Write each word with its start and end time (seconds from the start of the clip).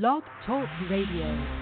Blog 0.00 0.24
Talk 0.44 0.68
Radio. 0.90 1.54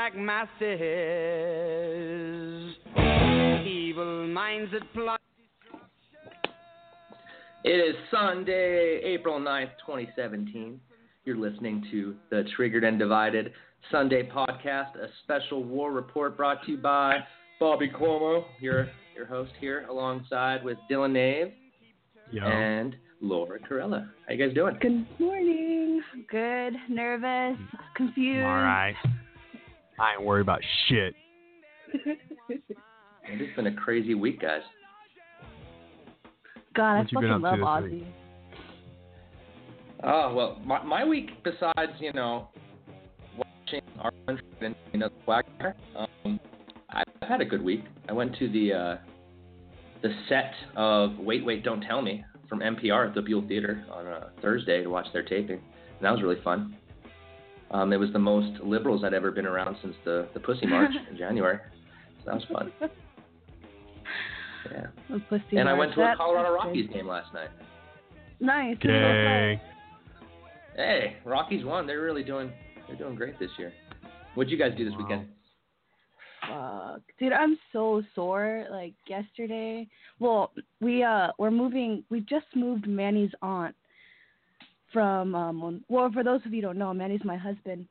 Witches 0.00 0.14
black 0.14 0.16
masses. 0.16 0.56
Evil 3.66 4.26
minds 4.28 4.72
that 4.72 4.92
plot. 4.94 5.20
It 7.64 7.70
is 7.70 7.94
Sunday, 8.10 9.00
April 9.04 9.38
9th, 9.38 9.70
2017. 9.86 10.80
You're 11.24 11.36
listening 11.36 11.84
to 11.90 12.16
the 12.30 12.44
Triggered 12.56 12.84
and 12.84 12.98
Divided 12.98 13.52
Sunday 13.90 14.28
podcast, 14.28 14.96
a 14.96 15.08
special 15.24 15.62
war 15.62 15.92
report 15.92 16.36
brought 16.36 16.64
to 16.64 16.72
you 16.72 16.78
by 16.78 17.18
Bobby 17.58 17.90
Cuomo, 17.90 18.44
your 18.60 18.88
your 19.14 19.26
host 19.26 19.52
here, 19.60 19.86
alongside 19.90 20.64
with 20.64 20.78
Dylan 20.90 21.12
Nave 21.12 21.52
and 22.42 22.96
Laura 23.20 23.58
Corella. 23.58 24.08
How 24.26 24.32
you 24.32 24.46
guys 24.46 24.54
doing? 24.54 24.78
Good 24.80 25.06
morning. 25.18 26.00
Good. 26.30 26.74
Nervous. 26.88 27.58
Confused. 27.96 28.46
All 28.46 28.62
right. 28.62 28.94
I 30.00 30.14
ain't 30.14 30.22
worried 30.22 30.42
about 30.42 30.60
shit. 30.88 31.14
It's 33.32 33.54
been 33.54 33.66
a 33.66 33.74
crazy 33.74 34.14
week, 34.14 34.40
guys. 34.40 34.62
God, 36.74 36.94
I 36.94 36.98
What 37.00 37.12
you 37.12 37.18
fucking 37.18 37.42
love 37.42 37.58
Ozzy. 37.58 38.06
Oh 40.02 40.34
well, 40.34 40.58
my 40.64 40.82
my 40.82 41.04
week 41.04 41.30
besides 41.44 41.92
you 41.98 42.12
know 42.14 42.48
watching 43.36 43.82
our 43.98 44.10
country 44.26 44.46
and 44.62 44.74
you 44.92 45.00
know 45.00 45.08
the 45.08 45.14
Wagner, 45.26 45.76
um, 45.96 46.40
I've 46.88 47.28
had 47.28 47.42
a 47.42 47.44
good 47.44 47.62
week. 47.62 47.84
I 48.08 48.12
went 48.12 48.34
to 48.38 48.48
the 48.48 48.72
uh, 48.72 48.96
the 50.02 50.08
set 50.28 50.52
of 50.76 51.18
Wait 51.18 51.44
Wait 51.44 51.62
Don't 51.62 51.82
Tell 51.82 52.00
Me 52.00 52.24
from 52.48 52.60
NPR 52.60 53.08
at 53.08 53.14
the 53.14 53.20
Buell 53.20 53.46
Theater 53.46 53.84
on 53.92 54.06
uh, 54.06 54.30
Thursday 54.40 54.82
to 54.82 54.88
watch 54.88 55.06
their 55.12 55.22
taping, 55.22 55.58
and 55.58 56.00
that 56.00 56.10
was 56.10 56.22
really 56.22 56.40
fun. 56.42 56.76
Um, 57.72 57.92
it 57.92 57.96
was 57.98 58.10
the 58.12 58.18
most 58.18 58.60
liberals 58.62 59.04
I'd 59.04 59.14
ever 59.14 59.30
been 59.30 59.46
around 59.46 59.76
since 59.82 59.94
the 60.04 60.28
the 60.34 60.40
Pussy 60.40 60.66
March 60.66 60.90
in 61.10 61.16
January, 61.16 61.58
so 62.18 62.24
that 62.26 62.34
was 62.34 62.44
fun. 62.52 62.72
Yeah, 64.70 64.86
The 65.08 65.20
pussy 65.20 65.56
and 65.56 65.68
I 65.70 65.72
went 65.72 65.94
to 65.94 66.02
a 66.02 66.14
Colorado 66.16 66.52
that's 66.52 66.66
Rockies 66.66 66.86
good. 66.88 66.94
game 66.94 67.06
last 67.08 67.32
night. 67.32 67.48
Nice. 68.40 68.76
Gay. 68.82 69.60
Hey, 70.76 71.16
Rockies 71.24 71.64
won. 71.64 71.86
They're 71.86 72.02
really 72.02 72.22
doing 72.22 72.52
they're 72.86 72.96
doing 72.96 73.14
great 73.14 73.38
this 73.38 73.50
year. 73.58 73.72
What'd 74.34 74.50
you 74.50 74.58
guys 74.58 74.72
do 74.76 74.84
this 74.84 74.92
Wow. 74.98 75.02
weekend? 75.04 75.28
Fuck. 76.46 77.00
Dude, 77.18 77.32
I'm 77.32 77.58
so 77.72 78.02
sore. 78.14 78.66
Like 78.70 78.92
yesterday. 79.06 79.88
Well, 80.18 80.52
we 80.80 81.02
uh 81.02 81.28
we're 81.38 81.50
moving 81.50 82.04
we 82.10 82.20
just 82.20 82.46
moved 82.54 82.86
Manny's 82.86 83.32
aunt 83.40 83.74
from 84.92 85.34
um 85.34 85.84
well 85.88 86.10
for 86.12 86.24
those 86.24 86.40
of 86.44 86.52
you 86.52 86.60
who 86.62 86.68
don't 86.68 86.78
know, 86.78 86.92
Manny's 86.92 87.24
my 87.24 87.36
husband. 87.36 87.86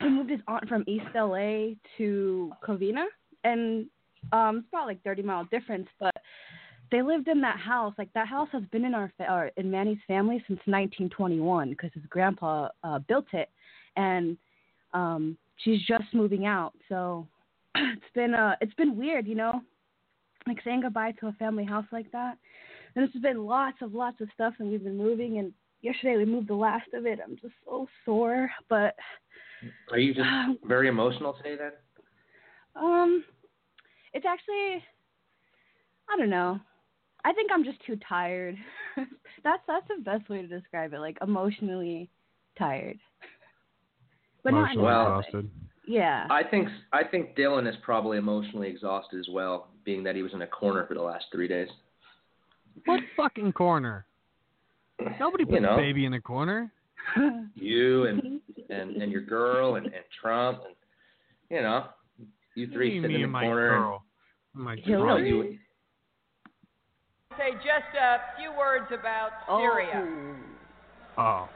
We 0.00 0.08
moved 0.08 0.30
his 0.30 0.40
aunt 0.48 0.68
from 0.68 0.84
East 0.86 1.06
LA 1.14 1.74
to 1.98 2.52
Covina 2.66 3.04
and 3.44 3.86
um 4.32 4.58
it's 4.58 4.68
about 4.68 4.86
like 4.86 5.02
thirty 5.02 5.22
mile 5.22 5.44
difference, 5.44 5.88
but 5.98 6.14
they 6.90 7.02
lived 7.02 7.28
in 7.28 7.40
that 7.42 7.58
house. 7.58 7.94
Like 7.98 8.12
that 8.14 8.26
house 8.26 8.48
has 8.52 8.62
been 8.72 8.84
in 8.84 8.94
our 8.94 9.12
fa- 9.16 9.32
or 9.32 9.50
in 9.56 9.70
Manny's 9.70 9.98
family 10.06 10.38
since 10.48 10.58
1921 10.66 11.70
because 11.70 11.90
his 11.94 12.02
grandpa 12.08 12.68
uh, 12.82 12.98
built 13.00 13.26
it, 13.32 13.48
and 13.96 14.36
um, 14.92 15.36
she's 15.58 15.80
just 15.86 16.12
moving 16.12 16.46
out. 16.46 16.72
So 16.88 17.26
it's 17.74 18.02
been 18.14 18.34
uh 18.34 18.56
it's 18.60 18.74
been 18.74 18.96
weird, 18.96 19.26
you 19.26 19.34
know, 19.34 19.62
like 20.46 20.58
saying 20.64 20.82
goodbye 20.82 21.12
to 21.20 21.28
a 21.28 21.32
family 21.32 21.64
house 21.64 21.86
like 21.92 22.10
that. 22.12 22.38
And 22.96 23.04
it's 23.04 23.16
been 23.18 23.46
lots 23.46 23.78
of 23.82 23.94
lots 23.94 24.20
of 24.20 24.28
stuff, 24.34 24.54
and 24.58 24.70
we've 24.70 24.82
been 24.82 24.96
moving. 24.96 25.38
And 25.38 25.52
yesterday 25.82 26.16
we 26.18 26.24
moved 26.24 26.48
the 26.48 26.54
last 26.54 26.88
of 26.94 27.06
it. 27.06 27.18
I'm 27.24 27.36
just 27.40 27.54
so 27.64 27.86
sore, 28.04 28.50
but 28.68 28.94
Are 29.90 29.98
you 29.98 30.14
just 30.14 30.28
very 30.64 30.88
emotional 30.88 31.32
today 31.34 31.56
then? 31.56 31.72
um, 32.76 33.24
it's 34.12 34.26
actually 34.26 34.82
I 36.12 36.16
don't 36.18 36.30
know. 36.30 36.58
I 37.24 37.32
think 37.32 37.50
I'm 37.52 37.64
just 37.64 37.78
too 37.86 37.98
tired. 38.08 38.56
that's 39.44 39.62
that's 39.66 39.86
the 39.88 40.02
best 40.02 40.28
way 40.28 40.42
to 40.42 40.48
describe 40.48 40.92
it. 40.92 41.00
Like 41.00 41.18
emotionally 41.22 42.10
tired, 42.58 42.98
but 44.44 44.52
not 44.52 44.72
in 44.72 44.78
Emotionally 44.80 44.86
bad 44.86 45.04
way. 45.12 45.18
exhausted. 45.18 45.50
Yeah. 45.86 46.26
I 46.30 46.42
think 46.44 46.68
I 46.92 47.04
think 47.04 47.36
Dylan 47.36 47.68
is 47.68 47.74
probably 47.82 48.18
emotionally 48.18 48.68
exhausted 48.68 49.18
as 49.20 49.28
well, 49.30 49.68
being 49.84 50.02
that 50.04 50.14
he 50.16 50.22
was 50.22 50.32
in 50.34 50.42
a 50.42 50.46
corner 50.46 50.86
for 50.86 50.94
the 50.94 51.02
last 51.02 51.26
three 51.32 51.48
days. 51.48 51.68
What 52.86 53.00
fucking 53.16 53.52
corner? 53.52 54.06
Nobody 55.18 55.44
puts 55.44 55.54
You 55.54 55.60
know. 55.60 55.74
a 55.74 55.76
baby 55.76 56.04
in 56.04 56.14
a 56.14 56.20
corner. 56.20 56.72
You 57.54 58.04
and 58.06 58.40
and, 58.68 59.02
and 59.02 59.10
your 59.10 59.22
girl 59.22 59.74
and, 59.76 59.86
and 59.86 60.04
Trump 60.20 60.60
and 60.66 60.74
you 61.50 61.62
know, 61.62 61.86
you 62.54 62.68
three 62.72 63.00
Me, 63.00 63.02
sitting 63.02 63.16
in 63.16 63.22
and 63.24 63.30
the 63.30 63.32
my 63.32 63.42
corner. 63.44 63.70
girl. 63.70 64.04
My 64.54 64.74
girl. 64.76 64.84
you 64.86 64.96
know, 64.98 65.06
Hillary? 65.16 65.28
you, 65.28 65.58
Say 67.38 67.52
just 67.54 67.94
a 67.98 68.18
few 68.38 68.50
words 68.56 68.86
about 68.92 69.30
oh. 69.48 69.58
Syria. 69.60 70.36
Oh. 71.16 71.48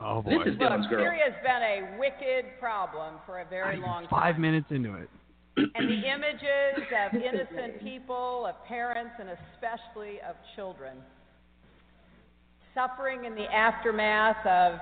Oh 0.00 0.22
boy. 0.22 0.30
this 0.38 0.54
is 0.54 0.58
Look, 0.58 0.70
Dylan's 0.70 0.86
girl. 0.88 1.04
Syria's 1.04 1.34
been 1.42 1.62
a 1.62 1.98
wicked 1.98 2.58
problem 2.58 3.16
for 3.26 3.40
a 3.40 3.44
very 3.44 3.78
long 3.78 4.06
Five 4.10 4.34
time. 4.34 4.40
minutes 4.42 4.66
into 4.70 4.94
it. 4.94 5.08
And 5.56 5.88
the 5.88 6.08
images 6.08 6.82
of 7.04 7.14
innocent 7.20 7.82
people, 7.82 8.46
of 8.48 8.54
parents, 8.66 9.12
and 9.20 9.28
especially 9.28 10.18
of 10.28 10.36
children 10.56 10.96
suffering 12.74 13.24
in 13.24 13.34
the 13.34 13.46
aftermath 13.52 14.46
of 14.46 14.78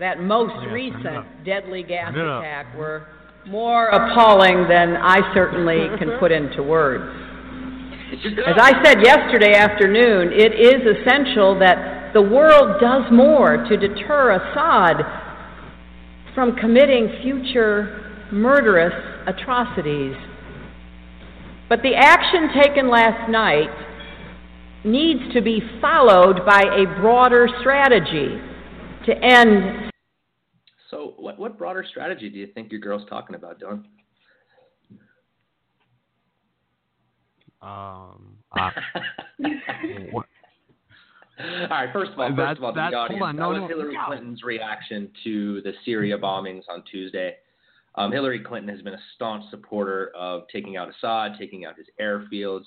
that 0.00 0.20
most 0.20 0.54
recent 0.72 1.44
deadly 1.44 1.84
gas 1.84 2.10
attack 2.12 2.76
were 2.76 3.06
more 3.46 3.86
appalling 3.88 4.66
than 4.68 4.96
I 4.96 5.32
certainly 5.32 5.86
can 5.98 6.18
put 6.18 6.32
into 6.32 6.62
words. 6.64 7.04
As 8.46 8.56
I 8.60 8.72
said 8.82 9.04
yesterday 9.04 9.54
afternoon, 9.54 10.32
it 10.32 10.54
is 10.54 10.82
essential 10.98 11.56
that 11.60 12.12
the 12.14 12.22
world 12.22 12.80
does 12.80 13.04
more 13.12 13.58
to 13.68 13.76
deter 13.76 14.32
Assad 14.32 15.04
from 16.34 16.56
committing 16.56 17.10
future 17.22 18.26
murderous 18.32 18.94
atrocities. 19.28 20.16
But 21.68 21.82
the 21.82 21.94
action 21.94 22.50
taken 22.60 22.90
last 22.90 23.30
night 23.30 23.70
needs 24.84 25.20
to 25.32 25.40
be 25.40 25.60
followed 25.80 26.44
by 26.46 26.62
a 26.62 27.00
broader 27.00 27.48
strategy 27.60 28.38
to 29.06 29.12
end. 29.22 29.90
So, 30.90 31.14
what, 31.16 31.38
what 31.38 31.58
broader 31.58 31.84
strategy 31.88 32.28
do 32.28 32.38
you 32.38 32.46
think 32.48 32.70
your 32.70 32.80
girl's 32.80 33.08
talking 33.08 33.34
about, 33.34 33.60
Dylan? 33.60 33.84
Um, 37.62 38.36
uh, 38.58 38.70
what, 40.12 40.26
All 41.40 41.68
right, 41.68 41.88
first 41.92 42.12
of 42.12 42.18
all, 42.18 42.28
first 42.28 42.36
That's- 42.36 42.56
of 42.58 42.64
all, 42.64 42.72
to 42.72 42.76
that's- 42.76 42.92
the 42.92 42.96
audience, 42.98 43.22
on, 43.24 43.36
that 43.36 43.48
was 43.48 43.60
no, 43.62 43.68
Hillary 43.68 43.94
no. 43.94 44.04
Clinton's 44.06 44.42
reaction 44.42 45.10
to 45.24 45.62
the 45.62 45.72
Syria 45.84 46.18
bombings 46.18 46.62
on 46.68 46.84
Tuesday. 46.90 47.36
Um, 47.96 48.12
Hillary 48.12 48.40
Clinton 48.40 48.68
has 48.68 48.82
been 48.82 48.94
a 48.94 49.00
staunch 49.14 49.44
supporter 49.50 50.10
of 50.16 50.42
taking 50.52 50.76
out 50.76 50.88
Assad, 50.88 51.32
taking 51.38 51.64
out 51.64 51.76
his 51.76 51.86
airfields, 52.00 52.64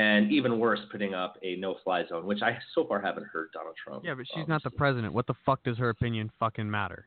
and 0.00 0.32
even 0.32 0.58
worse, 0.58 0.80
putting 0.90 1.12
up 1.12 1.36
a 1.42 1.56
no-fly 1.56 2.06
zone, 2.08 2.24
which 2.24 2.40
I 2.42 2.56
so 2.74 2.86
far 2.86 3.00
haven't 3.02 3.26
heard 3.26 3.48
Donald 3.52 3.74
Trump. 3.82 4.02
yeah, 4.04 4.14
but 4.14 4.26
she's 4.26 4.44
um, 4.44 4.48
not 4.48 4.62
the 4.62 4.70
president. 4.70 5.12
What 5.12 5.26
the 5.26 5.34
fuck 5.44 5.62
does 5.62 5.76
her 5.76 5.90
opinion 5.90 6.30
fucking 6.40 6.70
matter? 6.70 7.06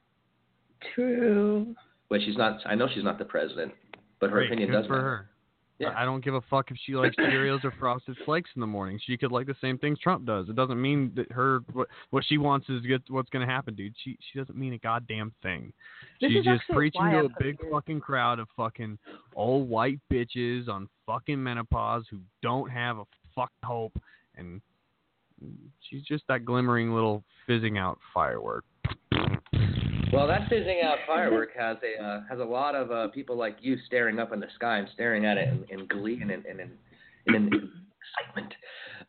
True. 0.94 1.74
But 2.10 2.22
she's 2.22 2.38
not. 2.38 2.60
I 2.66 2.76
know 2.76 2.88
she's 2.94 3.04
not 3.04 3.18
the 3.18 3.26
president, 3.26 3.72
but 4.20 4.30
her 4.30 4.38
Great, 4.38 4.48
opinion 4.52 4.70
good 4.70 4.78
does 4.78 4.86
for 4.88 4.94
matter. 4.98 5.04
her. 5.08 5.30
Yeah. 5.84 5.94
I 5.96 6.06
don't 6.06 6.24
give 6.24 6.34
a 6.34 6.42
fuck 6.50 6.72
if 6.72 6.78
she 6.86 6.96
likes 6.96 7.16
Cheerios 7.16 7.64
or 7.64 7.72
Frosted 7.80 8.18
Flakes 8.26 8.50
in 8.56 8.62
the 8.62 8.68
morning. 8.68 9.00
She 9.06 9.18
could 9.18 9.32
like 9.32 9.48
the 9.48 9.56
same 9.62 9.78
things 9.78 10.00
Trump 10.00 10.26
does. 10.26 10.50
It 10.50 10.56
doesn't 10.56 10.82
mean 10.82 11.12
that 11.16 11.32
her 11.32 11.60
what, 11.74 11.88
what 12.10 12.24
she 12.26 12.38
wants 12.38 12.70
is 12.70 12.82
get, 12.82 13.02
what's 13.10 13.30
going 13.30 13.46
to 13.46 13.52
happen, 13.52 13.76
dude. 13.76 13.94
She 14.04 14.18
she 14.32 14.40
doesn't 14.40 14.58
mean 14.58 14.74
a 14.74 14.78
goddamn 14.80 15.34
thing. 15.42 15.72
This 16.20 16.32
She's 16.32 16.44
just 16.46 16.64
preaching 16.70 17.02
to 17.12 17.26
a 17.26 17.30
big 17.44 17.58
it- 17.62 17.72
fucking 17.72 18.02
crowd 18.02 18.40
of 18.40 18.48
fucking 18.56 18.98
old 19.36 19.70
white 19.70 20.00
bitches 20.12 20.68
on 20.68 20.88
fucking 21.06 21.42
menopause 21.42 22.06
who 22.10 22.20
don't 22.42 22.70
have 22.70 22.98
a 22.98 23.04
fuck 23.36 23.52
hope, 23.64 24.00
and 24.36 24.62
she's 25.82 26.04
just 26.04 26.24
that 26.28 26.46
glimmering 26.46 26.94
little 26.94 27.24
fizzing 27.48 27.78
out 27.78 28.00
firework. 28.14 28.64
Well, 30.14 30.28
that 30.28 30.48
fizzing 30.48 30.82
out 30.84 31.00
firework 31.08 31.56
has 31.58 31.78
a 31.84 32.02
uh, 32.02 32.22
has 32.30 32.40
a 32.40 32.44
lot 32.44 32.76
of 32.76 32.92
uh, 32.92 33.08
people 33.08 33.36
like 33.36 33.58
you 33.62 33.78
staring 33.88 34.20
up 34.20 34.32
in 34.32 34.40
the 34.40 34.48
sky 34.54 34.78
and 34.78 34.88
staring 34.94 35.26
at 35.26 35.38
it 35.38 35.48
in, 35.48 35.66
in 35.80 35.88
glee 35.88 36.20
and 36.22 36.30
in, 36.30 36.44
in, 36.46 36.60
in, 36.60 37.36
in, 37.36 37.46
excitement. 37.48 38.54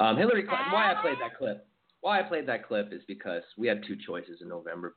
Um, 0.01 0.17
Hillary 0.17 0.45
Clinton. 0.45 0.73
Why 0.73 0.93
I 0.93 1.03
played 1.03 1.19
that 1.21 1.37
clip? 1.37 1.67
Why 2.01 2.21
I 2.21 2.23
played 2.23 2.49
that 2.49 2.67
clip 2.67 2.91
is 2.91 3.03
because 3.07 3.43
we 3.59 3.69
had 3.69 3.83
two 3.87 3.97
choices 4.07 4.39
in 4.41 4.49
November. 4.49 4.95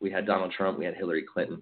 We 0.00 0.12
had 0.12 0.26
Donald 0.26 0.52
Trump. 0.56 0.78
We 0.78 0.84
had 0.84 0.94
Hillary 0.94 1.24
Clinton. 1.24 1.60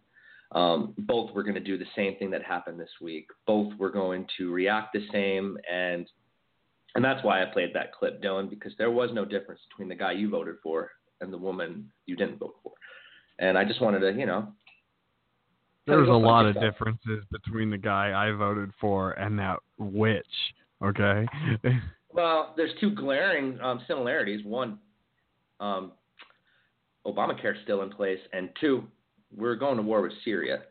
Um, 0.53 0.93
both 0.99 1.33
were 1.35 1.43
going 1.43 1.55
to 1.55 1.61
do 1.61 1.79
the 1.79 1.87
same 1.97 2.17
thing 2.19 2.31
that 2.33 2.43
happened 2.43 2.79
this 2.79 2.91
week. 3.01 3.29
Both 3.47 3.73
were 3.79 3.91
going 3.91 4.27
to 4.37 4.53
react 4.53 4.93
the 4.93 5.07
same, 5.11 5.57
and 5.73 6.07
and 6.95 7.03
that's 7.03 7.25
why 7.25 7.43
I 7.43 7.47
played 7.47 7.71
that 7.73 7.93
clip, 7.93 8.23
Dylan, 8.23 8.51
because 8.51 8.73
there 8.77 8.91
was 8.91 9.09
no 9.15 9.25
difference 9.25 9.63
between 9.71 9.89
the 9.89 9.95
guy 9.95 10.13
you 10.13 10.29
voted 10.29 10.57
for 10.63 10.91
and 11.23 11.33
the 11.33 11.39
woman 11.39 11.91
you 12.05 12.15
didn't 12.15 12.39
vote 12.39 12.57
for. 12.63 12.73
And 13.39 13.57
I 13.59 13.65
just 13.65 13.81
wanted 13.81 14.01
to, 14.01 14.19
you 14.19 14.27
know, 14.27 14.49
There's 15.87 16.09
a 16.09 16.13
lot 16.13 16.47
of 16.47 16.55
yourself. 16.55 16.75
differences 16.75 17.25
between 17.31 17.71
the 17.71 17.79
guy 17.79 18.13
I 18.15 18.33
voted 18.33 18.71
for 18.81 19.13
and 19.13 19.39
that 19.39 19.59
witch. 19.79 20.25
Okay. 20.83 21.27
Well, 22.17 22.55
there's 22.57 22.71
two 22.81 22.95
glaring 22.95 23.61
um, 23.61 23.83
similarities. 23.87 24.43
One, 24.43 24.79
um, 25.61 25.93
Obamacare's 27.07 27.59
still 27.63 27.83
in 27.83 27.91
place, 27.91 28.19
and 28.33 28.49
two, 28.59 28.85
we're 29.37 29.55
going 29.55 29.77
to 29.77 29.83
war 29.83 30.01
with 30.01 30.13
Syria. 30.25 30.63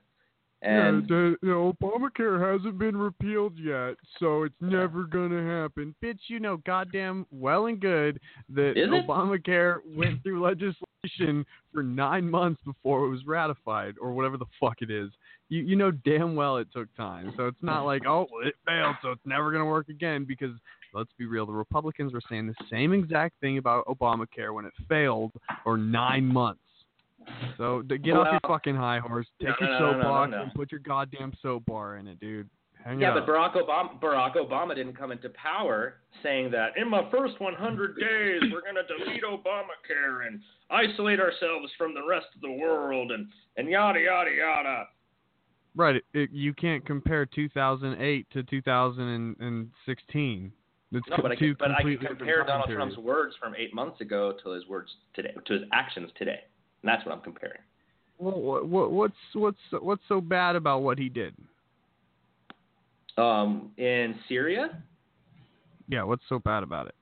And 0.62 1.02
yeah, 1.10 1.34
the, 1.44 1.74
Obamacare 1.81 2.54
hasn't 2.54 2.80
been 2.80 2.98
repealed 2.98 3.57
yet, 3.57 3.96
so 4.19 4.44
it's 4.44 4.56
never 4.62 5.04
gonna 5.04 5.44
happen. 5.44 5.94
Bitch, 6.04 6.19
you 6.28 6.40
know 6.40 6.57
goddamn 6.66 7.25
well 7.31 7.68
and 7.68 7.80
good 7.80 8.19
that 8.50 8.72
Is 8.72 8.88
it? 8.88 9.07
Obamacare 9.07 9.80
went 9.96 10.24
through 10.24 10.42
legislation 10.42 11.46
for 11.74 11.84
nine 11.84 12.30
months 12.30 12.62
before 12.66 13.06
it 13.06 13.10
was 13.10 13.25
ratified, 13.25 13.96
or 14.02 14.13
whatever 14.13 14.38
the 14.38 14.46
fuck 14.60 14.78
it 14.81 14.90
is. 14.90 15.12
You 15.50 15.62
you 15.62 15.75
know 15.75 15.92
damn 15.92 16.36
well 16.36 16.58
it 16.58 16.68
took 16.74 16.88
time, 16.96 17.34
so 17.38 17.48
it's 17.48 17.62
not 17.62 17.86
like 17.86 18.06
oh 18.08 18.28
it 18.44 18.56
failed, 18.66 18.96
so 19.01 19.12
it's 19.12 19.25
never 19.25 19.51
gonna 19.51 19.66
work 19.66 19.90
again. 19.90 20.25
Because 20.25 20.56
let's 20.94 21.12
be 21.19 21.25
real, 21.25 21.46
the 21.46 21.51
Republicans 21.51 22.13
were 22.13 22.22
saying 22.28 22.48
the 22.48 22.56
same 22.72 22.94
exact 22.94 23.40
thing 23.42 23.58
about 23.58 23.86
Obamacare 23.86 24.54
when 24.54 24.66
it 24.66 24.74
failed 24.90 25.31
for 25.63 25.78
nine 25.78 26.25
months. 26.25 26.62
So 27.57 27.81
get 27.81 28.16
off 28.16 28.27
your 28.31 28.39
fucking 28.48 28.75
high 28.75 29.00
horse, 29.00 29.27
take 29.42 29.50
No, 29.62 29.68
your 29.68 29.80
no, 29.80 29.92
soapbox, 29.94 30.31
no. 30.31 30.42
and 30.44 30.54
put 30.54 30.72
your 30.72 30.80
goddamn 30.81 31.33
soap 31.42 31.66
bar 31.66 31.98
in 31.98 32.07
it, 32.07 32.19
dude. 32.19 32.50
Hang 32.83 33.00
yeah, 33.00 33.16
up. 33.16 33.25
but 33.25 33.33
Barack 33.33 33.56
Obama, 33.56 34.00
Barack 34.00 34.36
Obama 34.36 34.75
didn't 34.75 34.95
come 34.95 35.12
into 35.12 35.30
power 35.30 35.95
saying 36.22 36.51
that 36.51 36.77
in 36.77 36.88
my 36.88 37.10
first 37.10 37.39
100 37.39 37.95
days 38.00 38.42
we're 38.51 38.62
going 38.62 38.75
to 38.75 38.83
delete 39.06 39.24
Obamacare 39.24 40.27
and 40.27 40.39
isolate 40.69 41.19
ourselves 41.19 41.72
from 41.80 41.95
the 41.95 42.06
rest 42.07 42.27
of 42.36 42.42
the 42.42 42.51
world 42.51 43.12
and 43.12 43.27
and 43.57 43.68
yada 43.69 44.00
yada 44.00 44.30
yada. 44.31 44.83
Right, 45.75 45.95
it, 45.95 46.04
it, 46.13 46.30
you 46.31 46.54
can't 46.54 46.86
compare 46.86 47.25
2008 47.25 48.27
to 48.31 48.44
2016. 48.44 50.51
It's 50.92 51.07
No, 51.10 51.16
co- 51.16 51.22
but 51.24 51.31
I 51.31 51.36
can, 51.36 51.56
but 51.60 51.72
I 51.72 51.81
can 51.81 51.98
compare 51.98 52.44
Donald. 52.45 52.69
Trump's 52.69 52.98
words 52.98 53.36
from 53.42 53.56
eight 53.57 53.74
months 53.74 54.00
ago 54.00 54.33
to 54.44 54.51
his 54.51 54.66
words 54.68 54.89
today, 55.13 55.33
to 55.48 55.54
his 55.54 55.63
actions 55.74 56.10
today, 56.18 56.42
and 56.86 56.94
that's 56.94 57.04
what 57.06 57.16
I'm 57.16 57.22
comparing. 57.22 57.60
Well, 58.20 58.40
what, 58.40 58.68
what, 58.68 58.92
what's 58.92 59.16
what's 59.34 59.58
what's 59.72 60.04
so 60.08 60.22
bad 60.22 60.56
about 60.56 60.84
what 60.84 61.00
he 61.00 61.10
did? 61.10 61.34
Um, 63.18 63.72
in 63.78 64.16
Syria, 64.30 64.84
Yeah, 65.88 66.04
what's 66.04 66.24
so 66.30 66.38
bad 66.40 66.64
about 66.64 66.88
it? 66.88 66.96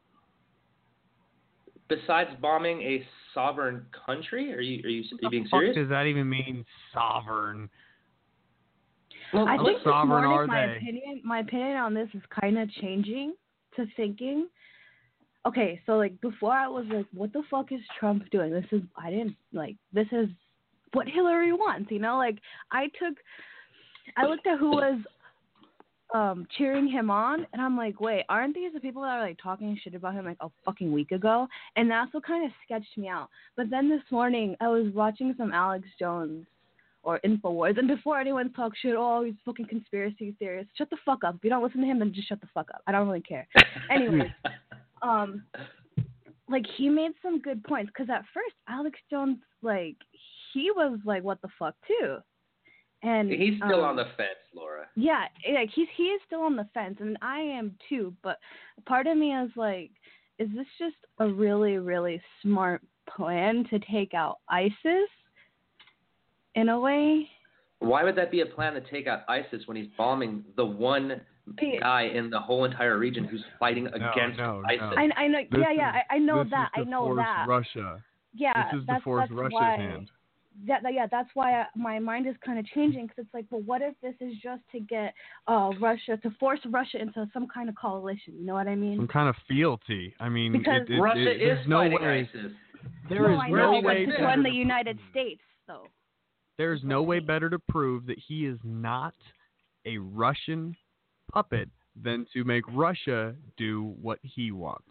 besides 1.90 2.30
bombing 2.42 2.82
a 2.82 3.06
sovereign 3.34 3.86
country, 4.06 4.54
are 4.54 4.62
you 4.62 4.84
are 4.86 4.90
you, 4.90 5.02
are 5.02 5.18
you 5.22 5.30
being 5.30 5.44
Fuck 5.52 5.60
serious? 5.60 5.76
does 5.76 5.90
that 5.90 6.06
even 6.06 6.30
mean 6.30 6.66
sovereign? 6.94 7.70
Well, 9.34 9.48
I 9.48 9.58
How 9.58 9.66
think 9.66 9.80
this 9.80 9.84
sovereign 9.84 10.24
morning 10.26 10.32
are 10.32 10.48
my 10.48 10.68
they? 10.68 10.78
opinion 10.78 11.22
my 11.26 11.40
opinion 11.40 11.78
on 11.78 11.94
this 11.94 12.08
is 12.14 12.22
kind 12.42 12.58
of 12.58 12.72
changing 12.72 13.34
to 13.76 13.86
thinking. 13.98 14.48
Okay, 15.46 15.82
so 15.86 15.94
like 15.94 16.20
before 16.22 16.54
I 16.54 16.68
was 16.68 16.86
like, 16.90 17.06
what 17.14 17.34
the 17.34 17.44
fuck 17.52 17.72
is 17.72 17.82
Trump 18.00 18.30
doing? 18.32 18.52
This 18.52 18.66
is 18.72 18.82
I 18.96 19.10
didn't 19.10 19.36
like 19.52 19.76
this 19.92 20.08
is 20.12 20.30
what 20.94 21.08
Hillary 21.08 21.52
wants, 21.52 21.92
you 21.92 22.00
know? 22.00 22.18
Like 22.18 22.38
I 22.72 22.86
took 22.86 23.18
I 24.16 24.26
looked 24.26 24.48
at 24.48 24.60
who 24.60 24.72
was 24.72 25.00
um 26.14 26.48
cheering 26.58 26.88
him 26.88 27.12
on 27.12 27.46
and 27.52 27.62
I'm 27.62 27.76
like, 27.76 28.00
wait, 28.00 28.24
aren't 28.30 28.56
these 28.56 28.72
the 28.74 28.80
people 28.80 29.02
that 29.02 29.18
are 29.18 29.22
like 29.22 29.38
talking 29.42 29.78
shit 29.84 29.96
about 29.96 30.14
him 30.14 30.26
like 30.26 30.38
a 30.40 30.50
fucking 30.64 30.94
week 30.94 31.12
ago? 31.12 31.48
And 31.76 31.92
that's 31.92 32.14
what 32.14 32.26
kind 32.26 32.46
of 32.46 32.52
sketched 32.64 32.98
me 32.98 33.10
out. 33.10 33.30
But 33.58 33.70
then 33.70 33.90
this 33.90 34.04
morning 34.12 34.56
I 34.62 34.70
was 34.70 34.94
watching 34.94 35.36
some 35.38 35.52
Alex 35.52 35.86
Jones 36.00 36.46
or 37.04 37.20
Infowars. 37.26 37.78
And 37.78 37.88
before 37.88 38.20
anyone 38.20 38.52
talks 38.54 38.80
shit, 38.80 38.96
oh, 38.98 39.24
he's 39.24 39.36
fucking 39.46 39.68
conspiracy 39.68 40.36
theorist. 40.40 40.70
Shut 40.78 40.90
the 40.90 40.98
fuck 41.06 41.24
up. 41.24 41.36
If 41.36 41.44
you 41.44 41.50
don't 41.50 41.64
listen 41.64 41.82
to 41.82 41.88
him, 41.88 42.00
then 42.00 42.14
just 42.14 42.30
shut 42.30 42.42
the 42.42 42.48
fuck 42.54 42.70
up. 42.74 42.82
I 42.88 42.92
don't 42.92 43.08
really 43.08 43.22
care. 43.22 43.48
anyway, 43.92 44.34
um, 45.04 45.44
like 46.50 46.66
he 46.78 46.90
made 46.90 47.12
some 47.22 47.40
good 47.42 47.64
points 47.64 47.92
because 47.94 48.10
at 48.10 48.24
first 48.34 48.56
Alex 48.68 49.00
Jones, 49.10 49.38
like 49.62 49.96
he 50.54 50.72
was 50.72 51.00
like, 51.06 51.24
what 51.24 51.42
the 51.42 51.50
fuck 51.60 51.76
too, 51.88 52.18
and 53.02 53.30
He's 53.32 53.56
still 53.58 53.84
um, 53.84 53.92
on 53.92 53.96
the 53.96 54.06
fence, 54.18 54.40
Laura. 54.56 54.86
yeah, 54.96 55.26
like 55.54 55.70
he's 55.74 55.88
he 55.96 56.04
is 56.04 56.22
still 56.26 56.42
on 56.42 56.56
the 56.56 56.68
fence, 56.74 56.98
and 57.00 57.18
I 57.22 57.40
am 57.40 57.76
too. 57.90 58.14
But 58.24 58.38
part 58.86 59.08
of 59.08 59.18
me 59.18 59.34
is 59.34 59.52
like, 59.56 59.92
is 60.40 60.50
this 60.56 60.68
just 60.80 60.96
a 61.20 61.28
really 61.28 61.78
really 61.78 62.22
smart 62.42 62.82
plan 63.16 63.66
to 63.70 63.80
take 63.80 64.14
out 64.14 64.38
ISIS? 64.50 65.10
In 66.56 66.70
a 66.70 66.80
way, 66.80 67.28
Why 67.80 68.04
would 68.04 68.16
that 68.16 68.30
be 68.30 68.42
a 68.42 68.46
plan 68.46 68.74
to 68.74 68.82
take 68.82 69.08
out 69.08 69.22
ISIS 69.28 69.64
when 69.66 69.76
he's 69.76 69.90
bombing 69.98 70.44
the 70.56 70.64
one 70.66 71.20
guy 71.80 72.04
in 72.04 72.30
the 72.30 72.40
whole 72.40 72.66
entire 72.66 72.98
region 72.98 73.26
who's 73.26 73.44
fighting 73.60 73.88
against 73.88 74.38
no, 74.38 74.62
no. 74.62 74.64
ISIS? 74.68 74.98
I 74.98 75.22
I 75.22 75.28
know. 75.28 75.40
This 75.52 75.60
yeah, 75.62 75.72
yeah, 75.76 76.02
I, 76.10 76.16
I 76.16 76.18
know 76.20 76.44
this 76.44 76.52
that. 76.52 76.70
Is 76.78 76.86
I 76.88 76.90
know 76.90 77.06
force 77.06 77.18
that. 77.18 77.46
Russia. 77.48 78.04
Yeah, 78.34 78.72
this 78.72 78.82
is 78.82 78.88
that's 78.88 79.00
to 79.02 79.04
force 79.04 79.22
that's 79.30 79.32
Russia's 79.32 79.54
why, 79.54 79.76
hand. 79.78 80.12
That, 80.68 80.84
that- 80.84 80.94
yeah, 80.94 81.08
that's 81.10 81.30
why 81.34 81.62
I, 81.62 81.66
my 81.76 82.00
mind 82.00 82.28
is 82.28 82.36
kind 82.46 82.58
of 82.60 82.66
changing 82.68 83.08
because 83.08 83.26
it's 83.26 83.34
like, 83.34 83.46
well, 83.50 83.62
what 83.62 83.82
if 83.82 83.94
this 84.02 84.16
is 84.22 84.34
just 84.42 84.62
to 84.72 84.80
get 84.80 85.14
uh 85.48 85.72
Russia 85.82 86.18
to 86.22 86.30
force 86.40 86.60
Russia 86.70 87.02
into 87.02 87.28
some 87.34 87.48
kind 87.54 87.70
of 87.70 87.76
coalition? 87.76 88.34
You 88.40 88.46
know 88.46 88.54
what 88.54 88.68
I 88.68 88.76
mean? 88.76 88.98
Some 88.98 89.08
kind 89.08 89.30
of 89.30 89.36
fealty. 89.48 90.14
I 90.20 90.30
mean, 90.30 90.52
Because- 90.52 90.84
it, 90.88 90.94
it, 90.94 91.00
Russia 91.00 91.32
it, 91.32 91.42
is 91.42 91.58
there's 91.58 91.68
no 91.68 91.78
fighting 91.80 92.02
way. 92.02 92.30
ISIS. 92.34 92.52
There 93.10 93.28
no, 93.28 93.34
is 93.36 93.40
I 93.44 93.50
no 93.50 93.56
know, 93.56 93.72
way 93.88 94.06
to 94.06 94.12
better 94.12 94.24
join 94.24 94.44
the 94.44 94.50
United 94.50 95.00
States, 95.12 95.42
though. 95.68 95.88
There's 96.58 96.82
no 96.84 97.02
way 97.02 97.20
better 97.20 97.50
to 97.50 97.58
prove 97.70 98.06
that 98.08 98.18
he 98.28 98.46
is 98.46 98.60
not 98.64 99.16
a 99.86 99.98
Russian 99.98 100.76
puppet 101.34 101.70
than 102.02 102.26
to 102.34 102.44
make 102.44 102.64
Russia 102.70 103.36
do 103.58 103.96
what 104.02 104.20
he 104.22 104.52
wants. 104.52 104.84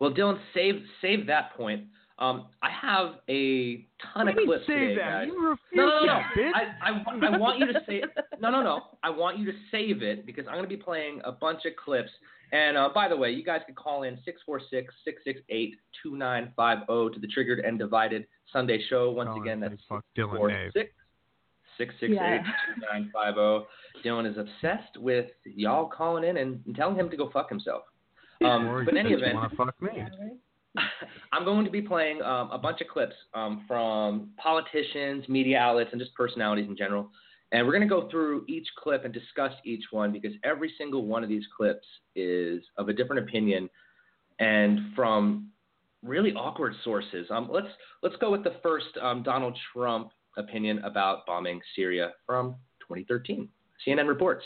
Well, 0.00 0.12
Dylan, 0.12 0.38
save 0.52 0.82
save 1.00 1.26
that 1.26 1.54
point. 1.56 1.84
Um, 2.18 2.46
I 2.62 2.70
have 2.70 3.14
a 3.28 3.86
ton 4.14 4.26
What 4.26 4.28
of 4.28 4.34
do 4.36 4.40
you 4.42 4.46
mean 4.48 4.56
clips 4.56 4.66
save 4.66 4.78
today, 4.78 4.94
that? 4.96 5.10
guys. 5.10 5.26
You 5.26 5.48
refuse 5.48 5.58
no, 5.74 5.86
no, 5.86 6.04
no. 6.06 6.12
I, 6.54 6.90
I, 6.90 7.26
I 7.26 7.38
want 7.38 7.58
you 7.58 7.66
to 7.72 7.80
say 7.88 8.02
no, 8.40 8.50
no, 8.50 8.62
no. 8.62 8.82
I 9.02 9.10
want 9.10 9.38
you 9.38 9.46
to 9.46 9.52
save 9.70 10.02
it 10.02 10.24
because 10.24 10.46
I'm 10.46 10.54
going 10.54 10.64
to 10.64 10.68
be 10.68 10.76
playing 10.76 11.20
a 11.24 11.32
bunch 11.32 11.64
of 11.64 11.74
clips. 11.76 12.10
And 12.52 12.76
uh, 12.76 12.90
by 12.94 13.08
the 13.08 13.16
way, 13.16 13.32
you 13.32 13.42
guys 13.42 13.62
can 13.66 13.74
call 13.74 14.04
in 14.04 14.16
646-668-2950 16.06 17.14
to 17.14 17.18
the 17.20 17.26
Triggered 17.26 17.60
and 17.60 17.78
Divided 17.78 18.26
Sunday 18.52 18.80
Show. 18.88 19.10
Once 19.10 19.28
Calling 19.28 19.42
again, 19.42 19.60
that's 19.60 19.82
fuck 19.88 20.04
Dylan 20.16 20.36
four 20.36 20.52
six 20.72 20.90
six 21.78 21.94
six 22.00 22.12
eight 22.12 22.40
two 22.42 22.82
nine 22.92 23.10
five 23.12 23.34
zero. 23.34 23.66
Dylan 24.04 24.30
is 24.30 24.36
obsessed 24.36 24.96
with 24.98 25.26
y'all 25.44 25.86
calling 25.88 26.24
in 26.24 26.36
and 26.36 26.60
telling 26.76 26.96
him 26.96 27.10
to 27.10 27.16
go 27.16 27.30
fuck 27.30 27.48
himself. 27.48 27.82
Um, 28.44 28.66
Or 28.66 28.84
but 28.84 28.94
in 28.94 28.98
any 29.06 29.14
event, 29.14 29.36
fuck 29.56 29.80
me? 29.80 30.04
I'm 31.32 31.44
going 31.44 31.64
to 31.64 31.70
be 31.70 31.82
playing 31.82 32.20
um, 32.22 32.50
a 32.50 32.58
bunch 32.58 32.80
of 32.80 32.88
clips 32.88 33.14
um, 33.32 33.64
from 33.68 34.30
politicians, 34.36 35.28
media 35.28 35.58
outlets, 35.58 35.90
and 35.92 36.00
just 36.00 36.14
personalities 36.14 36.66
in 36.68 36.76
general. 36.76 37.10
And 37.52 37.64
we're 37.64 37.72
going 37.72 37.88
to 37.88 37.94
go 37.94 38.08
through 38.10 38.44
each 38.48 38.66
clip 38.82 39.04
and 39.04 39.14
discuss 39.14 39.52
each 39.64 39.84
one 39.92 40.10
because 40.10 40.32
every 40.42 40.72
single 40.76 41.06
one 41.06 41.22
of 41.22 41.28
these 41.28 41.44
clips 41.56 41.86
is 42.16 42.62
of 42.76 42.88
a 42.88 42.92
different 42.92 43.22
opinion 43.28 43.70
and 44.40 44.80
from 44.96 45.50
really 46.02 46.32
awkward 46.32 46.74
sources. 46.82 47.26
Um, 47.30 47.48
let's 47.50 47.68
let's 48.02 48.16
go 48.16 48.30
with 48.30 48.42
the 48.44 48.54
first 48.62 48.86
um, 49.00 49.22
Donald 49.22 49.56
Trump 49.72 50.10
opinion 50.36 50.78
about 50.84 51.26
bombing 51.26 51.60
Syria 51.74 52.12
from 52.26 52.56
2013. 52.88 53.48
CNN 53.86 54.08
reports. 54.08 54.44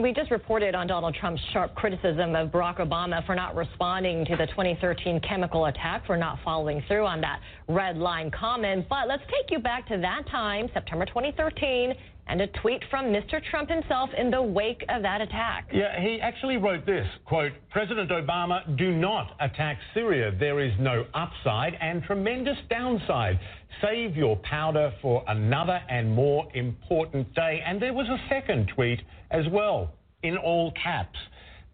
We 0.00 0.14
just 0.14 0.30
reported 0.30 0.74
on 0.74 0.86
Donald 0.86 1.14
Trump's 1.20 1.42
sharp 1.52 1.74
criticism 1.74 2.34
of 2.34 2.48
Barack 2.48 2.78
Obama 2.78 3.24
for 3.26 3.34
not 3.34 3.54
responding 3.54 4.24
to 4.24 4.36
the 4.36 4.46
2013 4.46 5.20
chemical 5.20 5.66
attack, 5.66 6.06
for 6.06 6.16
not 6.16 6.38
following 6.42 6.82
through 6.88 7.04
on 7.04 7.20
that 7.20 7.40
red 7.68 7.98
line 7.98 8.30
comment. 8.30 8.86
But 8.88 9.06
let's 9.06 9.22
take 9.24 9.50
you 9.50 9.58
back 9.58 9.86
to 9.88 9.98
that 9.98 10.22
time, 10.30 10.70
September 10.72 11.04
2013, 11.04 11.92
and 12.28 12.40
a 12.40 12.46
tweet 12.46 12.82
from 12.90 13.06
Mr. 13.06 13.42
Trump 13.50 13.68
himself 13.68 14.10
in 14.16 14.30
the 14.30 14.42
wake 14.42 14.84
of 14.88 15.02
that 15.02 15.20
attack. 15.20 15.68
Yeah, 15.72 16.00
he 16.00 16.20
actually 16.20 16.56
wrote 16.56 16.86
this 16.86 17.06
quote, 17.24 17.52
President 17.70 18.10
Obama, 18.10 18.76
do 18.78 18.92
not 18.92 19.36
attack 19.40 19.78
Syria. 19.92 20.32
There 20.38 20.60
is 20.60 20.72
no 20.78 21.04
upside 21.14 21.74
and 21.80 22.02
tremendous 22.04 22.56
downside. 22.70 23.38
Save 23.80 24.16
your 24.16 24.36
powder 24.36 24.92
for 25.02 25.24
another 25.26 25.80
and 25.88 26.14
more 26.14 26.48
important 26.54 27.34
day. 27.34 27.62
And 27.66 27.82
there 27.82 27.92
was 27.92 28.06
a 28.08 28.18
second 28.28 28.70
tweet 28.74 29.00
as 29.30 29.44
well, 29.50 29.92
in 30.22 30.36
all 30.36 30.72
caps. 30.72 31.18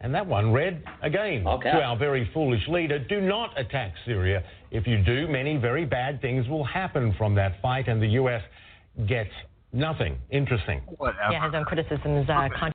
And 0.00 0.14
that 0.14 0.26
one 0.26 0.52
read 0.52 0.82
again 1.02 1.44
All 1.46 1.60
to 1.60 1.68
our 1.68 1.96
very 1.96 2.30
foolish 2.32 2.62
leader 2.68 2.98
do 3.00 3.20
not 3.20 3.58
attack 3.58 3.92
Syria. 4.06 4.44
If 4.70 4.86
you 4.86 5.02
do, 5.02 5.26
many 5.26 5.56
very 5.56 5.84
bad 5.84 6.20
things 6.20 6.48
will 6.48 6.64
happen 6.64 7.14
from 7.18 7.34
that 7.34 7.60
fight, 7.60 7.88
and 7.88 8.00
the 8.00 8.08
U.S. 8.10 8.42
gets 9.08 9.32
nothing. 9.72 10.18
Interesting. 10.30 10.80
Whatever. 10.96 11.32
Yeah, 11.32 11.46
his 11.46 11.54
own 11.54 11.64
criticisms. 11.64 12.28
Uh, 12.28 12.48
con- 12.58 12.72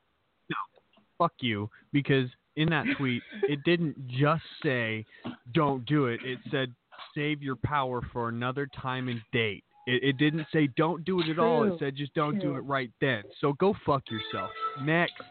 fuck 1.19 1.33
you 1.41 1.69
because 1.91 2.27
in 2.55 2.69
that 2.69 2.85
tweet 2.97 3.21
it 3.43 3.59
didn't 3.63 3.95
just 4.07 4.41
say 4.63 5.05
don't 5.53 5.85
do 5.85 6.07
it 6.07 6.19
it 6.25 6.39
said 6.50 6.73
save 7.13 7.41
your 7.41 7.55
power 7.55 8.01
for 8.12 8.29
another 8.29 8.67
time 8.81 9.07
and 9.09 9.21
date 9.31 9.63
it, 9.85 10.03
it 10.03 10.17
didn't 10.17 10.45
say 10.51 10.67
don't 10.75 11.05
do 11.05 11.19
it 11.19 11.29
at 11.29 11.38
all 11.38 11.63
it 11.65 11.73
said 11.77 11.95
just 11.95 12.12
don't 12.15 12.39
do 12.39 12.55
it 12.55 12.62
right 12.62 12.89
then 13.00 13.21
so 13.39 13.53
go 13.59 13.75
fuck 13.85 14.01
yourself 14.09 14.50
next 14.81 15.21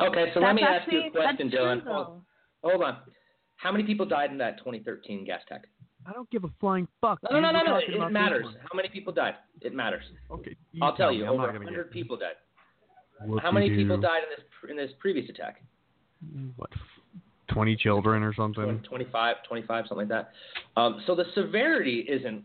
Okay, 0.00 0.30
so 0.34 0.40
let 0.40 0.48
That's 0.48 0.56
me 0.56 0.62
ask 0.62 0.92
you 0.92 1.02
a 1.06 1.10
question, 1.10 1.50
Dylan. 1.50 1.84
Hold, 1.84 2.22
hold 2.62 2.82
on. 2.82 2.96
How 3.56 3.70
many 3.70 3.84
people 3.84 4.04
died 4.04 4.30
in 4.30 4.38
that 4.38 4.58
2013 4.58 5.24
gas 5.24 5.40
attack? 5.46 5.66
I 6.06 6.12
don't 6.12 6.28
give 6.30 6.44
a 6.44 6.50
flying 6.60 6.86
fuck 7.00 7.18
No, 7.30 7.40
no, 7.40 7.50
no, 7.50 7.62
no. 7.62 7.80
talking 7.80 7.94
about 7.96 8.10
It 8.10 8.12
matters. 8.12 8.46
How 8.62 8.74
many 8.76 8.88
people 8.88 9.12
died? 9.12 9.34
It 9.60 9.74
matters. 9.74 10.04
okay 10.30 10.56
I'll 10.82 10.94
tell 10.96 11.10
me. 11.10 11.18
you. 11.18 11.24
I'm 11.24 11.30
Over 11.34 11.52
not 11.52 11.58
100 11.58 11.90
people 11.90 12.16
died. 12.16 12.34
Whoopie 13.26 13.40
How 13.40 13.52
many 13.52 13.70
people 13.70 13.96
died 14.00 14.22
in 14.24 14.30
this 14.36 14.70
in 14.70 14.76
this 14.76 14.90
previous 14.98 15.28
attack? 15.30 15.62
what 16.56 16.70
20 17.48 17.76
children 17.76 18.22
or 18.22 18.32
20, 18.32 18.54
something 18.54 18.82
25, 18.88 19.36
25, 19.46 19.84
something 19.88 20.08
like 20.08 20.08
that. 20.08 20.32
Um, 20.80 21.02
so 21.06 21.14
the 21.14 21.24
severity 21.34 22.00
isn't 22.08 22.42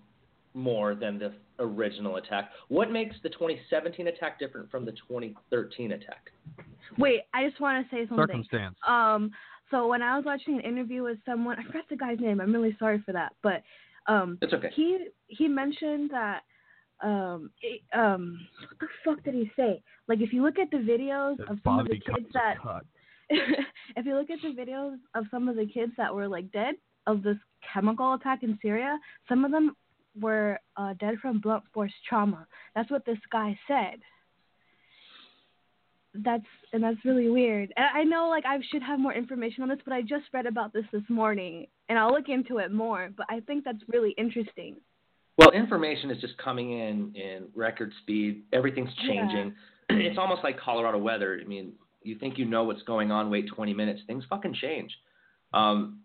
more 0.54 0.94
than 0.96 1.18
the 1.18 1.34
original 1.60 2.18
attack. 2.18 2.52
What 2.68 2.92
makes 2.92 3.16
the 3.24 3.30
2017 3.30 4.08
attack 4.08 4.38
different 4.40 4.70
from 4.70 4.86
the 4.86 4.92
2013 4.92 5.94
attack? 5.94 6.32
Wait, 6.98 7.22
I 7.34 7.48
just 7.48 7.60
want 7.62 7.86
to 7.90 7.96
say 7.96 8.08
something. 8.08 8.18
circumstance 8.28 8.76
Um, 8.88 9.32
so 9.72 9.88
when 9.88 10.02
I 10.02 10.16
was 10.16 10.26
watching 10.26 10.56
an 10.56 10.62
interview 10.62 11.04
with 11.04 11.18
someone, 11.26 11.58
I 11.60 11.64
forgot 11.64 11.84
the 11.90 11.96
guy's 11.96 12.20
name. 12.20 12.42
I'm 12.42 12.54
really 12.54 12.76
sorry 12.80 13.02
for 13.06 13.12
that, 13.14 13.34
but 13.44 13.62
um, 14.08 14.38
It's 14.42 14.54
okay. 14.54 14.70
he 14.76 15.08
he 15.28 15.48
mentioned 15.48 16.10
that 16.12 16.42
um, 17.02 17.52
it, 17.62 17.82
um, 17.98 18.40
what 18.68 18.80
the 18.80 18.88
fuck 19.06 19.24
did 19.24 19.34
he 19.34 19.52
say? 19.56 19.82
Like 20.08 20.20
if 20.22 20.34
you 20.34 20.44
look 20.44 20.60
at 20.60 20.72
the 20.72 20.78
videos 20.78 21.38
That 21.38 21.50
of 21.50 21.60
some 21.64 21.80
of 21.80 21.88
the 21.88 22.00
kids 22.00 22.28
that, 22.34 22.56
if 23.30 24.06
you 24.06 24.16
look 24.16 24.30
at 24.30 24.40
the 24.42 24.60
videos 24.60 24.98
of 25.16 25.26
some 25.32 25.48
of 25.48 25.56
the 25.56 25.66
kids 25.66 25.94
that 25.98 26.14
were 26.14 26.28
like 26.28 26.52
dead 26.52 26.76
of 27.08 27.24
this 27.24 27.38
chemical 27.74 28.16
attack 28.16 28.44
in 28.44 28.58
Syria, 28.62 28.98
some 29.28 29.46
of 29.46 29.52
them 29.52 29.76
were 30.20 30.60
uh, 30.76 30.94
dead 31.00 31.16
from 31.22 31.40
blunt 31.40 31.64
force 31.74 31.94
trauma. 32.08 32.48
That's 32.76 32.90
what 32.92 33.06
this 33.06 33.20
guy 33.32 33.58
said 33.68 34.00
that's 36.14 36.44
and 36.74 36.84
that's 36.84 37.04
really 37.06 37.30
weird. 37.30 37.72
And 37.76 37.86
I 37.94 38.04
know 38.04 38.30
like 38.30 38.46
I 38.46 38.58
should 38.72 38.82
have 38.84 39.00
more 39.00 39.14
information 39.14 39.64
on 39.64 39.70
this, 39.70 39.80
but 39.84 39.94
I 39.94 40.02
just 40.02 40.26
read 40.34 40.46
about 40.46 40.74
this 40.74 40.86
this 40.92 41.04
morning, 41.10 41.68
and 41.88 42.00
I'll 42.00 42.12
look 42.12 42.30
into 42.30 42.58
it 42.58 42.72
more. 42.72 43.10
But 43.16 43.28
I 43.30 43.42
think 43.42 43.64
that's 43.64 43.80
really 43.88 44.12
interesting. 44.18 44.78
Well, 45.38 45.52
information 45.52 46.12
is 46.12 46.20
just 46.20 46.38
coming 46.38 46.72
in 46.74 47.16
in 47.16 47.48
record 47.56 47.94
speed. 48.02 48.44
Everything's 48.54 48.94
changing. 49.08 49.54
It's 49.92 50.20
almost 50.20 50.44
like 50.44 50.60
Colorado 50.60 51.00
weather. 51.00 51.40
I 51.44 51.48
mean, 51.48 51.74
you 52.04 52.16
think 52.20 52.38
you 52.38 52.46
know 52.46 52.64
what's 52.64 52.84
going 52.84 53.12
on, 53.12 53.32
wait 53.32 53.48
20 53.48 53.74
minutes, 53.74 54.02
things 54.06 54.24
fucking 54.30 54.54
change. 54.62 54.96
Um, 55.52 56.02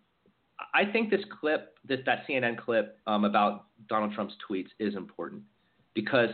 I 0.73 0.91
think 0.91 1.11
this 1.11 1.21
clip, 1.39 1.77
this 1.87 2.01
that 2.07 2.27
CNN 2.27 2.57
clip 2.57 2.99
um, 3.07 3.27
about 3.27 3.67
Donald 3.91 4.15
Trump's 4.15 4.35
tweets 4.49 4.69
is 4.79 4.95
important 4.95 5.43
because 5.93 6.31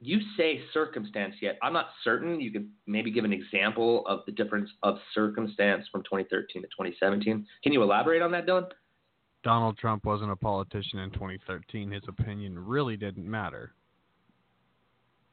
you 0.00 0.20
say 0.36 0.60
circumstance 0.74 1.34
yet. 1.40 1.58
I'm 1.62 1.72
not 1.72 1.88
certain. 2.04 2.40
You 2.40 2.52
could 2.52 2.68
maybe 2.86 3.10
give 3.10 3.24
an 3.24 3.32
example 3.32 4.06
of 4.06 4.20
the 4.26 4.32
difference 4.32 4.70
of 4.82 4.98
circumstance 5.14 5.86
from 5.90 6.02
2013 6.02 6.62
to 6.62 6.68
2017. 6.68 7.46
Can 7.62 7.72
you 7.72 7.82
elaborate 7.82 8.22
on 8.22 8.30
that, 8.32 8.46
Dylan? 8.46 8.68
Donald 9.42 9.78
Trump 9.78 10.04
wasn't 10.04 10.30
a 10.30 10.36
politician 10.36 10.98
in 10.98 11.10
2013. 11.12 11.92
His 11.92 12.02
opinion 12.08 12.58
really 12.58 12.96
didn't 12.96 13.30
matter. 13.30 13.72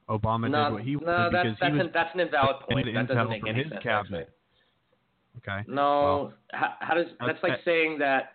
Obama 0.10 0.50
no, 0.50 0.66
did 0.66 0.74
what 0.74 0.84
he 0.84 0.96
no, 0.96 1.30
that's 1.32 1.44
because 1.44 1.58
that's, 1.60 1.72
he 1.72 1.78
was 1.78 1.86
an, 1.88 1.92
that's 1.94 2.14
an 2.14 2.20
invalid 2.20 2.56
point. 2.70 2.88
That 2.94 3.08
doesn't 3.08 3.30
make 3.30 3.48
any 3.48 3.64
his 3.64 3.72
sense. 3.72 3.84
cabinet. 3.84 4.30
actually. 5.38 5.62
okay. 5.62 5.72
No, 5.72 6.34
how, 6.52 6.74
how 6.80 6.94
does 6.94 7.08
that's 7.20 7.42
like 7.42 7.54
that's- 7.54 7.66
saying 7.66 8.00
that. 8.00 8.34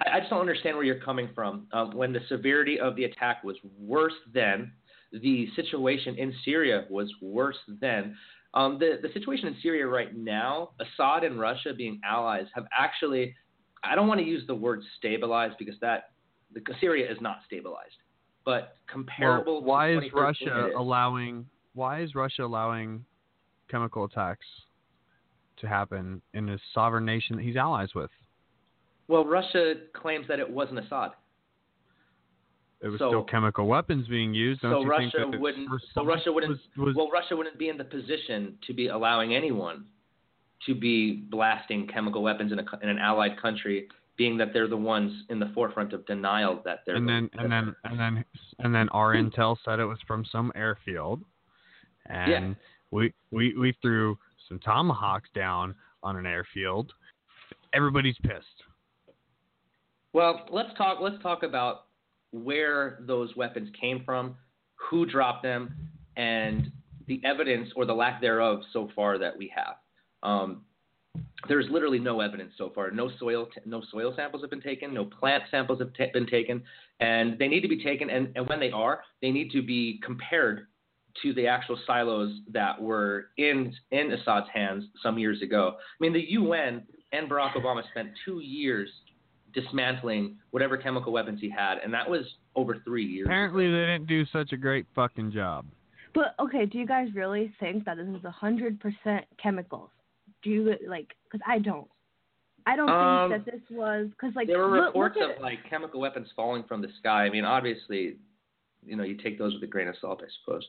I, 0.00 0.16
I 0.16 0.20
just 0.20 0.30
don't 0.30 0.40
understand 0.40 0.76
where 0.76 0.84
you're 0.84 1.00
coming 1.00 1.28
from. 1.34 1.66
Um, 1.72 1.96
when 1.96 2.12
the 2.12 2.20
severity 2.28 2.78
of 2.78 2.96
the 2.96 3.04
attack 3.04 3.42
was 3.44 3.56
worse 3.78 4.14
than 4.32 4.72
the 5.12 5.48
situation 5.56 6.16
in 6.16 6.32
Syria 6.44 6.86
was 6.88 7.12
worse 7.20 7.58
than. 7.80 8.16
Um, 8.54 8.78
the 8.78 8.98
the 9.00 9.12
situation 9.12 9.48
in 9.48 9.56
Syria 9.62 9.86
right 9.86 10.16
now, 10.16 10.70
Assad 10.80 11.24
and 11.24 11.38
Russia 11.38 11.72
being 11.76 12.00
allies 12.04 12.46
have 12.54 12.66
actually. 12.76 13.34
I 13.82 13.94
don't 13.94 14.08
want 14.08 14.20
to 14.20 14.26
use 14.26 14.46
the 14.46 14.54
word 14.54 14.82
stabilized 14.98 15.54
because 15.58 15.76
that 15.80 16.10
the 16.52 16.60
Syria 16.80 17.10
is 17.10 17.16
not 17.20 17.38
stabilized, 17.46 17.96
but 18.44 18.76
comparable. 18.90 19.62
Well, 19.62 19.64
why 19.64 19.92
to 19.92 19.98
is 19.98 20.12
Russia 20.12 20.68
is. 20.68 20.74
allowing? 20.76 21.46
Why 21.74 22.02
is 22.02 22.14
Russia 22.14 22.44
allowing 22.44 23.04
chemical 23.70 24.04
attacks 24.04 24.46
to 25.58 25.68
happen 25.68 26.20
in 26.34 26.48
a 26.50 26.58
sovereign 26.74 27.04
nation 27.04 27.36
that 27.36 27.42
he's 27.42 27.56
allies 27.56 27.94
with? 27.94 28.10
Well, 29.10 29.24
Russia 29.24 29.74
claims 29.92 30.28
that 30.28 30.38
it 30.38 30.48
wasn't 30.48 30.78
Assad. 30.78 31.10
There 32.80 32.92
was 32.92 33.00
So- 33.00 33.08
still 33.08 33.24
chemical 33.24 33.66
weapons 33.66 34.06
being 34.06 34.32
used. 34.32 34.62
Don't 34.62 34.70
so 34.70 34.80
you 34.82 34.88
Russia 34.88 35.18
think 35.18 35.32
that 35.32 35.40
wouldn't. 35.40 35.68
So 35.92 36.04
Russia 36.04 36.32
wouldn't. 36.32 36.50
Was, 36.50 36.60
was, 36.76 36.94
well, 36.94 37.10
Russia 37.10 37.36
wouldn't 37.36 37.58
be 37.58 37.68
in 37.68 37.76
the 37.76 37.84
position 37.84 38.56
to 38.68 38.72
be 38.72 38.86
allowing 38.86 39.34
anyone 39.34 39.86
to 40.66 40.74
be 40.76 41.16
blasting 41.28 41.88
chemical 41.88 42.22
weapons 42.22 42.52
in, 42.52 42.60
a, 42.60 42.64
in 42.82 42.88
an 42.88 42.98
allied 42.98 43.36
country, 43.40 43.88
being 44.16 44.36
that 44.36 44.52
they're 44.52 44.68
the 44.68 44.76
ones 44.76 45.24
in 45.28 45.40
the 45.40 45.50
forefront 45.54 45.92
of 45.92 46.06
denial 46.06 46.62
that 46.64 46.84
they're. 46.86 46.94
and 46.94 47.08
the- 47.08 47.12
then 47.12 47.30
and 47.32 47.52
then 47.52 47.76
and 47.84 47.98
then 47.98 48.24
and 48.60 48.74
then 48.74 48.88
our 48.90 49.14
hmm. 49.14 49.26
intel 49.26 49.56
said 49.64 49.80
it 49.80 49.86
was 49.86 49.98
from 50.06 50.24
some 50.24 50.52
airfield, 50.54 51.24
and 52.06 52.30
Yeah. 52.30 52.54
we 52.92 53.12
we 53.32 53.56
we 53.56 53.72
threw 53.82 54.16
some 54.48 54.60
tomahawks 54.60 55.28
down 55.34 55.74
on 56.04 56.16
an 56.16 56.26
airfield. 56.26 56.94
Everybody's 57.72 58.16
pissed. 58.18 58.59
Well, 60.12 60.46
let's 60.50 60.70
talk. 60.76 60.98
Let's 61.00 61.22
talk 61.22 61.42
about 61.42 61.86
where 62.32 62.98
those 63.06 63.34
weapons 63.36 63.68
came 63.80 64.02
from, 64.04 64.36
who 64.74 65.06
dropped 65.06 65.42
them, 65.42 65.74
and 66.16 66.70
the 67.06 67.20
evidence 67.24 67.68
or 67.76 67.84
the 67.84 67.94
lack 67.94 68.20
thereof 68.20 68.60
so 68.72 68.88
far 68.94 69.18
that 69.18 69.36
we 69.36 69.52
have. 69.54 69.76
Um, 70.22 70.62
there's 71.48 71.66
literally 71.70 71.98
no 71.98 72.20
evidence 72.20 72.52
so 72.56 72.70
far. 72.74 72.90
No 72.90 73.10
soil, 73.18 73.48
no 73.64 73.82
soil 73.90 74.12
samples 74.14 74.42
have 74.42 74.50
been 74.50 74.60
taken. 74.60 74.92
No 74.94 75.04
plant 75.04 75.44
samples 75.50 75.80
have 75.80 75.92
ta 75.96 76.04
been 76.12 76.26
taken, 76.26 76.62
and 77.00 77.38
they 77.38 77.48
need 77.48 77.62
to 77.62 77.68
be 77.68 77.82
taken. 77.82 78.10
And, 78.10 78.32
and 78.36 78.48
when 78.48 78.60
they 78.60 78.70
are, 78.70 79.02
they 79.22 79.30
need 79.30 79.50
to 79.52 79.62
be 79.62 80.00
compared 80.04 80.66
to 81.22 81.34
the 81.34 81.46
actual 81.46 81.78
silos 81.86 82.32
that 82.52 82.80
were 82.80 83.26
in 83.36 83.74
in 83.90 84.12
Assad's 84.12 84.46
hands 84.52 84.84
some 85.02 85.18
years 85.18 85.42
ago. 85.42 85.76
I 85.76 85.96
mean, 86.00 86.12
the 86.12 86.30
UN 86.30 86.82
and 87.12 87.28
Barack 87.28 87.54
Obama 87.54 87.82
spent 87.90 88.10
two 88.24 88.40
years 88.40 88.88
dismantling 89.54 90.36
whatever 90.50 90.76
chemical 90.76 91.12
weapons 91.12 91.40
he 91.40 91.48
had, 91.50 91.78
and 91.82 91.92
that 91.94 92.08
was 92.08 92.24
over 92.56 92.76
three 92.84 93.04
years. 93.04 93.26
Apparently, 93.26 93.66
they 93.70 93.78
didn't 93.86 94.06
do 94.06 94.24
such 94.26 94.52
a 94.52 94.56
great 94.56 94.86
fucking 94.94 95.32
job. 95.32 95.66
But 96.14 96.34
okay, 96.40 96.66
do 96.66 96.78
you 96.78 96.86
guys 96.86 97.08
really 97.14 97.52
think 97.60 97.84
that 97.84 97.96
this 97.96 98.06
is 98.08 98.24
a 98.24 98.30
hundred 98.30 98.80
percent 98.80 99.24
chemicals? 99.42 99.90
Do 100.42 100.50
you 100.50 100.74
like? 100.88 101.08
Because 101.24 101.44
I 101.46 101.58
don't. 101.58 101.88
I 102.66 102.76
don't 102.76 102.90
Um, 102.90 103.30
think 103.30 103.44
that 103.44 103.52
this 103.52 103.62
was 103.70 104.08
because 104.10 104.34
like 104.36 104.46
there 104.46 104.58
were 104.58 104.76
look- 104.76 104.86
reports 104.88 105.16
look 105.18 105.30
at 105.30 105.36
of 105.36 105.42
like 105.42 105.58
chemical 105.68 106.00
weapons 106.00 106.28
falling 106.36 106.64
from 106.64 106.82
the 106.82 106.88
sky. 106.98 107.24
I 107.24 107.30
mean, 107.30 107.44
obviously, 107.44 108.16
you 108.84 108.96
know, 108.96 109.02
you 109.04 109.16
take 109.16 109.38
those 109.38 109.54
with 109.54 109.62
a 109.62 109.66
grain 109.66 109.88
of 109.88 109.94
salt, 110.00 110.20
I 110.22 110.28
suppose. 110.44 110.66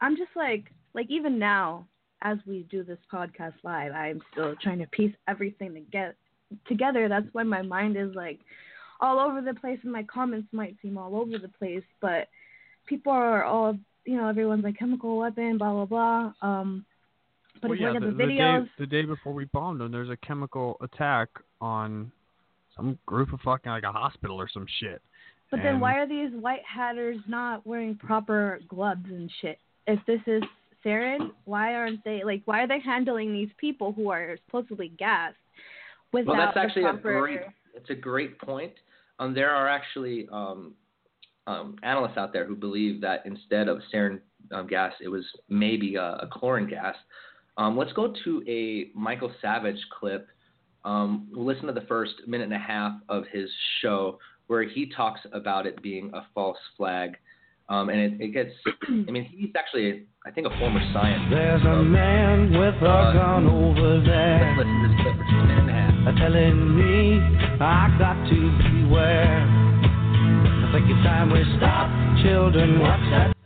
I'm 0.00 0.16
just 0.16 0.30
like 0.36 0.64
like 0.94 1.06
even 1.10 1.38
now 1.38 1.86
as 2.22 2.38
we 2.46 2.66
do 2.70 2.84
this 2.84 2.98
podcast 3.12 3.54
live, 3.64 3.92
I'm 3.92 4.20
still 4.32 4.54
trying 4.62 4.78
to 4.78 4.86
piece 4.88 5.14
everything 5.26 5.74
to 5.74 5.80
get 5.80 6.14
together. 6.66 7.08
That's 7.08 7.26
why 7.32 7.42
my 7.42 7.62
mind 7.62 7.96
is 7.96 8.14
like 8.14 8.40
all 9.00 9.18
over 9.18 9.40
the 9.40 9.54
place 9.54 9.78
and 9.82 9.92
my 9.92 10.04
comments 10.04 10.48
might 10.52 10.76
seem 10.80 10.96
all 10.96 11.16
over 11.16 11.38
the 11.38 11.50
place, 11.58 11.82
but 12.00 12.28
people 12.86 13.12
are 13.12 13.44
all 13.44 13.76
you 14.04 14.16
know, 14.16 14.28
everyone's 14.28 14.64
like 14.64 14.78
chemical 14.78 15.18
weapon, 15.18 15.58
blah 15.58 15.72
blah 15.72 15.84
blah. 15.84 16.32
Um 16.42 16.84
but 17.60 17.70
well, 17.70 17.78
yeah, 17.78 17.92
the, 17.92 18.00
the, 18.00 18.06
the 18.06 18.22
videos 18.24 18.64
day 18.64 18.70
the 18.78 18.86
day 18.86 19.04
before 19.04 19.32
we 19.32 19.44
bombed 19.46 19.80
them, 19.80 19.92
there's 19.92 20.10
a 20.10 20.16
chemical 20.16 20.76
attack 20.80 21.28
on 21.60 22.10
some 22.76 22.98
group 23.06 23.32
of 23.32 23.40
fucking 23.40 23.70
like 23.70 23.84
a 23.84 23.92
hospital 23.92 24.40
or 24.40 24.48
some 24.52 24.66
shit. 24.80 25.02
But 25.50 25.62
then 25.62 25.80
why 25.80 25.98
are 25.98 26.08
these 26.08 26.30
white 26.40 26.64
hatters 26.64 27.18
not 27.28 27.66
wearing 27.66 27.94
proper 27.94 28.60
gloves 28.68 29.04
and 29.10 29.30
shit? 29.42 29.58
If 29.86 30.00
this 30.06 30.20
is 30.26 30.42
sarin, 30.84 31.30
why 31.44 31.74
aren't 31.74 32.02
they 32.04 32.22
like 32.24 32.40
why 32.46 32.62
are 32.62 32.66
they 32.66 32.80
handling 32.80 33.34
these 33.34 33.50
people 33.58 33.92
who 33.92 34.10
are 34.10 34.38
supposedly 34.46 34.88
gassed 34.98 35.36
without 36.12 36.26
well, 36.26 36.36
that's 36.36 36.54
the 36.54 36.60
actually 36.60 36.82
proper 36.82 37.16
a 37.16 37.20
great. 37.20 37.40
It's 37.74 37.90
a 37.90 37.94
great 37.94 38.38
point. 38.38 38.72
Um, 39.18 39.34
there 39.34 39.50
are 39.50 39.68
actually 39.68 40.28
um, 40.32 40.74
um, 41.46 41.76
analysts 41.82 42.16
out 42.16 42.32
there 42.32 42.44
who 42.44 42.54
believe 42.54 43.00
that 43.00 43.22
instead 43.24 43.68
of 43.68 43.80
sarin 43.92 44.20
um, 44.52 44.66
gas, 44.66 44.92
it 45.00 45.08
was 45.08 45.24
maybe 45.48 45.96
a, 45.96 46.02
a 46.22 46.28
chlorine 46.30 46.68
gas. 46.68 46.94
Um, 47.56 47.76
let's 47.76 47.92
go 47.92 48.14
to 48.24 48.42
a 48.48 48.96
Michael 48.98 49.32
Savage 49.40 49.78
clip. 49.98 50.28
Um, 50.84 51.28
we'll 51.32 51.44
listen 51.44 51.66
to 51.66 51.72
the 51.72 51.82
first 51.82 52.14
minute 52.26 52.44
and 52.44 52.54
a 52.54 52.58
half 52.58 52.92
of 53.08 53.24
his 53.32 53.48
show 53.80 54.18
where 54.46 54.64
he 54.64 54.90
talks 54.94 55.20
about 55.32 55.66
it 55.66 55.80
being 55.82 56.10
a 56.14 56.26
false 56.34 56.58
flag. 56.76 57.16
Um, 57.68 57.88
and 57.88 58.00
it, 58.00 58.20
it 58.20 58.28
gets, 58.28 58.50
I 58.88 59.10
mean, 59.10 59.24
he's 59.24 59.50
actually, 59.56 60.06
I 60.26 60.30
think, 60.30 60.46
a 60.46 60.58
former 60.58 60.80
scientist. 60.92 61.30
There's 61.30 61.62
a 61.62 61.82
man 61.82 62.50
with 62.50 62.74
a 62.82 63.12
gun 63.14 63.46
over 63.46 64.02
there. 64.04 65.01
Let's 66.04 66.18
listen 66.18 66.32
to 66.32 66.40
this 66.40 66.52
clip 66.52 66.62
for 66.62 66.62
just 66.62 66.76
a 66.76 66.76
minute 66.76 66.76
and 66.76 66.76
a 66.76 66.76
half. 66.76 66.76
telling 66.76 66.76
me 66.76 67.20
I 67.60 67.96
got 67.98 68.28
to 68.28 68.40
beware. 68.72 69.46
I 69.46 70.72
think 70.72 70.90
it's 70.90 71.04
time 71.04 71.32
we 71.32 71.44
stop, 71.58 71.90
children. 72.24 72.80
What's 72.80 73.02
that? 73.10 73.36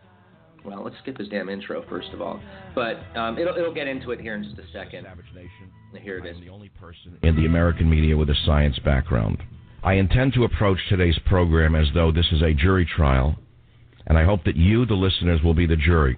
Well, 0.65 0.85
let's 0.85 0.97
skip 1.03 1.19
his 1.19 1.29
damn 1.29 1.49
intro 1.49 1.85
first 1.89 2.09
of 2.13 2.21
all, 2.21 2.41
but 2.75 2.97
um, 3.17 3.39
it'll 3.39 3.57
it'll 3.57 3.75
get 3.75 3.89
into 3.89 4.11
it 4.11 4.21
here 4.21 4.35
in 4.35 4.45
just 4.45 4.59
a 4.59 4.73
second. 4.73 5.07
Here 6.03 6.19
it 6.19 6.27
is. 6.27 6.37
in 7.23 7.37
the 7.37 7.47
American 7.47 7.89
media 7.91 8.17
with 8.17 8.31
a 8.31 8.37
science 8.45 8.79
background. 8.81 9.43
I 9.83 9.95
intend 9.95 10.33
to 10.35 10.45
approach 10.45 10.79
today's 10.89 11.19
program 11.27 11.75
as 11.75 11.87
though 11.95 12.11
this 12.11 12.27
is 12.33 12.43
a 12.43 12.53
jury 12.53 12.87
trial, 12.87 13.37
and 14.07 14.19
I 14.19 14.25
hope 14.25 14.45
that 14.45 14.57
you, 14.57 14.87
the 14.87 14.95
listeners, 14.95 15.43
will 15.43 15.55
be 15.55 15.67
the 15.67 15.77
jury. 15.77 16.17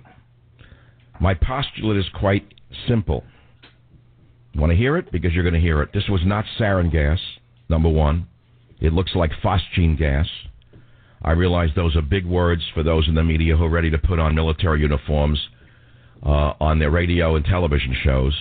My 1.20 1.34
postulate 1.34 1.98
is 1.98 2.08
quite 2.14 2.46
simple. 2.86 3.24
Want 4.54 4.70
to 4.70 4.76
hear 4.76 4.96
it? 4.96 5.12
Because 5.12 5.32
you're 5.32 5.44
going 5.44 5.54
to 5.54 5.60
hear 5.60 5.82
it. 5.82 5.90
This 5.92 6.08
was 6.08 6.20
not 6.24 6.44
sarin 6.58 6.90
gas, 6.90 7.18
number 7.68 7.88
one. 7.88 8.26
It 8.80 8.92
looks 8.92 9.14
like 9.14 9.30
phosgene 9.42 9.98
gas. 9.98 10.26
I 11.22 11.32
realize 11.32 11.70
those 11.74 11.96
are 11.96 12.02
big 12.02 12.26
words 12.26 12.62
for 12.74 12.82
those 12.82 13.08
in 13.08 13.14
the 13.14 13.24
media 13.24 13.56
who 13.56 13.64
are 13.64 13.70
ready 13.70 13.90
to 13.90 13.98
put 13.98 14.18
on 14.18 14.34
military 14.34 14.80
uniforms 14.80 15.40
uh, 16.24 16.52
on 16.60 16.78
their 16.78 16.90
radio 16.90 17.36
and 17.36 17.44
television 17.44 17.94
shows. 18.04 18.34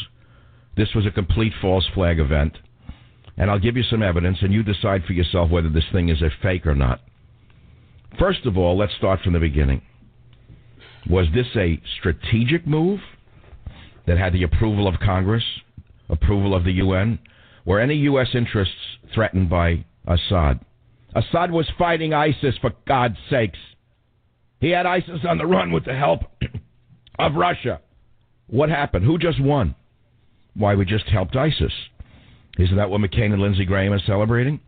This 0.76 0.94
was 0.94 1.06
a 1.06 1.12
complete 1.12 1.54
false 1.60 1.86
flag 1.94 2.20
event. 2.20 2.58
And 3.38 3.52
I'll 3.52 3.60
give 3.60 3.78
you 3.78 3.84
some 3.84 4.02
evidence, 4.02 4.40
and 4.42 4.52
you 4.52 4.64
decide 4.64 5.04
for 5.06 5.14
yourself 5.14 5.52
whether 5.52 5.70
this 5.70 5.84
thing 5.92 6.10
is 6.10 6.22
a 6.22 6.30
fake 6.42 6.66
or 6.66 6.76
not. 6.76 7.02
First 8.20 8.46
of 8.46 8.58
all, 8.58 8.78
let's 8.78 8.96
start 8.96 9.22
from 9.22 9.34
the 9.34 9.40
beginning. 9.40 9.82
Was 11.10 11.28
this 11.34 11.48
a 11.56 11.80
strategic 12.00 12.66
move 12.66 13.00
that 14.08 14.18
had 14.18 14.34
the 14.34 14.44
approval 14.44 14.88
of 14.88 15.00
Congress, 15.00 15.44
approval 16.10 16.56
of 16.56 16.64
the 16.64 16.74
UN? 16.74 17.20
Were 17.66 17.80
any 17.80 17.96
U.S. 17.96 18.30
interests 18.34 18.74
threatened 19.14 19.50
by 19.50 19.86
Assad? 20.08 20.60
Assad 21.16 21.52
was 21.52 21.70
fighting 21.78 22.14
ISIS, 22.14 22.56
for 22.62 22.72
God's 22.88 23.18
sakes. 23.30 23.60
He 24.60 24.70
had 24.70 24.86
ISIS 24.86 25.20
on 25.28 25.38
the 25.38 25.46
run 25.46 25.72
with 25.72 25.86
the 25.86 25.94
help 25.94 26.22
of 27.20 27.36
Russia. 27.36 27.82
What 28.48 28.70
happened? 28.70 29.06
Who 29.06 29.18
just 29.18 29.42
won? 29.42 29.76
Why, 30.54 30.76
we 30.76 30.86
just 30.86 31.08
helped 31.08 31.36
ISIS. 31.36 31.74
Isn't 32.58 32.78
that 32.78 32.90
what 32.90 33.02
McCain 33.02 33.34
and 33.34 33.42
Lindsey 33.42 33.66
Graham 33.66 33.94
are 33.94 34.00
celebrating? 34.00 34.60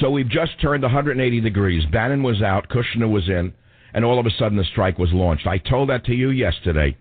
So 0.00 0.10
we've 0.10 0.28
just 0.28 0.60
turned 0.60 0.82
180 0.82 1.40
degrees. 1.40 1.84
Bannon 1.92 2.22
was 2.22 2.40
out, 2.40 2.68
Kushner 2.68 3.10
was 3.10 3.28
in, 3.28 3.52
and 3.92 4.04
all 4.04 4.18
of 4.18 4.26
a 4.26 4.30
sudden 4.38 4.56
the 4.56 4.64
strike 4.64 4.98
was 4.98 5.12
launched. 5.12 5.46
I 5.46 5.58
told 5.58 5.90
that 5.90 6.04
to 6.06 6.14
you 6.14 6.30
yesterday. 6.30 6.96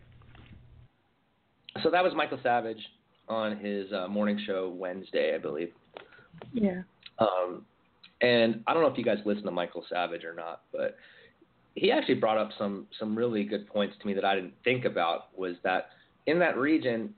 So 1.83 1.89
that 1.91 2.03
was 2.03 2.13
Michael 2.13 2.39
Savage 2.43 2.79
on 3.31 3.57
his 3.57 3.91
uh, 3.91 4.07
morning 4.07 4.39
show 4.45 4.69
Wednesday, 4.69 5.33
I 5.33 5.37
believe. 5.37 5.71
Yeah. 6.53 6.81
Um, 7.19 7.65
and 8.21 8.63
I 8.67 8.73
don't 8.73 8.83
know 8.83 8.89
if 8.89 8.97
you 8.97 9.03
guys 9.03 9.17
listen 9.25 9.43
to 9.45 9.51
Michael 9.51 9.85
Savage 9.89 10.23
or 10.23 10.33
not, 10.33 10.61
but 10.71 10.97
he 11.75 11.91
actually 11.91 12.15
brought 12.15 12.37
up 12.37 12.49
some 12.57 12.87
some 12.99 13.17
really 13.17 13.43
good 13.43 13.67
points 13.67 13.95
to 13.99 14.07
me 14.07 14.13
that 14.13 14.25
I 14.25 14.35
didn't 14.35 14.53
think 14.63 14.85
about. 14.85 15.35
Was 15.37 15.55
that 15.63 15.89
in 16.27 16.37
that 16.39 16.57
region 16.57 17.13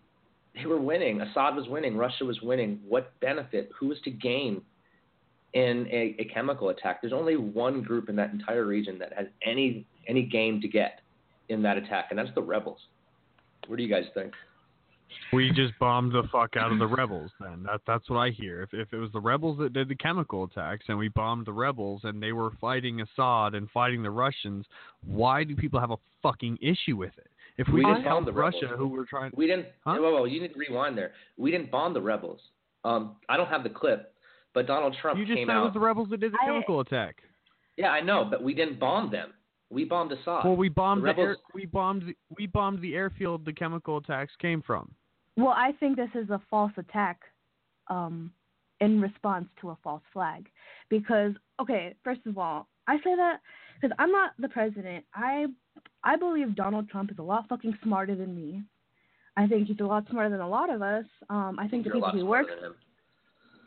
they 0.56 0.65
were 0.65 0.80
winning, 0.80 1.21
Assad 1.21 1.56
was 1.56 1.67
winning, 1.67 1.97
Russia 1.97 2.26
was 2.26 2.39
winning. 2.41 2.80
What 2.88 3.19
benefit? 3.19 3.71
Who 3.80 3.88
was 3.88 3.97
to 4.04 4.12
gain 4.12 4.62
in 5.54 5.88
a, 5.91 6.15
a 6.19 6.26
chemical 6.26 6.69
attack? 6.69 7.02
There's 7.02 7.13
only 7.13 7.38
one 7.38 7.82
group 7.82 8.08
in 8.08 8.15
that 8.17 8.32
entire 8.32 8.65
region 8.65 8.99
that 8.99 9.13
has 9.13 9.28
any 9.45 9.86
any 10.08 10.23
gain 10.23 10.62
to 10.62 10.67
get 10.67 11.02
in 11.49 11.62
that 11.63 11.78
attack, 11.78 12.08
and 12.12 12.19
that's 12.19 12.34
the 12.36 12.41
rebels. 12.41 12.80
What 13.67 13.78
do 13.78 13.84
you 13.84 13.89
guys 13.89 14.06
think? 14.13 14.34
We 15.32 15.52
just 15.52 15.73
bombed 15.80 16.12
the 16.12 16.23
fuck 16.32 16.56
out 16.58 16.71
of 16.71 16.80
the 16.80 16.88
rebels. 16.88 17.32
Then 17.39 17.63
that 17.63 17.82
that's 17.88 18.10
what 18.10 18.17
I 18.17 18.30
hear. 18.30 18.62
If 18.63 18.73
if 18.73 18.93
it 18.93 18.97
was 18.97 19.12
the 19.12 19.19
rebels 19.19 19.58
that 19.60 19.73
did 19.73 19.88
the 19.89 19.95
chemical 19.95 20.43
attacks 20.43 20.86
and 20.88 20.97
we 20.97 21.08
bombed 21.10 21.45
the 21.47 21.54
rebels 21.54 22.02
and 22.04 22.21
they 22.21 22.32
were 22.32 22.52
fighting 22.62 23.02
Assad 23.02 23.56
and 23.56 23.69
fighting 23.71 24.04
the 24.04 24.12
Russians, 24.12 24.65
why 25.06 25.43
do 25.43 25.56
people 25.56 25.80
have 25.80 25.91
a 25.91 25.97
fucking 26.21 26.58
issue 26.62 26.95
with 26.97 27.13
it? 27.17 27.28
If 27.58 27.67
we, 27.67 27.76
We 27.76 27.82
just 27.84 27.97
didn't 27.97 28.06
bomb 28.12 28.26
the 28.26 28.34
Russia, 28.34 28.58
rebels. 28.63 28.80
who 28.80 28.88
were 28.88 29.06
trying, 29.06 29.32
We 29.36 29.45
didn't. 29.47 29.67
Huh? 29.86 29.97
Whoa, 29.99 30.12
whoa, 30.13 30.26
you 30.26 30.41
need 30.41 30.54
to 30.54 30.60
rewind 30.60 30.97
there. 30.97 31.12
We 31.38 31.52
didn't 31.52 31.69
bomb 31.69 31.93
the 31.93 32.02
rebels. 32.02 32.39
Um, 32.84 33.15
I 33.30 33.38
don't 33.38 33.47
have 33.49 33.63
the 33.63 33.69
clip, 33.69 34.13
but 34.54 34.65
Donald 34.67 34.95
Trump 35.02 35.19
you 35.19 35.26
just 35.26 35.38
came 35.38 35.47
said 35.47 35.58
it 35.58 35.60
was 35.60 35.73
the 35.73 35.80
rebels 35.80 36.10
that 36.10 36.19
did 36.19 36.32
the 36.34 36.38
I- 36.41 36.45
chemical 36.47 36.80
attack. 36.80 37.17
Yeah, 37.78 37.89
I 37.89 38.02
know, 38.02 38.26
but 38.30 38.43
we 38.43 38.54
didn't 38.54 38.80
bomb 38.80 39.12
them. 39.12 39.34
We 39.69 39.84
bombed 39.86 40.12
Assad. 40.12 40.45
Well, 40.45 40.56
we 40.56 40.69
bombed 40.69 41.02
the 41.02 41.08
the, 41.08 41.08
rebels. 41.10 41.28
air, 41.30 41.36
we 41.56 41.65
bombed 41.65 42.04
the, 42.04 42.15
we 42.38 42.45
bombed 42.45 42.82
the 42.82 42.93
airfield 42.95 43.45
the 43.45 43.54
chemical 43.54 43.97
attacks 43.97 44.32
came 44.39 44.62
from. 44.62 44.91
Well, 45.38 45.54
I 45.56 45.72
think 45.80 45.98
this 45.98 46.10
is 46.15 46.30
a 46.30 46.41
false 46.50 46.72
attack 46.78 47.19
um, 47.88 48.32
in 48.80 49.02
response 49.02 49.48
to 49.62 49.69
a 49.69 49.78
false 49.84 50.04
flag. 50.12 50.48
Because, 50.89 51.34
okay, 51.62 51.96
first 52.04 52.22
of 52.26 52.38
all, 52.38 52.67
I 52.88 52.98
say 52.98 53.15
that 53.15 53.39
because 53.82 53.96
I'm 54.00 54.12
not 54.12 54.32
the 54.39 54.50
president. 54.50 55.06
I 55.13 55.48
I 56.04 56.15
believe 56.17 56.56
Donald 56.56 56.89
Trump 56.89 57.12
is 57.12 57.17
a 57.17 57.24
lot 57.24 57.48
fucking 57.48 57.78
smarter 57.84 58.15
than 58.15 58.36
me. 58.36 58.62
I 59.36 59.48
think 59.48 59.67
he's 59.67 59.80
a 59.80 59.86
lot 59.86 60.06
smarter 60.10 60.30
than 60.30 60.41
a 60.41 60.48
lot 60.48 60.69
of 60.69 60.82
us. 60.82 61.06
Um, 61.30 61.58
I 61.60 61.67
think 61.67 61.86
the 61.86 61.89
You're 61.89 61.98
a 61.98 62.12
people 62.12 62.19
he 62.19 62.24
works 62.24 62.52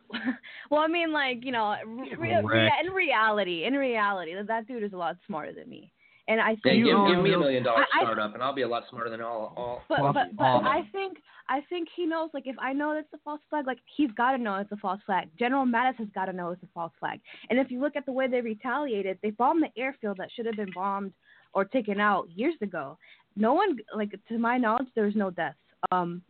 well, 0.70 0.80
I 0.80 0.86
mean, 0.86 1.12
like 1.12 1.44
you 1.44 1.50
know, 1.50 1.74
re- 1.84 2.40
re- 2.44 2.72
in 2.84 2.92
reality, 2.92 3.64
in 3.64 3.74
reality, 3.74 4.34
that 4.40 4.68
dude 4.68 4.84
is 4.84 4.92
a 4.92 4.96
lot 4.96 5.16
smarter 5.26 5.52
than 5.52 5.68
me, 5.68 5.92
and 6.28 6.40
I 6.40 6.50
Yeah, 6.50 6.56
think 6.62 6.84
give, 6.84 6.94
know- 6.94 7.08
give 7.14 7.22
me 7.22 7.32
a 7.32 7.38
million 7.38 7.62
dollar 7.62 7.82
I- 7.92 8.00
I- 8.00 8.02
startup, 8.02 8.34
and 8.34 8.42
I'll 8.42 8.52
be 8.54 8.62
a 8.62 8.68
lot 8.68 8.84
smarter 8.90 9.10
than 9.10 9.20
all. 9.20 9.52
all 9.56 9.82
But 9.88 10.00
all 10.00 10.12
but 10.12 10.36
but 10.36 10.44
All 10.44 10.64
I 10.66 10.82
think 10.92 11.18
I 11.48 11.60
think 11.68 11.88
he 11.94 12.06
knows. 12.06 12.30
Like 12.34 12.46
if 12.48 12.56
I 12.58 12.72
know 12.72 12.90
it's 12.92 13.12
a 13.14 13.18
false 13.18 13.40
flag, 13.48 13.66
like 13.66 13.78
he's 13.96 14.10
got 14.12 14.32
to 14.32 14.38
know 14.38 14.56
it's 14.56 14.72
a 14.72 14.76
false 14.76 15.00
flag. 15.06 15.28
General 15.38 15.64
Mattis 15.64 15.96
has 15.96 16.08
got 16.14 16.24
to 16.24 16.32
know 16.32 16.50
it's 16.50 16.62
a 16.64 16.68
false 16.74 16.92
flag. 16.98 17.20
And 17.50 17.58
if 17.60 17.70
you 17.70 17.80
look 17.80 17.94
at 17.94 18.04
the 18.06 18.12
way 18.12 18.26
they 18.26 18.40
retaliated, 18.40 19.18
they 19.22 19.30
bombed 19.30 19.62
the 19.62 19.80
airfield 19.80 20.16
that 20.18 20.30
should 20.32 20.46
have 20.46 20.56
been 20.56 20.72
bombed 20.74 21.12
or 21.52 21.64
taken 21.64 22.00
out 22.00 22.28
years 22.34 22.54
ago. 22.62 22.98
No 23.36 23.54
one, 23.54 23.78
like 23.94 24.10
to 24.28 24.38
my 24.38 24.58
knowledge, 24.58 24.88
there's 24.96 25.14
no 25.14 25.30
deaths. 25.30 25.56
Um, 25.92 26.22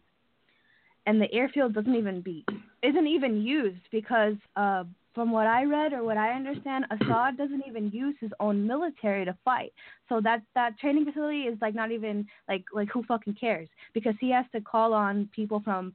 and 1.06 1.20
the 1.20 1.32
airfield 1.32 1.72
doesn't 1.72 1.94
even 1.94 2.20
be 2.20 2.44
isn't 2.82 3.06
even 3.06 3.40
used 3.40 3.80
because 3.90 4.34
uh, 4.56 4.84
from 5.16 5.32
what 5.32 5.46
I 5.46 5.64
read 5.64 5.94
or 5.94 6.04
what 6.04 6.18
I 6.18 6.34
understand, 6.34 6.84
Assad 6.90 7.38
doesn't 7.38 7.64
even 7.66 7.90
use 7.90 8.14
his 8.20 8.30
own 8.38 8.66
military 8.66 9.24
to 9.24 9.34
fight. 9.46 9.72
So 10.10 10.20
that 10.20 10.42
that 10.54 10.78
training 10.78 11.06
facility 11.06 11.44
is 11.44 11.58
like 11.62 11.74
not 11.74 11.90
even 11.90 12.26
like 12.48 12.64
like 12.72 12.88
who 12.92 13.02
fucking 13.02 13.34
cares? 13.40 13.68
Because 13.94 14.14
he 14.20 14.30
has 14.30 14.44
to 14.52 14.60
call 14.60 14.92
on 14.92 15.28
people 15.34 15.60
from 15.64 15.94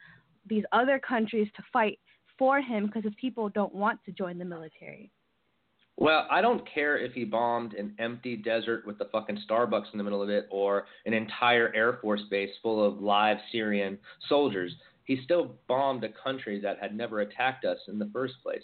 these 0.49 0.63
other 0.71 0.97
countries 0.97 1.47
to 1.55 1.63
fight 1.71 1.99
for 2.37 2.59
him 2.59 2.87
because 2.87 3.03
his 3.03 3.13
people 3.21 3.47
don't 3.49 3.73
want 3.75 3.99
to 4.05 4.11
join 4.11 4.39
the 4.39 4.43
military. 4.43 5.11
Well, 5.97 6.25
I 6.31 6.41
don't 6.41 6.67
care 6.67 6.97
if 6.97 7.13
he 7.13 7.23
bombed 7.23 7.75
an 7.75 7.93
empty 7.99 8.35
desert 8.35 8.87
with 8.87 8.97
the 8.97 9.05
fucking 9.11 9.37
Starbucks 9.47 9.91
in 9.91 9.99
the 9.99 10.03
middle 10.03 10.23
of 10.23 10.29
it 10.29 10.47
or 10.49 10.87
an 11.05 11.13
entire 11.13 11.71
Air 11.75 11.99
Force 12.01 12.23
base 12.31 12.49
full 12.63 12.83
of 12.83 12.99
live 13.03 13.37
Syrian 13.51 13.99
soldiers. 14.27 14.73
He 15.03 15.21
still 15.23 15.57
bombed 15.67 16.03
a 16.03 16.09
country 16.09 16.59
that 16.61 16.79
had 16.79 16.95
never 16.95 17.19
attacked 17.19 17.65
us 17.65 17.77
in 17.87 17.99
the 17.99 18.09
first 18.11 18.33
place. 18.41 18.63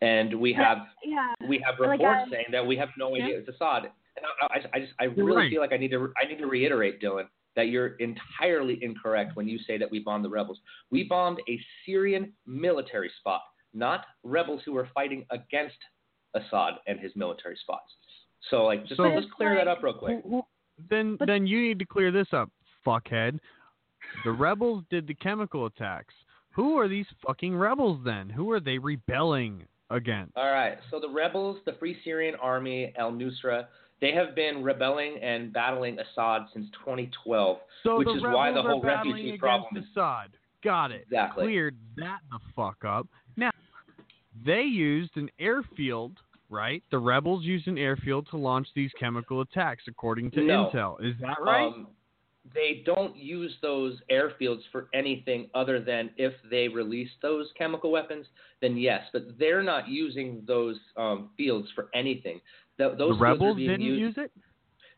And 0.00 0.38
we 0.40 0.52
have 0.52 0.78
yeah. 1.04 1.32
we 1.48 1.58
have 1.66 1.74
Like, 1.80 1.98
reports 1.98 2.20
I- 2.26 2.30
saying 2.30 2.46
that 2.52 2.64
we 2.66 2.76
have 2.76 2.88
no 2.98 3.14
idea 3.14 3.28
Yeah. 3.28 3.34
it's 3.38 3.48
Assad. 3.48 3.84
And 4.16 4.26
I, 4.42 4.46
I, 4.54 4.60
I 4.74 4.80
just 4.80 4.92
I 5.00 5.04
You're 5.04 5.24
really 5.26 5.36
right. 5.42 5.50
feel 5.50 5.60
like 5.60 5.72
I 5.72 5.76
need 5.76 5.90
to 5.90 6.12
I 6.22 6.26
need 6.28 6.38
to 6.38 6.46
reiterate, 6.46 7.00
Dylan, 7.00 7.24
that 7.56 7.68
you're 7.68 7.96
entirely 7.96 8.78
incorrect 8.82 9.34
when 9.36 9.48
you 9.48 9.58
say 9.66 9.78
that 9.78 9.90
we 9.90 9.98
bombed 10.00 10.24
the 10.24 10.28
rebels. 10.28 10.58
We 10.90 11.04
bombed 11.04 11.38
a 11.48 11.60
Syrian 11.84 12.32
military 12.46 13.10
spot, 13.18 13.42
not 13.74 14.04
rebels 14.24 14.62
who 14.64 14.72
were 14.72 14.88
fighting 14.94 15.24
against 15.30 15.76
Assad 16.34 16.74
and 16.86 17.00
his 17.00 17.12
military 17.16 17.56
spots. 17.62 17.92
So 18.50 18.64
like 18.64 18.82
just 18.86 18.96
So- 18.98 19.04
let's 19.04 19.26
clear 19.36 19.54
that 19.56 19.68
up 19.68 19.82
real 19.82 19.94
quick. 19.94 20.18
Then 20.90 21.16
then 21.26 21.46
you 21.46 21.60
need 21.60 21.78
to 21.80 21.84
clear 21.84 22.12
this 22.12 22.28
up, 22.32 22.50
fuckhead. 22.86 23.40
The 24.24 24.30
rebels 24.30 24.84
did 24.90 25.06
the 25.08 25.14
chemical 25.14 25.66
attacks. 25.66 26.14
Who 26.52 26.78
are 26.78 26.88
these 26.88 27.06
fucking 27.26 27.56
rebels 27.56 28.00
then? 28.04 28.30
Who 28.30 28.50
are 28.52 28.60
they 28.60 28.78
rebelling 28.78 29.64
against? 29.90 30.36
All 30.36 30.50
right. 30.50 30.78
So 30.90 31.00
the 31.00 31.08
rebels, 31.08 31.58
the 31.66 31.72
Free 31.74 31.96
Syrian 32.04 32.34
Army, 32.36 32.92
Al 32.98 33.12
Nusra, 33.12 33.66
they 34.00 34.12
have 34.12 34.34
been 34.34 34.62
rebelling 34.62 35.18
and 35.22 35.52
battling 35.52 35.98
Assad 35.98 36.42
since 36.52 36.66
2012, 36.84 37.58
So 37.82 37.98
which 37.98 38.08
is 38.08 38.22
why 38.22 38.52
the 38.52 38.62
whole 38.62 38.80
refugee 38.82 39.36
problem 39.38 39.76
is 39.76 39.84
Assad. 39.92 40.30
Got 40.62 40.92
it. 40.92 41.02
Exactly. 41.02 41.44
Cleared 41.44 41.76
that 41.96 42.18
the 42.30 42.38
fuck 42.54 42.84
up. 42.84 43.06
Now, 43.36 43.50
they 44.44 44.62
used 44.62 45.16
an 45.16 45.30
airfield, 45.38 46.12
right? 46.50 46.82
The 46.90 46.98
rebels 46.98 47.44
used 47.44 47.66
an 47.68 47.78
airfield 47.78 48.28
to 48.30 48.36
launch 48.36 48.68
these 48.74 48.90
chemical 48.98 49.40
attacks, 49.40 49.84
according 49.88 50.30
to 50.32 50.42
No. 50.42 50.70
intel. 50.72 51.04
Is 51.04 51.14
that 51.20 51.40
right? 51.40 51.66
Um, 51.66 51.88
they 52.54 52.82
don't 52.84 53.16
use 53.16 53.52
those 53.62 53.96
airfields 54.10 54.60
for 54.72 54.88
anything 54.94 55.48
other 55.54 55.80
than 55.80 56.10
if 56.16 56.32
they 56.50 56.68
release 56.68 57.10
those 57.22 57.46
chemical 57.56 57.90
weapons, 57.90 58.26
then 58.60 58.76
yes. 58.76 59.02
But 59.12 59.38
they're 59.38 59.62
not 59.62 59.88
using 59.88 60.42
those 60.46 60.76
um, 60.96 61.30
fields 61.36 61.68
for 61.74 61.88
anything. 61.94 62.40
Th- 62.78 62.92
the 62.92 62.96
those 62.96 63.16
are 63.16 63.22
rebels 63.22 63.56
didn't 63.56 63.80
used- 63.80 64.00
use 64.00 64.14
it. 64.18 64.32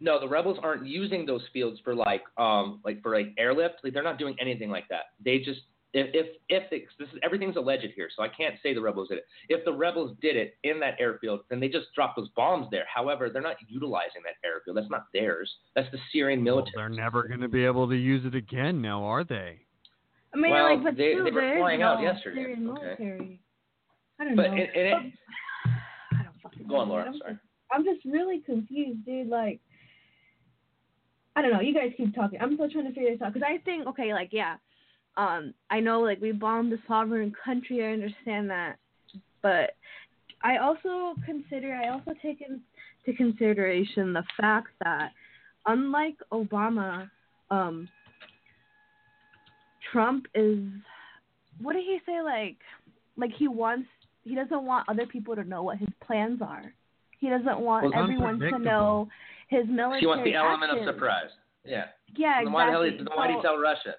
No, 0.02 0.18
the 0.18 0.28
rebels 0.28 0.58
aren't 0.62 0.86
using 0.86 1.26
those 1.26 1.42
fields 1.52 1.78
for 1.84 1.94
like 1.94 2.22
um 2.38 2.80
like 2.84 3.02
for 3.02 3.14
like 3.14 3.34
airlift. 3.38 3.76
Like 3.84 3.92
they're 3.92 4.02
not 4.02 4.18
doing 4.18 4.34
anything 4.40 4.70
like 4.70 4.88
that. 4.88 5.12
They 5.22 5.38
just 5.38 5.60
if 5.92 6.08
if 6.14 6.26
if 6.48 6.70
they, 6.70 6.84
this 6.98 7.08
is 7.12 7.18
everything's 7.22 7.56
alleged 7.56 7.88
here, 7.96 8.08
so 8.16 8.22
I 8.22 8.28
can't 8.28 8.54
say 8.62 8.74
the 8.74 8.80
rebels 8.80 9.08
did 9.08 9.18
it. 9.18 9.24
If 9.48 9.64
the 9.64 9.72
rebels 9.72 10.16
did 10.22 10.36
it 10.36 10.56
in 10.62 10.78
that 10.80 10.94
airfield, 11.00 11.40
then 11.50 11.58
they 11.60 11.68
just 11.68 11.86
dropped 11.94 12.16
those 12.16 12.28
bombs 12.36 12.68
there. 12.70 12.84
However, 12.92 13.28
they're 13.28 13.42
not 13.42 13.56
utilizing 13.68 14.22
that 14.24 14.34
airfield. 14.46 14.76
That's 14.76 14.90
not 14.90 15.06
theirs. 15.12 15.50
That's 15.74 15.90
the 15.90 15.98
Syrian 16.12 16.42
military. 16.44 16.72
They're 16.76 16.88
never 16.88 17.26
going 17.26 17.40
to 17.40 17.48
be 17.48 17.64
able 17.64 17.88
to 17.88 17.96
use 17.96 18.24
it 18.24 18.34
again 18.36 18.80
now, 18.80 19.02
are 19.04 19.24
they? 19.24 19.58
I 20.32 20.36
mean, 20.36 20.52
Well, 20.52 20.74
like, 20.76 20.84
but 20.84 20.96
they- 20.96 21.14
still, 21.14 21.24
they 21.24 21.30
were 21.32 21.56
flying 21.58 21.80
no 21.80 21.86
out 21.88 22.02
yesterday. 22.02 22.36
Syrian 22.54 22.70
Okay. 22.70 23.40
I 24.20 24.24
don't 24.24 24.36
but 24.36 24.50
know. 24.52 24.56
it, 24.58 24.70
it, 24.74 24.94
I 26.12 26.22
don't 26.22 26.40
fucking 26.42 26.68
go 26.68 26.76
on, 26.76 26.88
Laura. 26.88 27.06
I'm 27.06 27.18
Sorry. 27.18 27.32
just- 27.32 27.44
I'm 27.72 27.84
just 27.84 28.04
really 28.04 28.38
confused, 28.40 29.04
dude. 29.06 29.28
Like, 29.28 29.60
I 31.36 31.42
don't 31.42 31.52
know. 31.52 31.60
You 31.60 31.74
guys 31.74 31.92
keep 31.96 32.14
talking. 32.14 32.40
I'm 32.40 32.54
still 32.54 32.68
trying 32.70 32.86
to 32.86 32.92
figure 32.92 33.10
this 33.12 33.22
out 33.22 33.32
because 33.32 33.46
I 33.48 33.58
think, 33.58 33.86
okay, 33.88 34.12
like, 34.12 34.30
yeah, 34.32 34.56
um, 35.20 35.54
I 35.70 35.80
know, 35.80 36.00
like, 36.00 36.20
we 36.20 36.32
bombed 36.32 36.72
a 36.72 36.78
sovereign 36.88 37.32
country. 37.44 37.84
I 37.84 37.92
understand 37.92 38.48
that, 38.50 38.76
but 39.42 39.70
I 40.42 40.56
also 40.56 41.14
consider, 41.26 41.74
I 41.74 41.90
also 41.90 42.12
take 42.22 42.40
into 42.40 43.16
consideration 43.18 44.14
the 44.14 44.24
fact 44.40 44.68
that, 44.82 45.10
unlike 45.66 46.16
Obama, 46.32 47.10
um, 47.50 47.86
Trump 49.92 50.24
is, 50.34 50.58
what 51.60 51.74
did 51.74 51.84
he 51.84 51.98
say? 52.06 52.22
Like, 52.22 52.56
like 53.18 53.32
he 53.36 53.46
wants, 53.46 53.88
he 54.24 54.34
doesn't 54.34 54.64
want 54.64 54.88
other 54.88 55.06
people 55.06 55.36
to 55.36 55.44
know 55.44 55.62
what 55.62 55.76
his 55.76 55.88
plans 56.06 56.40
are. 56.40 56.72
He 57.18 57.28
doesn't 57.28 57.60
want 57.60 57.84
Well, 57.84 58.02
everyone 58.02 58.38
to 58.38 58.58
know 58.58 59.08
his 59.48 59.66
military. 59.68 60.00
He 60.00 60.06
wants 60.06 60.24
the 60.24 60.34
element 60.34 60.78
of 60.78 60.86
surprise. 60.86 61.28
Yeah. 61.66 61.86
Yeah, 62.16 62.40
Then 62.42 62.52
why 62.52 62.66
the 62.66 62.72
hell? 62.72 62.82
exactly. 62.82 63.04
Then 63.06 63.16
why 63.18 63.26
did 63.26 63.36
he 63.36 63.38
So- 63.40 63.48
tell 63.48 63.58
Russia? 63.58 63.96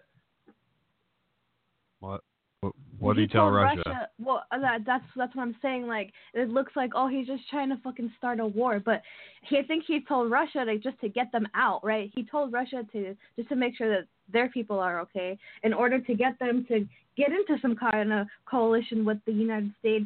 What? 3.01 3.15
Did 3.15 3.23
he 3.23 3.27
tell 3.27 3.45
told 3.45 3.55
Russia? 3.55 4.09
Well, 4.19 4.43
uh, 4.51 4.59
that, 4.59 4.81
that's 4.85 5.03
that's 5.15 5.35
what 5.35 5.41
I'm 5.41 5.55
saying. 5.59 5.87
Like, 5.87 6.13
it 6.35 6.49
looks 6.49 6.73
like 6.75 6.91
oh, 6.95 7.07
he's 7.07 7.25
just 7.25 7.49
trying 7.49 7.69
to 7.69 7.77
fucking 7.83 8.11
start 8.17 8.39
a 8.39 8.45
war. 8.45 8.79
But 8.79 9.01
he, 9.41 9.57
I 9.57 9.63
think 9.63 9.85
he 9.87 10.01
told 10.07 10.29
Russia 10.29 10.63
to 10.65 10.77
just 10.77 10.99
to 11.01 11.09
get 11.09 11.31
them 11.31 11.47
out, 11.55 11.83
right? 11.83 12.11
He 12.13 12.23
told 12.23 12.53
Russia 12.53 12.83
to 12.93 13.15
just 13.35 13.49
to 13.49 13.55
make 13.55 13.75
sure 13.75 13.89
that 13.89 14.07
their 14.31 14.49
people 14.49 14.79
are 14.79 14.99
okay, 15.01 15.37
in 15.63 15.73
order 15.73 15.99
to 15.99 16.13
get 16.13 16.37
them 16.37 16.63
to 16.67 16.87
get 17.17 17.29
into 17.29 17.59
some 17.59 17.75
kind 17.75 18.13
of 18.13 18.27
coalition 18.45 19.03
with 19.03 19.17
the 19.25 19.33
United 19.33 19.73
States, 19.79 20.05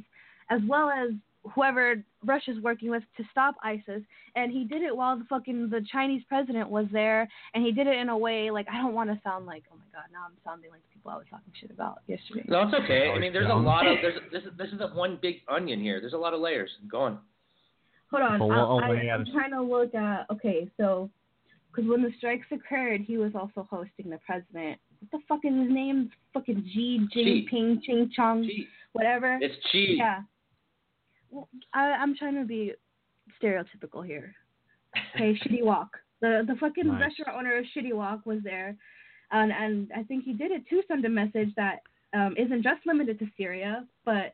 as 0.50 0.62
well 0.68 0.90
as 0.90 1.10
whoever 1.54 2.04
Russia's 2.24 2.58
working 2.62 2.90
with 2.90 3.04
to 3.18 3.24
stop 3.32 3.56
ISIS. 3.64 4.02
And 4.36 4.52
he 4.52 4.64
did 4.64 4.82
it 4.82 4.96
while 4.96 5.18
the 5.18 5.26
fucking 5.26 5.70
the 5.70 5.86
Chinese 5.92 6.24
president 6.28 6.70
was 6.70 6.86
there, 6.92 7.28
and 7.54 7.64
he 7.64 7.72
did 7.72 7.88
it 7.88 7.98
in 7.98 8.10
a 8.10 8.18
way 8.18 8.52
like 8.52 8.68
I 8.72 8.78
don't 8.78 8.94
want 8.94 9.10
to 9.10 9.20
sound 9.24 9.46
like 9.46 9.64
oh 9.72 9.78
my 9.78 9.86
god, 9.94 10.06
now 10.12 10.26
I'm 10.26 10.38
sounding 10.44 10.72
like 10.72 10.82
the 10.82 10.94
people 10.94 11.12
I 11.12 11.16
was 11.16 11.26
talking 11.30 11.54
shit 11.60 11.72
about 11.72 12.02
yesterday. 12.08 12.44
No, 12.48 12.64
it's 12.64 12.74
okay. 12.84 13.12
I 13.16 13.20
mean, 13.20 13.34
there's 13.34 13.50
a 13.50 13.56
lot 13.56 13.88
of 13.88 13.98
there's 14.02 14.20
this 14.32 14.44
is 14.44 14.58
this 14.58 14.70
is 14.70 14.82
a 14.82 14.88
one 14.96 15.20
big 15.22 15.38
onion 15.48 15.80
here. 15.80 16.00
There's 16.00 16.14
a 16.14 16.18
lot 16.18 16.34
of 16.34 16.42
layers. 16.42 16.70
Go 16.90 17.02
on. 17.02 17.20
Hold 18.12 18.24
on. 18.24 18.40
Full 18.40 18.52
I, 18.52 18.60
of 18.60 18.84
I, 18.84 18.90
layers. 18.92 19.28
I'm 19.28 19.34
trying 19.34 19.52
to 19.52 19.62
look 19.62 19.94
at. 19.96 20.26
Okay, 20.32 20.70
so 20.78 21.10
because 21.72 21.90
when 21.90 22.02
the 22.02 22.12
strikes 22.18 22.48
occurred, 22.52 23.02
he 23.02 23.18
was 23.18 23.32
also 23.36 23.68
hosting 23.70 24.10
the 24.10 24.20
president. 24.26 24.80
What 25.00 25.12
the 25.12 25.20
fuck 25.28 25.40
is 25.44 25.54
his 25.54 25.72
name? 25.72 26.10
Fucking 26.34 26.70
Xi 26.74 27.08
Xi. 27.14 27.48
Jinping, 27.52 27.82
Ching 27.84 28.12
Chong, 28.16 28.50
whatever. 28.94 29.38
It's 29.42 29.56
Chi. 29.72 29.96
Yeah. 29.98 30.22
Well, 31.36 31.50
I, 31.74 31.92
I'm 31.92 32.16
trying 32.16 32.36
to 32.36 32.46
be 32.46 32.74
stereotypical 33.44 34.06
here. 34.06 34.34
Okay, 35.16 35.38
Shitty 35.46 35.64
Walk. 35.64 35.90
The 36.22 36.44
the 36.48 36.56
fucking 36.56 36.88
Nice. 36.88 37.02
restaurant 37.02 37.38
owner 37.38 37.58
of 37.58 37.66
Shitty 37.76 37.94
Walk 37.94 38.26
was 38.26 38.40
there, 38.42 38.78
and 39.32 39.52
and 39.52 39.92
I 39.94 40.04
think 40.04 40.24
he 40.24 40.32
did 40.32 40.52
it 40.52 40.64
to 40.70 40.82
send 40.88 41.04
a 41.04 41.10
message 41.10 41.50
that 41.58 41.80
um, 42.14 42.36
isn't 42.38 42.64
just 42.64 42.86
limited 42.86 43.20
to 43.20 43.28
Syria, 43.38 43.86
but 44.06 44.34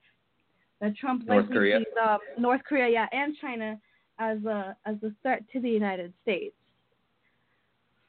that 0.80 0.96
Trump 0.96 1.28
North 1.28 1.46
likely 1.46 1.56
Korea. 1.56 1.78
sees 1.80 1.88
um, 2.00 2.20
North 2.38 2.62
Korea, 2.70 2.88
yeah, 2.88 3.08
and 3.12 3.36
China 3.42 3.80
as 4.20 4.38
a 4.46 4.76
as 4.86 4.98
a 5.02 5.12
threat 5.24 5.44
to 5.54 5.60
the 5.60 5.70
United 5.70 6.14
States. 6.22 6.54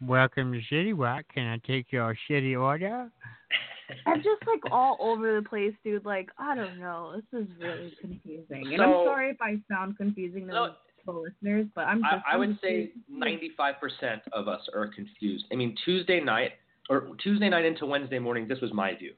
Welcome 0.02 0.52
to 0.52 0.61
Shitty 0.70 0.94
Walk. 0.94 1.24
Can 1.33 1.46
I 1.46 1.57
take 1.66 1.92
your 1.92 2.14
shitty 2.28 2.61
order? 2.61 3.11
I'm 4.07 4.18
just 4.18 4.46
like 4.46 4.61
all 4.70 4.96
over 5.00 5.40
the 5.40 5.48
place, 5.48 5.74
dude. 5.85 6.05
Like 6.05 6.31
I 6.38 6.55
don't 6.55 6.78
know. 6.78 7.14
This 7.33 7.42
is 7.42 7.48
really 7.59 7.92
confusing, 8.00 8.72
and 8.72 8.83
I'm 8.83 9.05
sorry 9.07 9.31
if 9.31 9.40
I 9.40 9.57
sound 9.70 9.96
confusing 9.96 10.46
to 10.48 10.52
No. 10.52 10.74
the 11.07 11.12
listeners, 11.12 11.66
but 11.74 11.83
I'm 11.83 12.00
just. 12.00 12.24
I, 12.26 12.35
I 12.35 12.37
would 12.37 12.59
say 12.62 12.92
95% 13.12 14.20
of 14.33 14.48
us 14.48 14.61
are 14.74 14.87
confused. 14.88 15.44
I 15.52 15.57
mean, 15.57 15.74
Tuesday 15.85 16.20
night 16.20 16.52
or 16.88 17.09
Tuesday 17.22 17.48
night 17.48 17.64
into 17.64 17.87
Wednesday 17.87 18.18
morning, 18.18 18.48
this 18.48 18.61
was 18.61 18.72
my 18.72 18.94
view. 18.94 19.12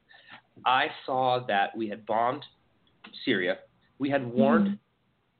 I 0.65 0.87
saw 1.05 1.45
that 1.49 1.77
we 1.77 1.89
had 1.89 2.07
bombed 2.07 2.45
Syria. 3.25 3.59
We 3.99 4.11
had 4.11 4.27
warned 4.27 4.79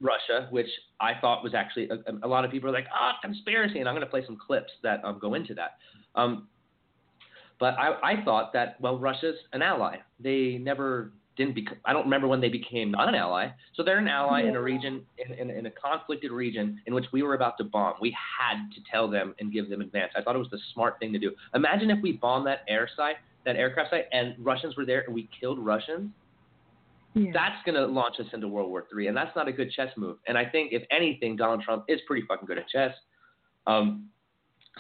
Russia, 0.01 0.49
which 0.51 0.69
I 1.01 1.13
thought 1.21 1.43
was 1.43 1.55
actually 1.55 1.89
a, 1.89 2.27
a 2.27 2.29
lot 2.29 2.45
of 2.45 2.51
people 2.51 2.69
are 2.69 2.73
like, 2.73 2.87
ah, 2.95 3.17
conspiracy, 3.23 3.79
and 3.81 3.89
I'm 3.89 3.95
going 3.95 4.05
to 4.07 4.11
play 4.11 4.25
some 4.27 4.37
clips 4.37 4.73
that 4.83 5.05
um, 5.05 5.19
go 5.21 5.35
into 5.35 5.55
that. 5.55 5.77
Um, 6.15 6.49
but 7.61 7.75
I, 7.79 7.99
I 8.03 8.25
thought 8.25 8.53
that 8.53 8.81
well, 8.81 8.99
Russia's 8.99 9.37
an 9.53 9.63
ally. 9.63 9.97
They 10.21 10.59
never 10.61 11.13
didn't 11.37 11.55
become. 11.55 11.77
I 11.85 11.93
don't 11.93 12.05
remember 12.05 12.29
when 12.29 12.41
they 12.41 12.49
became 12.49 12.91
not 12.91 13.09
an 13.09 13.15
ally. 13.15 13.49
So 13.75 13.83
they're 13.83 13.99
an 13.99 14.09
ally 14.09 14.43
in 14.43 14.55
a 14.55 14.63
region 14.63 15.05
in, 15.19 15.35
in, 15.35 15.51
in 15.51 15.67
a 15.67 15.71
conflicted 15.71 16.31
region 16.31 16.81
in 16.87 16.95
which 16.95 17.07
we 17.13 17.23
were 17.23 17.35
about 17.35 17.59
to 17.59 17.65
bomb. 17.65 17.95
We 18.01 18.17
had 18.39 18.71
to 18.75 18.81
tell 18.91 19.11
them 19.11 19.35
and 19.41 19.53
give 19.53 19.69
them 19.69 19.81
advance. 19.81 20.13
I 20.17 20.23
thought 20.23 20.37
it 20.37 20.39
was 20.39 20.51
the 20.51 20.61
smart 20.73 20.99
thing 21.01 21.13
to 21.13 21.19
do. 21.19 21.33
Imagine 21.55 21.91
if 21.91 22.01
we 22.03 22.13
bombed 22.13 22.47
that 22.47 22.61
air 22.69 22.89
site, 22.97 23.17
that 23.45 23.57
aircraft 23.57 23.91
site, 23.91 24.07
and 24.13 24.35
Russians 24.39 24.77
were 24.77 24.87
there 24.87 25.03
and 25.03 25.15
we 25.15 25.29
killed 25.41 25.59
Russians. 25.59 26.11
That's 27.33 27.63
going 27.65 27.77
to 27.77 27.87
launch 27.87 28.17
us 28.19 28.27
into 28.33 28.49
World 28.49 28.71
War 28.71 28.85
III, 28.97 29.07
and 29.07 29.17
that's 29.17 29.35
not 29.37 29.47
a 29.47 29.53
good 29.53 29.71
chess 29.71 29.89
move. 29.97 30.17
And 30.27 30.37
I 30.37 30.45
think, 30.45 30.73
if 30.73 30.83
anything, 30.91 31.37
Donald 31.37 31.63
Trump 31.63 31.85
is 31.87 32.01
pretty 32.09 32.27
fucking 32.27 32.47
good 32.47 32.59
at 32.59 32.69
chess. 32.69 32.93
Um, 33.69 34.09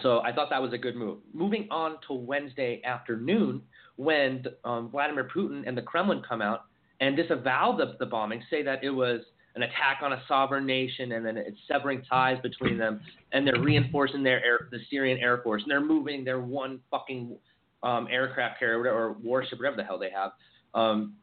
So 0.03 0.21
I 0.21 0.33
thought 0.33 0.51
that 0.51 0.61
was 0.61 0.73
a 0.73 0.79
good 0.79 0.97
move. 0.97 1.19
Moving 1.33 1.69
on 1.71 1.97
to 2.09 2.15
Wednesday 2.15 2.83
afternoon, 2.85 3.63
when 3.97 4.45
um, 4.65 4.91
Vladimir 4.91 5.29
Putin 5.35 5.63
and 5.67 5.77
the 5.77 5.83
Kremlin 5.83 6.23
come 6.29 6.43
out 6.43 6.65
and 7.01 7.17
disavow 7.17 7.77
the, 7.77 7.97
the 7.99 8.07
bombing, 8.07 8.43
say 8.51 8.63
that 8.63 8.83
it 8.83 8.91
was 8.91 9.21
an 9.55 9.63
attack 9.63 10.01
on 10.03 10.15
a 10.15 10.23
sovereign 10.27 10.67
nation, 10.67 11.13
and 11.13 11.25
then 11.25 11.37
it's 11.37 11.59
severing 11.69 12.03
ties 12.11 12.39
between 12.43 12.77
them, 12.77 13.01
and 13.33 13.47
they're 13.47 13.61
reinforcing 13.61 14.25
their 14.25 14.45
air, 14.45 14.69
the 14.73 14.79
Syrian 14.91 15.19
Air 15.19 15.39
Force, 15.43 15.63
and 15.63 15.71
they're 15.71 15.81
moving 15.81 16.25
their 16.25 16.41
one 16.41 16.81
fucking 16.91 17.37
um, 17.85 18.09
aircraft 18.11 18.59
carrier 18.59 18.93
or 18.93 19.13
warship, 19.23 19.59
whatever 19.59 19.77
the 19.77 19.85
hell 19.85 19.99
they 19.99 20.11
have, 20.11 20.33
um, 20.75 21.15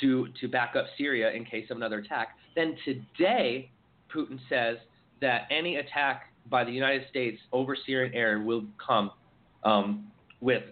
to 0.00 0.28
to 0.40 0.48
back 0.48 0.74
up 0.74 0.86
Syria 0.96 1.32
in 1.32 1.44
case 1.44 1.66
of 1.70 1.76
another 1.76 1.98
attack. 1.98 2.28
Then 2.56 2.76
today, 2.84 3.70
Putin 4.14 4.38
says 4.48 4.78
that 5.20 5.42
any 5.50 5.76
attack 5.76 6.32
by 6.50 6.64
the 6.64 6.72
United 6.72 7.08
States 7.08 7.40
over 7.52 7.76
Syrian 7.86 8.12
air 8.14 8.40
will 8.40 8.64
come 8.84 9.10
um, 9.64 10.06
with 10.40 10.62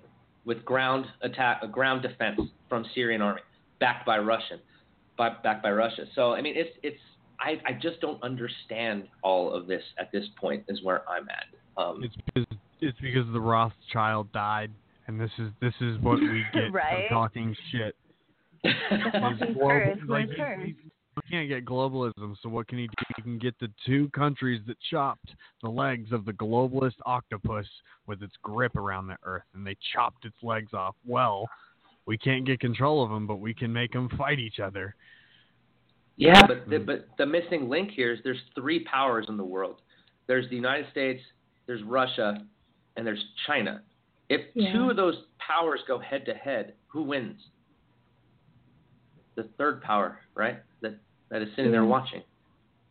with 0.44 0.64
ground 0.64 1.06
attack, 1.22 1.60
a 1.62 1.68
ground 1.68 2.02
defense 2.02 2.40
from 2.68 2.84
Syrian 2.94 3.22
army, 3.22 3.40
backed 3.78 4.04
by 4.04 4.18
Russian, 4.18 4.58
by, 5.16 5.30
backed 5.44 5.62
by 5.62 5.70
Russia. 5.70 6.04
So 6.14 6.32
I 6.32 6.40
mean, 6.42 6.54
it's 6.56 6.76
it's 6.82 6.98
I, 7.40 7.60
I 7.66 7.72
just 7.72 8.00
don't 8.00 8.22
understand 8.22 9.08
all 9.22 9.52
of 9.52 9.66
this 9.66 9.82
at 9.98 10.10
this 10.12 10.24
point. 10.40 10.64
Is 10.68 10.82
where 10.82 11.08
I'm 11.08 11.28
at. 11.28 11.46
Um, 11.82 12.02
It's 12.04 12.14
because 12.26 12.46
it's 12.80 12.98
because 13.00 13.26
the 13.32 13.40
Rothschild 13.40 14.30
died, 14.32 14.70
and 15.06 15.20
this 15.20 15.30
is 15.38 15.50
this 15.60 15.74
is 15.80 15.98
what 16.00 16.20
we 16.20 16.44
get 16.52 16.72
Right. 16.72 17.08
for 17.08 17.14
talking 17.14 17.56
shit. 17.70 17.96
The 18.64 18.68
Is 18.70 19.38
fucking 19.40 20.06
like, 20.08 20.28
the 20.28 20.34
curse. 20.36 20.70
We 21.16 21.22
can't 21.30 21.48
get 21.48 21.66
globalism, 21.66 22.36
so 22.42 22.48
what 22.48 22.68
can 22.68 22.78
he 22.78 22.86
do? 22.86 22.94
He 23.16 23.22
can 23.22 23.38
get 23.38 23.58
the 23.58 23.68
two 23.84 24.08
countries 24.10 24.62
that 24.66 24.76
chopped 24.90 25.34
the 25.62 25.68
legs 25.68 26.10
of 26.10 26.24
the 26.24 26.32
globalist 26.32 26.94
octopus 27.04 27.66
with 28.06 28.22
its 28.22 28.32
grip 28.42 28.76
around 28.76 29.08
the 29.08 29.16
earth, 29.24 29.42
and 29.54 29.66
they 29.66 29.76
chopped 29.92 30.24
its 30.24 30.36
legs 30.42 30.72
off. 30.72 30.94
Well, 31.06 31.46
we 32.06 32.16
can't 32.16 32.46
get 32.46 32.60
control 32.60 33.04
of 33.04 33.10
them, 33.10 33.26
but 33.26 33.40
we 33.40 33.52
can 33.52 33.70
make 33.72 33.92
them 33.92 34.08
fight 34.16 34.38
each 34.38 34.58
other. 34.58 34.94
Yeah, 36.16 36.46
but 36.46 36.68
the, 36.68 36.78
hmm. 36.78 36.84
but 36.86 37.08
the 37.18 37.26
missing 37.26 37.68
link 37.68 37.90
here 37.90 38.12
is 38.12 38.20
there's 38.24 38.42
three 38.54 38.84
powers 38.84 39.26
in 39.28 39.36
the 39.36 39.44
world. 39.44 39.82
There's 40.26 40.48
the 40.48 40.56
United 40.56 40.86
States, 40.90 41.22
there's 41.66 41.82
Russia, 41.82 42.38
and 42.96 43.06
there's 43.06 43.24
China. 43.46 43.82
If 44.28 44.42
Yeah. 44.54 44.72
two 44.72 44.90
of 44.90 44.96
those 44.96 45.16
powers 45.38 45.80
go 45.86 45.98
head 45.98 46.24
to 46.26 46.34
head, 46.34 46.74
who 46.86 47.02
wins? 47.02 47.48
The 49.34 49.44
third 49.58 49.82
power, 49.82 50.20
right? 50.34 50.62
That 51.32 51.40
is 51.40 51.48
sitting 51.56 51.72
there 51.72 51.80
mm-hmm. 51.80 51.90
watching. 51.90 52.22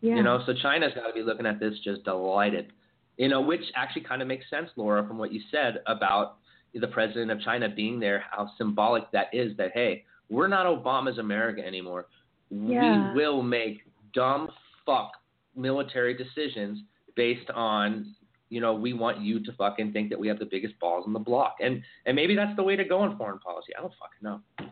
Yeah. 0.02 0.16
You 0.16 0.24
know, 0.24 0.42
so 0.48 0.54
China's 0.62 0.92
got 0.96 1.08
to 1.08 1.14
be 1.14 1.22
looking 1.22 1.46
at 1.46 1.60
this 1.60 1.76
just 1.84 2.04
delighted. 2.04 2.74
You 3.18 3.30
know, 3.30 3.40
which 3.40 3.62
actually 3.76 4.02
kind 4.02 4.24
of 4.24 4.28
makes 4.28 4.50
sense, 4.50 4.70
Laura, 4.76 5.08
from 5.08 5.20
what 5.20 5.32
you 5.32 5.42
said 5.52 5.82
about 5.86 6.38
the 6.74 6.88
president 6.88 7.30
of 7.30 7.40
China 7.42 7.70
being 7.70 8.00
there, 8.00 8.24
how 8.32 8.50
symbolic 8.58 9.12
that 9.12 9.28
is 9.32 9.56
that, 9.58 9.72
hey, 9.76 10.04
we're 10.30 10.48
not 10.48 10.66
Obama's 10.66 11.20
America 11.20 11.62
anymore. 11.66 12.08
Yeah. 12.50 13.14
We 13.14 13.22
will 13.22 13.44
make 13.44 13.82
dumb 14.16 14.50
fuck 14.86 15.12
military 15.56 16.18
decisions 16.18 16.80
based 17.16 17.50
on, 17.52 18.16
you 18.50 18.60
know, 18.60 18.74
we 18.74 18.94
want 18.94 19.20
you 19.20 19.44
to 19.44 19.54
fucking 19.54 19.94
think 19.94 20.10
that 20.10 20.20
we 20.20 20.28
have 20.28 20.40
the 20.40 20.46
biggest 20.46 20.80
balls 20.80 21.04
in 21.06 21.14
the 21.14 21.20
block. 21.20 21.58
And 21.62 21.84
and 22.08 22.16
maybe 22.16 22.36
that's 22.36 22.56
the 22.56 22.64
way 22.64 22.76
to 22.76 22.86
go 22.86 23.04
in 23.04 23.16
foreign 23.18 23.40
policy. 23.40 23.74
I 23.78 23.82
don't 23.82 23.94
fucking 24.00 24.24
know. 24.24 24.72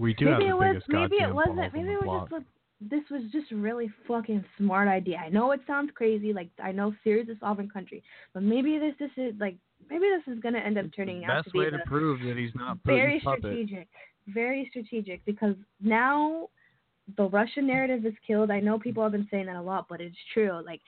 We 0.00 0.14
do 0.14 0.24
maybe 0.24 0.32
have 0.32 0.42
it 0.42 0.50
the 0.50 0.56
was. 0.56 0.72
biggest 0.72 0.88
Maybe 0.88 1.16
it 1.22 1.34
wasn't. 1.34 1.74
Maybe 1.74 1.92
it 1.92 2.04
was 2.06 2.28
just. 2.30 2.44
This 2.82 3.02
was 3.10 3.22
just 3.30 3.50
really 3.50 3.90
fucking 4.08 4.42
smart 4.56 4.88
idea. 4.88 5.18
I 5.18 5.28
know 5.28 5.50
it 5.50 5.60
sounds 5.66 5.90
crazy. 5.94 6.32
Like 6.32 6.48
I 6.62 6.72
know 6.72 6.94
Syria's 7.04 7.28
a 7.28 7.38
sovereign 7.38 7.68
country, 7.68 8.02
but 8.32 8.42
maybe 8.42 8.78
this 8.78 8.94
this 8.98 9.10
is 9.18 9.34
like 9.38 9.56
maybe 9.90 10.06
this 10.08 10.34
is 10.34 10.40
gonna 10.40 10.60
end 10.60 10.78
up 10.78 10.86
turning 10.96 11.26
out 11.26 11.28
to 11.28 11.42
Best 11.42 11.52
be 11.52 11.58
way 11.58 11.70
to 11.70 11.78
prove 11.84 12.20
that 12.20 12.38
he's 12.38 12.54
not 12.54 12.78
very 12.84 13.20
Putin's 13.20 13.24
puppet. 13.24 13.40
strategic. 13.42 13.88
Very 14.28 14.66
strategic 14.70 15.22
because 15.26 15.54
now 15.82 16.48
the 17.18 17.28
Russian 17.28 17.66
narrative 17.66 18.06
is 18.06 18.14
killed. 18.26 18.50
I 18.50 18.60
know 18.60 18.78
people 18.78 19.02
have 19.02 19.12
been 19.12 19.28
saying 19.30 19.46
that 19.46 19.56
a 19.56 19.62
lot, 19.62 19.86
but 19.90 20.00
it's 20.00 20.16
true. 20.32 20.62
Like 20.64 20.80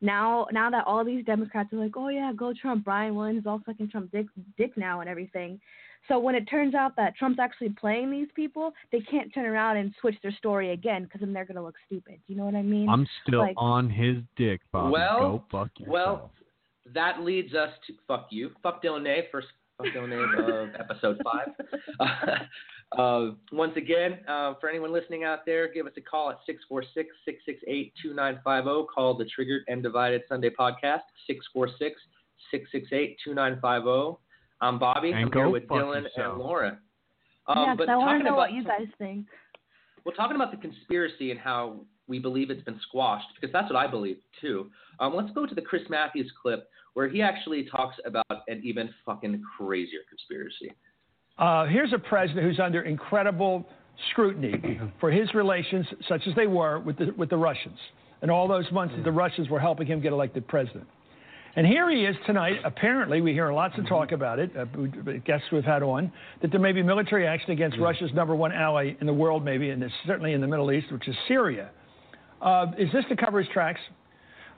now, 0.00 0.46
now 0.50 0.70
that 0.70 0.84
all 0.84 1.04
these 1.04 1.24
Democrats 1.24 1.72
are 1.72 1.76
like, 1.76 1.96
"Oh 1.96 2.08
yeah, 2.08 2.32
go 2.34 2.52
Trump," 2.52 2.84
Brian 2.84 3.14
Williams 3.14 3.42
is 3.42 3.46
all 3.46 3.60
fucking 3.64 3.90
Trump 3.90 4.10
dick, 4.10 4.26
dick 4.58 4.76
now 4.76 5.00
and 5.00 5.08
everything. 5.08 5.60
So 6.08 6.18
when 6.18 6.34
it 6.34 6.44
turns 6.48 6.74
out 6.74 6.94
that 6.96 7.16
Trump's 7.16 7.38
actually 7.38 7.70
playing 7.70 8.10
these 8.10 8.28
people, 8.34 8.72
they 8.92 9.00
can't 9.00 9.32
turn 9.34 9.46
around 9.46 9.76
and 9.78 9.92
switch 10.00 10.16
their 10.22 10.32
story 10.32 10.70
again 10.70 11.04
because 11.04 11.20
then 11.20 11.32
they're 11.32 11.44
gonna 11.44 11.62
look 11.62 11.74
stupid. 11.86 12.20
Do 12.26 12.32
you 12.32 12.36
know 12.38 12.44
what 12.44 12.54
I 12.54 12.62
mean? 12.62 12.88
I'm 12.88 13.06
still 13.26 13.40
Like- 13.40 13.54
on 13.56 13.90
his 13.90 14.18
dick, 14.36 14.60
Bobby. 14.72 14.92
Well, 14.92 15.18
Go 15.20 15.44
fuck 15.50 15.70
yourself. 15.80 15.92
Well, 15.92 16.30
that 16.94 17.22
leads 17.22 17.54
us 17.54 17.70
to 17.88 17.94
fuck 18.06 18.28
you, 18.30 18.50
fuck 18.62 18.80
Dylan 18.82 19.02
Nave, 19.02 19.24
first 19.32 19.48
fuck 19.76 19.88
Dylan 19.88 20.10
Nave 20.10 20.48
of 20.48 20.68
episode 20.78 21.20
five. 21.24 21.48
Uh, 22.96 23.32
once 23.50 23.76
again, 23.76 24.20
uh, 24.28 24.54
for 24.60 24.68
anyone 24.68 24.92
listening 24.92 25.24
out 25.24 25.44
there, 25.44 25.66
give 25.72 25.86
us 25.88 25.92
a 25.96 26.00
call 26.00 26.30
at 26.30 26.38
646-668-2950. 28.06 28.86
Call 28.94 29.14
the 29.14 29.24
Triggered 29.24 29.62
and 29.66 29.82
Divided 29.82 30.22
Sunday 30.28 30.50
podcast, 30.50 31.00
646-668-2950. 31.28 34.18
I'm 34.60 34.78
Bobby. 34.78 35.10
And 35.10 35.18
I'm 35.20 35.28
go 35.30 35.40
here 35.40 35.48
with 35.50 35.68
Dylan 35.68 36.02
yourself. 36.04 36.32
and 36.34 36.38
Laura. 36.38 36.78
Um, 37.48 37.58
yeah, 37.58 37.64
'cause 37.66 37.76
but 37.78 37.88
I 37.88 37.96
want 37.96 38.08
talking 38.08 38.18
to 38.20 38.24
know 38.24 38.34
about 38.34 38.38
what 38.50 38.52
you 38.52 38.64
guys 38.64 38.88
think. 38.98 39.26
well, 40.04 40.14
talking 40.14 40.36
about 40.36 40.50
the 40.50 40.56
conspiracy 40.56 41.30
and 41.30 41.38
how 41.40 41.80
we 42.08 42.18
believe 42.18 42.50
it's 42.50 42.62
been 42.62 42.78
squashed, 42.80 43.26
because 43.34 43.52
that's 43.52 43.70
what 43.70 43.76
I 43.76 43.86
believe 43.86 44.18
too. 44.40 44.70
Um, 45.00 45.14
let's 45.14 45.30
go 45.32 45.46
to 45.46 45.54
the 45.54 45.62
Chris 45.62 45.82
Matthews 45.88 46.30
clip 46.40 46.68
where 46.94 47.08
he 47.08 47.20
actually 47.20 47.64
talks 47.64 47.96
about 48.06 48.24
an 48.48 48.60
even 48.64 48.88
fucking 49.04 49.42
crazier 49.58 50.00
conspiracy. 50.08 50.72
Uh, 51.38 51.66
here's 51.66 51.92
a 51.92 51.98
president 51.98 52.46
who's 52.46 52.58
under 52.58 52.82
incredible 52.82 53.68
scrutiny 54.10 54.80
for 55.00 55.10
his 55.10 55.32
relations, 55.34 55.86
such 56.08 56.22
as 56.26 56.34
they 56.34 56.46
were 56.46 56.78
with 56.80 56.96
the, 56.96 57.12
with 57.18 57.28
the 57.28 57.36
Russians, 57.36 57.78
and 58.22 58.30
all 58.30 58.48
those 58.48 58.70
months 58.72 58.94
that 58.96 59.04
the 59.04 59.12
Russians 59.12 59.50
were 59.50 59.60
helping 59.60 59.86
him 59.86 60.00
get 60.00 60.12
elected 60.12 60.48
president. 60.48 60.86
And 61.56 61.66
here 61.66 61.90
he 61.90 62.04
is 62.04 62.14
tonight. 62.26 62.60
Apparently, 62.64 63.22
we 63.22 63.32
hear 63.32 63.50
lots 63.50 63.78
of 63.78 63.88
talk 63.88 64.12
about 64.12 64.38
it. 64.38 64.50
Uh, 64.54 64.64
guests 65.24 65.46
we've 65.50 65.64
had 65.64 65.82
on 65.82 66.12
that 66.42 66.50
there 66.50 66.60
may 66.60 66.72
be 66.72 66.82
military 66.82 67.26
action 67.26 67.50
against 67.50 67.78
Russia's 67.78 68.12
number 68.12 68.36
one 68.36 68.52
ally 68.52 68.92
in 69.00 69.06
the 69.06 69.14
world, 69.14 69.42
maybe, 69.42 69.70
and 69.70 69.82
it's 69.82 69.94
certainly 70.06 70.34
in 70.34 70.42
the 70.42 70.46
Middle 70.46 70.70
East, 70.70 70.92
which 70.92 71.08
is 71.08 71.16
Syria. 71.26 71.70
Uh, 72.42 72.66
is 72.78 72.92
this 72.92 73.04
to 73.08 73.16
cover 73.16 73.40
his 73.40 73.48
tracks? 73.54 73.80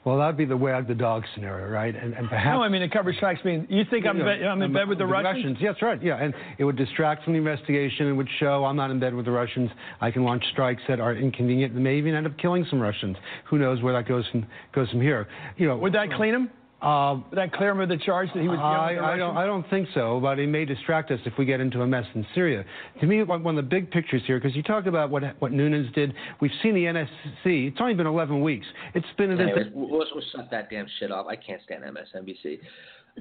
Well, 0.05 0.19
that'd 0.19 0.37
be 0.37 0.45
the 0.45 0.57
wag 0.57 0.89
the 0.89 0.95
dog 0.95 1.25
scenario, 1.35 1.69
right? 1.69 1.95
And, 1.95 2.15
and 2.15 2.29
perhaps. 2.29 2.57
No, 2.57 2.63
I 2.63 2.69
mean, 2.69 2.81
to 2.81 2.89
cover 2.89 3.13
his 3.13 3.21
tracks 3.21 3.45
mean 3.45 3.67
you 3.69 3.85
think 3.91 4.07
I'm, 4.07 4.17
Yeah, 4.17 4.33
in 4.33 4.39
bed, 4.41 4.47
I'm 4.47 4.63
in 4.63 4.73
bed 4.73 4.89
with 4.89 4.99
the 4.99 5.07
Russians? 5.07 5.59
Yes, 5.61 5.75
right. 5.83 6.03
Yeah, 6.03 6.17
and 6.17 6.33
it 6.57 6.65
would 6.65 6.77
distract 6.77 7.25
from 7.25 7.35
the 7.35 7.39
investigation. 7.39 8.09
It 8.09 8.13
would 8.13 8.29
show 8.41 8.65
I'm 8.65 8.77
not 8.77 8.91
in 8.91 8.99
bed 8.99 9.15
with 9.15 9.25
the 9.25 9.33
Russians. 9.33 9.71
I 10.01 10.11
can 10.11 10.25
launch 10.25 10.43
strikes 10.53 10.83
that 10.89 10.99
are 10.99 11.15
inconvenient 11.15 11.75
and 11.75 11.85
may 11.85 11.97
even 11.97 12.15
end 12.15 12.27
up 12.27 12.39
killing 12.39 12.67
some 12.71 12.81
Russians. 12.81 13.17
Who 13.51 13.59
knows 13.59 13.83
where 13.83 13.93
that 13.93 14.09
goes 14.09 14.25
from 14.31 14.47
goes 14.75 14.89
from 14.91 15.01
here? 15.01 15.29
You 15.57 15.69
know, 15.69 15.77
Would 15.77 15.93
that 15.95 16.13
clean 16.13 16.35
him? 16.35 16.51
Um, 16.81 17.25
Would 17.31 17.39
that 17.39 17.53
clear 17.53 17.71
him 17.71 17.81
of 17.81 17.89
the 17.89 17.97
charge 17.97 18.29
that 18.35 18.41
he 18.41 18.47
was 18.47 18.57
dealing 18.57 19.05
I, 19.05 19.15
I 19.15 19.17
don't. 19.17 19.37
I 19.37 19.47
don't 19.47 19.69
think 19.69 19.89
so, 19.95 20.21
but 20.21 20.39
it 20.39 20.47
may 20.47 20.65
distract 20.65 21.11
us 21.11 21.19
if 21.25 21.33
we 21.37 21.45
get 21.45 21.61
into 21.61 21.83
a 21.83 21.87
mess 21.87 22.05
in 22.15 22.25
Syria. 22.37 22.65
To 23.01 23.07
me, 23.07 23.21
one 23.25 23.43
one 23.43 23.59
of 23.59 23.65
the 23.65 23.69
big 23.69 23.91
pictures 23.91 24.23
here, 24.27 24.39
because 24.39 24.55
you 24.55 24.63
talk 24.63 24.87
about 24.87 25.11
what 25.11 25.25
what 25.41 25.51
Nunes 25.51 25.93
did. 25.93 26.15
We've 26.41 26.53
seen 26.63 26.75
the 26.75 26.85
NSC. 26.85 27.69
It's 27.69 27.79
only 27.81 27.95
been 27.95 28.07
11 28.07 28.41
weeks. 28.41 28.67
It's 28.95 29.07
been 29.17 29.33
an 29.33 29.41
Anyways, 29.41 29.73
we'll, 29.75 29.89
we'll 29.89 30.07
we'll 30.15 30.25
shut 30.33 30.49
that 30.53 30.71
damn 30.71 30.87
shit 31.01 31.11
off. 31.11 31.27
I 31.27 31.35
can't 31.35 31.61
stand 31.65 31.83
MSNBC. 31.83 32.61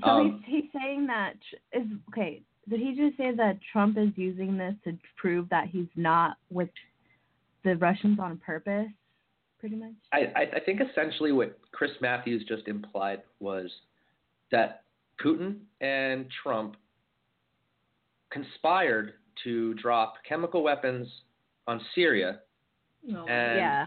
So 0.03 0.07
Um, 0.07 0.43
he's, 0.45 0.61
he's 0.61 0.71
saying 0.79 1.07
that 1.07 1.33
tr- 1.49 1.79
is 1.79 1.87
okay. 2.09 2.43
Did 2.69 2.79
he 2.79 2.95
just 2.95 3.17
say 3.17 3.33
that 3.33 3.57
Trump 3.71 3.97
is 3.97 4.09
using 4.15 4.55
this 4.55 4.75
to 4.83 4.95
prove 5.15 5.49
that 5.49 5.67
he's 5.67 5.87
not 5.95 6.37
with 6.51 6.69
the 7.63 7.75
Russians 7.77 8.19
on 8.19 8.37
purpose? 8.37 8.89
Pretty 9.69 9.75
much. 9.83 9.93
I, 10.13 10.17
I, 10.39 10.41
I 10.55 10.59
think 10.61 10.81
essentially 10.81 11.31
what 11.31 11.57
Chris 11.71 11.91
Matthews 12.01 12.43
just 12.47 12.67
implied 12.67 13.21
was 13.39 13.69
that 14.51 14.83
Putin 15.23 15.57
and 15.81 16.25
Trump 16.43 16.75
conspired 18.31 19.13
to 19.43 19.73
drop 19.75 20.15
chemical 20.27 20.63
weapons 20.63 21.07
on 21.67 21.81
Syria. 21.95 22.39
No. 23.03 23.25
And- 23.27 23.57
yeah. 23.57 23.85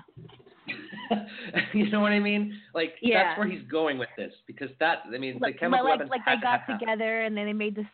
you 1.75 1.91
know 1.91 2.01
what 2.01 2.13
I 2.13 2.21
mean? 2.21 2.55
Like 2.75 2.95
Yeah. 3.03 3.25
that's 3.25 3.39
where 3.39 3.49
he's 3.49 3.67
going 3.69 3.99
with 3.99 4.09
this 4.17 4.33
because 4.47 4.69
that 4.79 4.99
I 5.13 5.19
mean 5.19 5.39
Like, 5.41 5.55
the 5.55 5.59
chemical 5.59 5.85
like, 5.85 5.93
weapons 5.95 6.11
like 6.11 6.21
had 6.25 6.39
they 6.39 6.43
got 6.43 6.61
happen. 6.61 6.79
together 6.79 7.23
and 7.23 7.37
then 7.37 7.47
they 7.47 7.53
made 7.53 7.75
this 7.75 7.87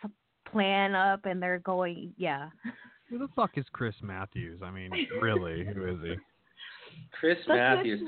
plan 0.50 0.94
up 0.94 1.24
and 1.24 1.42
they're 1.42 1.60
going. 1.60 2.12
Yeah. 2.18 2.50
Who 3.08 3.18
the 3.18 3.28
fuck 3.34 3.52
is 3.56 3.64
Chris 3.72 3.94
Matthews? 4.02 4.60
I 4.62 4.70
mean, 4.70 4.90
really, 5.22 5.64
who 5.64 5.86
is 5.86 5.98
he? 6.02 6.16
Chris 7.18 7.38
That's 7.46 7.56
Matthews. 7.56 8.00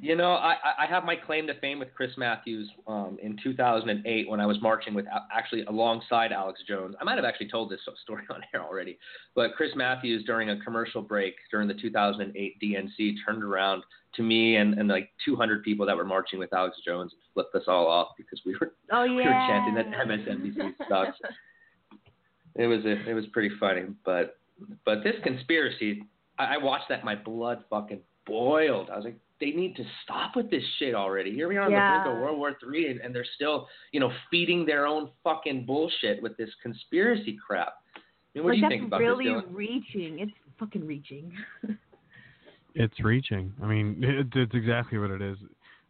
You 0.00 0.14
know, 0.14 0.32
I, 0.32 0.54
I- 0.78 0.86
have 0.86 1.04
my 1.04 1.16
claim 1.16 1.46
to 1.48 1.58
fame 1.60 1.80
with 1.80 1.88
Chris 1.94 2.12
Matthews 2.16 2.70
um, 2.86 3.18
in 3.20 3.36
2008 3.42 4.28
when 4.28 4.38
I 4.38 4.46
was 4.46 4.60
marching 4.62 4.94
with 4.94 5.06
actually 5.32 5.64
alongside 5.64 6.30
Alex 6.30 6.60
Jones. 6.68 6.94
I 7.00 7.04
might 7.04 7.16
have 7.16 7.24
actually 7.24 7.48
told 7.48 7.70
this 7.70 7.80
story 8.04 8.22
on 8.30 8.42
air 8.54 8.62
already, 8.62 8.96
but 9.34 9.54
Chris 9.56 9.72
Matthews 9.74 10.24
during 10.24 10.50
a 10.50 10.60
commercial 10.60 11.02
break 11.02 11.34
during 11.50 11.66
the 11.66 11.74
2008 11.74 12.60
DNC 12.62 13.14
turned 13.26 13.42
around 13.42 13.82
to 14.14 14.22
me 14.22 14.56
and, 14.56 14.78
and 14.78 14.88
like 14.88 15.10
200 15.24 15.62
people 15.64 15.84
that 15.84 15.96
were 15.96 16.04
marching 16.04 16.38
with 16.38 16.52
Alex 16.54 16.76
Jones 16.86 17.12
and 17.12 17.20
flipped 17.34 17.54
us 17.54 17.64
all 17.66 17.88
off 17.88 18.10
because 18.16 18.40
we 18.46 18.56
were 18.60 18.72
Oh 18.92 19.02
we 19.08 19.16
were 19.16 19.24
chanting 19.24 19.74
that 19.74 19.90
MSNBC 19.90 20.74
sucks. 20.88 21.18
It 22.58 22.66
was 22.66 22.80
it 22.84 23.12
was 23.12 23.26
pretty 23.34 23.54
funny, 23.60 23.82
but 24.02 24.38
but 24.86 25.04
this 25.04 25.16
conspiracy, 25.22 26.02
I, 26.38 26.54
I 26.54 26.56
watched 26.58 26.88
that, 26.88 27.04
my 27.04 27.14
blood 27.14 27.64
fucking 27.70 28.00
boiled. 28.26 28.90
I 28.90 28.96
was 28.96 29.04
like, 29.04 29.18
they 29.40 29.50
need 29.50 29.76
to 29.76 29.84
stop 30.02 30.34
with 30.34 30.50
this 30.50 30.62
shit 30.78 30.94
already. 30.94 31.32
Here 31.32 31.46
we 31.48 31.56
are 31.56 31.62
on 31.62 31.70
Yeah. 31.70 31.98
the 31.98 32.04
brink 32.04 32.16
of 32.16 32.22
World 32.22 32.38
War 32.38 32.56
Three, 32.62 32.90
and, 32.90 33.00
and 33.00 33.14
they're 33.14 33.26
still, 33.34 33.68
you 33.92 34.00
know, 34.00 34.10
feeding 34.30 34.64
their 34.64 34.86
own 34.86 35.10
fucking 35.24 35.66
bullshit 35.66 36.22
with 36.22 36.36
this 36.38 36.50
conspiracy 36.62 37.36
crap. 37.46 37.74
I 37.94 38.00
mean, 38.34 38.44
what 38.44 38.50
like 38.50 38.56
do 38.58 38.62
you 38.62 38.68
think 38.68 38.84
about 38.84 39.00
really 39.00 39.24
this, 39.26 39.34
Dylan? 39.34 39.54
reaching. 39.54 40.18
It's 40.20 40.32
fucking 40.58 40.86
reaching. 40.86 41.32
It's 42.78 43.00
reaching. 43.00 43.54
I 43.62 43.66
mean, 43.66 43.96
it, 44.04 44.26
it's 44.34 44.54
exactly 44.54 44.98
what 44.98 45.10
it 45.10 45.22
is. 45.22 45.38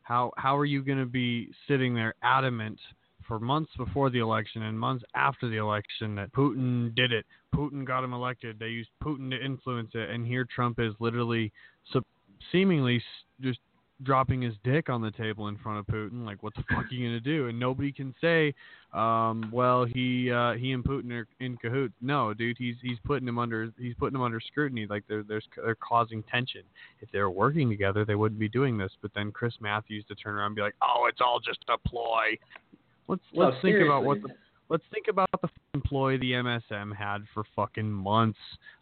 How 0.02 0.30
how 0.36 0.56
are 0.56 0.64
you 0.64 0.82
going 0.82 0.98
to 0.98 1.06
be 1.06 1.48
sitting 1.66 1.94
there 1.94 2.14
adamant 2.22 2.78
for 3.26 3.38
months 3.38 3.70
before 3.76 4.10
the 4.10 4.18
election 4.18 4.62
and 4.62 4.78
months 4.78 5.04
after 5.14 5.48
the 5.48 5.56
election 5.56 6.14
that 6.16 6.32
Putin 6.32 6.94
did 6.94 7.12
it? 7.12 7.24
Putin 7.54 7.84
got 7.84 8.04
him 8.04 8.12
elected. 8.12 8.58
They 8.58 8.68
used 8.68 8.90
Putin 9.02 9.30
to 9.30 9.44
influence 9.44 9.90
it, 9.94 10.10
and 10.10 10.26
here 10.26 10.46
Trump 10.54 10.78
is 10.78 10.92
literally 11.00 11.52
sup- 11.92 12.06
seemingly 12.52 13.02
just 13.40 13.60
dropping 14.02 14.42
his 14.42 14.54
dick 14.62 14.90
on 14.90 15.00
the 15.00 15.10
table 15.12 15.48
in 15.48 15.56
front 15.56 15.78
of 15.78 15.86
Putin. 15.86 16.24
Like, 16.24 16.42
what 16.42 16.54
the 16.54 16.62
fuck 16.68 16.84
are 16.84 16.94
you 16.94 17.08
gonna 17.08 17.20
do? 17.20 17.48
And 17.48 17.58
nobody 17.58 17.92
can 17.92 18.14
say, 18.20 18.54
um, 18.92 19.48
well, 19.52 19.84
he 19.84 20.30
uh, 20.30 20.52
he 20.54 20.72
and 20.72 20.84
Putin 20.84 21.10
are 21.12 21.26
in 21.40 21.56
cahoots. 21.56 21.94
No, 22.00 22.34
dude, 22.34 22.56
he's 22.58 22.76
he's 22.82 22.98
putting 23.04 23.26
him 23.26 23.38
under 23.38 23.72
he's 23.78 23.94
putting 23.94 24.16
him 24.16 24.22
under 24.22 24.40
scrutiny. 24.40 24.86
Like 24.88 25.04
they're 25.08 25.22
there's 25.22 25.46
they're 25.56 25.76
causing 25.76 26.22
tension. 26.24 26.62
If 27.00 27.10
they 27.10 27.20
were 27.20 27.30
working 27.30 27.68
together, 27.68 28.04
they 28.04 28.14
wouldn't 28.14 28.40
be 28.40 28.48
doing 28.48 28.76
this. 28.78 28.92
But 29.00 29.12
then 29.14 29.32
Chris 29.32 29.54
Matthews 29.60 30.04
to 30.08 30.14
turn 30.14 30.34
around 30.34 30.46
and 30.46 30.56
be 30.56 30.62
like, 30.62 30.76
oh, 30.82 31.06
it's 31.08 31.20
all 31.20 31.40
just 31.40 31.64
a 31.68 31.78
ploy. 31.88 32.36
Let's 33.08 33.22
No, 33.32 33.48
let's 33.48 33.62
think 33.62 33.80
about 33.82 34.04
what 34.04 34.22
the 34.22 34.28
Let's 34.68 34.84
think 34.92 35.06
about 35.08 35.30
the 35.30 35.48
fucking 35.48 35.88
ploy 35.88 36.18
the 36.18 36.32
MSM 36.32 36.94
had 36.94 37.18
for 37.32 37.44
fucking 37.54 37.90
months 37.90 38.38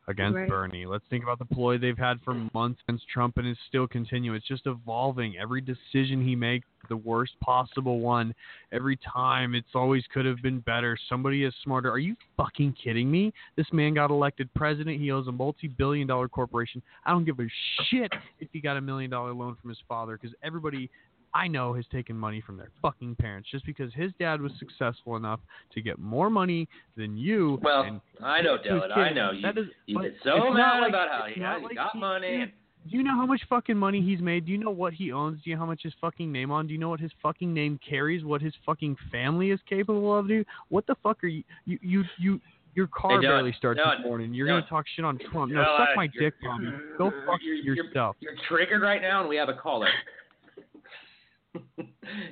against 0.08 0.36
Right. 0.36 0.48
Bernie. 0.48 0.86
Let's 0.86 1.04
think 1.10 1.22
about 1.22 1.38
the 1.38 1.44
ploy 1.44 1.76
they've 1.76 1.98
had 1.98 2.20
for 2.22 2.34
months 2.54 2.80
against 2.88 3.06
Trump 3.08 3.36
and 3.36 3.46
is 3.46 3.58
still 3.68 3.86
continuing. 3.86 4.36
It's 4.36 4.46
just 4.46 4.66
evolving. 4.66 5.36
Every 5.36 5.60
decision 5.60 6.26
he 6.26 6.34
makes, 6.34 6.66
the 6.88 6.96
worst 6.96 7.38
possible 7.40 8.00
one. 8.00 8.34
Every 8.72 8.96
time, 8.96 9.54
it's 9.54 9.74
always 9.74 10.04
could 10.12 10.24
have 10.24 10.40
been 10.42 10.60
better. 10.60 10.96
Somebody 11.08 11.44
is 11.44 11.54
smarter. 11.62 11.90
Are 11.90 11.98
you 11.98 12.16
fucking 12.36 12.76
kidding 12.82 13.10
me? 13.10 13.32
This 13.56 13.70
man 13.72 13.92
got 13.92 14.10
elected 14.10 14.52
president. 14.54 15.00
He 15.00 15.10
owns 15.10 15.28
a 15.28 15.32
multi-billion 15.32 16.06
dollar 16.06 16.28
corporation. 16.28 16.82
I 17.04 17.10
don't 17.10 17.24
give 17.24 17.40
a 17.40 17.48
shit 17.90 18.12
if 18.40 18.48
he 18.52 18.60
got 18.60 18.78
a 18.78 18.80
million 18.80 19.10
dollar 19.10 19.34
loan 19.34 19.56
from 19.60 19.68
his 19.68 19.80
father 19.86 20.18
because 20.20 20.34
everybody 20.42 20.90
I 21.34 21.48
know 21.48 21.74
has 21.74 21.84
taken 21.90 22.16
money 22.16 22.40
from 22.40 22.56
their 22.56 22.70
fucking 22.80 23.16
parents 23.16 23.48
just 23.50 23.66
because 23.66 23.92
his 23.92 24.12
dad 24.20 24.40
was 24.40 24.52
successful 24.58 25.16
enough 25.16 25.40
to 25.72 25.80
get 25.82 25.98
more 25.98 26.30
money 26.30 26.68
than 26.96 27.16
you. 27.16 27.58
Well, 27.62 27.82
and 27.82 28.00
I 28.22 28.40
know, 28.40 28.56
Dylan. 28.58 28.96
I 28.96 29.10
know. 29.12 29.32
You, 29.32 29.42
That 29.42 29.58
is- 29.58 29.66
you 29.86 30.00
get 30.00 30.14
so 30.22 30.52
mad 30.52 30.80
like- 30.80 30.88
about 30.90 31.08
how 31.08 31.26
he, 31.26 31.34
he 31.34 31.40
like 31.40 31.74
got 31.74 31.90
he- 31.92 31.98
money. 31.98 32.52
Do 32.88 32.98
you 32.98 33.02
know 33.02 33.14
how 33.16 33.24
much 33.24 33.40
fucking 33.48 33.78
money 33.78 34.02
he's 34.02 34.20
made? 34.20 34.44
Do 34.44 34.52
you 34.52 34.58
know 34.58 34.70
what 34.70 34.92
he 34.92 35.10
owns? 35.10 35.40
Do 35.42 35.48
you 35.48 35.56
know 35.56 35.60
how 35.60 35.66
much 35.66 35.82
his 35.82 35.94
fucking 36.02 36.30
name 36.30 36.50
on? 36.50 36.66
Do 36.66 36.74
you 36.74 36.78
know 36.78 36.90
what 36.90 37.00
his 37.00 37.10
fucking 37.22 37.52
name 37.52 37.80
carries? 37.88 38.24
What 38.24 38.42
his 38.42 38.52
fucking 38.66 38.96
family 39.10 39.50
is 39.52 39.60
capable 39.66 40.14
of, 40.16 40.28
dude? 40.28 40.46
What 40.68 40.86
the 40.86 40.94
fuck 41.02 41.24
are 41.24 41.28
you? 41.28 41.42
You 41.64 41.78
you 41.82 42.04
you. 42.18 42.40
Your 42.74 42.88
car 42.88 43.20
Hey, 43.20 43.26
barely 43.28 43.52
starts 43.56 43.78
Dylan, 43.80 43.98
this 43.98 44.04
morning. 44.04 44.34
You're 44.34 44.48
Dylan. 44.48 44.60
gonna 44.62 44.66
talk 44.68 44.84
shit 44.96 45.04
on 45.04 45.16
Trump. 45.30 45.52
No, 45.52 45.60
Dylan, 45.64 45.78
suck 45.78 45.96
my 45.96 46.08
dick, 46.08 46.34
Bobby. 46.42 46.66
Go 46.98 47.10
fuck 47.24 47.38
you're- 47.40 47.60
you're- 47.62 47.76
yourself. 47.76 48.16
You're 48.20 48.34
triggered 48.48 48.82
right 48.82 49.00
now, 49.00 49.20
and 49.20 49.28
we 49.28 49.36
have 49.36 49.48
a 49.48 49.54
caller. 49.54 49.88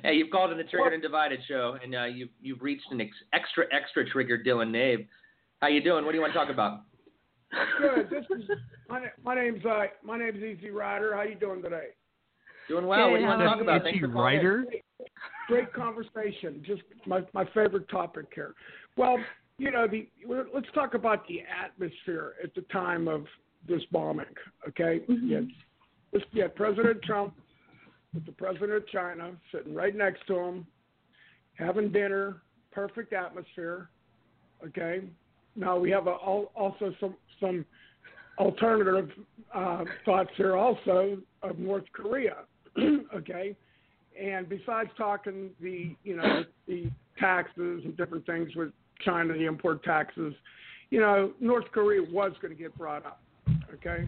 Hey, 0.03 0.13
you've 0.13 0.29
called 0.31 0.51
in 0.51 0.57
the 0.57 0.63
Triggered 0.63 0.93
and 0.93 1.01
Divided 1.01 1.39
show, 1.47 1.77
and 1.83 1.95
uh, 1.95 2.05
you've 2.05 2.29
you've 2.41 2.61
reached 2.61 2.85
an 2.91 3.01
ex- 3.01 3.11
extra 3.33 3.65
extra 3.71 4.07
triggered 4.09 4.45
Dylan 4.45 4.71
Nave. 4.71 5.05
How 5.61 5.67
you 5.67 5.81
doing? 5.81 6.05
What 6.05 6.11
do 6.11 6.17
you 6.17 6.21
want 6.21 6.33
to 6.33 6.39
talk 6.39 6.49
about? 6.49 6.81
Good. 7.79 8.09
This 8.09 8.25
is 8.37 8.43
my, 8.89 8.99
na- 8.99 9.05
my 9.23 9.35
name's 9.35 9.63
uh, 9.65 9.83
my 10.03 10.17
name's 10.17 10.43
Easy 10.43 10.69
Rider. 10.71 11.15
How 11.15 11.21
you 11.23 11.35
doing 11.35 11.61
today? 11.61 11.89
Doing 12.67 12.87
well. 12.87 13.11
What 13.11 13.17
do 13.17 13.23
you 13.23 13.27
want 13.27 13.39
to 13.41 13.45
talk 13.45 13.61
about? 13.61 13.87
Easy 13.87 13.99
for 13.99 14.07
calling 14.09 14.35
in. 14.35 14.41
Great, 14.41 14.83
great 15.47 15.73
conversation. 15.73 16.63
Just 16.65 16.81
my 17.05 17.21
my 17.33 17.45
favorite 17.53 17.87
topic 17.89 18.25
here. 18.33 18.53
Well, 18.97 19.17
you 19.57 19.71
know, 19.71 19.87
the 19.87 20.07
we're- 20.25 20.49
let's 20.53 20.67
talk 20.73 20.93
about 20.93 21.27
the 21.27 21.41
atmosphere 21.63 22.33
at 22.43 22.53
the 22.55 22.61
time 22.73 23.07
of 23.07 23.25
this 23.67 23.81
bombing. 23.91 24.25
Okay. 24.67 25.01
Yeah. 25.07 25.41
Yeah. 26.31 26.47
President 26.55 27.01
Trump 27.03 27.33
with 28.13 28.25
the 28.25 28.31
president 28.31 28.71
of 28.71 28.87
China 28.87 29.31
sitting 29.51 29.73
right 29.73 29.95
next 29.95 30.25
to 30.27 30.35
him, 30.35 30.67
having 31.55 31.91
dinner. 31.91 32.41
Perfect 32.71 33.13
atmosphere. 33.13 33.89
Okay. 34.65 35.01
Now 35.55 35.77
we 35.77 35.91
have 35.91 36.07
a, 36.07 36.11
also 36.11 36.93
some 36.99 37.15
some 37.39 37.65
alternative 38.39 39.09
uh, 39.53 39.83
thoughts 40.05 40.31
here 40.35 40.55
also 40.55 41.19
of 41.43 41.59
North 41.59 41.85
Korea. 41.93 42.37
okay, 43.15 43.55
and 44.19 44.49
besides 44.49 44.89
talking 44.97 45.51
the 45.61 45.95
you 46.03 46.15
know 46.15 46.43
the 46.67 46.89
taxes 47.19 47.81
and 47.85 47.95
different 47.95 48.25
things 48.25 48.55
with 48.55 48.69
China, 49.05 49.33
the 49.33 49.45
import 49.45 49.83
taxes, 49.83 50.33
you 50.89 50.99
know 50.99 51.33
North 51.39 51.65
Korea 51.71 52.01
was 52.01 52.31
going 52.41 52.55
to 52.55 52.59
get 52.59 52.75
brought 52.75 53.05
up. 53.05 53.21
Okay. 53.73 54.07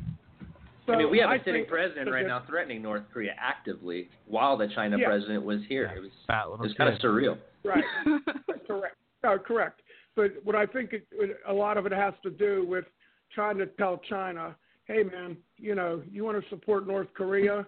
So 0.86 0.94
I 0.94 0.98
mean, 0.98 1.10
we 1.10 1.18
have 1.20 1.30
a 1.30 1.34
I 1.34 1.44
sitting 1.44 1.66
president 1.66 2.12
right 2.12 2.28
now 2.28 2.44
threatening 2.48 2.82
North 2.82 3.04
Korea 3.12 3.34
actively 3.40 4.10
while 4.28 4.56
the 4.56 4.68
China 4.68 4.98
Yeah. 4.98 5.08
president 5.08 5.44
was 5.44 5.62
here. 5.68 5.92
It 5.96 6.02
was, 6.02 6.12
it 6.30 6.60
was 6.60 6.74
kind 6.78 6.94
of 6.94 7.00
surreal. 7.00 7.38
Right. 7.64 7.84
correct. 8.68 8.96
No, 9.24 9.38
correct. 9.40 9.82
But 10.16 10.34
what 10.44 10.56
I 10.56 10.66
think 10.66 10.94
it, 10.94 11.08
a 11.48 11.54
lot 11.54 11.78
of 11.78 11.86
it 11.86 11.92
has 11.92 12.14
to 12.24 12.30
do 12.30 12.66
with 12.68 12.86
trying 13.34 13.58
to 13.58 13.66
tell 13.66 14.00
China, 14.08 14.56
hey 14.86 15.04
man, 15.04 15.36
you 15.58 15.74
know, 15.76 16.02
you 16.12 16.24
want 16.24 16.42
to 16.42 16.50
support 16.50 16.88
North 16.88 17.08
Korea, 17.16 17.66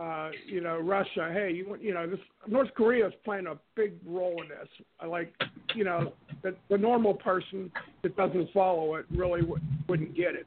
uh, 0.00 0.30
you 0.46 0.60
know, 0.60 0.78
Russia. 0.78 1.30
Hey, 1.32 1.52
you 1.52 1.68
want, 1.70 1.82
you 1.82 1.94
know, 1.94 2.06
this 2.08 2.20
North 2.46 2.68
Korea 2.74 3.06
is 3.06 3.14
playing 3.24 3.46
a 3.46 3.54
big 3.74 3.94
role 4.06 4.42
in 4.42 4.48
this. 4.48 4.68
I 5.00 5.06
like, 5.06 5.32
you 5.74 5.84
know, 5.84 6.12
the, 6.42 6.54
the 6.68 6.78
normal 6.78 7.14
person 7.14 7.72
that 8.02 8.16
doesn't 8.16 8.50
follow 8.52 8.94
it 8.96 9.06
really 9.10 9.40
w- 9.40 9.60
wouldn't 9.88 10.14
get 10.14 10.34
it. 10.34 10.46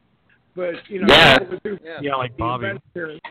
But 0.56 0.89
you 0.89 1.02
know, 1.02 1.08
Yeah. 1.13 1.38
able 1.41 1.60
to 1.60 1.78
do 1.78 1.80
Yeah, 2.02 2.15
like 2.15 2.32
the 2.32 2.38
Bobby. 2.38 2.80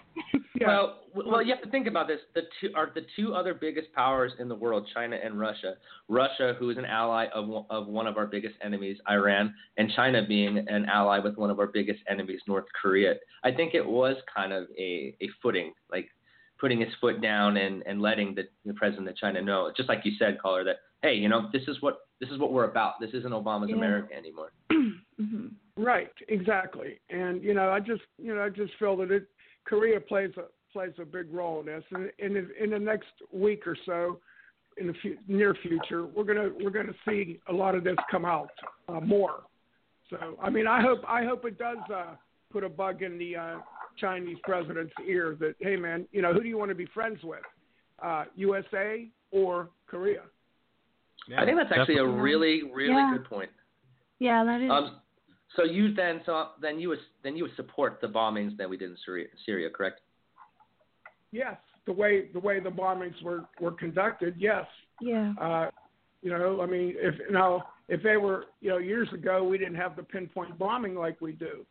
Yeah. 0.61 0.69
Well, 0.69 1.01
well, 1.15 1.43
you 1.43 1.53
have 1.53 1.63
to 1.65 1.71
think 1.71 1.89
about 1.89 2.07
this. 2.07 2.21
The 2.35 2.43
two 2.61 2.71
are 2.77 2.91
the 2.95 3.05
two 3.17 3.35
other 3.35 3.55
biggest 3.55 3.93
powers 3.93 4.33
in 4.39 4.49
the 4.49 4.55
world, 4.55 4.89
China 4.95 5.17
and 5.23 5.39
Russia. 5.39 5.75
Russia, 6.09 6.55
who 6.59 6.71
is 6.71 6.79
an 6.79 6.85
ally 6.85 7.27
of 7.35 7.67
of 7.71 7.89
one 7.89 8.07
of 8.07 8.17
our 8.17 8.27
biggest 8.27 8.55
enemies, 8.63 8.99
Iran, 9.11 9.53
and 9.79 9.91
China 9.97 10.25
being 10.27 10.59
an 10.59 10.85
ally 10.87 11.19
with 11.19 11.37
one 11.37 11.51
of 11.51 11.59
our 11.59 11.67
biggest 11.67 12.01
enemies, 12.09 12.41
North 12.47 12.67
Korea. 12.81 13.15
I 13.43 13.51
think 13.51 13.75
it 13.75 13.85
was 13.85 14.17
kind 14.33 14.53
of 14.53 14.69
a 14.79 15.17
a 15.21 15.29
footing, 15.43 15.73
like 15.91 16.09
putting 16.59 16.81
his 16.81 16.95
foot 17.01 17.21
down 17.21 17.57
and 17.57 17.83
and 17.85 18.01
letting 18.01 18.35
the, 18.37 18.45
the 18.65 18.75
president 18.75 19.09
of 19.09 19.17
China 19.17 19.43
know, 19.43 19.73
just 19.77 19.89
like 19.89 20.05
you 20.05 20.13
said, 20.21 20.41
caller, 20.41 20.63
that 20.65 20.77
hey, 21.03 21.15
you 21.15 21.29
know, 21.29 21.49
this 21.53 21.63
is 21.67 21.83
what 21.83 21.99
this 22.25 22.33
is 22.33 22.41
what 22.41 22.53
we're 22.53 22.65
about. 22.65 23.01
This 23.01 23.11
isn't 23.13 23.33
Obama's 23.33 23.69
Yeah. 23.71 23.77
America 23.77 24.15
anymore. 24.15 24.51
Right, 25.77 26.13
exactly. 26.29 27.01
And 27.11 27.43
you 27.43 27.53
know, 27.53 27.71
I 27.71 27.81
just 27.81 28.03
you 28.17 28.33
know, 28.35 28.43
I 28.43 28.49
just 28.49 28.73
feel 28.79 28.97
that 28.99 29.11
it 29.11 29.27
Korea 29.65 30.01
plays 30.01 30.31
a 30.37 30.45
plays 30.73 30.93
a 31.01 31.05
big 31.05 31.33
role 31.33 31.61
in 31.61 31.67
this. 31.67 31.83
And 31.91 32.11
in 32.21 32.35
the, 32.35 32.63
in 32.63 32.71
the 32.71 32.79
next 32.79 33.09
week 33.33 33.67
or 33.67 33.77
so, 33.85 34.21
in 34.77 34.87
the 34.87 34.95
fu- 35.03 35.17
near 35.27 35.53
future, 35.63 36.07
we're 36.07 36.23
gonna 36.25 36.51
we're 36.63 36.71
gonna 36.71 36.95
see 37.09 37.41
a 37.49 37.53
lot 37.53 37.75
of 37.75 37.83
this 37.83 37.97
come 38.09 38.25
out 38.25 38.51
uh, 38.89 39.01
more. 39.01 39.43
So 40.11 40.37
I 40.41 40.49
mean, 40.49 40.69
I 40.69 40.81
hope 40.81 41.01
I 41.09 41.25
hope 41.25 41.45
it 41.45 41.59
does 41.59 41.79
uh, 41.93 42.15
put 42.53 42.63
a 42.63 42.69
bug 42.69 43.03
in 43.03 43.19
the 43.19 43.35
uh, 43.37 43.59
Chinese 43.99 44.39
president's 44.45 44.95
ear 45.07 45.37
that 45.41 45.55
hey 45.59 45.75
man, 45.75 46.07
you 46.13 46.23
know, 46.23 46.33
who 46.33 46.41
do 46.41 46.49
you 46.49 46.59
want 46.59 46.69
to 46.71 46.77
be 46.77 46.87
friends 46.87 47.19
with, 47.25 47.43
uh, 48.01 48.27
USA 48.37 49.09
or 49.33 49.71
Korea? 49.89 50.23
I 51.37 51.45
think 51.45 51.57
that's 51.57 51.73
actually 51.73 51.99
a 51.99 52.07
really 52.07 52.63
really 52.73 52.93
Yeah. 52.93 53.13
good 53.17 53.25
point. 53.25 53.51
Yeah, 54.18 54.45
that 54.45 54.61
is. 54.61 54.70
Um, 54.70 55.01
so 55.57 55.64
you 55.64 55.95
then 55.95 56.20
so 56.27 56.51
then 56.61 56.79
you 56.79 56.89
would 56.91 57.01
then 57.22 57.37
you 57.37 57.45
would 57.45 57.57
support 57.57 58.01
the 58.01 58.09
bombings 58.09 58.57
that 58.59 58.68
we 58.68 58.77
did 58.77 58.91
in 58.91 58.97
Syria, 59.05 59.29
Syria 59.47 59.70
correct? 59.70 60.01
Yes, 61.33 61.57
the 61.87 61.93
way 61.93 62.29
the 62.33 62.41
way 62.41 62.61
the 62.61 62.70
bombings 62.70 63.20
were 63.22 63.45
were 63.61 63.72
conducted, 63.72 64.35
yes. 64.39 64.66
yeah. 65.01 65.33
Uh, 65.41 65.70
you 66.22 66.31
know, 66.31 66.61
I 66.62 66.66
mean, 66.66 66.95
if 66.97 67.18
you 67.18 67.31
now 67.33 67.64
if 67.89 68.03
they 68.03 68.16
were, 68.16 68.47
you 68.61 68.70
know, 68.70 68.79
years 68.79 69.12
ago 69.12 69.45
we 69.45 69.59
didn't 69.59 69.75
have 69.75 69.95
the 69.97 70.03
pinpoint 70.03 70.59
bombing 70.59 70.95
like 70.95 71.20
we 71.20 71.33
do, 71.33 71.66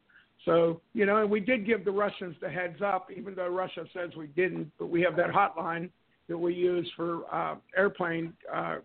So, 0.45 0.81
you 0.93 1.05
know, 1.05 1.17
and 1.17 1.29
we 1.31 1.39
did 1.39 1.65
give 1.65 1.85
the 1.85 1.91
Russians 1.91 2.35
the 2.41 2.49
heads 2.49 2.81
up, 2.81 3.09
even 3.15 3.33
though 3.33 3.47
Russia 3.47 3.85
says 3.93 4.11
we 4.17 4.27
didn't, 4.27 4.71
but 4.77 4.87
we 4.87 5.01
have 5.01 5.15
that 5.15 5.29
hotline 5.29 5.89
that 6.27 6.37
we 6.37 6.53
use 6.53 6.89
for 6.95 7.21
uh, 7.33 7.55
airplane 7.77 8.33
uh, 8.53 8.77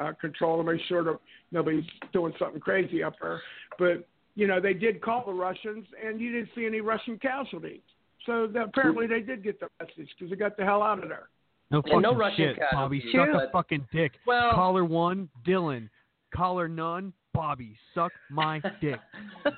uh, 0.00 0.12
control 0.20 0.56
to 0.62 0.70
make 0.72 0.80
sure 0.88 1.02
that 1.04 1.18
nobody's 1.52 1.84
doing 2.12 2.32
something 2.38 2.60
crazy 2.60 3.02
up 3.02 3.14
there. 3.20 3.40
But, 3.78 4.06
you 4.34 4.46
know, 4.46 4.60
they 4.60 4.74
did 4.74 5.00
call 5.00 5.24
the 5.26 5.32
Russians, 5.32 5.86
and 6.04 6.20
you 6.20 6.32
didn't 6.32 6.50
see 6.54 6.66
any 6.66 6.80
Russian 6.80 7.18
casualties. 7.18 7.80
So 8.24 8.46
that 8.48 8.64
apparently 8.64 9.06
they 9.06 9.20
did 9.20 9.42
get 9.44 9.60
the 9.60 9.68
message 9.80 10.08
because 10.18 10.30
they 10.30 10.36
got 10.36 10.56
the 10.56 10.64
hell 10.64 10.82
out 10.82 11.02
of 11.02 11.08
there. 11.08 11.28
No 11.70 11.82
fucking 11.82 12.00
no 12.00 12.14
Russian 12.14 12.54
shit, 12.54 12.62
Bobby. 12.72 13.00
casualties, 13.00 13.34
Suck 13.34 13.48
a 13.48 13.52
fucking 13.52 13.86
dick. 13.92 14.12
Well- 14.26 14.52
Caller 14.52 14.84
one, 14.84 15.28
Dylan. 15.46 15.88
Caller 16.34 16.68
none, 16.68 17.12
Bobby. 17.32 17.76
Suck 17.94 18.12
my 18.30 18.60
dick. 18.80 18.98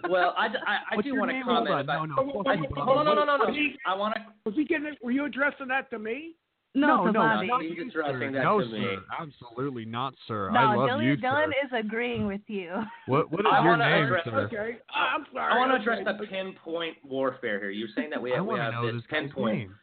Well, 0.08 0.34
I, 0.36 0.46
I, 0.46 0.96
I 0.98 1.02
do 1.02 1.14
want 1.18 1.30
to 1.30 1.40
comment 1.42 1.68
Hold 1.68 1.68
on. 1.68 1.80
about. 1.80 2.08
No, 2.08 2.14
no, 2.24 2.32
fuck 2.32 2.46
I, 2.46 2.54
you, 2.54 2.62
Bobby. 2.68 2.80
hold 2.82 2.98
on, 2.98 3.04
no, 3.06 3.14
no, 3.14 3.24
no, 3.24 3.36
no. 3.36 3.54
I 3.86 3.94
want 3.96 4.14
to. 4.16 4.20
Was 4.44 4.54
he 4.54 4.64
getting? 4.64 4.94
Were 5.02 5.10
you 5.10 5.24
addressing 5.24 5.68
that 5.68 5.88
to 5.90 5.98
me? 5.98 6.34
No, 6.74 7.04
no, 7.06 7.12
to 7.12 7.18
Bobby. 7.18 7.46
not 7.48 7.62
He's 7.62 7.76
you, 7.76 7.88
addressing 7.88 8.20
sir. 8.20 8.30
that 8.32 8.42
no, 8.44 8.62
sir. 8.70 8.96
Absolutely 9.18 9.84
not, 9.86 10.14
sir. 10.28 10.50
No, 10.50 10.58
I 10.60 10.74
love 10.76 10.90
Dylan, 10.90 11.04
you, 11.04 11.16
Dylan 11.16 11.48
is 11.48 11.70
agreeing 11.72 12.26
with 12.26 12.42
you. 12.46 12.70
What 13.06 13.30
What 13.32 13.40
is 13.40 13.46
I 13.50 13.64
your 13.64 13.76
name, 13.76 14.04
address- 14.04 14.24
sir? 14.24 14.40
Okay, 14.52 14.78
I'm 14.94 15.24
sorry. 15.32 15.52
I 15.52 15.58
want 15.58 15.70
to 15.72 15.76
address 15.80 16.04
the 16.04 16.26
pinpoint 16.26 16.96
warfare 17.02 17.58
here. 17.58 17.70
You're 17.70 17.88
saying 17.96 18.10
that 18.10 18.20
we 18.20 18.30
have, 18.32 18.44
we 18.44 18.58
have 18.58 18.74
this 18.84 18.94
this 18.96 19.02
pinpoint. 19.10 19.58
name. 19.58 19.74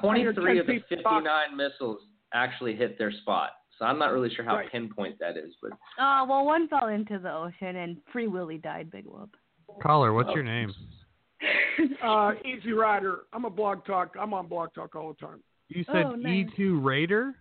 23 0.00 0.58
of 0.58 0.66
the 0.66 0.80
59 0.88 1.56
missiles 1.56 2.00
actually 2.34 2.74
hit 2.76 2.98
their 2.98 3.12
spot. 3.12 3.50
So 3.78 3.84
I'm 3.86 3.98
not 3.98 4.12
really 4.12 4.32
sure 4.34 4.44
how 4.44 4.56
Right. 4.56 4.70
pinpoint 4.70 5.18
that 5.18 5.36
is, 5.36 5.54
but 5.60 5.72
Oh, 5.98 6.26
well, 6.28 6.44
one 6.44 6.68
fell 6.68 6.88
into 6.88 7.18
the 7.18 7.32
ocean 7.32 7.76
and 7.76 7.96
Free 8.12 8.26
Willy 8.28 8.58
died, 8.58 8.90
Big 8.90 9.06
Whoop. 9.06 9.34
Caller, 9.82 10.12
what's 10.12 10.28
Oh. 10.30 10.34
your 10.34 10.44
name? 10.44 10.72
Uh, 12.02 12.32
Easy 12.44 12.72
Rider. 12.72 13.20
I'm 13.32 13.44
a 13.46 13.50
blog 13.50 13.84
talk. 13.86 14.14
I'm 14.20 14.34
on 14.34 14.46
blog 14.46 14.74
talk 14.74 14.94
all 14.94 15.14
the 15.18 15.26
time. 15.26 15.42
You 15.74 15.84
said 15.84 16.06
Oh, 16.06 16.14
nice. 16.14 16.46
E2 16.58 16.82
Raider? 16.84 17.34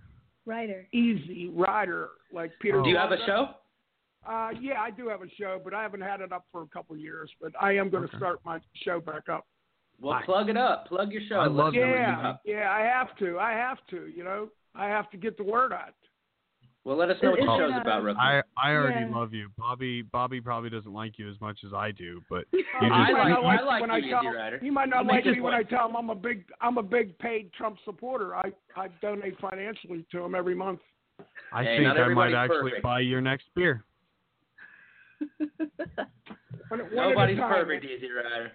Ryder. 0.45 0.87
Easy 0.91 1.49
Rider, 1.49 2.09
like 2.33 2.51
Peter. 2.61 2.79
Oh. 2.79 2.83
do 2.83 2.89
you 2.89 2.97
have 2.97 3.11
a 3.11 3.23
show? 3.25 3.49
Uh, 4.27 4.49
yeah, 4.59 4.79
I 4.81 4.91
do 4.91 5.07
have 5.07 5.21
a 5.21 5.29
show, 5.39 5.59
but 5.63 5.73
I 5.73 5.81
haven't 5.81 6.01
had 6.01 6.21
it 6.21 6.31
up 6.31 6.45
for 6.51 6.61
a 6.61 6.67
couple 6.67 6.95
of 6.95 7.01
years. 7.01 7.29
But 7.41 7.51
I 7.59 7.73
am 7.75 7.89
going 7.89 8.03
to 8.03 8.09
Okay. 8.09 8.17
start 8.17 8.39
my 8.45 8.59
show 8.83 8.99
back 8.99 9.29
up. 9.29 9.45
Well, 9.99 10.13
Nice. 10.15 10.25
plug 10.25 10.49
it 10.49 10.57
up. 10.57 10.87
Plug 10.87 11.11
your 11.11 11.21
show. 11.23 11.35
I 11.35 11.43
Let 11.43 11.51
love 11.51 11.67
us 11.69 11.73
know 11.75 11.79
you 11.85 11.85
Yeah, 11.91 12.35
yeah, 12.43 12.71
I 12.71 12.81
have 12.81 13.15
to. 13.17 13.39
I 13.39 13.51
have 13.53 13.77
to. 13.91 14.07
You 14.07 14.23
know, 14.23 14.49
I 14.75 14.87
have 14.87 15.09
to 15.11 15.17
get 15.17 15.37
the 15.37 15.43
word 15.43 15.73
out. 15.73 15.93
Well, 16.83 16.97
let 16.97 17.11
us 17.11 17.17
know 17.21 17.29
what 17.31 17.39
your 17.41 17.53
it, 17.53 17.59
show's 17.73 17.79
about, 17.81 18.03
real 18.03 18.15
quick. 18.15 18.23
I 18.25 18.41
I 18.57 18.73
already 18.73 19.05
Yeah. 19.11 19.15
love 19.15 19.33
you, 19.33 19.49
Bobby. 19.55 20.01
Bobby 20.01 20.41
probably 20.41 20.71
doesn't 20.71 20.91
like 20.91 21.19
you 21.19 21.29
as 21.29 21.39
much 21.39 21.59
as 21.63 21.73
I 21.73 21.91
do, 21.91 22.23
but 22.27 22.45
you 22.51 22.59
You 22.81 22.89
just 22.89 22.91
I 22.91 23.11
might 23.11 23.13
like- 23.13 23.29
not 23.29 23.43
I 23.43 23.61
like 23.63 23.81
when 23.81 23.89
you, 23.91 23.95
I 23.95 23.99
Easy 23.99 24.09
tell, 24.09 24.33
Rider. 24.33 24.59
You 24.63 24.71
might 24.71 24.89
not 24.89 24.97
I'll 24.99 25.05
like 25.05 25.25
me 25.25 25.39
when 25.41 25.53
I 25.53 25.61
tell 25.61 25.87
him 25.87 25.95
I'm 25.95 26.09
a 26.09 26.15
big 26.15 26.43
I'm 26.59 26.77
a 26.79 26.83
big 26.83 27.17
paid 27.19 27.53
Trump 27.53 27.77
supporter. 27.85 28.35
I 28.35 28.51
I 28.75 28.87
donate 28.99 29.37
financially 29.39 30.05
to 30.11 30.23
him 30.23 30.33
every 30.33 30.55
month. 30.55 30.79
I 31.53 31.63
Hey, 31.63 31.77
think 31.77 31.87
I 31.99 32.07
might 32.15 32.33
actually 32.33 32.71
perfect. 32.71 32.83
buy 32.83 33.01
your 33.01 33.21
next 33.21 33.45
beer. 33.55 33.83
One, 35.19 36.79
one 36.79 36.95
Nobody's 36.95 37.37
at 37.37 37.45
a 37.45 37.47
time. 37.47 37.53
perfect, 37.65 37.85
Easy 37.85 38.09
Rider. 38.09 38.51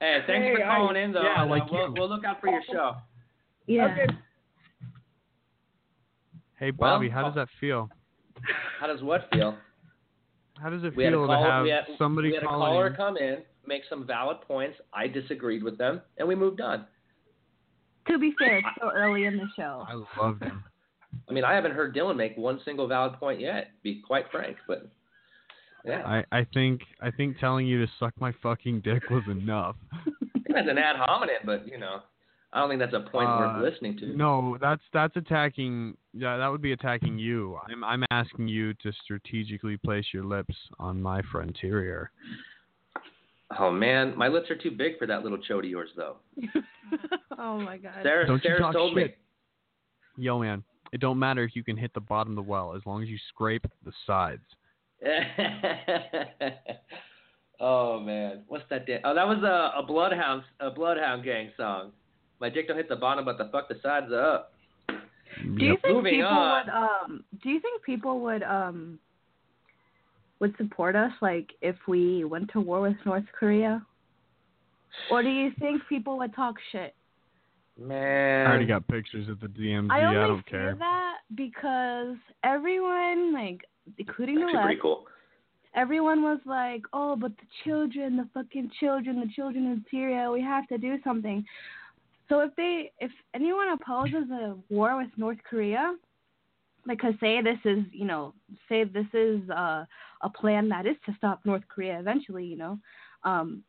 Hey, 0.00 0.22
thanks 0.26 0.46
Hey, 0.48 0.54
for 0.56 0.64
I- 0.64 0.76
calling 0.76 0.96
in, 0.96 1.12
though. 1.12 1.22
Yeah, 1.22 1.42
and, 1.42 1.50
uh, 1.52 1.54
like 1.54 1.70
we'll, 1.70 1.92
we'll 1.92 2.08
look 2.08 2.24
out 2.24 2.40
for 2.40 2.48
your 2.48 2.62
show. 2.70 2.96
Yeah. 3.70 3.84
Okay. 3.92 4.06
Hey, 6.58 6.72
Well, 6.76 6.96
Bobby, 6.96 7.08
how 7.08 7.24
does 7.24 7.34
that 7.36 7.48
feel? 7.60 7.88
How 8.80 8.86
does 8.86 9.02
what 9.02 9.28
feel? 9.32 9.56
How 10.60 10.70
does 10.70 10.82
it 10.82 10.96
We 10.96 11.04
had 11.04 11.12
a 11.12 11.16
feel 11.16 11.26
to 11.28 11.36
have 11.38 11.62
we 11.64 11.70
had, 11.70 11.84
somebody 11.98 12.28
we 12.28 12.34
had 12.34 12.42
a 12.42 12.46
caller 12.46 12.88
in? 12.88 12.94
come 12.94 13.16
in, 13.16 13.38
make 13.66 13.82
some 13.88 14.06
valid 14.06 14.40
points. 14.42 14.76
I 14.92 15.06
disagreed 15.06 15.62
with 15.62 15.78
them, 15.78 16.00
and 16.18 16.26
we 16.26 16.34
moved 16.34 16.60
on. 16.60 16.86
To 18.08 18.18
be 18.18 18.32
fair, 18.38 18.58
it's 18.58 18.66
so 18.80 18.90
early 18.92 19.26
in 19.26 19.36
the 19.36 19.46
show. 19.54 19.84
I 19.88 19.94
love 20.20 20.40
him. 20.40 20.64
I 21.28 21.32
mean, 21.32 21.44
I 21.44 21.54
haven't 21.54 21.72
heard 21.72 21.94
Dylan 21.94 22.16
make 22.16 22.36
one 22.36 22.60
single 22.64 22.86
valid 22.86 23.14
point 23.14 23.40
yet. 23.40 23.70
Be 23.82 24.02
quite 24.06 24.24
frank, 24.30 24.56
but 24.66 24.88
yeah, 25.84 26.02
I, 26.04 26.24
I 26.32 26.46
think 26.54 26.80
I 27.00 27.10
think 27.10 27.38
telling 27.38 27.66
you 27.66 27.84
to 27.84 27.90
suck 27.98 28.12
my 28.20 28.32
fucking 28.42 28.80
dick 28.80 29.08
was 29.10 29.22
enough. 29.30 29.76
that's 30.48 30.68
an 30.68 30.78
ad 30.78 30.96
hominem, 30.96 31.42
but 31.44 31.66
you 31.68 31.78
know, 31.78 32.00
I 32.52 32.60
don't 32.60 32.70
think 32.70 32.80
that's 32.80 32.94
a 32.94 33.10
point 33.10 33.28
Uh, 33.28 33.38
worth 33.38 33.72
listening 33.72 33.98
to. 33.98 34.06
No, 34.16 34.56
that's 34.60 34.82
that's 34.92 35.16
attacking. 35.16 35.96
Yeah, 36.14 36.38
that 36.38 36.48
would 36.48 36.62
be 36.62 36.72
attacking 36.72 37.18
you. 37.18 37.58
I'm 37.68 37.84
I'm 37.84 38.04
asking 38.10 38.48
you 38.48 38.72
to 38.74 38.92
strategically 39.04 39.76
place 39.76 40.06
your 40.12 40.24
lips 40.24 40.54
on 40.78 41.00
my 41.00 41.20
frontier. 41.30 42.10
Oh 43.58 43.70
man, 43.70 44.16
my 44.16 44.28
lips 44.28 44.50
are 44.50 44.56
too 44.56 44.70
big 44.70 44.98
for 44.98 45.06
that 45.06 45.22
little 45.22 45.38
chode 45.38 45.60
of 45.60 45.64
yours, 45.66 45.90
though. 45.96 46.16
oh 47.38 47.60
my 47.60 47.76
god. 47.76 48.00
Sarah, 48.02 48.26
Don't 48.26 48.42
you 48.44 48.50
Sarah 48.50 48.60
talk 48.60 48.72
told 48.72 48.94
shit. 48.94 49.18
Yo, 50.16 50.38
man, 50.38 50.64
it 50.92 51.00
don't 51.00 51.18
matter 51.18 51.44
if 51.44 51.54
you 51.54 51.62
can 51.62 51.76
hit 51.76 51.92
the 51.94 52.00
bottom 52.00 52.32
of 52.32 52.44
the 52.44 52.50
well 52.50 52.74
as 52.74 52.82
long 52.86 53.02
as 53.02 53.08
you 53.08 53.18
scrape 53.28 53.66
the 53.84 53.92
sides. 54.06 54.42
oh 57.60 58.00
man, 58.00 58.42
what's 58.48 58.64
that? 58.70 58.86
Da- 58.86 59.00
oh, 59.04 59.14
that 59.14 59.26
was 59.26 59.42
a, 59.42 59.78
a 59.78 59.82
bloodhound 59.86 60.42
a 60.60 60.70
bloodhound 60.70 61.24
gang 61.24 61.50
song. 61.56 61.92
My 62.40 62.48
dick 62.48 62.68
don't 62.68 62.76
hit 62.76 62.88
the 62.88 62.96
bottom, 62.96 63.24
but 63.24 63.38
the 63.38 63.48
fuck 63.50 63.68
the 63.68 63.76
sides 63.82 64.12
are 64.12 64.20
up. 64.34 64.52
Do 65.56 65.64
you 65.64 65.76
think 65.82 65.94
Moving 65.96 66.14
people 66.14 66.26
on. 66.28 66.66
would 66.66 66.72
um 66.72 67.24
do 67.42 67.50
you 67.50 67.60
think 67.60 67.82
people 67.82 68.20
would 68.20 68.42
um 68.42 68.98
would 70.40 70.54
support 70.56 70.96
us 70.96 71.12
like 71.20 71.50
if 71.60 71.76
we 71.86 72.24
went 72.24 72.50
to 72.52 72.60
war 72.60 72.80
with 72.80 72.96
North 73.04 73.24
Korea? 73.38 73.84
Or 75.10 75.22
do 75.22 75.28
you 75.28 75.50
think 75.58 75.82
people 75.88 76.16
would 76.18 76.34
talk 76.34 76.56
shit? 76.72 76.94
Man, 77.78 78.46
I 78.46 78.50
already 78.50 78.66
got 78.66 78.86
pictures 78.88 79.28
at 79.30 79.40
the 79.40 79.46
DMZ. 79.46 79.90
I 79.90 80.00
I, 80.00 80.04
only 80.06 80.16
don't 80.26 80.46
care. 80.46 80.74
that 80.76 81.18
because 81.36 82.16
everyone, 82.42 83.32
like 83.32 83.60
including 83.98 84.36
the 84.36 84.42
actually 84.46 84.72
left, 84.74 84.82
cool. 84.82 85.06
everyone 85.74 86.22
was 86.22 86.40
like, 86.44 86.82
"Oh, 86.92 87.14
but 87.14 87.32
the 87.36 87.46
children, 87.64 88.16
the 88.16 88.28
fucking 88.34 88.72
children, 88.80 89.20
the 89.20 89.30
children 89.36 89.66
in 89.66 89.84
Syria, 89.90 90.30
we 90.32 90.40
have 90.40 90.66
to 90.68 90.78
do 90.78 90.96
something." 91.04 91.44
So 92.28 92.40
if 92.40 92.54
they, 92.56 92.92
if 93.00 93.10
anyone 93.34 93.70
opposes 93.70 94.30
a 94.30 94.56
war 94.68 94.96
with 94.96 95.08
North 95.16 95.38
Korea, 95.48 95.94
because 96.86 97.14
say 97.20 97.40
this 97.42 97.58
is, 97.64 97.84
you 97.92 98.04
know, 98.04 98.34
say 98.68 98.84
this 98.84 99.06
is 99.12 99.48
uh, 99.50 99.84
a 100.22 100.30
plan 100.30 100.68
that 100.68 100.86
is 100.86 100.96
to 101.06 101.14
stop 101.16 101.40
North 101.44 101.62
Korea 101.68 101.98
eventually, 101.98 102.44
you 102.44 102.56
know, 102.56 102.78
um, 103.24 103.62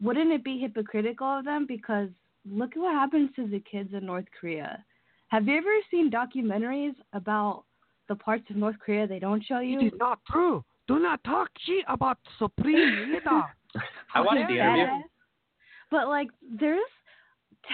wouldn't 0.00 0.32
it 0.32 0.44
be 0.44 0.58
hypocritical 0.58 1.38
of 1.38 1.44
them? 1.44 1.66
Because 1.66 2.08
look 2.48 2.72
at 2.72 2.78
what 2.78 2.94
happens 2.94 3.30
to 3.36 3.46
the 3.46 3.60
kids 3.60 3.90
in 3.92 4.06
North 4.06 4.26
Korea. 4.38 4.84
Have 5.28 5.48
you 5.48 5.56
ever 5.56 5.70
seen 5.90 6.10
documentaries 6.10 6.94
about 7.12 7.64
the 8.08 8.14
parts 8.14 8.44
of 8.50 8.56
North 8.56 8.76
Korea 8.84 9.06
they 9.06 9.18
don't 9.18 9.44
show 9.44 9.60
you? 9.60 9.80
It 9.80 9.86
is 9.86 9.92
not 9.98 10.20
true. 10.30 10.64
Do 10.86 10.98
not 10.98 11.22
talk 11.24 11.48
shit 11.66 11.84
about 11.88 12.18
Supreme 12.38 13.10
Leader. 13.12 13.42
I 14.14 14.20
watched 14.20 14.48
the 14.48 14.54
interview. 14.54 14.84
Badass. 14.84 15.02
But 15.90 16.08
like, 16.08 16.28
there's 16.60 16.80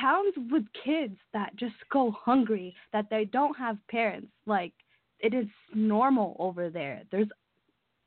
towns 0.00 0.34
with 0.50 0.64
kids 0.84 1.16
that 1.32 1.54
just 1.56 1.74
go 1.90 2.10
hungry 2.12 2.74
that 2.92 3.06
they 3.10 3.24
don't 3.24 3.56
have 3.56 3.76
parents. 3.88 4.28
Like, 4.46 4.72
it 5.20 5.34
is 5.34 5.46
normal 5.74 6.36
over 6.38 6.70
there. 6.70 7.02
There's 7.10 7.28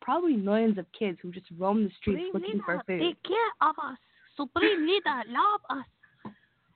probably 0.01 0.35
millions 0.35 0.77
of 0.77 0.85
kids 0.97 1.17
who 1.21 1.31
just 1.31 1.47
roam 1.57 1.83
the 1.83 1.91
streets 2.01 2.23
looking 2.33 2.61
for 2.63 2.81
food. 2.85 2.99
Take 2.99 3.23
care 3.23 3.69
of 3.69 3.75
us. 3.83 3.97
Supreme 4.35 4.85
leader, 4.87 5.21
love 5.29 5.61
us. 5.69 5.85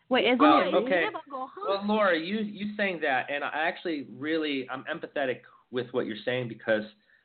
Wait, 0.09 0.25
isn't 0.25 0.39
Well, 0.39 0.61
it? 0.61 0.73
okay. 0.73 1.05
Go 1.29 1.47
home. 1.47 1.49
Well, 1.67 1.85
Laura, 1.85 2.17
you 2.17 2.37
you 2.37 2.75
saying 2.77 3.01
that, 3.01 3.29
and 3.29 3.43
I 3.43 3.49
actually 3.53 4.07
really 4.15 4.67
I'm 4.69 4.85
empathetic 4.85 5.41
with 5.71 5.87
what 5.91 6.05
you're 6.05 6.23
saying 6.23 6.47
because 6.47 6.83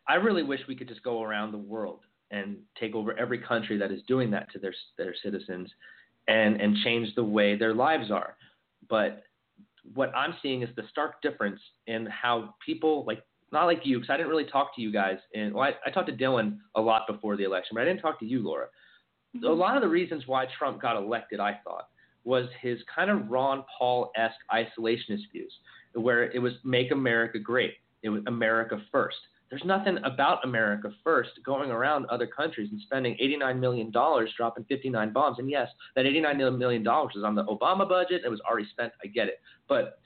I 0.09 0.15
really 0.15 0.43
wish 0.43 0.61
we 0.67 0.75
could 0.75 0.89
just 0.89 1.03
go 1.05 1.23
around 1.23 1.53
the 1.53 1.59
world 1.59 2.01
and 2.33 2.57
take 2.81 2.95
over 2.95 3.17
every 3.17 3.39
country 3.39 3.77
that 3.79 3.93
is 3.93 4.03
doing 4.09 4.31
that 4.33 4.51
to 4.53 4.59
their 4.59 4.75
their 4.99 5.15
citizens, 5.23 5.71
and 6.29 6.61
and 6.61 6.77
change 6.85 7.15
the 7.15 7.25
way 7.25 7.57
their 7.57 7.75
lives 7.75 8.11
are. 8.11 8.37
But 8.89 9.23
what 9.95 10.15
I'm 10.15 10.35
seeing 10.43 10.63
is 10.63 10.69
the 10.77 10.85
stark 10.91 11.21
difference 11.23 11.61
in 11.87 12.07
how 12.07 12.55
people 12.65 13.05
like 13.07 13.23
not 13.51 13.67
like 13.67 13.81
you 13.85 13.99
because 13.99 14.13
I 14.13 14.17
didn't 14.17 14.31
really 14.31 14.45
talk 14.45 14.75
to 14.77 14.83
you 14.83 14.93
guys 14.93 15.19
and 15.35 15.55
well, 15.55 15.65
I, 15.65 15.89
I 15.89 15.91
talked 15.91 16.09
to 16.09 16.17
Dylan 16.17 16.59
a 16.75 16.81
lot 16.81 17.03
before 17.09 17.37
the 17.37 17.45
election, 17.45 17.75
but 17.75 17.83
I 17.83 17.85
didn't 17.85 18.01
talk 18.01 18.19
to 18.21 18.27
you, 18.27 18.43
Laura. 18.43 18.67
A 19.35 19.39
mm-hmm. 19.39 19.59
lot 19.59 19.77
of 19.77 19.83
the 19.83 19.89
reasons 19.89 20.25
why 20.27 20.47
Trump 20.59 20.81
got 20.81 20.97
elected, 20.97 21.41
I 21.41 21.59
thought, 21.65 21.89
was 22.25 22.47
his 22.61 22.79
kind 22.95 23.11
of 23.11 23.31
Ron 23.31 23.65
Paul 23.79 24.13
esque 24.17 24.37
isolationist 24.53 25.31
views, 25.33 25.53
where 25.95 26.31
it 26.31 26.39
was 26.39 26.53
make 26.65 26.93
America 26.93 27.39
great, 27.39 27.75
it 28.03 28.09
was 28.09 28.23
America 28.27 28.81
first. 28.91 29.17
There's 29.53 29.65
nothing 29.67 29.99
about 30.03 30.43
America 30.45 30.91
first 31.05 31.33
going 31.45 31.71
around 31.71 32.07
other 32.07 32.27
countries 32.27 32.71
and 32.73 32.81
spending 32.81 33.19
$89 33.23 33.61
million 33.61 33.93
dropping 33.93 34.65
59 34.65 35.13
bombs. 35.13 35.37
And 35.39 35.51
yes, 35.51 35.69
that 35.95 36.07
$89 36.07 36.57
million 36.59 36.81
is 36.81 37.23
on 37.23 37.35
the 37.35 37.45
Obama 37.45 37.87
budget. 37.87 38.23
It 38.25 38.31
was 38.31 38.41
already 38.49 38.67
spent. 38.71 38.95
I 39.05 39.09
get 39.09 39.29
it. 39.29 39.43
But 39.69 40.01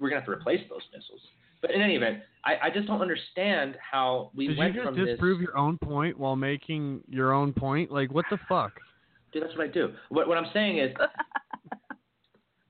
we're 0.00 0.10
going 0.10 0.20
to 0.20 0.26
have 0.26 0.34
to 0.34 0.36
replace 0.36 0.68
those 0.68 0.80
missiles. 0.92 1.20
But 1.62 1.70
in 1.70 1.80
any 1.80 1.94
event, 1.94 2.22
I, 2.44 2.56
I 2.66 2.70
just 2.70 2.88
don't 2.88 3.00
understand 3.00 3.76
how 3.88 4.32
we 4.34 4.48
Did 4.48 4.58
went 4.58 4.74
you 4.74 4.82
just 4.82 4.92
from 4.92 4.98
this. 4.98 5.12
disprove 5.12 5.40
your 5.40 5.56
own 5.56 5.78
point 5.78 6.18
while 6.18 6.34
making 6.34 7.00
your 7.08 7.32
own 7.32 7.52
point? 7.52 7.92
Like, 7.92 8.12
what 8.12 8.24
the 8.32 8.38
fuck? 8.48 8.72
Dude, 9.32 9.44
that's 9.44 9.56
what 9.56 9.68
I 9.68 9.70
do. 9.70 9.92
What, 10.08 10.26
what 10.26 10.38
I'm 10.38 10.50
saying 10.52 10.78
is, 10.78 10.90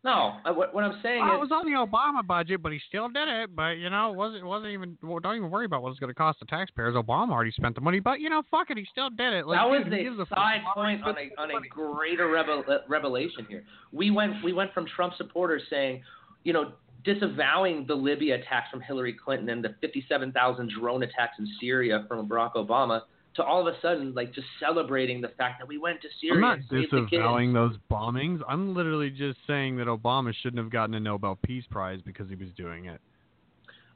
no. 0.05 0.37
I, 0.45 0.51
what, 0.51 0.75
what 0.75 0.85
I'm 0.85 1.01
saying 1.03 1.25
Well, 1.25 1.41
it 1.41 1.45
is, 1.45 1.51
was 1.51 1.53
on 1.53 1.67
the 1.67 1.77
Obama 1.77 2.27
budget, 2.27 2.63
but 2.63 2.73
he 2.73 2.81
still 2.89 3.09
did 3.09 3.29
it. 3.29 3.55
But 3.55 3.73
you 3.79 3.91
know, 3.91 4.13
it 4.13 4.17
wasn't 4.17 4.45
wasn't 4.45 4.73
even. 4.73 4.97
Well, 5.03 5.19
don't 5.19 5.37
even 5.37 5.51
worry 5.51 5.67
about 5.67 5.83
what 5.83 5.91
it's 5.91 5.99
going 5.99 6.13
to 6.13 6.15
cost 6.15 6.39
the 6.41 6.47
taxpayers. 6.47 6.95
Obama 6.95 7.31
already 7.31 7.51
spent 7.51 7.75
the 7.75 7.81
money, 7.81 8.01
but 8.01 8.21
you 8.21 8.31
know, 8.31 8.43
fuck 8.51 8.71
it, 8.71 8.79
he 8.79 8.87
still 8.91 9.11
did 9.11 9.33
it. 9.33 9.47
Like, 9.47 9.59
that 9.59 9.69
was 9.69 9.85
dude, 9.85 9.93
who 9.93 10.05
gives 10.05 10.19
a 10.19 10.23
a 10.23 10.27
fuck? 10.27 10.39
side 10.39 10.61
point 10.75 11.03
on 11.03 11.17
a 11.19 11.41
on 11.41 11.51
a 11.51 11.69
greater 11.69 12.31
revel, 12.31 12.63
uh, 12.69 12.79
revelation 12.89 13.47
here. 13.49 13.65
We 13.93 14.11
went 14.11 14.43
we 14.45 14.53
went 14.53 14.73
from 14.73 14.87
Trump 14.87 15.15
supporters 15.17 15.63
saying, 15.69 16.03
you 16.45 16.53
know, 16.53 16.73
disavowing 17.05 17.87
the 17.87 17.95
Libya 17.95 18.37
attacks 18.37 18.71
from 18.71 18.81
Hillary 18.81 19.15
Clinton 19.15 19.49
and 19.49 19.65
the 19.65 19.75
57,000 19.81 20.71
drone 20.79 21.03
attacks 21.03 21.37
in 21.39 21.49
Syria 21.61 22.05
from 22.09 22.29
Barack 22.29 22.55
Obama 22.55 23.03
to 23.39 23.45
all 23.45 23.67
of 23.67 23.73
a 23.73 23.81
sudden 23.81 24.13
like 24.15 24.35
just 24.35 24.47
celebrating 24.61 25.21
the 25.21 25.29
fact 25.39 25.61
that 25.61 25.69
we 25.69 25.79
went 25.79 26.03
to 26.03 26.09
Syria 26.21 26.35
I'm 26.35 26.41
not 26.41 26.59
and 26.59 26.65
saved 26.69 26.93
the 26.93 27.01
kids. 27.03 27.11
disavowing 27.11 27.53
those 27.53 27.77
bombings. 27.91 28.41
I'm 28.49 28.75
literally 28.75 29.11
just 29.11 29.39
saying 29.47 29.77
that 29.79 29.87
Obama 29.87 30.35
shouldn't 30.43 30.63
have 30.63 30.71
gotten 30.71 30.95
a 30.95 31.01
Nobel 31.01 31.39
Peace 31.45 31.65
Prize 31.71 32.01
because 32.05 32.29
he 32.29 32.35
was 32.35 32.49
doing 32.57 32.87
it. 32.87 33.01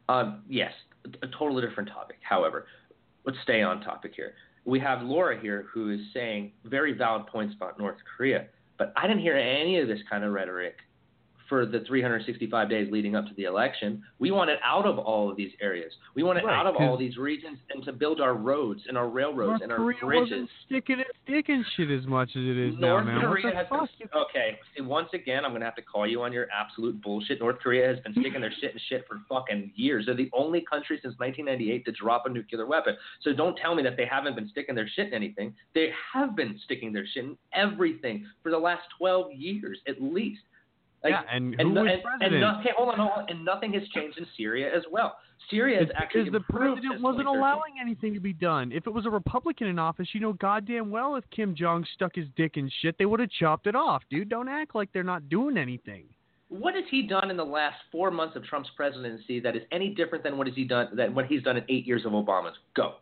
Um, 0.08 0.42
yes, 0.48 0.72
a 1.22 1.26
totally 1.38 1.66
different 1.66 1.88
topic. 1.88 2.18
However, 2.22 2.66
let's 3.24 3.38
stay 3.42 3.62
on 3.62 3.80
topic 3.80 4.12
here. 4.14 4.34
We 4.64 4.78
have 4.78 5.02
Laura 5.02 5.40
here 5.40 5.66
who 5.72 5.90
is 5.90 6.00
saying 6.14 6.52
very 6.64 6.92
valid 6.92 7.26
points 7.26 7.54
about 7.56 7.78
North 7.78 7.96
Korea, 8.16 8.46
but 8.78 8.92
I 8.96 9.08
didn't 9.08 9.22
hear 9.22 9.36
any 9.36 9.78
of 9.80 9.88
this 9.88 10.00
kind 10.08 10.22
of 10.22 10.32
rhetoric 10.32 10.76
for 11.52 11.66
the 11.66 11.80
365 11.80 12.70
days 12.70 12.88
leading 12.90 13.14
up 13.14 13.26
to 13.26 13.34
the 13.34 13.44
election. 13.44 14.02
We 14.18 14.30
want 14.30 14.48
it 14.48 14.58
out 14.64 14.86
of 14.86 14.98
all 14.98 15.30
of 15.30 15.36
these 15.36 15.50
areas. 15.60 15.92
We 16.14 16.22
want 16.22 16.38
it 16.38 16.46
Right, 16.46 16.58
out 16.58 16.66
of 16.66 16.76
all 16.76 16.96
these 16.96 17.18
regions 17.18 17.58
and 17.68 17.84
to 17.84 17.92
build 17.92 18.22
our 18.22 18.32
roads 18.32 18.80
and 18.88 18.96
our 18.96 19.10
railroads 19.10 19.60
North 19.60 19.62
and 19.62 19.70
our 19.70 19.76
Korea 19.76 19.98
bridges. 20.00 20.30
wasn't 20.30 20.50
sticking 20.64 21.00
its 21.00 21.10
dick 21.26 21.50
in 21.50 21.62
shit 21.76 21.90
as 21.90 22.06
much 22.06 22.30
as 22.30 22.42
it 22.42 22.56
is 22.56 22.74
North 22.78 23.04
now, 23.04 23.12
man. 23.12 23.20
Korea 23.20 23.54
has 23.54 23.66
been 23.68 24.08
okay. 24.16 24.58
See, 24.74 24.80
once 24.82 25.10
again, 25.12 25.44
I'm 25.44 25.52
gonna 25.52 25.66
have 25.66 25.74
to 25.74 25.82
call 25.82 26.06
you 26.06 26.22
on 26.22 26.32
your 26.32 26.46
absolute 26.50 27.02
bullshit. 27.02 27.38
North 27.38 27.58
Korea 27.58 27.86
has 27.86 28.00
been 28.00 28.14
sticking 28.14 28.40
their 28.40 28.54
shit 28.58 28.72
in 28.72 28.80
shit 28.88 29.04
for 29.06 29.20
fucking 29.28 29.72
years. 29.74 30.06
They're 30.06 30.14
the 30.14 30.30
only 30.32 30.62
country 30.62 30.98
since 31.02 31.18
1998 31.18 31.84
to 31.84 31.92
drop 31.92 32.24
a 32.24 32.30
nuclear 32.30 32.64
weapon. 32.64 32.96
So 33.20 33.34
don't 33.34 33.58
tell 33.58 33.74
me 33.74 33.82
that 33.82 33.98
they 33.98 34.06
haven't 34.06 34.36
been 34.36 34.48
sticking 34.48 34.74
their 34.74 34.88
shit 34.88 35.08
in 35.08 35.12
anything. 35.12 35.52
They 35.74 35.90
have 36.14 36.34
been 36.34 36.58
sticking 36.64 36.94
their 36.94 37.04
shit 37.12 37.24
in 37.24 37.36
everything 37.52 38.24
for 38.42 38.50
the 38.50 38.58
last 38.58 38.84
12 38.96 39.32
years 39.34 39.78
at 39.86 40.02
least. 40.02 40.40
Like, 41.04 41.12
Yeah, 41.12 41.22
and 41.30 41.54
and, 41.58 41.68
who 41.68 41.74
no- 41.74 41.82
was 41.82 41.92
and, 41.92 42.02
president? 42.02 42.32
and 42.34 42.40
no- 42.40 42.60
okay, 42.60 42.70
hold 42.76 42.88
on, 42.90 42.98
hold 42.98 43.10
on, 43.16 43.26
and 43.28 43.44
nothing 43.44 43.72
has 43.72 43.82
changed 43.88 44.18
in 44.18 44.26
Syria 44.36 44.74
as 44.74 44.84
well. 44.90 45.16
Syria 45.50 45.80
has 45.80 45.88
It's 45.88 45.98
actually 45.98 46.24
because 46.24 46.44
the 46.46 46.52
president 46.52 47.00
wasn't 47.00 47.26
allowing 47.26 47.74
anything 47.80 48.14
to 48.14 48.20
be 48.20 48.32
done. 48.32 48.70
If 48.70 48.86
it 48.86 48.90
was 48.90 49.06
a 49.06 49.10
Republican 49.10 49.66
in 49.66 49.78
office, 49.78 50.08
you 50.12 50.20
know 50.20 50.34
goddamn 50.34 50.90
well 50.90 51.16
if 51.16 51.24
Kim 51.30 51.54
Jong 51.54 51.84
stuck 51.94 52.14
his 52.14 52.26
dick 52.36 52.56
in 52.56 52.70
shit, 52.80 52.96
they 52.98 53.06
would 53.06 53.18
have 53.18 53.30
chopped 53.30 53.66
it 53.66 53.74
off, 53.74 54.02
dude. 54.10 54.28
Don't 54.28 54.48
act 54.48 54.74
like 54.74 54.92
they're 54.92 55.02
not 55.02 55.28
doing 55.28 55.56
anything. 55.56 56.04
What 56.48 56.74
has 56.74 56.84
he 56.90 57.02
done 57.02 57.30
in 57.30 57.36
the 57.36 57.44
last 57.44 57.76
four 57.90 58.10
months 58.10 58.36
of 58.36 58.44
Trump's 58.44 58.70
presidency 58.76 59.40
that 59.40 59.56
is 59.56 59.62
any 59.72 59.88
different 59.94 60.22
than 60.22 60.36
what 60.36 60.46
has 60.46 60.54
he 60.54 60.64
done 60.64 60.94
than 60.94 61.14
what 61.14 61.26
he's 61.26 61.42
done 61.42 61.56
in 61.56 61.64
eight 61.68 61.86
years 61.86 62.04
of 62.04 62.12
Obama's? 62.12 62.56
Go. 62.76 62.96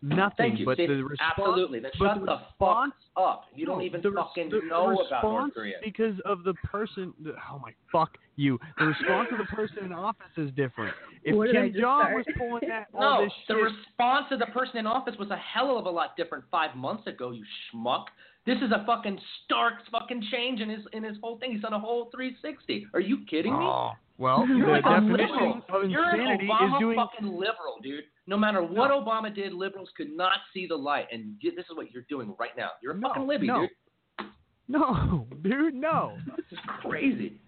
Nothing. 0.00 0.34
Thank 0.36 0.58
you. 0.60 0.64
But 0.64 0.76
See, 0.76 0.86
the 0.86 1.02
response, 1.02 1.32
absolutely. 1.38 1.80
Then 1.80 1.90
shut 1.98 2.20
the 2.20 2.26
the 2.26 2.32
response, 2.36 2.92
fuck 3.14 3.24
up. 3.24 3.44
You 3.54 3.66
don't 3.66 3.82
even 3.82 4.00
the 4.00 4.12
fucking 4.14 4.48
the 4.50 4.60
know 4.68 4.88
response 4.88 5.08
about 5.08 5.22
North 5.24 5.54
Korea. 5.54 5.76
because 5.82 6.14
of 6.24 6.44
the 6.44 6.54
person. 6.54 7.12
The, 7.24 7.34
oh 7.50 7.58
my 7.58 7.72
fuck 7.90 8.16
you! 8.36 8.60
The 8.78 8.86
response 8.86 9.28
of 9.32 9.38
the 9.38 9.44
person 9.56 9.84
in 9.84 9.92
office 9.92 10.26
is 10.36 10.50
different. 10.54 10.94
If 11.24 11.34
What 11.34 11.46
did 11.46 11.56
I 11.56 11.62
Kim 11.64 11.72
just 11.72 11.80
Jong 11.82 12.00
start? 12.02 12.14
was 12.14 12.26
pulling 12.38 12.68
that 12.68 12.86
No, 12.94 13.24
this 13.24 13.32
the 13.48 13.56
response 13.56 14.26
of 14.30 14.38
the 14.38 14.46
person 14.46 14.76
in 14.76 14.86
office 14.86 15.14
was 15.18 15.30
a 15.30 15.36
hell 15.36 15.76
of 15.76 15.86
a 15.86 15.90
lot 15.90 16.16
different 16.16 16.44
five 16.48 16.76
months 16.76 17.06
ago. 17.08 17.32
You 17.32 17.44
schmuck. 17.74 18.04
This 18.46 18.58
is 18.58 18.70
a 18.70 18.84
fucking 18.86 19.18
stark 19.44 19.74
fucking 19.90 20.22
change 20.30 20.60
in 20.60 20.68
his 20.70 20.80
in 20.92 21.02
his 21.02 21.16
whole 21.20 21.38
thing. 21.38 21.50
He's 21.52 21.60
done 21.62 21.72
a 21.72 21.80
whole 21.80 22.08
360. 22.14 22.86
Are 22.94 23.00
you 23.00 23.18
kidding 23.28 23.52
me? 23.52 23.64
Oh, 23.64 23.90
well, 24.16 24.46
You're 24.48 24.66
the 24.66 24.72
like 24.72 24.84
a 24.86 25.00
definition 25.00 25.28
liberal. 25.34 25.62
of 25.84 25.90
You're 25.90 26.10
an 26.10 26.20
insanity 26.20 26.46
Obama 26.48 26.74
is 26.76 26.78
doing 26.78 26.96
fucking 26.96 27.26
liberal, 27.28 27.78
dude. 27.82 28.04
No 28.28 28.36
matter 28.36 28.62
what 28.62 28.90
Obama 28.90 29.34
did, 29.34 29.54
liberals 29.54 29.88
could 29.96 30.14
not 30.14 30.40
see 30.52 30.66
the 30.66 30.76
light, 30.76 31.06
and 31.10 31.36
this 31.42 31.54
is 31.54 31.74
what 31.74 31.90
you're 31.90 32.04
doing 32.10 32.34
right 32.38 32.54
now. 32.58 32.72
You're 32.82 32.94
a 32.94 33.00
fucking 33.00 33.26
libby, 33.26 33.46
no. 33.46 33.60
dude. 33.60 34.28
No, 34.68 35.26
dude, 35.42 35.74
no. 35.74 36.18
This 36.36 36.44
is 36.52 36.58
crazy. 36.82 37.40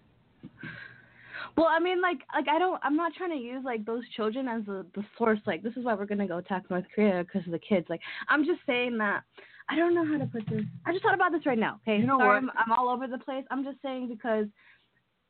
Well, 1.55 1.67
I 1.69 1.77
mean, 1.77 2.01
like, 2.01 2.17
like 2.33 2.47
I 2.47 2.57
don't. 2.57 2.81
I'm 2.83 2.95
not 2.95 3.13
trying 3.13 3.29
to 3.29 3.37
use 3.37 3.63
like 3.63 3.85
those 3.85 4.01
children 4.15 4.47
as 4.47 4.65
the 4.65 4.83
the 4.95 5.05
source. 5.19 5.37
Like, 5.45 5.61
this 5.61 5.73
is 5.77 5.85
why 5.85 5.93
we're 5.93 6.07
gonna 6.07 6.27
go 6.27 6.39
attack 6.39 6.63
North 6.71 6.85
Korea 6.95 7.23
because 7.23 7.45
of 7.45 7.51
the 7.51 7.59
kids. 7.59 7.85
Like, 7.87 8.01
I'm 8.27 8.43
just 8.43 8.61
saying 8.65 8.97
that. 8.97 9.21
I 9.69 9.75
don't 9.75 9.93
know 9.93 10.03
how 10.03 10.17
to 10.17 10.25
put 10.25 10.49
this. 10.49 10.63
I 10.87 10.93
just 10.93 11.03
thought 11.03 11.13
about 11.13 11.31
this 11.31 11.45
right 11.45 11.59
now. 11.59 11.79
Okay, 11.87 11.99
You 11.99 12.07
know 12.07 12.17
sorry, 12.17 12.43
what? 12.43 12.55
I'm, 12.57 12.71
I'm 12.71 12.77
all 12.77 12.89
over 12.89 13.05
the 13.05 13.19
place. 13.19 13.45
I'm 13.51 13.63
just 13.63 13.77
saying 13.83 14.07
because 14.09 14.47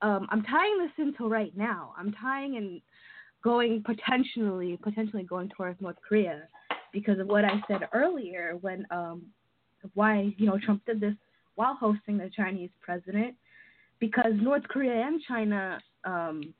um, 0.01 0.27
I'm 0.29 0.43
tying 0.43 0.77
this 0.79 0.91
into 0.97 1.27
right 1.27 1.55
now. 1.57 1.93
I'm 1.97 2.13
tying 2.13 2.55
and 2.55 2.81
going 3.43 3.83
potentially, 3.83 4.77
potentially 4.81 5.23
going 5.23 5.49
towards 5.49 5.79
North 5.81 5.97
Korea 6.07 6.43
because 6.93 7.19
of 7.19 7.27
what 7.27 7.45
I 7.45 7.61
said 7.67 7.81
earlier 7.93 8.57
when 8.61 8.85
um, 8.91 9.23
why 9.93 10.33
you 10.37 10.45
know 10.47 10.57
Trump 10.63 10.85
did 10.85 10.99
this 10.99 11.13
while 11.55 11.75
hosting 11.75 12.17
the 12.17 12.29
Chinese 12.35 12.69
president 12.81 13.35
because 13.99 14.31
North 14.35 14.63
Korea 14.67 15.05
and 15.07 15.21
China 15.27 15.79
um, 16.05 16.53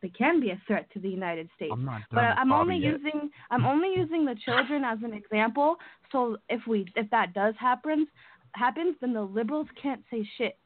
they 0.00 0.08
can 0.10 0.40
be 0.40 0.50
a 0.50 0.60
threat 0.66 0.86
to 0.92 1.00
the 1.00 1.08
United 1.08 1.48
States. 1.56 1.72
I'm 1.72 1.84
not 1.84 2.02
but 2.10 2.16
with 2.22 2.38
I'm 2.38 2.48
Bobby 2.50 2.74
only 2.74 2.84
yet. 2.84 2.92
using 3.00 3.30
I'm 3.50 3.66
only 3.66 3.92
using 3.96 4.24
the 4.24 4.36
children 4.44 4.84
as 4.84 4.98
an 5.02 5.12
example. 5.12 5.76
So 6.12 6.36
if 6.48 6.60
we 6.66 6.86
if 6.94 7.10
that 7.10 7.34
does 7.34 7.54
happen 7.58 8.06
happens, 8.52 8.96
then 9.00 9.12
the 9.12 9.22
liberals 9.22 9.66
can't 9.80 10.02
say 10.10 10.28
shit. 10.36 10.56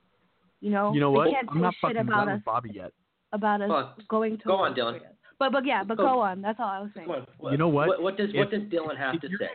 You 0.61 0.71
know, 0.71 0.93
You 0.93 1.01
know 1.01 1.11
they 1.13 1.17
what? 1.19 1.31
can't 1.31 1.49
I'm 1.51 1.57
say 1.57 1.61
not 1.63 1.75
shit 1.75 1.81
fucking 1.83 1.97
about 1.99 2.27
done 2.27 2.29
us 2.29 2.37
with 2.39 2.45
Bobby 2.45 2.71
yet. 2.75 2.93
about 3.33 3.63
us 3.63 3.69
Well, 3.71 3.97
going 4.09 4.39
to 4.39 4.45
go 4.45 4.57
on, 4.57 4.75
North 4.77 4.95
Dylan. 4.95 4.99
Korea. 4.99 5.13
But 5.43 5.51
but 5.53 5.67
yeah, 5.67 5.83
but 5.83 5.97
Go. 5.97 6.05
go 6.05 6.21
on. 6.21 6.41
That's 6.41 6.61
all 6.61 6.69
I 6.69 6.79
was 6.81 6.91
saying. 6.95 7.09
You 7.51 7.57
know 7.57 7.67
what? 7.67 7.89
What, 7.89 8.03
what 8.03 8.17
does 8.17 8.29
what 8.33 8.53
If- 8.53 8.71
does 8.71 8.71
Dylan 8.71 8.97
have 8.97 9.21
to 9.21 9.29
you're- 9.29 9.45
say? 9.45 9.51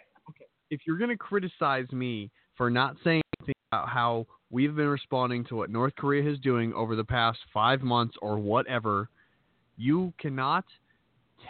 if 0.69 0.81
you're 0.85 0.97
going 0.97 1.09
to 1.09 1.15
criticize 1.17 1.89
me 1.93 2.29
for 2.57 2.69
not 2.69 2.97
saying 3.05 3.21
anything 3.39 3.55
about 3.71 3.88
how 3.88 4.27
we've 4.49 4.75
been 4.75 4.89
responding 4.89 5.45
to 5.45 5.55
what 5.55 5.69
North 5.69 5.93
Korea 5.95 6.29
is 6.29 6.38
doing 6.39 6.73
over 6.73 6.97
the 6.97 7.05
past 7.05 7.39
five 7.53 7.81
months 7.83 8.15
or 8.21 8.38
whatever, 8.38 9.07
you 9.77 10.11
cannot 10.19 10.65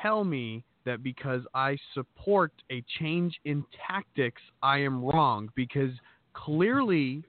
tell 0.03 0.23
me 0.23 0.63
that 0.85 1.01
because 1.01 1.41
I 1.55 1.75
support 1.95 2.51
a 2.71 2.83
change 2.99 3.35
in 3.45 3.65
tactics, 3.87 4.41
I 4.61 4.77
am 4.77 5.03
wrong. 5.03 5.49
Because 5.55 5.91
clearly, 6.33 7.23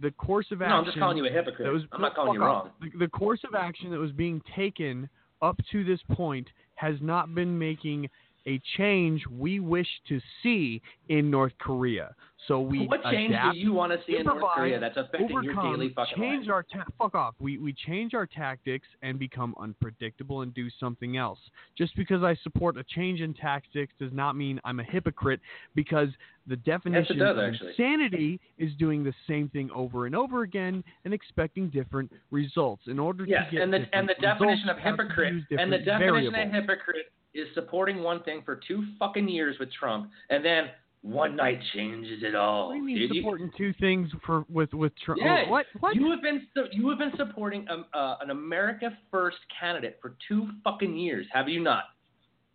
the 0.00 0.10
course 0.12 0.46
of 0.50 0.62
action. 0.62 0.70
No. 0.72 0.78
I'm 0.78 0.84
just 0.84 0.98
calling 0.98 1.16
you 1.16 1.26
a 1.26 1.30
hypocrite. 1.30 1.72
was- 1.72 1.84
I'm 1.92 2.00
not 2.02 2.16
calling 2.16 2.34
you 2.34 2.40
wrong. 2.40 2.70
The, 2.80 2.90
the 2.98 3.08
course 3.08 3.40
of 3.46 3.54
action 3.54 3.92
that 3.92 3.98
was 4.00 4.10
being 4.10 4.42
taken 4.56 5.08
up 5.42 5.56
to 5.72 5.84
this 5.84 6.00
point 6.12 6.48
has 6.74 6.96
not 7.00 7.34
been 7.34 7.58
making 7.58 8.08
a 8.46 8.60
change 8.76 9.22
we 9.26 9.60
wish 9.60 9.88
to 10.08 10.20
see 10.42 10.80
in 11.08 11.30
North 11.30 11.52
Korea. 11.58 12.14
So 12.48 12.58
we 12.58 12.86
What 12.86 13.02
change 13.04 13.32
adapt, 13.32 13.54
do 13.54 13.60
you 13.60 13.72
want 13.72 13.92
to 13.92 13.98
see 14.06 14.16
in 14.16 14.24
North 14.24 14.42
Korea 14.54 14.80
that's 14.80 14.96
affecting 14.96 15.28
your 15.28 15.52
overcome, 15.52 15.72
daily 15.72 15.92
fucking 15.94 16.14
change 16.16 16.46
life? 16.46 16.54
our 16.54 16.62
ta- 16.62 16.90
fuck 16.98 17.14
off. 17.14 17.34
We 17.38 17.58
we 17.58 17.74
change 17.86 18.14
our 18.14 18.26
tactics 18.26 18.88
and 19.02 19.18
become 19.18 19.54
unpredictable 19.60 20.40
and 20.40 20.52
do 20.54 20.68
something 20.80 21.18
else. 21.18 21.38
Just 21.76 21.94
because 21.96 22.22
I 22.22 22.34
support 22.42 22.78
a 22.78 22.82
change 22.84 23.20
in 23.20 23.34
tactics 23.34 23.92
does 24.00 24.12
not 24.12 24.36
mean 24.36 24.58
I'm 24.64 24.80
a 24.80 24.84
hypocrite 24.84 25.40
because 25.74 26.08
the 26.46 26.56
definition 26.56 27.18
does, 27.18 27.36
of 27.36 27.44
actually. 27.44 27.70
insanity 27.70 28.40
is 28.58 28.72
doing 28.78 29.04
the 29.04 29.14
same 29.28 29.50
thing 29.50 29.70
over 29.74 30.06
and 30.06 30.16
over 30.16 30.42
again 30.42 30.82
and 31.04 31.12
expecting 31.12 31.68
different 31.68 32.10
results. 32.30 32.84
In 32.86 32.98
order 32.98 33.26
Yes, 33.26 33.44
to 33.50 33.56
get 33.56 33.62
and 33.62 33.72
the 33.72 33.84
and 33.92 34.08
the 34.08 34.14
definition 34.20 34.70
of 34.70 34.78
hypocrite 34.78 35.34
and 35.50 35.70
the 35.70 35.78
definition 35.78 35.98
variables. 36.32 36.34
of 36.46 36.52
hypocrite 36.52 37.12
is 37.34 37.46
supporting 37.54 38.02
one 38.02 38.22
thing 38.22 38.42
for 38.44 38.60
two 38.66 38.84
fucking 38.98 39.28
years 39.28 39.56
with 39.58 39.72
Trump, 39.72 40.10
and 40.30 40.44
then 40.44 40.70
one 41.02 41.34
night 41.34 41.58
changes 41.72 42.22
it 42.22 42.34
all. 42.34 42.68
What 42.68 42.74
do 42.74 42.78
you 42.80 42.84
mean 42.84 43.08
dude. 43.08 43.16
Supporting 43.16 43.50
two 43.56 43.72
things 43.80 44.10
for 44.26 44.44
with 44.50 44.72
with 44.74 44.92
Trump? 45.04 45.20
Yeah, 45.22 45.48
what 45.48 45.66
what? 45.80 45.94
You 45.94 46.10
have 46.10 46.22
been 46.22 46.46
you 46.72 46.88
have 46.90 46.98
been 46.98 47.12
supporting 47.16 47.66
um, 47.70 47.86
uh, 47.94 48.16
an 48.20 48.30
America 48.30 48.90
First 49.10 49.38
candidate 49.58 49.98
for 50.02 50.16
two 50.28 50.48
fucking 50.62 50.96
years, 50.96 51.26
have 51.32 51.48
you 51.48 51.60
not? 51.60 51.84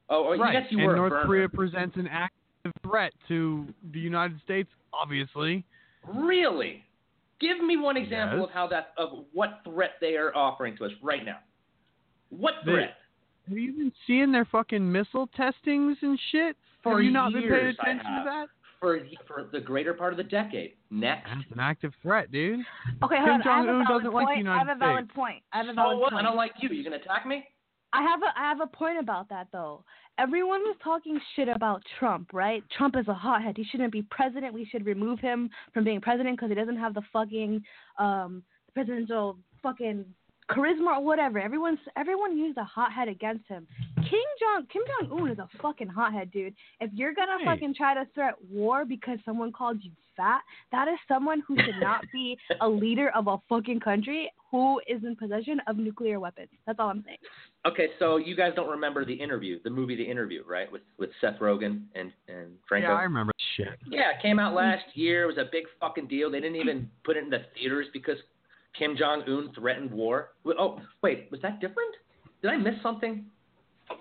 Oh, 0.10 0.28
oh 0.28 0.38
right. 0.38 0.54
yes, 0.54 0.64
you 0.70 0.78
and 0.80 0.88
were. 0.88 0.94
a 0.94 1.10
North. 1.10 1.26
Korea 1.26 1.50
presents 1.50 1.96
an 1.98 2.08
active 2.08 2.72
threat 2.84 3.14
to 3.28 3.68
the 3.92 4.00
United 4.00 4.40
States, 4.44 4.70
obviously. 4.94 5.66
Really? 6.08 6.84
Give 7.40 7.60
me 7.64 7.78
one 7.78 7.98
example 7.98 8.40
Yes. 8.40 8.48
of 8.48 8.54
how 8.54 8.68
that 8.68 8.94
of 8.98 9.26
what 9.34 9.62
threat 9.64 9.92
they 10.00 10.16
are 10.16 10.36
offering 10.36 10.78
to 10.78 10.86
us 10.86 10.92
right 11.02 11.26
now. 11.26 11.40
What 12.30 12.54
threat? 12.64 12.98
Have 13.48 13.58
you 13.58 13.74
been 13.74 13.92
seeing 14.08 14.32
their 14.32 14.46
fucking 14.46 14.92
missile 14.92 15.28
testings 15.36 15.98
and 16.02 16.20
shit? 16.32 16.58
For 16.84 16.94
have 16.94 17.04
you 17.04 17.12
not 17.12 17.34
been 17.34 17.44
paying 17.44 17.68
attention 17.68 18.06
to 18.06 18.24
that? 18.26 18.48
For 18.80 19.00
for 19.28 19.46
the 19.52 19.60
greater 19.60 19.94
part 19.94 20.14
of 20.14 20.18
the 20.18 20.24
decade. 20.24 20.74
Next. 20.92 21.28
That's 21.30 21.52
an 21.52 21.60
active 21.60 21.94
threat, 22.02 22.32
dude. 22.32 22.60
Okay, 23.04 23.16
hold 23.18 23.30
on. 23.30 23.30
I 23.30 23.32
have 23.32 23.42
a 23.42 23.44
Jong-un 23.44 23.86
valid 23.88 24.04
doesn't 24.04 24.14
like 24.14 24.28
the 24.28 24.34
point. 24.44 24.48
I 24.48 24.58
have 24.58 24.68
a 24.70 24.76
valid 24.76 25.06
States. 25.06 25.16
point. 25.16 25.44
I 25.54 25.58
have 25.58 25.68
a 25.68 25.74
So 25.74 25.98
what? 25.98 26.12
point. 26.12 26.26
I 26.26 26.28
don't 26.28 26.36
like 26.36 26.52
you. 26.60 26.70
You 26.70 26.84
gonna 26.84 26.98
attack 26.98 27.26
me? 27.26 27.46
I 27.94 28.02
have 28.02 28.22
a 28.22 28.40
I 28.40 28.50
have 28.50 28.60
a 28.62 28.68
point 28.68 29.00
about 29.00 29.30
that 29.30 29.48
though. 29.52 29.84
Everyone 30.18 30.62
was 30.62 30.76
talking 30.84 31.20
shit 31.36 31.48
about 31.48 31.82
Trump, 32.00 32.30
right? 32.34 32.64
Trump 32.78 32.96
is 32.98 33.08
a 33.08 33.14
hothead. 33.14 33.58
He 33.58 33.64
shouldn't 33.64 33.92
be 33.92 34.02
president. 34.04 34.54
We 34.54 34.66
should 34.66 34.86
remove 34.86 35.20
him 35.20 35.50
from 35.74 35.84
being 35.84 36.02
president 36.02 36.36
because 36.38 36.50
he 36.50 36.56
doesn't 36.56 36.78
have 36.78 36.94
the 36.94 37.02
fucking 37.14 37.64
um 37.98 38.44
presidential 38.74 39.38
fucking 39.64 40.06
charisma 40.50 40.98
or 40.98 41.04
whatever. 41.04 41.40
Everyone's 41.40 41.80
everyone 41.98 42.38
used 42.38 42.58
a 42.58 42.64
hothead 42.64 43.08
against 43.08 43.48
him. 43.48 43.68
Kim 43.98 44.20
Jong 44.40 44.68
Kim 44.72 44.82
Jong 45.10 45.20
Un 45.22 45.30
is 45.32 45.40
a 45.40 45.50
fucking 45.62 45.88
hothead, 45.88 46.32
dude. 46.32 46.54
If 46.80 46.92
you're 46.94 47.14
gonna 47.14 47.40
Hey. 47.40 47.46
fucking 47.46 47.74
try 47.76 47.94
to 47.94 48.06
threat 48.14 48.36
war 48.50 48.86
because 48.86 49.20
someone 49.26 49.52
called 49.52 49.84
you 49.84 49.92
fat, 50.16 50.42
that 50.72 50.88
is 50.88 50.98
someone 51.08 51.42
who 51.48 51.58
should 51.58 51.80
not 51.82 52.04
be 52.14 52.38
a 52.62 52.70
leader 52.70 53.10
of 53.10 53.28
a 53.28 53.38
fucking 53.50 53.80
country 53.80 54.32
who 54.52 54.80
is 54.88 55.04
in 55.04 55.16
possession 55.16 55.60
of 55.68 55.78
nuclear 55.78 56.20
weapons. 56.20 56.50
That's 56.66 56.80
all 56.80 56.90
I'm 56.90 57.04
saying. 57.06 57.18
Okay, 57.66 57.90
so 58.00 58.16
you 58.18 58.36
guys 58.36 58.54
don't 58.56 58.70
remember 58.70 59.04
the 59.04 59.14
interview, 59.14 59.60
the 59.64 59.70
movie 59.70 59.96
The 59.96 60.04
Interview, 60.04 60.44
right? 60.48 60.72
With 60.72 60.84
with 60.98 61.10
Seth 61.20 61.40
Rogen 61.40 61.86
and 61.96 62.12
and 62.28 62.52
Franco. 62.68 62.90
Yeah, 62.90 62.96
I 62.96 63.04
remember 63.04 63.34
shit. 63.58 63.70
Yeah, 63.88 64.12
it 64.12 64.22
came 64.22 64.40
out 64.40 64.54
last 64.54 64.86
year. 64.94 65.24
It 65.24 65.28
was 65.28 65.38
a 65.38 65.50
big 65.52 65.66
fucking 65.80 66.08
deal. 66.08 66.30
They 66.30 66.40
didn't 66.40 66.58
even 66.58 66.90
put 67.04 67.18
it 67.18 67.24
in 67.24 67.30
the 67.30 67.42
theaters 67.56 67.88
because 67.92 68.18
Kim 68.78 68.96
Jong 68.98 69.24
Un 69.28 69.52
threatened 69.56 69.92
war. 69.92 70.30
Oh, 70.46 70.80
wait, 71.02 71.28
was 71.32 71.42
that 71.42 71.60
different? 71.60 71.94
Did 72.42 72.52
I 72.52 72.58
miss 72.58 72.76
something? 72.84 73.26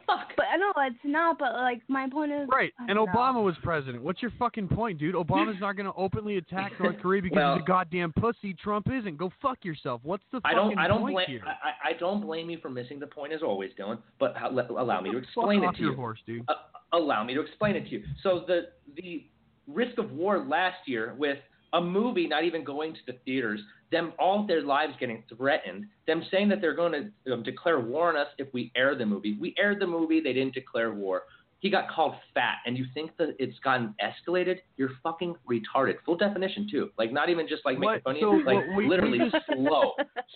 Fuck. 0.06 0.28
But 0.34 0.46
I 0.52 0.56
know 0.56 0.72
it's 0.78 0.96
not. 1.04 1.38
But 1.38 1.52
like 1.52 1.82
my 1.88 2.08
point 2.08 2.32
is 2.32 2.48
Right, 2.50 2.72
and 2.78 2.88
don't 2.88 2.96
know. 3.06 3.12
Obama 3.12 3.44
was 3.44 3.54
president. 3.62 4.02
What's 4.02 4.22
your 4.22 4.32
fucking 4.38 4.68
point, 4.68 4.98
dude? 4.98 5.14
Obama's 5.14 5.60
not 5.60 5.76
going 5.76 5.84
to 5.86 5.92
openly 5.94 6.38
attack 6.38 6.72
North 6.80 6.96
Korea 7.02 7.20
because 7.20 7.36
Well- 7.36 7.54
he's 7.56 7.62
a 7.64 7.66
goddamn 7.66 8.12
pussy. 8.14 8.54
Trump 8.54 8.88
isn't. 8.90 9.18
Go 9.18 9.30
fuck 9.42 9.62
yourself. 9.62 10.00
What's 10.02 10.22
the 10.32 10.40
I 10.44 10.54
don't. 10.54 10.78
I 10.78 10.88
don't 10.88 11.00
point 11.02 11.14
blame. 11.16 11.26
here? 11.28 11.42
I, 11.46 11.90
I 11.90 11.94
I 11.94 11.98
don't 11.98 12.22
blame 12.22 12.48
you 12.48 12.58
for 12.62 12.70
missing 12.70 12.98
the 12.98 13.06
point 13.06 13.34
as 13.34 13.42
always, 13.42 13.72
Dylan. 13.78 13.98
But 14.18 14.34
how, 14.36 14.50
let, 14.50 14.70
allow 14.70 15.02
me 15.02 15.10
to 15.10 15.16
Fuck 15.18 15.24
explain 15.24 15.64
off 15.64 15.74
it 15.74 15.76
to 15.76 15.82
your 15.82 15.90
you. 15.90 15.96
horse, 15.96 16.18
dude. 16.26 16.44
Uh, 16.48 16.54
allow 16.94 17.22
me 17.22 17.34
to 17.34 17.42
explain 17.42 17.76
it 17.76 17.84
to 17.84 17.90
you. 17.90 18.04
So 18.22 18.44
the 18.46 18.68
the 18.96 19.26
risk 19.66 19.98
of 19.98 20.10
war 20.12 20.38
last 20.38 20.78
year 20.86 21.14
with 21.18 21.38
a 21.74 21.80
movie 21.80 22.26
not 22.26 22.44
even 22.44 22.64
going 22.64 22.94
to 22.94 23.00
the 23.06 23.14
theaters, 23.26 23.60
them 23.94 24.12
all 24.18 24.44
their 24.46 24.62
lives 24.62 24.92
getting 24.98 25.22
threatened, 25.36 25.86
them 26.08 26.22
saying 26.30 26.48
that 26.48 26.60
they're 26.60 26.74
going 26.74 27.10
to 27.24 27.32
um, 27.32 27.42
declare 27.44 27.78
war 27.80 28.08
on 28.10 28.16
us 28.16 28.26
if 28.38 28.48
we 28.52 28.72
air 28.76 28.94
the 28.96 29.06
movie. 29.06 29.36
We 29.40 29.54
aired 29.56 29.80
the 29.80 29.86
movie, 29.86 30.20
they 30.20 30.32
didn't 30.32 30.54
declare 30.54 30.92
war. 30.92 31.22
He 31.60 31.70
got 31.70 31.88
called 31.88 32.14
fat, 32.34 32.56
and 32.66 32.76
you 32.76 32.84
think 32.92 33.16
that 33.16 33.36
it's 33.38 33.58
gotten 33.60 33.94
escalated? 34.02 34.56
You're 34.76 34.90
fucking 35.02 35.34
retarded. 35.50 35.94
Full 36.04 36.16
definition 36.16 36.68
too. 36.70 36.90
Like 36.98 37.10
not 37.10 37.30
even 37.30 37.48
just 37.48 37.64
like 37.64 37.78
making 37.78 37.92
What? 37.94 38.02
fun 38.02 38.16
of 38.16 38.20
So 38.20 38.34
you, 38.36 38.44
like 38.44 38.64
we- 38.76 38.86
literally 38.88 39.18
we 39.20 39.30
just- 39.30 39.46
slow. 39.54 39.92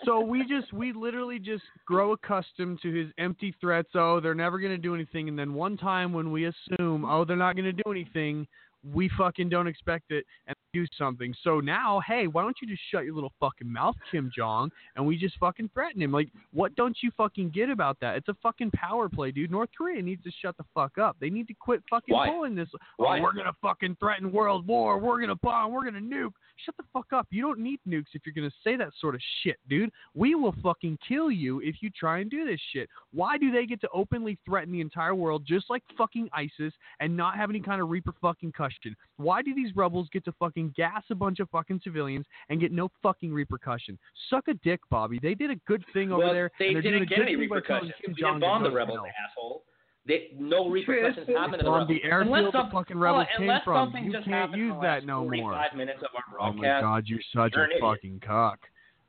So 0.06 0.20
we 0.20 0.44
just 0.46 0.72
we 0.72 0.92
literally 0.92 1.38
just 1.38 1.64
grow 1.84 2.12
accustomed 2.12 2.78
to 2.82 2.92
his 2.94 3.08
empty 3.18 3.54
threats. 3.60 3.90
Oh, 3.94 4.20
they're 4.20 4.34
never 4.34 4.58
gonna 4.58 4.78
do 4.78 4.94
anything, 4.94 5.28
and 5.28 5.38
then 5.38 5.52
one 5.52 5.76
time 5.76 6.14
when 6.14 6.30
we 6.32 6.46
assume, 6.46 7.04
oh, 7.04 7.24
they're 7.26 7.36
not 7.36 7.56
gonna 7.56 7.72
do 7.74 7.90
anything, 7.90 8.46
we 8.94 9.10
fucking 9.18 9.48
don't 9.50 9.66
expect 9.66 10.10
it 10.12 10.24
and 10.46 10.56
do 10.78 10.86
something. 10.96 11.34
So 11.42 11.60
now, 11.60 12.00
hey, 12.06 12.26
why 12.26 12.42
don't 12.42 12.56
you 12.62 12.68
just 12.68 12.82
shut 12.90 13.04
your 13.04 13.14
little 13.14 13.32
fucking 13.40 13.70
mouth, 13.70 13.96
Kim 14.10 14.30
Jong, 14.34 14.70
and 14.96 15.06
we 15.06 15.16
just 15.16 15.36
fucking 15.38 15.70
threaten 15.74 16.00
him? 16.02 16.12
Like, 16.12 16.28
what 16.52 16.74
don't 16.76 16.96
you 17.02 17.10
fucking 17.16 17.50
get 17.50 17.70
about 17.70 17.98
that? 18.00 18.16
It's 18.16 18.28
a 18.28 18.36
fucking 18.42 18.70
power 18.72 19.08
play, 19.08 19.30
dude. 19.30 19.50
North 19.50 19.70
Korea 19.76 20.02
needs 20.02 20.22
to 20.24 20.30
shut 20.42 20.56
the 20.56 20.64
fuck 20.74 20.98
up. 20.98 21.16
They 21.20 21.30
need 21.30 21.48
to 21.48 21.54
quit 21.54 21.82
fucking 21.90 22.14
Why? 22.14 22.28
pulling 22.28 22.54
this. 22.54 22.68
Oh, 22.74 23.04
why? 23.04 23.18
Oh, 23.18 23.22
we're 23.22 23.32
gonna 23.32 23.56
fucking 23.60 23.96
threaten 24.00 24.30
world 24.32 24.66
war. 24.66 24.98
We're 24.98 25.20
gonna 25.20 25.36
bomb. 25.36 25.72
We're 25.72 25.84
gonna 25.84 26.00
nuke. 26.00 26.32
Shut 26.64 26.76
the 26.76 26.84
fuck 26.92 27.12
up. 27.12 27.26
You 27.30 27.42
don't 27.42 27.60
need 27.60 27.80
nukes 27.88 28.06
if 28.14 28.22
you're 28.24 28.34
gonna 28.34 28.50
say 28.64 28.76
that 28.76 28.90
sort 29.00 29.14
of 29.14 29.20
shit, 29.42 29.56
dude. 29.68 29.90
We 30.14 30.34
will 30.34 30.54
fucking 30.62 30.98
kill 31.06 31.30
you 31.30 31.60
if 31.60 31.76
you 31.80 31.90
try 31.90 32.18
and 32.18 32.30
do 32.30 32.44
this 32.44 32.60
shit. 32.72 32.88
Why 33.12 33.38
do 33.38 33.50
they 33.50 33.66
get 33.66 33.80
to 33.82 33.88
openly 33.92 34.38
threaten 34.44 34.72
the 34.72 34.80
entire 34.80 35.14
world 35.14 35.44
just 35.46 35.70
like 35.70 35.82
fucking 35.96 36.28
ISIS 36.32 36.72
and 37.00 37.16
not 37.16 37.36
have 37.36 37.50
any 37.50 37.60
kind 37.60 37.80
of 37.80 37.88
reaper 37.88 38.12
fucking 38.20 38.52
cushion? 38.52 38.96
Why 39.16 39.42
do 39.42 39.54
these 39.54 39.74
rebels 39.76 40.08
get 40.12 40.24
to 40.26 40.32
fucking 40.32 40.67
gas 40.74 41.02
a 41.10 41.14
bunch 41.14 41.40
of 41.40 41.48
fucking 41.50 41.80
civilians 41.84 42.26
and 42.48 42.60
get 42.60 42.72
no 42.72 42.88
fucking 43.02 43.32
repercussion? 43.32 43.98
Suck 44.30 44.48
a 44.48 44.54
dick, 44.54 44.80
Bobby. 44.90 45.18
They 45.22 45.34
did 45.34 45.50
a 45.50 45.56
good 45.66 45.84
thing 45.92 46.12
over 46.12 46.32
there. 46.32 46.50
They 46.58 46.68
and 46.68 46.76
they're 46.76 46.82
doing 46.82 46.94
didn't 46.94 47.02
a 47.02 47.06
get 47.06 47.18
any 47.22 47.36
thing 47.36 47.48
by 47.48 47.60
telling 47.60 47.82
repercussions. 47.88 47.92
Kim 48.04 48.14
We 48.16 48.20
Jong 48.22 48.32
didn't 48.34 48.40
bomb 48.40 48.62
the 48.62 48.70
rebels, 48.70 48.98
asshole. 49.30 49.62
They, 50.06 50.28
no 50.38 50.68
repercussions 50.70 51.28
happened 51.28 51.58
to 51.60 51.64
the 51.64 51.70
rebels. 51.70 51.88
the 51.88 52.02
airfield 52.04 52.36
unless 52.38 52.52
the 52.52 52.68
fucking 52.72 52.98
rebels 52.98 53.26
oh, 53.34 53.38
came 53.38 53.50
from. 53.64 53.94
You 54.02 54.12
just 54.12 54.24
can't 54.26 54.52
use 54.56 54.72
the 54.74 54.80
that 54.80 55.04
no 55.04 55.20
more. 55.24 55.52
45 55.52 55.76
minutes 55.76 55.98
of 56.02 56.08
our 56.16 56.48
Oh 56.48 56.52
my 56.54 56.64
god, 56.80 57.04
you're 57.06 57.18
such 57.34 57.52
You're 57.52 57.62
a 57.62 57.64
an 57.64 57.70
idiot. 57.72 57.82
fucking 57.82 58.20
cock. 58.26 58.58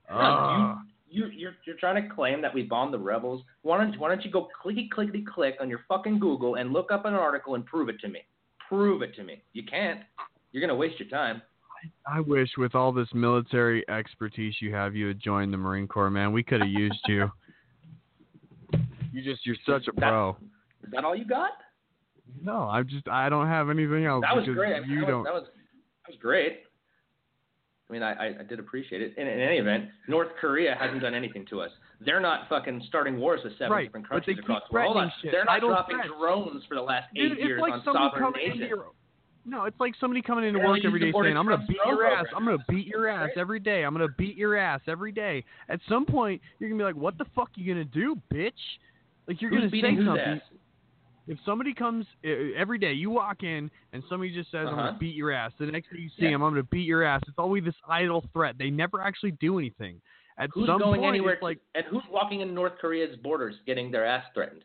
No, 0.10 0.16
Ah. 0.18 0.80
you, 1.10 1.26
you, 1.26 1.32
you're, 1.38 1.56
you're 1.66 1.78
trying 1.78 2.02
to 2.04 2.14
claim 2.14 2.42
that 2.42 2.54
we 2.54 2.64
bombed 2.64 2.94
the 2.94 3.00
rebels. 3.00 3.44
Why 3.62 3.78
don't, 3.78 3.98
why 3.98 4.10
don't 4.10 4.26
you 4.26 4.32
go 4.32 4.50
clicky 4.64 4.90
clickety 4.90 5.24
click 5.24 5.56
on 5.62 5.70
your 5.70 5.80
fucking 5.88 6.20
Google 6.20 6.56
and 6.56 6.74
look 6.74 6.92
up 6.92 7.06
an 7.06 7.14
article 7.14 7.56
and 7.56 7.66
prove 7.66 7.88
it 7.90 8.00
to 8.02 8.10
me? 8.10 8.20
Prove 8.68 9.02
it 9.02 9.16
to 9.16 9.24
me. 9.24 9.42
You 9.54 9.64
can't. 9.64 10.02
You're 10.52 10.62
gonna 10.62 10.76
waste 10.76 11.00
your 11.00 11.10
time. 11.10 11.42
I 12.06 12.20
wish 12.20 12.50
with 12.58 12.76
all 12.76 12.92
this 12.92 13.08
military 13.14 13.88
expertise 13.90 14.56
you 14.60 14.74
have, 14.74 14.96
you 14.96 15.08
had 15.08 15.20
joined 15.20 15.54
the 15.54 15.58
Marine 15.58 15.88
Corps, 15.88 16.10
man. 16.10 16.34
We 16.34 16.44
could 16.44 16.62
have 16.62 16.70
used 16.70 17.02
you. 17.08 17.32
You 19.12 19.24
just 19.24 19.44
you're 19.44 19.56
such 19.66 19.88
a 19.88 19.92
pro. 19.94 20.38
Is 20.84 20.92
that 20.92 21.04
all 21.04 21.16
you 21.16 21.26
got? 21.26 21.50
No, 22.44 22.70
I'm 22.70 22.88
just 22.88 23.08
I 23.08 23.28
don't 23.28 23.48
have 23.48 23.72
anything 23.72 24.06
else 24.06 24.22
That 24.22 24.36
was 24.36 24.46
great. 24.46 24.76
I 24.76 24.82
mean, 24.82 24.92
you 24.92 25.00
that, 25.02 25.08
don't. 25.08 25.24
that 25.24 25.34
was 25.34 25.46
that 25.46 26.12
was 26.12 26.18
great. 26.22 26.60
I 27.90 27.94
mean, 27.94 28.04
I, 28.04 28.40
I, 28.40 28.44
did 28.48 28.60
appreciate 28.60 29.02
it. 29.02 29.18
In, 29.18 29.26
in 29.26 29.40
any 29.40 29.58
event, 29.58 29.86
North 30.08 30.28
Korea 30.40 30.76
hasn't 30.80 31.02
done 31.02 31.16
anything 31.16 31.44
to 31.50 31.60
us. 31.60 31.72
They're 32.00 32.20
not 32.20 32.48
fucking 32.48 32.84
starting 32.88 33.18
wars 33.18 33.40
with 33.44 33.54
seven 33.54 33.72
Right, 33.72 33.86
different 33.88 34.08
countries 34.08 34.38
across 34.38 34.62
the 34.70 34.76
world. 34.76 34.94
Hold 34.94 34.98
on. 35.06 35.12
shit. 35.24 35.32
They're 35.32 35.44
not 35.44 35.60
dropping 35.62 35.98
threats. 35.98 36.12
drones 36.16 36.64
for 36.70 36.76
the 36.76 36.82
last 36.82 37.08
eight 37.16 37.40
years 37.40 37.60
like 37.60 37.74
on 37.74 37.84
sovereign 37.84 38.34
nations. 38.36 38.72
No, 39.50 39.66
it's 39.66 39.80
like 39.80 39.94
somebody 40.00 40.22
coming 40.22 40.46
into 40.46 40.60
Apparently 40.60 40.80
work 40.82 40.86
every 40.86 41.00
day 41.00 41.12
saying, 41.12 41.38
"I'm 41.38 41.46
gonna 41.46 41.66
beat 41.68 41.78
drone 41.78 41.98
your 41.98 42.06
ass. 42.06 42.28
I'm 42.36 42.46
gonna 42.46 42.64
beat 42.68 42.88
your 42.88 43.08
ass 43.08 43.32
every 43.36 43.60
day. 43.60 43.84
I'm 43.84 43.94
gonna 43.94 44.08
beat 44.18 44.36
your 44.38 44.56
ass 44.56 44.82
every 44.88 45.12
day." 45.12 45.44
At 45.68 45.80
some 45.90 46.06
point, 46.06 46.42
you're 46.60 46.70
gonna 46.70 46.80
be 46.80 46.84
like, 46.84 46.96
"What 46.96 47.18
the 47.18 47.26
fuck 47.36 47.50
are 47.58 47.60
you 47.62 47.74
gonna 47.74 47.86
do, 47.86 48.16
bitch?" 48.34 48.52
Like 49.28 49.42
you're 49.42 49.52
gonna 49.52 49.70
beating 49.70 49.98
say 49.98 50.06
something. 50.06 50.20
ass? 50.20 50.42
If 51.28 51.40
somebody 51.46 51.74
comes 51.76 52.08
every 52.24 52.80
day, 52.80 52.94
you 52.94 53.12
walk 53.12 53.44
in 53.44 53.70
and 53.94 54.04
somebody 54.10 54.34
just 54.34 54.50
says, 54.50 54.68
"I'm 54.68 54.74
Uh-huh. 54.74 54.88
gonna 54.88 54.98
beat 55.00 55.16
your 55.16 55.32
ass." 55.32 55.54
The 55.60 55.68
next 55.68 55.90
day 55.92 56.00
you 56.00 56.10
see 56.10 56.24
Yeah. 56.24 56.30
him, 56.30 56.42
"I'm 56.44 56.52
gonna 56.52 56.64
beat 56.64 56.88
your 56.88 57.04
ass." 57.04 57.22
It's 57.28 57.38
always 57.38 57.64
this 57.64 57.76
idle 57.88 58.22
threat. 58.34 58.58
They 58.58 58.72
never 58.72 59.02
actually 59.02 59.32
do 59.34 59.60
anything. 59.60 60.02
At 60.38 60.50
Who's 60.54 60.68
some 60.68 60.80
going 60.80 61.02
point, 61.02 61.16
anywhere? 61.16 61.34
it's 61.34 61.44
like 61.44 61.60
and 61.76 61.86
who's 61.86 62.04
walking 62.10 62.40
in 62.42 62.54
North 62.54 62.78
Korea's 62.80 63.16
borders, 63.18 63.60
getting 63.66 63.92
their 63.92 64.06
ass 64.06 64.26
threatened? 64.34 64.64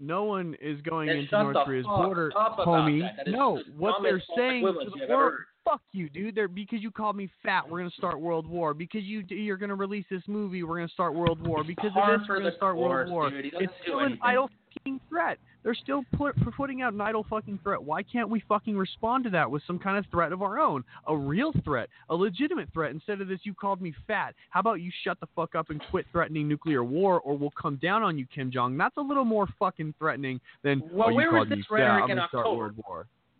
No 0.00 0.24
one 0.24 0.56
is 0.60 0.80
going 0.82 1.08
into 1.08 1.42
North 1.42 1.56
Korea's 1.64 1.86
border, 1.86 2.32
homie. 2.34 3.02
that. 3.02 3.16
That 3.18 3.28
is 3.28 3.34
no, 3.34 3.60
what 3.76 4.02
they're 4.02 4.22
saying 4.36 4.58
equivalence 4.58 4.92
the 4.98 5.14
world. 5.14 5.34
Fuck 5.64 5.82
you, 5.92 6.08
dude. 6.08 6.34
They're 6.34 6.48
because 6.48 6.80
you 6.82 6.90
called 6.90 7.16
me 7.16 7.30
fat. 7.42 7.68
We're 7.68 7.78
gonna 7.78 7.90
start 7.90 8.18
World 8.18 8.46
War. 8.46 8.72
Because 8.72 9.02
you 9.02 9.22
you're 9.28 9.58
gonna 9.58 9.74
release 9.74 10.06
this 10.10 10.22
movie. 10.26 10.62
We're 10.62 10.76
gonna 10.76 10.88
start 10.88 11.14
World 11.14 11.46
War. 11.46 11.62
Because 11.62 11.90
of 11.94 12.20
this, 12.20 12.28
we're 12.28 12.38
gonna 12.38 12.56
start 12.56 12.76
World 12.76 13.10
War. 13.10 13.30
dude. 13.30 13.44
He 13.44 13.50
doesn't 13.50 13.64
It's 13.64 13.72
still 13.82 13.98
an 14.00 14.18
idle 14.22 14.48
fucking 14.72 15.00
threat. 15.08 15.38
They're 15.62 15.74
still 15.74 16.04
put, 16.16 16.36
for 16.38 16.50
putting 16.52 16.80
out 16.80 16.94
an 16.94 17.00
idle 17.00 17.24
fucking 17.28 17.60
threat. 17.62 17.82
Why 17.82 18.02
can't 18.02 18.30
we 18.30 18.42
fucking 18.48 18.76
respond 18.76 19.24
to 19.24 19.30
that 19.30 19.50
with 19.50 19.62
some 19.66 19.78
kind 19.78 19.98
of 19.98 20.06
threat 20.10 20.32
of 20.32 20.42
our 20.42 20.58
own? 20.58 20.84
A 21.06 21.16
real 21.16 21.52
threat, 21.64 21.88
a 22.08 22.14
legitimate 22.14 22.68
threat. 22.72 22.92
Instead 22.92 23.20
of 23.20 23.28
this, 23.28 23.40
you 23.42 23.52
called 23.52 23.82
me 23.82 23.92
fat. 24.06 24.34
How 24.50 24.60
about 24.60 24.80
you 24.80 24.90
shut 25.04 25.20
the 25.20 25.26
fuck 25.36 25.54
up 25.54 25.70
and 25.70 25.82
quit 25.90 26.06
threatening 26.12 26.48
nuclear 26.48 26.82
war, 26.82 27.20
or 27.20 27.36
we'll 27.36 27.52
come 27.60 27.76
down 27.76 28.02
on 28.02 28.16
you, 28.16 28.26
Kim 28.34 28.50
Jong. 28.50 28.76
That's 28.78 28.96
a 28.96 29.02
little 29.02 29.24
more 29.24 29.46
fucking 29.58 29.94
threatening 29.98 30.40
than 30.62 30.82
Well, 30.92 31.08
oh, 31.08 31.10
you 31.10 31.16
where 31.16 31.32
was 31.32 31.48
this 31.48 31.64
rhetoric 31.70 32.04
I'm 32.04 32.10
in 32.10 32.18
October? 32.18 32.74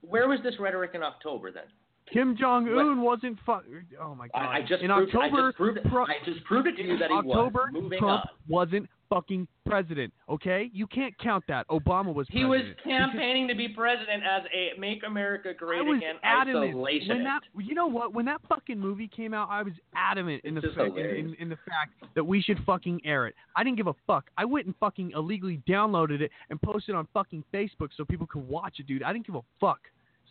Where 0.03 0.29
was 0.29 0.41
this 0.43 0.55
rhetoric 0.59 0.93
in 0.95 1.03
October 1.03 1.51
then? 1.53 1.65
Kim 2.13 2.37
Jong 2.37 2.69
Un 2.69 3.03
wasn't 3.03 3.39
fu- 3.47 3.53
Oh 4.01 4.15
my 4.15 4.29
god! 4.29 4.39
I, 4.41 4.57
I 4.59 4.61
just 4.63 4.83
in 4.83 4.91
proved, 4.91 5.15
October, 5.15 5.37
I 5.43 5.49
just 5.49 5.57
proved, 5.57 5.79
it. 5.79 5.85
Pro- 5.89 6.05
I 6.05 6.15
just 6.25 6.45
proved 6.45 6.67
it 6.69 6.77
to 6.77 6.83
you 6.83 6.99
that 6.99 7.11
he 7.11 7.17
October, 7.17 7.71
was. 7.73 7.83
Moving 7.83 7.99
Trump 7.99 8.25
on. 8.25 8.29
wasn't 8.49 8.89
fucking 9.09 9.47
president. 9.67 10.13
Okay, 10.29 10.71
you 10.73 10.87
can't 10.87 11.17
count 11.19 11.45
that. 11.49 11.67
Obama 11.69 12.13
was. 12.15 12.27
He 12.31 12.45
was 12.45 12.61
president. 12.61 12.85
campaigning 12.85 13.49
to 13.49 13.55
be 13.55 13.69
president 13.69 14.23
as 14.25 14.43
a 14.55 14.79
"Make 14.79 15.03
America 15.07 15.53
Great 15.57 15.81
I 15.81 15.83
was 15.83 15.99
Again" 15.99 16.15
adamant 16.23 16.75
isolationist. 16.75 17.09
when 17.09 17.25
that. 17.25 17.41
You 17.59 17.75
know 17.75 17.87
what? 17.87 18.13
When 18.15 18.25
that 18.27 18.41
fucking 18.49 18.79
movie 18.79 19.09
came 19.09 19.33
out, 19.35 19.49
I 19.51 19.63
was 19.63 19.75
adamant 19.95 20.45
in 20.45 20.55
the 20.57 20.63
fa- 20.63 20.87
in, 20.87 20.97
in, 21.17 21.35
in 21.39 21.49
the 21.49 21.59
fact 21.67 21.93
that 22.15 22.25
we 22.25 22.41
should 22.43 22.59
fucking 22.65 23.01
air 23.05 23.27
it. 23.27 23.35
I 23.57 23.63
didn't 23.65 23.77
give 23.77 23.87
a 23.89 23.95
fuck. 24.07 24.31
I 24.37 24.45
went 24.45 24.67
and 24.67 24.75
fucking 24.81 25.13
illegally 25.15 25.61
downloaded 25.69 26.21
it 26.23 26.31
and 26.51 26.61
posted 26.61 26.95
it 26.95 26.99
on 26.99 27.07
fucking 27.15 27.45
Facebook 27.55 27.91
so 27.97 28.05
people 28.05 28.27
could 28.27 28.47
watch 28.49 28.81
it, 28.81 28.87
dude. 28.87 29.03
I 29.03 29.13
didn't 29.13 29.27
give 29.27 29.37
a 29.37 29.43
fuck. 29.61 29.81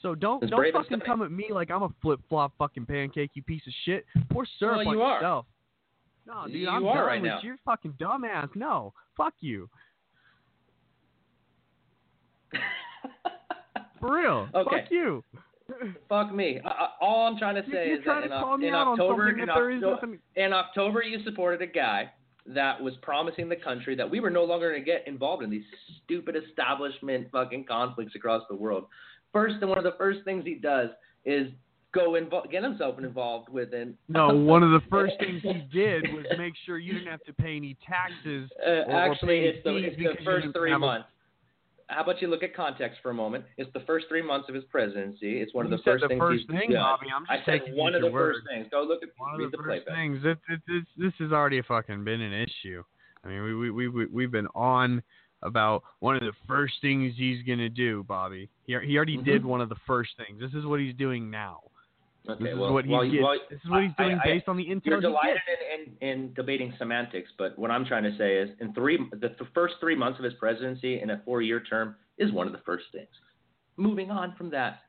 So 0.01 0.15
don't 0.15 0.41
It's 0.43 0.49
don't 0.49 0.71
fucking 0.71 0.85
stunning. 0.87 1.05
come 1.05 1.21
at 1.23 1.31
me 1.31 1.47
like 1.51 1.69
I'm 1.71 1.83
a 1.83 1.89
flip 2.01 2.19
flop 2.29 2.53
fucking 2.57 2.85
pancake, 2.85 3.31
you 3.33 3.43
piece 3.43 3.61
of 3.67 3.73
shit. 3.85 4.05
Pour 4.31 4.45
syrup 4.57 4.77
Well, 4.77 4.87
on 4.87 4.93
you 4.93 5.01
are. 5.01 5.15
yourself. 5.15 5.45
No, 6.25 6.43
dude, 6.45 6.55
You 6.55 6.69
I'm 6.69 6.85
are 6.85 6.95
done 6.95 7.05
right 7.05 7.21
with 7.21 7.31
now. 7.31 7.39
your 7.41 7.57
fucking 7.65 7.93
dumbass. 7.99 8.49
No, 8.55 8.93
fuck 9.17 9.33
you. 9.41 9.69
For 13.99 14.15
real. 14.15 14.47
Okay. 14.55 14.81
Fuck 14.81 14.91
you. 14.91 15.23
Fuck 16.07 16.33
me. 16.33 16.59
Uh, 16.63 16.67
uh, 16.69 16.87
all 17.01 17.27
I'm 17.27 17.37
trying 17.37 17.55
to 17.55 17.69
say 17.69 17.87
you're 17.89 17.97
is 17.97 18.03
trying 18.03 18.21
that 18.21 18.35
in, 18.35 18.41
call 18.41 18.53
Oc- 18.53 18.59
me 18.59 18.67
in 18.69 18.73
October, 18.73 19.29
in, 19.29 19.37
that 19.45 19.49
there 19.53 19.71
is 19.71 19.83
Octo- 19.83 19.95
nothing- 20.07 20.19
in 20.35 20.53
October, 20.53 21.03
you 21.03 21.21
supported 21.23 21.61
a 21.61 21.67
guy 21.67 22.09
that 22.47 22.81
was 22.81 22.95
promising 23.01 23.49
the 23.49 23.55
country 23.55 23.93
that 23.95 24.09
we 24.09 24.19
were 24.19 24.31
no 24.31 24.43
longer 24.45 24.69
going 24.71 24.81
to 24.81 24.85
get 24.85 25.07
involved 25.07 25.43
in 25.43 25.49
these 25.51 25.65
stupid 26.03 26.35
establishment 26.35 27.27
fucking 27.31 27.65
conflicts 27.65 28.15
across 28.15 28.41
the 28.49 28.55
world. 28.55 28.85
First, 29.33 29.55
and 29.61 29.69
one 29.69 29.77
of 29.77 29.83
the 29.83 29.95
first 29.97 30.19
things 30.25 30.43
he 30.45 30.55
does 30.55 30.89
is 31.25 31.49
go 31.93 32.11
invo- 32.11 32.49
get 32.49 32.63
himself 32.63 32.99
involved 32.99 33.49
with 33.49 33.73
an 33.73 33.95
No, 34.07 34.35
one 34.35 34.63
of 34.63 34.71
the 34.71 34.81
first 34.89 35.13
things 35.19 35.41
he 35.41 35.67
did 35.71 36.03
was 36.13 36.25
make 36.37 36.53
sure 36.65 36.77
you 36.77 36.93
didn't 36.93 37.07
have 37.09 37.23
to 37.23 37.33
pay 37.33 37.55
any 37.57 37.77
taxes. 37.87 38.49
Uh, 38.65 38.69
or, 38.69 38.91
actually, 38.93 39.39
it's 39.39 39.63
the, 39.63 39.75
it's 39.75 39.97
the 39.97 40.23
first 40.23 40.47
three 40.55 40.71
have 40.71 40.81
a- 40.81 40.85
months. 40.85 41.07
How 41.91 42.03
about 42.03 42.21
you 42.21 42.27
look 42.27 42.43
at 42.43 42.55
context 42.55 42.99
for 43.01 43.09
a 43.09 43.15
moment? 43.15 43.45
It's 43.57 43.71
the 43.73 43.79
first 43.79 44.05
three 44.09 44.21
months 44.21 44.47
of 44.47 44.53
his 44.53 44.63
presidency. 44.65 45.41
It's 45.41 45.55
one 45.55 45.65
of 45.65 45.71
the 45.71 45.79
first 45.83 46.03
the 46.03 46.07
things 46.09 46.19
first 46.19 46.41
he's 46.47 46.59
thing, 46.59 46.69
done. 46.71 46.83
Bobby. 46.83 47.07
I'm 47.15 47.25
I 47.27 47.43
said 47.43 47.61
one 47.73 47.95
of 47.95 48.01
the 48.01 48.09
your 48.09 48.19
first 48.19 48.39
things. 48.47 48.67
Go 48.69 48.83
look 48.83 49.01
at 49.01 49.09
One 49.17 49.41
of 49.41 49.49
the 49.51 49.57
the 49.57 49.63
first 49.63 49.87
things. 49.87 50.19
It, 50.23 50.37
it, 50.49 50.59
it's 50.67 50.87
this 50.97 51.13
has 51.17 51.31
already 51.31 51.63
fucking 51.63 52.03
been 52.03 52.21
an 52.21 52.31
issue. 52.31 52.83
I 53.23 53.27
mean, 53.29 53.43
we 53.43 53.55
we 53.55 53.71
we 53.71 53.87
we 53.87 54.05
we've 54.05 54.31
been 54.31 54.45
on 54.53 55.01
about 55.43 55.83
one 55.99 56.15
of 56.15 56.21
the 56.21 56.33
first 56.47 56.73
things 56.81 57.13
he's 57.15 57.41
gonna 57.43 57.69
do, 57.69 58.03
Bobby. 58.03 58.49
He 58.65 58.77
he 58.85 58.95
already 58.97 59.17
Mhm. 59.17 59.25
did 59.25 59.45
one 59.45 59.61
of 59.61 59.69
the 59.69 59.75
first 59.87 60.11
things. 60.17 60.39
This 60.39 60.53
is 60.53 60.65
what 60.65 60.79
he's 60.79 60.93
doing 60.95 61.29
now. 61.31 61.61
Okay, 62.27 62.43
this 62.43 62.53
is 62.53 62.59
well, 62.59 62.73
what 62.73 62.85
he 62.85 62.91
well, 62.91 63.09
gets. 63.09 63.23
well, 63.23 63.39
this 63.49 63.59
is 63.63 63.69
what 63.69 63.83
he's 63.83 63.95
doing 63.97 64.19
I- 64.19 64.25
based 64.25 64.49
on 64.49 64.57
the 64.57 64.65
intel 64.65 64.85
You're 64.85 64.97
he 64.97 65.01
delighted 65.01 65.41
in, 65.73 65.97
in, 66.07 66.19
in 66.25 66.33
debating 66.33 66.73
semantics, 66.77 67.31
but 67.37 67.57
what 67.57 67.71
I'm 67.71 67.85
trying 67.85 68.03
to 68.03 68.15
say 68.17 68.37
is, 68.37 68.49
in 68.59 68.73
three, 68.73 68.97
the, 69.13 69.29
the 69.29 69.45
first 69.53 69.75
three 69.79 69.95
months 69.95 70.19
of 70.19 70.25
his 70.25 70.33
presidency 70.35 70.99
in 71.01 71.09
a 71.11 71.21
four-year 71.25 71.61
term 71.61 71.95
is 72.17 72.31
one 72.31 72.45
of 72.45 72.51
the 72.53 72.59
first 72.59 72.85
things. 72.91 73.07
Moving 73.77 74.11
on 74.11 74.35
from 74.35 74.49
that, 74.51 74.81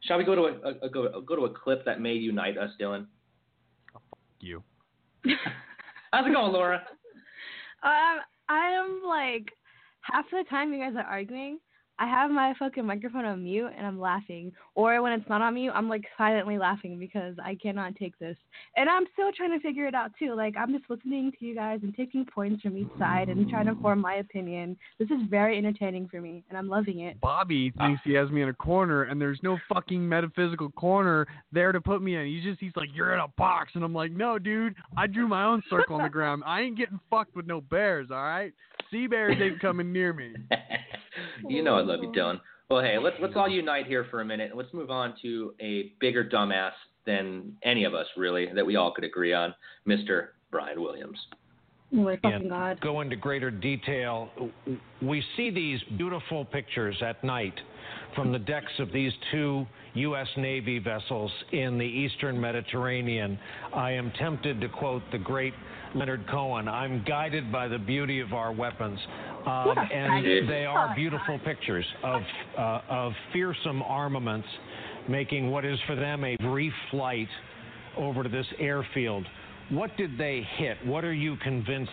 shall 0.00 0.16
we 0.18 0.24
go 0.24 0.34
to 0.34 0.42
a, 0.42 0.70
a, 0.70 0.86
a 0.86 0.88
go, 0.88 1.20
go 1.20 1.36
to 1.36 1.44
a 1.44 1.50
clip 1.50 1.84
that 1.84 2.00
may 2.00 2.14
unite 2.14 2.56
us, 2.56 2.70
Dylan? 2.80 3.06
You. 4.40 4.62
How's 6.12 6.26
it 6.26 6.32
going, 6.32 6.52
Laura? 6.52 6.82
Um, 7.82 8.18
I 8.48 8.68
am 8.70 9.02
like 9.06 9.52
half 10.12 10.26
the 10.30 10.44
time 10.48 10.72
you 10.72 10.80
guys 10.80 10.94
are 10.96 11.04
arguing, 11.10 11.58
I 11.98 12.06
have 12.06 12.30
my 12.30 12.54
fucking 12.58 12.84
microphone 12.84 13.24
on 13.24 13.42
mute 13.42 13.70
and 13.76 13.86
I'm 13.86 14.00
laughing. 14.00 14.52
Or 14.74 15.00
when 15.02 15.12
it's 15.12 15.28
not 15.28 15.40
on 15.40 15.54
mute, 15.54 15.72
I'm 15.74 15.88
like 15.88 16.04
silently 16.18 16.58
laughing 16.58 16.98
because 16.98 17.34
I 17.42 17.54
cannot 17.54 17.96
take 17.96 18.18
this. 18.18 18.36
And 18.76 18.88
I'm 18.88 19.04
still 19.14 19.30
trying 19.32 19.58
to 19.58 19.60
figure 19.60 19.86
it 19.86 19.94
out 19.94 20.12
too. 20.18 20.34
Like 20.34 20.54
I'm 20.56 20.72
just 20.72 20.88
listening 20.90 21.32
to 21.38 21.44
you 21.44 21.54
guys 21.54 21.80
and 21.82 21.94
taking 21.94 22.24
points 22.24 22.62
from 22.62 22.76
each 22.76 22.88
side 22.98 23.28
and 23.28 23.48
trying 23.48 23.66
to 23.66 23.74
form 23.76 24.00
my 24.00 24.16
opinion. 24.16 24.76
This 24.98 25.10
is 25.10 25.20
very 25.30 25.56
entertaining 25.56 26.08
for 26.08 26.20
me 26.20 26.44
and 26.48 26.58
I'm 26.58 26.68
loving 26.68 27.00
it. 27.00 27.20
Bobby 27.20 27.72
thinks 27.78 28.00
he 28.04 28.12
has 28.14 28.30
me 28.30 28.42
in 28.42 28.48
a 28.48 28.54
corner, 28.54 29.04
and 29.04 29.20
there's 29.20 29.40
no 29.42 29.58
fucking 29.68 30.06
metaphysical 30.06 30.70
corner 30.70 31.26
there 31.52 31.72
to 31.72 31.80
put 31.80 32.02
me 32.02 32.16
in. 32.16 32.26
He's 32.26 32.44
just 32.44 32.60
he's 32.60 32.72
like, 32.76 32.88
you're 32.94 33.14
in 33.14 33.20
a 33.20 33.28
box, 33.36 33.72
and 33.74 33.84
I'm 33.84 33.94
like, 33.94 34.12
no, 34.12 34.38
dude, 34.38 34.74
I 34.96 35.06
drew 35.06 35.26
my 35.26 35.44
own 35.44 35.62
circle 35.68 35.96
on 35.96 36.02
the 36.02 36.08
ground. 36.10 36.42
I 36.46 36.60
ain't 36.62 36.76
getting 36.76 37.00
fucked 37.10 37.34
with 37.34 37.46
no 37.46 37.60
bears, 37.60 38.08
all 38.10 38.22
right? 38.22 38.52
Sea 38.90 39.06
bears 39.06 39.36
ain't 39.40 39.60
coming 39.60 39.92
near 39.92 40.12
me. 40.12 40.34
You 41.48 41.62
know 41.62 41.76
I 41.76 41.82
love 41.82 42.00
you, 42.02 42.10
Dylan. 42.10 42.40
Well, 42.68 42.82
hey, 42.82 42.98
let's 42.98 43.16
let's 43.20 43.34
all 43.36 43.48
unite 43.48 43.86
here 43.86 44.06
for 44.10 44.20
a 44.20 44.24
minute. 44.24 44.50
And 44.50 44.58
let's 44.58 44.72
move 44.72 44.90
on 44.90 45.14
to 45.22 45.54
a 45.60 45.92
bigger 46.00 46.24
dumbass 46.24 46.72
than 47.06 47.56
any 47.62 47.84
of 47.84 47.94
us, 47.94 48.06
really, 48.16 48.48
that 48.54 48.66
we 48.66 48.76
all 48.76 48.92
could 48.92 49.04
agree 49.04 49.32
on, 49.32 49.54
Mr. 49.86 50.28
Brian 50.50 50.80
Williams. 50.80 51.18
Oh 51.92 51.98
my 51.98 52.16
fucking 52.16 52.48
god. 52.48 52.80
go 52.80 53.00
into 53.00 53.14
greater 53.14 53.50
detail. 53.50 54.28
We 55.00 55.22
see 55.36 55.50
these 55.50 55.78
beautiful 55.96 56.44
pictures 56.44 56.96
at 57.00 57.22
night 57.22 57.54
from 58.16 58.32
the 58.32 58.38
decks 58.38 58.72
of 58.78 58.90
these 58.90 59.12
two 59.30 59.66
U.S. 59.94 60.26
Navy 60.36 60.78
vessels 60.78 61.30
in 61.52 61.78
the 61.78 61.84
eastern 61.84 62.40
Mediterranean. 62.40 63.38
I 63.74 63.92
am 63.92 64.10
tempted 64.18 64.60
to 64.62 64.68
quote 64.68 65.02
the 65.12 65.18
great 65.18 65.54
Leonard 65.94 66.26
Cohen 66.28 66.66
I'm 66.66 67.04
guided 67.06 67.52
by 67.52 67.68
the 67.68 67.78
beauty 67.78 68.20
of 68.20 68.32
our 68.32 68.52
weapons. 68.52 68.98
Um, 69.46 69.74
and 69.92 70.48
they 70.48 70.64
are 70.64 70.92
beautiful 70.96 71.38
pictures 71.44 71.84
of, 72.02 72.22
uh, 72.58 72.80
of 72.88 73.12
fearsome 73.32 73.82
armaments 73.82 74.48
making 75.08 75.50
what 75.50 75.64
is 75.64 75.78
for 75.86 75.94
them 75.94 76.24
a 76.24 76.36
brief 76.38 76.72
flight 76.90 77.28
over 77.96 78.22
to 78.24 78.28
this 78.28 78.46
airfield. 78.58 79.24
What 79.70 79.96
did 79.96 80.18
they 80.18 80.44
hit? 80.56 80.78
What 80.84 81.04
are 81.04 81.14
you 81.14 81.36
convinced 81.42 81.92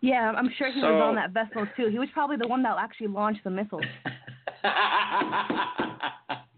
Yeah, 0.00 0.32
I'm 0.36 0.48
sure 0.56 0.70
he 0.70 0.80
So- 0.80 0.94
was 0.94 1.02
on 1.02 1.14
that 1.16 1.30
vessel 1.32 1.66
too. 1.76 1.88
He 1.88 1.98
was 1.98 2.08
probably 2.10 2.36
the 2.36 2.46
one 2.46 2.62
that 2.62 2.76
actually 2.78 3.08
launched 3.08 3.42
the 3.42 3.50
missiles. 3.50 3.82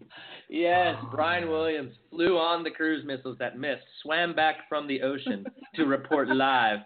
Yes, 0.53 0.97
Brian 1.11 1.49
Williams 1.49 1.93
flew 2.09 2.37
on 2.37 2.61
the 2.63 2.69
cruise 2.71 3.05
missiles 3.05 3.37
that 3.39 3.57
missed, 3.57 3.83
swam 4.01 4.35
back 4.35 4.67
from 4.67 4.85
the 4.85 5.01
ocean 5.01 5.45
to 5.75 5.85
report 5.85 6.27
live. 6.27 6.79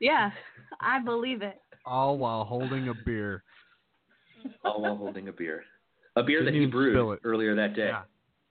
Yeah, 0.00 0.30
I 0.82 1.00
believe 1.00 1.40
it. 1.40 1.58
All 1.86 2.18
while 2.18 2.44
holding 2.44 2.88
a 2.88 2.94
beer. 3.06 3.42
all 4.66 4.82
while 4.82 4.96
holding 4.96 5.28
a 5.28 5.32
beer. 5.32 5.64
A 6.16 6.22
beer 6.22 6.40
Didn't 6.40 6.54
that 6.54 6.60
he 6.60 6.66
brewed 6.66 7.14
it. 7.14 7.20
earlier 7.24 7.54
that 7.56 7.74
day. 7.74 7.86
Yeah. 7.88 8.02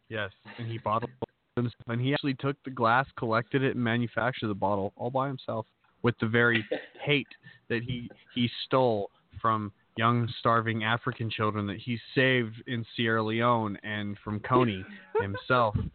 Yes, 0.09 0.31
and 0.57 0.67
he 0.67 0.79
bottled 0.79 1.11
himself, 1.55 1.73
and 1.87 2.01
he 2.01 2.13
actually 2.13 2.33
took 2.33 2.55
the 2.65 2.71
glass, 2.71 3.05
collected 3.19 3.61
it, 3.61 3.75
and 3.75 3.83
manufactured 3.83 4.47
the 4.47 4.55
bottle 4.55 4.93
all 4.95 5.11
by 5.11 5.27
himself 5.27 5.67
with 6.01 6.15
the 6.19 6.27
very 6.27 6.65
hate 7.03 7.27
that 7.69 7.83
he 7.83 8.09
he 8.33 8.49
stole 8.65 9.11
from 9.39 9.71
young 9.97 10.27
starving 10.39 10.83
African 10.83 11.29
children 11.29 11.65
that 11.67 11.77
he 11.77 11.99
saved 12.13 12.55
in 12.67 12.85
Sierra 12.95 13.23
Leone 13.23 13.77
and 13.83 14.17
from 14.23 14.39
Kony 14.41 14.83
himself. 15.21 15.75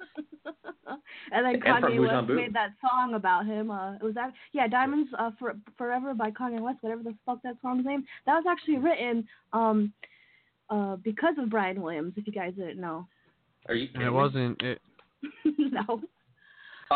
And 1.32 1.46
then 1.46 1.54
And 1.54 1.62
Kanye 1.84 2.00
West 2.00 2.10
Mozambique. 2.10 2.36
made 2.36 2.54
that 2.54 2.70
song 2.80 3.14
about 3.14 3.46
him. 3.46 3.70
Uh, 3.70 3.94
it 3.94 4.02
was 4.02 4.14
that 4.14 4.32
yeah, 4.52 4.66
Diamonds 4.66 5.08
uh, 5.16 5.30
for, 5.38 5.54
Forever 5.78 6.14
by 6.14 6.30
Kanye 6.32 6.60
West, 6.60 6.78
whatever 6.80 7.04
the 7.04 7.14
fuck 7.24 7.40
that 7.44 7.54
song's 7.62 7.84
name. 7.86 8.04
That 8.26 8.34
was 8.34 8.44
actually 8.48 8.78
written 8.78 9.26
um 9.52 9.92
uh 10.68 10.96
because 10.96 11.34
of 11.38 11.48
Brian 11.50 11.80
Williams. 11.80 12.14
If 12.16 12.26
you 12.26 12.32
guys 12.32 12.54
didn't 12.56 12.80
know. 12.80 13.06
Are 13.68 13.74
you? 13.74 13.88
And 13.94 14.02
it 14.02 14.10
wasn't 14.10 14.60
it. 14.62 14.80
no. 15.58 15.82
Oh, 15.88 16.00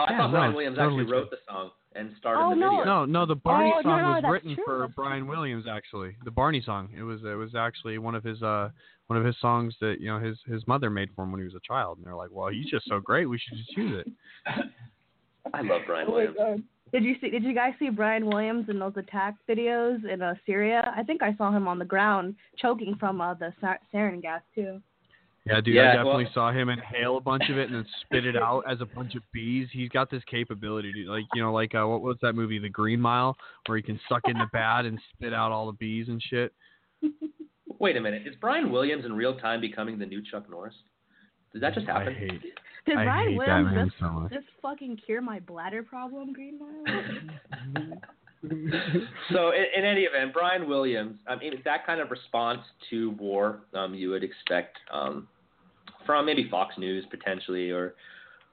I 0.01 0.11
Yeah, 0.11 0.19
thought 0.19 0.27
no, 0.27 0.39
Brian 0.39 0.55
Williams 0.55 0.77
totally 0.79 1.03
actually 1.03 1.13
wrote 1.13 1.31
the 1.31 1.37
song 1.49 1.71
and 1.95 2.11
starred 2.19 2.39
Oh, 2.41 2.51
the 2.51 2.57
no. 2.57 2.71
video. 2.71 2.85
No, 2.85 3.05
no, 3.05 3.27
the 3.27 3.35
Barney 3.37 3.73
Oh, 3.77 3.83
song 3.83 4.03
no, 4.03 4.09
was 4.13 4.25
written 4.29 4.55
true, 4.55 4.65
for 4.65 4.79
that's 4.81 4.95
Brian 4.95 5.27
Williams 5.27 5.67
actually. 5.69 6.17
The 6.25 6.31
Barney 6.31 6.63
song. 6.63 6.89
It 6.97 7.03
was 7.03 7.23
it 7.25 7.37
was 7.37 7.55
actually 7.55 7.99
one 7.99 8.15
of 8.15 8.25
his 8.25 8.43
uh 8.43 8.71
one 9.07 9.19
of 9.19 9.25
his 9.25 9.37
songs 9.41 9.75
that, 9.81 9.97
you 10.01 10.09
know, 10.09 10.19
his 10.19 10.39
his 10.47 10.67
mother 10.67 10.91
made 10.91 11.11
for 11.15 11.25
him 11.25 11.31
when 11.33 11.41
he 11.41 11.45
was 11.45 11.55
a 11.55 11.61
child. 11.67 11.99
And 11.99 12.07
they're 12.07 12.17
like, 12.17 12.31
Well, 12.33 12.49
he's 12.49 12.67
just 12.71 12.87
so 12.89 13.01
great, 13.01 13.27
we 13.27 13.39
should 13.39 13.59
just 13.59 13.77
use 13.77 14.05
it. 14.07 14.13
I 15.55 15.61
love 15.61 15.83
Brian 15.87 16.07
Oh 16.09 16.13
Williams. 16.13 16.37
God. 16.39 16.63
Did 16.93 17.03
you 17.05 17.17
see? 17.21 17.29
Did 17.29 17.43
you 17.43 17.55
guys 17.55 17.73
see 17.81 17.91
Brian 17.91 18.27
Williams 18.27 18.69
in 18.69 18.79
those 18.79 18.93
attack 18.97 19.35
videos 19.49 20.05
in 20.09 20.23
uh, 20.23 20.35
Syria? 20.47 20.93
I 20.97 21.03
think 21.03 21.23
I 21.23 21.35
saw 21.37 21.51
him 21.51 21.67
on 21.67 21.79
the 21.79 21.85
ground 21.85 22.37
choking 22.57 22.95
from 23.01 23.21
uh, 23.21 23.35
the 23.35 23.53
sar- 23.61 23.81
sarin 23.93 24.23
gas 24.23 24.43
too. 24.55 24.81
Yeah, 25.47 25.61
dude, 25.61 25.75
Yeah, 25.75 25.83
I 25.83 25.97
definitely 25.97 26.25
well- 26.25 26.33
saw 26.33 26.53
him 26.53 26.71
inhale 26.71 27.19
a 27.19 27.21
bunch 27.21 27.51
of 27.51 27.59
it 27.59 27.69
and 27.69 27.75
then 27.75 27.87
spit 28.01 28.25
it 28.25 28.35
out 28.37 28.63
as 28.69 28.81
a 28.81 28.87
bunch 28.87 29.15
of 29.15 29.23
bees. 29.33 29.69
He's 29.73 29.91
got 29.91 30.11
this 30.11 30.23
capability, 30.25 30.91
dude. 30.93 31.07
Like, 31.09 31.25
you 31.35 31.43
know, 31.43 31.53
like 31.53 31.75
uh, 31.75 31.87
what 31.87 32.01
was 32.01 32.17
that 32.23 32.33
movie, 32.33 32.59
The 32.59 32.71
Green 32.71 32.99
Mile, 33.01 33.37
where 33.67 33.77
he 33.77 33.83
can 33.83 34.01
suck 34.09 34.23
in 34.25 34.39
the 34.39 34.49
bat 34.53 34.87
and 34.87 34.99
spit 35.13 35.35
out 35.35 35.53
all 35.53 35.67
the 35.67 35.73
bees 35.75 36.09
and 36.09 36.23
shit. 36.23 36.53
Wait 37.79 37.97
a 37.97 38.01
minute. 38.01 38.27
Is 38.27 38.35
Brian 38.41 38.73
Williams 38.73 39.05
in 39.05 39.13
real 39.13 39.37
time 39.37 39.61
becoming 39.61 39.99
the 39.99 40.07
new 40.07 40.23
Chuck 40.23 40.49
Norris? 40.49 40.75
Did 41.53 41.63
that 41.63 41.75
just 41.75 41.87
happen? 41.87 42.09
I 42.09 42.19
hate. 42.19 42.43
Did 42.87 42.97
I 42.97 43.05
Brian 43.05 43.29
hate 43.33 43.39
that 43.41 43.47
Williams 43.47 43.75
man 43.75 43.87
just, 43.89 44.01
so 44.01 44.09
much. 44.11 44.33
just 44.33 44.47
fucking 44.63 44.97
cure 45.05 45.21
my 45.21 45.41
bladder 45.41 45.83
problem, 45.83 46.33
Green 46.33 46.59
Mile? 46.59 47.99
so 49.31 49.51
in, 49.51 49.65
in 49.77 49.85
any 49.85 50.03
event, 50.03 50.33
Brian 50.33 50.69
Williams, 50.69 51.17
I 51.27 51.37
mean, 51.37 51.53
that 51.65 51.87
kind 51.87 52.01
of 52.01 52.11
response 52.11 52.61
to 52.91 53.11
war, 53.13 53.61
um, 53.75 53.95
you 53.95 54.11
would 54.11 54.25
expect 54.25 54.79
um, 54.93 55.29
from 56.07 56.27
maybe 56.27 56.49
Fox 56.51 56.75
News 56.79 57.05
potentially, 57.11 57.71
or 57.71 57.95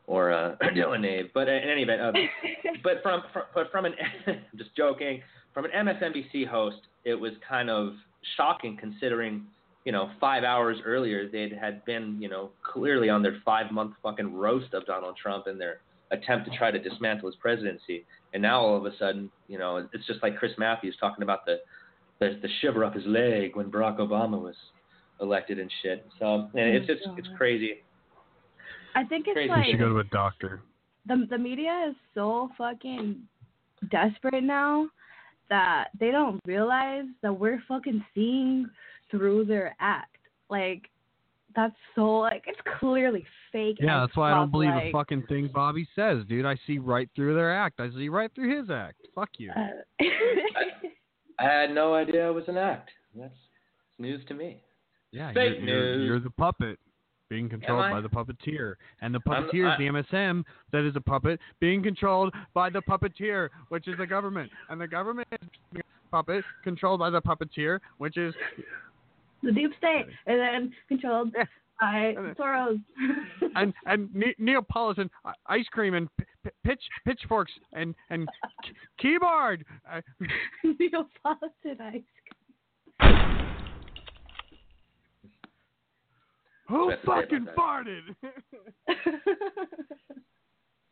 or 0.08 0.32
uh, 0.32 0.56
Dylan 0.76 1.02
Nave. 1.02 1.30
But 1.34 1.48
in 1.48 1.58
any 1.58 1.84
event, 1.84 2.02
uh, 2.02 2.12
but 2.84 3.02
from, 3.04 3.24
from 3.34 3.44
but 3.54 3.72
from 3.72 3.86
an 3.86 3.94
I'm 4.28 4.58
just 4.58 4.76
joking 4.76 5.22
from 5.54 5.66
an 5.66 5.72
MSNBC 5.72 6.48
host, 6.48 6.78
it 7.06 7.16
was 7.16 7.34
kind 7.48 7.70
of 7.70 7.94
shocking 8.38 8.78
considering 8.80 9.44
you 9.86 9.92
know 9.92 10.12
five 10.20 10.44
hours 10.44 10.78
earlier 10.86 11.28
they 11.28 11.52
had 11.60 11.84
been 11.86 12.18
you 12.22 12.30
know 12.30 12.52
clearly 12.64 13.10
on 13.10 13.24
their 13.24 13.42
five 13.44 13.72
month 13.72 13.94
fucking 14.04 14.34
roast 14.34 14.74
of 14.74 14.86
Donald 14.86 15.18
Trump 15.22 15.48
and 15.48 15.60
their 15.60 15.80
attempt 16.12 16.50
to 16.50 16.58
try 16.58 16.72
to 16.72 16.80
dismantle 16.80 17.30
his 17.30 17.36
presidency. 17.38 18.06
And 18.34 18.42
now 18.42 18.62
all 18.62 18.78
of 18.78 18.86
a 18.86 18.96
sudden, 18.98 19.32
you 19.48 19.58
know, 19.58 19.88
it's 19.94 20.06
just 20.08 20.22
like 20.22 20.38
Chris 20.38 20.52
Matthews 20.58 20.96
talking 21.00 21.24
about 21.24 21.46
the 21.46 21.60
the, 22.20 22.38
the 22.42 22.50
shiver 22.62 22.86
up 22.86 22.94
his 22.94 23.06
leg 23.08 23.56
when 23.56 23.72
Barack 23.72 23.98
Obama 23.98 24.40
was 24.40 24.56
elected 25.22 25.60
and 25.60 25.72
shit. 25.82 26.06
So 26.20 26.50
and 26.54 26.76
it's 26.76 26.88
just 26.88 27.02
it's 27.18 27.28
crazy. 27.38 27.84
I 28.96 29.04
think 29.06 29.26
it's 29.28 29.36
Crazy. 29.36 29.68
You 29.68 29.74
should 29.74 29.80
go 29.80 29.90
to 29.90 30.00
a 30.00 30.04
doctor. 30.06 30.62
the 31.06 31.26
the 31.30 31.38
media 31.38 31.88
is 31.90 31.96
so 32.14 32.50
fucking 32.58 33.22
desperate 33.90 34.44
now 34.44 34.88
that 35.50 35.90
they 36.00 36.12
don't 36.12 36.40
realize 36.46 37.06
that 37.22 37.34
we're 37.34 37.62
fucking 37.68 38.04
seeing 38.14 38.68
through 39.10 39.46
their 39.46 39.76
act. 39.80 40.18
Like 40.50 40.90
that's 41.56 41.76
so 41.96 42.20
like 42.20 42.44
it's 42.48 42.60
clearly 42.80 43.26
fake. 43.52 43.78
Yeah, 43.80 44.02
that's 44.02 44.16
why 44.16 44.32
I 44.32 44.36
don't 44.36 44.52
believe 44.52 44.70
like, 44.70 44.86
a 44.86 44.92
fucking 44.92 45.24
thing 45.28 45.50
Bobby 45.54 45.88
says, 45.96 46.24
dude. 46.28 46.46
I 46.46 46.58
see 46.68 46.78
right 46.78 47.10
through 47.16 47.36
their 47.36 47.56
act. 47.56 47.80
I 47.80 47.90
see 47.92 48.10
right 48.10 48.32
through 48.34 48.60
his 48.60 48.70
act. 48.70 48.98
Fuck 49.16 49.30
you. 49.38 49.52
Uh, 49.52 50.04
I 51.40 51.44
had 51.44 51.74
no 51.74 51.94
idea 51.94 52.30
it 52.30 52.34
was 52.34 52.44
an 52.48 52.58
act. 52.58 52.92
That's 53.16 53.34
news 53.98 54.22
to 54.28 54.34
me. 54.34 54.62
Yeah, 55.12 55.34
Fake 55.34 55.60
you're, 55.62 55.96
you're, 55.96 56.02
you're 56.04 56.20
the 56.20 56.30
puppet 56.30 56.80
being 57.30 57.48
controlled 57.50 57.90
by 57.92 58.02
the 58.02 58.10
puppeteer, 58.10 58.76
and 59.02 59.14
the 59.16 59.20
I'm- 59.30 59.44
puppeteer 59.44 59.68
is 59.68 59.74
I- 59.74 59.78
the 59.78 59.88
MSM 59.88 60.44
that 60.72 60.86
is 60.86 60.96
a 60.96 61.02
puppet 61.02 61.40
being 61.60 61.82
controlled 61.84 62.34
by 62.54 62.70
the 62.70 62.82
puppeteer, 62.82 63.50
which 63.70 63.88
is 63.88 63.98
the 63.98 64.08
government, 64.08 64.52
and 64.70 64.80
the 64.80 64.88
government 64.88 65.28
is 65.32 65.48
being 65.72 65.82
a 65.82 66.10
puppet 66.12 66.44
controlled 66.64 67.00
by 67.00 67.10
the 67.10 67.22
puppeteer, 67.22 67.80
which 67.98 68.18
is 68.18 68.34
the 69.44 69.52
deep 69.52 69.72
state, 69.78 70.06
and 70.28 70.40
then 70.40 70.74
controlled 70.88 71.34
by 71.80 72.14
Soros. 72.40 72.82
and 73.56 73.74
and 73.86 74.14
ne- 74.14 74.36
Neapolitan 74.38 75.10
ice 75.48 75.66
cream 75.72 75.94
and 75.96 76.10
p- 76.18 76.26
p- 76.44 76.50
pitch 76.64 76.82
pitchforks 77.06 77.52
and 77.74 77.96
and 78.10 78.28
k- 78.64 78.72
keyboard. 79.00 79.66
Neapolitan 80.64 81.82
ice 83.00 83.41
who 86.72 86.86
What 86.88 87.02
do 87.04 87.12
you 87.12 87.16
have 87.16 87.30
to 87.30 87.36
say 87.36 87.46
fucking 87.46 87.48
farted? 87.58 88.16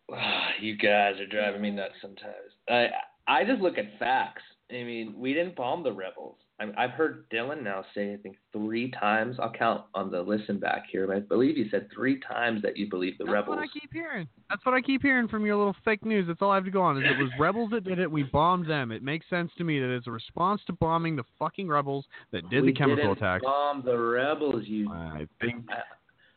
you 0.62 0.78
guys 0.78 1.20
are 1.20 1.28
driving 1.28 1.62
me 1.62 1.72
nuts 1.72 1.96
sometimes. 2.02 2.54
I 2.70 2.88
I 3.28 3.44
just 3.46 3.62
look 3.62 3.78
at 3.78 3.98
facts. 4.00 4.44
I 4.72 4.84
mean, 4.84 5.14
we 5.18 5.34
didn't 5.34 5.56
bomb 5.56 5.84
the 5.84 5.92
rebels. 5.92 6.38
I 6.60 6.66
I've 6.78 6.92
heard 6.92 7.30
Dylan 7.30 7.64
now 7.64 7.86
say 7.96 8.14
I 8.14 8.18
think 8.18 8.38
three 8.52 8.92
times. 8.92 9.38
I'll 9.40 9.52
count 9.52 9.86
on 9.94 10.12
the 10.12 10.22
listen 10.22 10.60
back 10.60 10.84
here, 10.92 11.08
but 11.08 11.16
I 11.16 11.20
believe 11.20 11.58
you 11.58 11.68
said 11.70 11.88
three 11.94 12.20
times 12.20 12.62
that 12.62 12.78
you 12.78 12.90
believe 12.90 13.18
the 13.18 13.26
That's 13.26 13.34
rebels. 13.34 13.58
That's 13.60 13.74
what 13.74 13.78
I 13.78 13.80
keep 13.80 13.94
hearing. 13.94 14.28
That's 14.50 14.66
what 14.66 14.76
I 14.76 14.82
keep 14.82 15.02
hearing 15.02 15.28
from 15.28 15.46
your 15.46 15.56
little 15.56 15.76
fake 15.86 16.06
news. 16.06 16.28
That's 16.28 16.42
all 16.42 16.52
I 16.52 16.56
have 16.56 16.66
to 16.66 16.72
go 16.72 16.82
on. 16.82 16.98
Is 16.98 17.04
it 17.06 17.22
was 17.22 17.32
rebels 17.40 17.72
that 17.72 17.84
did 17.84 18.00
it. 18.00 18.12
We 18.12 18.24
bombed 18.24 18.70
them. 18.70 18.92
It 18.92 19.04
makes 19.04 19.26
sense 19.30 19.52
to 19.58 19.64
me 19.64 19.80
that 19.80 19.90
it's 19.90 20.08
a 20.08 20.12
response 20.12 20.62
to 20.68 20.74
bombing 20.74 21.16
the 21.16 21.24
fucking 21.38 21.68
rebels 21.68 22.06
that 22.32 22.50
did 22.50 22.64
we 22.64 22.72
the 22.72 22.78
chemical 22.78 23.14
didn't 23.14 23.18
attack. 23.18 23.42
Bomb 23.42 23.84
the 23.86 23.98
rebels. 23.98 24.64
You. 24.66 24.92
I 24.92 25.28
think 25.42 25.66
I, 25.70 25.82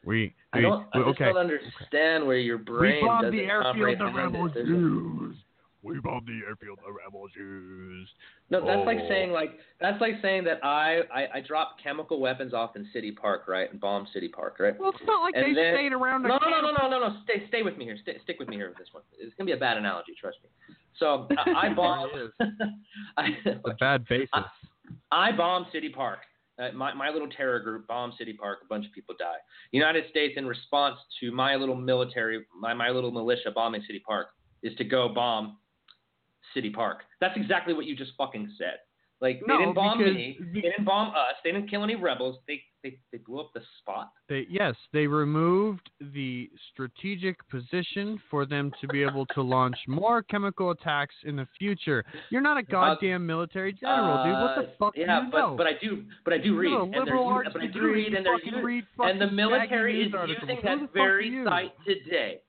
we. 0.05 0.35
I 0.53 0.59
we 0.59 0.63
don't. 0.63 0.87
I 0.93 0.99
just 0.99 1.09
okay. 1.09 1.25
don't 1.27 1.37
understand 1.37 2.27
where 2.27 2.39
your 2.39 2.59
brain 2.59 3.03
we 3.03 3.09
bombed 3.09 3.25
doesn't 3.25 3.37
the 3.37 3.45
airfield. 3.45 3.77
The 3.77 3.97
comprehend 3.97 4.35
rebels 4.35 5.37
it. 5.83 5.87
There's 5.87 5.95
a- 5.95 5.99
use. 5.99 6.05
We 6.05 6.11
bombed 6.11 6.27
the 6.27 6.41
airfield. 6.47 6.79
The 6.85 6.93
rebels 6.93 7.31
use. 7.37 8.09
No, 8.51 8.65
that's 8.65 8.87
like 8.87 8.99
Oh. 9.03 9.09
saying 9.09 9.31
like 9.33 9.59
that's 9.81 10.01
like 10.01 10.15
saying 10.23 10.45
that 10.45 10.65
I, 10.65 11.01
I 11.13 11.29
I 11.35 11.41
dropped 11.41 11.83
chemical 11.83 12.21
weapons 12.21 12.53
off 12.55 12.77
in 12.77 12.87
City 12.93 13.11
Park, 13.13 13.45
right, 13.49 13.71
and 13.71 13.81
bombed 13.81 14.09
City 14.13 14.29
Park, 14.29 14.57
right? 14.61 14.79
Well, 14.79 14.91
it's 14.91 15.05
not 15.07 15.23
like 15.23 15.35
And 15.37 15.45
they 15.45 15.55
then- 15.61 15.75
stayed 15.75 15.93
around. 15.93 16.23
No, 16.23 16.39
the 16.39 16.51
no, 16.51 16.61
no, 16.61 16.71
no, 16.73 16.89
no, 16.89 16.99
no, 17.01 17.09
no. 17.09 17.17
Stay, 17.25 17.47
stay 17.49 17.63
with 17.63 17.77
me 17.77 17.85
here. 17.85 17.97
Stay, 18.03 18.19
stick 18.23 18.39
with 18.39 18.49
me 18.49 18.57
here 18.57 18.69
with 18.69 18.79
this 18.79 18.89
one. 18.93 19.03
It's 19.19 19.35
gonna 19.37 19.47
be 19.47 19.53
a 19.53 19.57
bad 19.57 19.77
analogy, 19.77 20.15
trust 20.21 20.39
me. 20.43 20.51
So 20.99 21.27
I, 21.39 21.69
I 21.69 21.75
bombed. 21.75 22.13
I, 23.17 23.29
A 23.65 23.75
bad 23.81 24.07
basis. 24.09 24.29
I 25.11 25.33
bombed 25.33 25.67
City 25.73 25.89
Park. 25.89 26.21
Uh, 26.59 26.71
my, 26.75 26.93
my 26.93 27.09
little 27.09 27.29
terror 27.29 27.59
group 27.61 27.87
bombed 27.89 28.13
City 28.19 28.35
Park. 28.35 28.59
A 28.63 28.67
bunch 28.67 28.87
of 28.87 28.93
people 28.93 29.15
die. 29.19 29.37
United 29.73 30.05
States, 30.11 30.35
in 30.37 30.47
response 30.47 30.99
to 31.21 31.33
my 31.33 31.57
little 31.57 31.75
military, 31.75 32.45
my, 32.59 32.75
my 32.75 32.91
little 32.91 33.11
militia 33.11 33.51
bombing 33.55 33.83
City 33.87 34.03
Park, 34.07 34.29
is 34.63 34.77
to 34.77 34.85
go 34.85 35.09
bomb 35.09 35.57
City 36.55 36.71
Park. 36.71 37.03
That's 37.21 37.37
exactly 37.37 37.75
what 37.75 37.87
you 37.87 37.97
just 37.97 38.13
fucking 38.17 38.53
said. 38.59 38.79
Like 39.21 39.41
No, 39.47 39.57
they 39.57 39.63
didn't 39.65 39.75
bomb 39.77 39.99
because- 39.99 40.15
me. 40.15 40.37
They 40.53 40.61
didn't 40.63 40.85
bomb 40.85 41.11
us. 41.11 41.35
They 41.45 41.53
didn't 41.53 41.69
kill 41.69 41.85
any 41.85 41.95
rebels. 41.95 42.39
They 42.49 42.63
they, 42.83 42.99
they 43.13 43.19
blew 43.19 43.39
up 43.39 43.53
the 43.55 43.61
spot. 43.79 44.11
They 44.29 44.45
yes, 44.51 44.75
they 44.93 45.07
removed 45.07 45.89
the 46.01 46.51
strategic 46.73 47.37
position 47.49 48.21
for 48.29 48.45
them 48.45 48.73
to 48.81 48.89
be 48.89 49.05
able 49.05 49.25
to 49.27 49.43
launch 49.43 49.77
more 49.87 50.21
chemical 50.25 50.73
attacks 50.73 51.15
in 51.23 51.37
the 51.37 51.47
future. 51.57 52.05
You're 52.31 52.41
not 52.41 52.57
a 52.57 52.65
goddamn 52.65 53.25
military 53.25 53.73
general, 53.75 54.25
dude. 54.25 54.33
What 54.33 54.57
the 54.57 54.63
Uh, 54.73 54.77
fuck 54.81 54.97
Yeah, 54.97 55.21
do 55.21 55.27
you 55.27 55.31
but 55.31 55.39
know? 55.39 55.55
but 55.57 55.67
I 55.69 55.75
do 55.81 56.05
but 56.25 56.33
I 56.35 56.39
do 56.39 56.57
read 56.59 56.71
You're 56.71 56.83
and 56.83 56.93
they're 56.93 57.05
liberal 57.05 57.27
arts 57.29 57.51
but 57.53 57.63
I 57.63 57.67
do 57.69 57.83
read 57.93 58.15
and 58.15 58.27
they're 58.27 58.39
fucking 58.41 58.83
and 58.99 59.21
the 59.21 59.31
military 59.31 60.03
is 60.03 60.13
news 60.13 60.31
using 60.41 60.59
that 60.65 60.93
very 60.93 61.29
are 61.29 61.33
you? 61.33 61.45
site 61.45 61.73
today. 61.87 62.41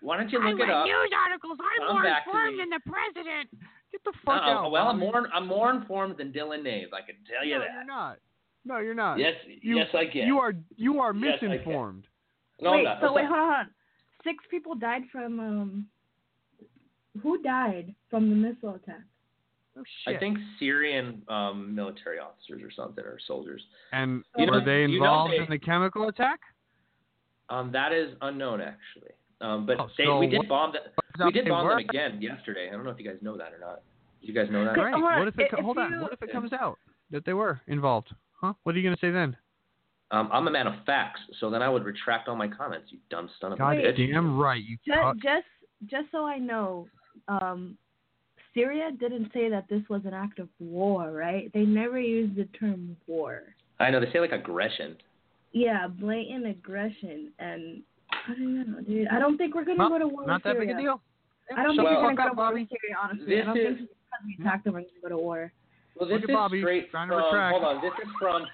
Why 0.00 0.16
don't 0.16 0.30
you 0.30 0.40
I 0.40 0.50
look 0.50 0.60
read 0.60 0.68
it 0.68 0.74
up? 0.74 0.84
news 0.84 1.10
articles. 1.26 1.58
I'm 1.60 1.86
Come 1.86 1.96
more 1.96 2.06
informed 2.06 2.60
than 2.60 2.70
the 2.70 2.80
president. 2.86 3.50
Get 3.92 4.04
the 4.04 4.12
No, 4.12 4.20
fuck 4.24 4.42
out. 4.42 4.70
well, 4.70 4.88
I'm 4.88 4.98
more 4.98 5.28
I'm 5.34 5.46
more 5.46 5.70
informed 5.70 6.16
than 6.18 6.32
Dylan 6.32 6.62
Nave. 6.62 6.88
I 6.92 7.00
can 7.00 7.16
tell 7.28 7.44
you 7.46 7.54
no, 7.54 7.60
that. 7.60 7.68
you're 7.74 7.84
not. 7.84 8.18
No, 8.64 8.78
you're 8.78 8.94
not. 8.94 9.18
Yes, 9.18 9.34
you, 9.62 9.76
yes, 9.78 9.88
I 9.94 10.04
can. 10.06 10.26
You 10.26 10.38
are 10.38 10.52
you 10.76 11.00
are 11.00 11.14
Yes, 11.14 11.38
misinformed. 11.42 12.04
No, 12.60 12.72
wait, 12.72 12.86
so 13.00 13.12
wait, 13.12 13.26
hold 13.26 13.38
on. 13.38 13.70
Six 14.24 14.44
people 14.50 14.74
died 14.74 15.02
from 15.10 15.40
um. 15.40 15.86
Who 17.22 17.42
died 17.42 17.94
from 18.10 18.30
the 18.30 18.36
missile 18.36 18.74
attack? 18.76 19.00
Oh 19.76 19.82
shit. 20.04 20.16
I 20.16 20.18
think 20.20 20.38
Syrian 20.60 21.22
um, 21.28 21.74
military 21.74 22.18
officers 22.18 22.62
or 22.62 22.70
something 22.70 23.04
or 23.04 23.18
soldiers. 23.26 23.62
and 23.92 24.22
You 24.36 24.46
know- 24.46 24.52
were 24.52 24.60
they 24.64 24.82
you 24.82 24.88
know 25.00 25.04
involved 25.04 25.32
they- 25.32 25.38
in 25.38 25.46
the 25.50 25.58
chemical 25.58 26.08
attack? 26.08 26.40
Um, 27.48 27.72
that 27.72 27.92
is 27.92 28.14
unknown 28.20 28.60
actually. 28.60 29.12
Um, 29.40 29.66
but 29.66 29.78
Oh, 29.80 29.88
they, 29.96 30.04
so 30.04 30.18
we 30.18 30.26
did 30.26 30.48
bomb 30.48 30.72
that. 30.72 30.92
what 31.16 31.26
We 31.26 31.32
did 31.32 31.48
bomb 31.48 31.64
were? 31.64 31.70
them 31.70 31.78
again 31.78 32.20
yesterday. 32.20 32.68
I 32.68 32.72
don't 32.72 32.84
know 32.84 32.90
if 32.90 32.98
you 32.98 33.04
guys 33.08 33.18
know 33.22 33.36
that 33.36 33.52
or 33.52 33.58
not. 33.60 33.82
Did 34.20 34.28
you 34.28 34.34
guys 34.34 34.48
know 34.50 34.64
that? 34.64 34.74
Great. 34.74 34.92
hold 34.94 35.04
on. 35.04 35.18
What 35.20 35.28
if 35.28 35.38
it 35.38 35.42
If 35.42 35.50
co- 35.52 35.62
hold 35.62 35.78
on? 35.78 36.00
What 36.00 36.12
if 36.12 36.22
it 36.22 36.32
comes 36.32 36.52
out 36.52 36.78
that 37.10 37.24
they 37.24 37.34
were 37.34 37.60
involved? 37.68 38.08
Huh? 38.40 38.54
What 38.64 38.74
are 38.74 38.78
you 38.78 38.84
gonna 38.84 38.96
say 39.00 39.10
then? 39.10 39.36
Um, 40.10 40.28
I'm 40.32 40.48
a 40.48 40.50
man 40.50 40.66
of 40.66 40.74
facts, 40.86 41.20
so 41.38 41.50
then 41.50 41.62
I 41.62 41.68
would 41.68 41.84
retract 41.84 42.28
all 42.28 42.34
my 42.36 42.48
comments. 42.48 42.86
You 42.90 42.98
dumb 43.10 43.28
son 43.40 43.52
of 43.52 43.58
a 43.58 43.60
God 43.60 43.76
bitch. 43.76 43.96
damn 44.12 44.38
right. 44.38 44.62
You 44.64 44.78
Just, 44.86 44.98
cock- 44.98 45.16
just, 45.22 45.46
just 45.86 46.06
so 46.10 46.24
I 46.24 46.38
know, 46.38 46.88
um, 47.28 47.76
Syria 48.54 48.90
didn't 48.98 49.30
say 49.34 49.50
that 49.50 49.68
this 49.68 49.82
was 49.90 50.00
an 50.06 50.14
act 50.14 50.38
of 50.38 50.48
war, 50.58 51.12
right? 51.12 51.50
They 51.52 51.62
never 51.64 52.00
used 52.00 52.36
the 52.36 52.46
term 52.58 52.96
war. 53.06 53.42
I 53.78 53.90
know 53.90 54.00
they 54.00 54.10
say 54.10 54.18
like 54.20 54.32
aggression. 54.32 54.96
Yeah, 55.52 55.86
blatant 55.88 56.46
aggression, 56.46 57.30
and 57.38 57.82
I 58.28 58.32
don't 58.34 58.72
know, 58.72 58.80
dude. 58.82 59.08
I 59.08 59.18
don't 59.18 59.36
think 59.38 59.54
we're 59.54 59.64
gonna 59.64 59.78
Well, 59.78 59.88
go 59.90 59.98
to 59.98 60.08
war 60.08 60.26
not 60.26 60.44
with 60.44 60.54
that 60.56 60.58
big 60.60 60.70
a 60.70 60.76
deal. 60.76 61.00
I 61.56 61.62
don't 61.62 61.74
Shut 61.76 61.86
think 61.86 61.96
we're 61.98 62.02
gonna 62.14 62.16
go 62.16 62.28
to 62.28 62.34
war 62.34 62.52
with 62.52 62.68
Syria, 62.68 62.96
honestly. 63.02 63.26
This 63.26 63.42
I 63.42 63.46
don't 63.46 63.56
is- 63.56 63.76
think 63.78 63.78
because 63.88 64.24
we 64.26 64.36
attacked 64.40 64.64
them, 64.64 64.74
we're 64.74 64.80
gonna 64.80 65.00
go 65.02 65.08
to 65.08 65.16
war. 65.18 65.52
Well, 65.94 66.08
this 66.08 66.20
Look 66.20 66.30
is 66.30 66.34
Bobby, 66.34 66.60
straight 66.60 66.90
trying 66.90 67.08
from. 67.08 67.18
to 67.20 67.24
retract. 67.26 67.52
Hold 67.58 67.64
on, 67.64 67.82
this 67.82 67.92
is 68.04 68.12
from. 68.20 68.46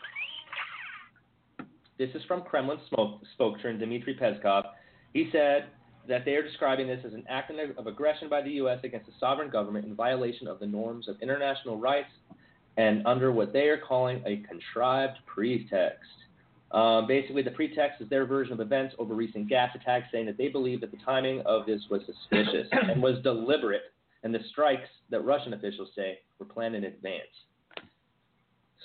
This 1.98 2.10
is 2.14 2.24
from 2.24 2.42
Kremlin 2.42 2.78
smoke, 2.88 3.20
spokesman 3.34 3.78
Dmitry 3.78 4.16
Peskov. 4.16 4.64
He 5.12 5.30
said 5.30 5.66
that 6.08 6.24
they 6.24 6.34
are 6.34 6.42
describing 6.42 6.86
this 6.88 7.04
as 7.04 7.14
an 7.14 7.24
act 7.28 7.50
of 7.50 7.86
aggression 7.86 8.28
by 8.28 8.42
the 8.42 8.50
U.S. 8.52 8.80
against 8.82 9.06
the 9.06 9.12
sovereign 9.20 9.48
government 9.48 9.86
in 9.86 9.94
violation 9.94 10.48
of 10.48 10.58
the 10.58 10.66
norms 10.66 11.06
of 11.08 11.20
international 11.22 11.78
rights 11.78 12.10
and 12.76 13.06
under 13.06 13.30
what 13.30 13.52
they 13.52 13.68
are 13.68 13.78
calling 13.78 14.22
a 14.26 14.38
contrived 14.38 15.18
pretext. 15.26 16.10
Um, 16.74 17.06
basically, 17.06 17.42
the 17.42 17.52
pretext 17.52 18.00
is 18.02 18.08
their 18.08 18.26
version 18.26 18.52
of 18.52 18.60
events 18.60 18.96
over 18.98 19.14
recent 19.14 19.48
gas 19.48 19.70
attacks, 19.76 20.08
saying 20.10 20.26
that 20.26 20.36
they 20.36 20.48
believe 20.48 20.80
that 20.80 20.90
the 20.90 20.98
timing 21.04 21.40
of 21.46 21.66
this 21.66 21.80
was 21.88 22.00
suspicious 22.04 22.66
and 22.72 23.00
was 23.00 23.22
deliberate, 23.22 23.82
and 24.24 24.34
the 24.34 24.40
strikes 24.50 24.88
that 25.10 25.20
Russian 25.24 25.52
officials 25.54 25.90
say 25.94 26.18
were 26.40 26.46
planned 26.46 26.74
in 26.74 26.84
advance. 26.84 27.22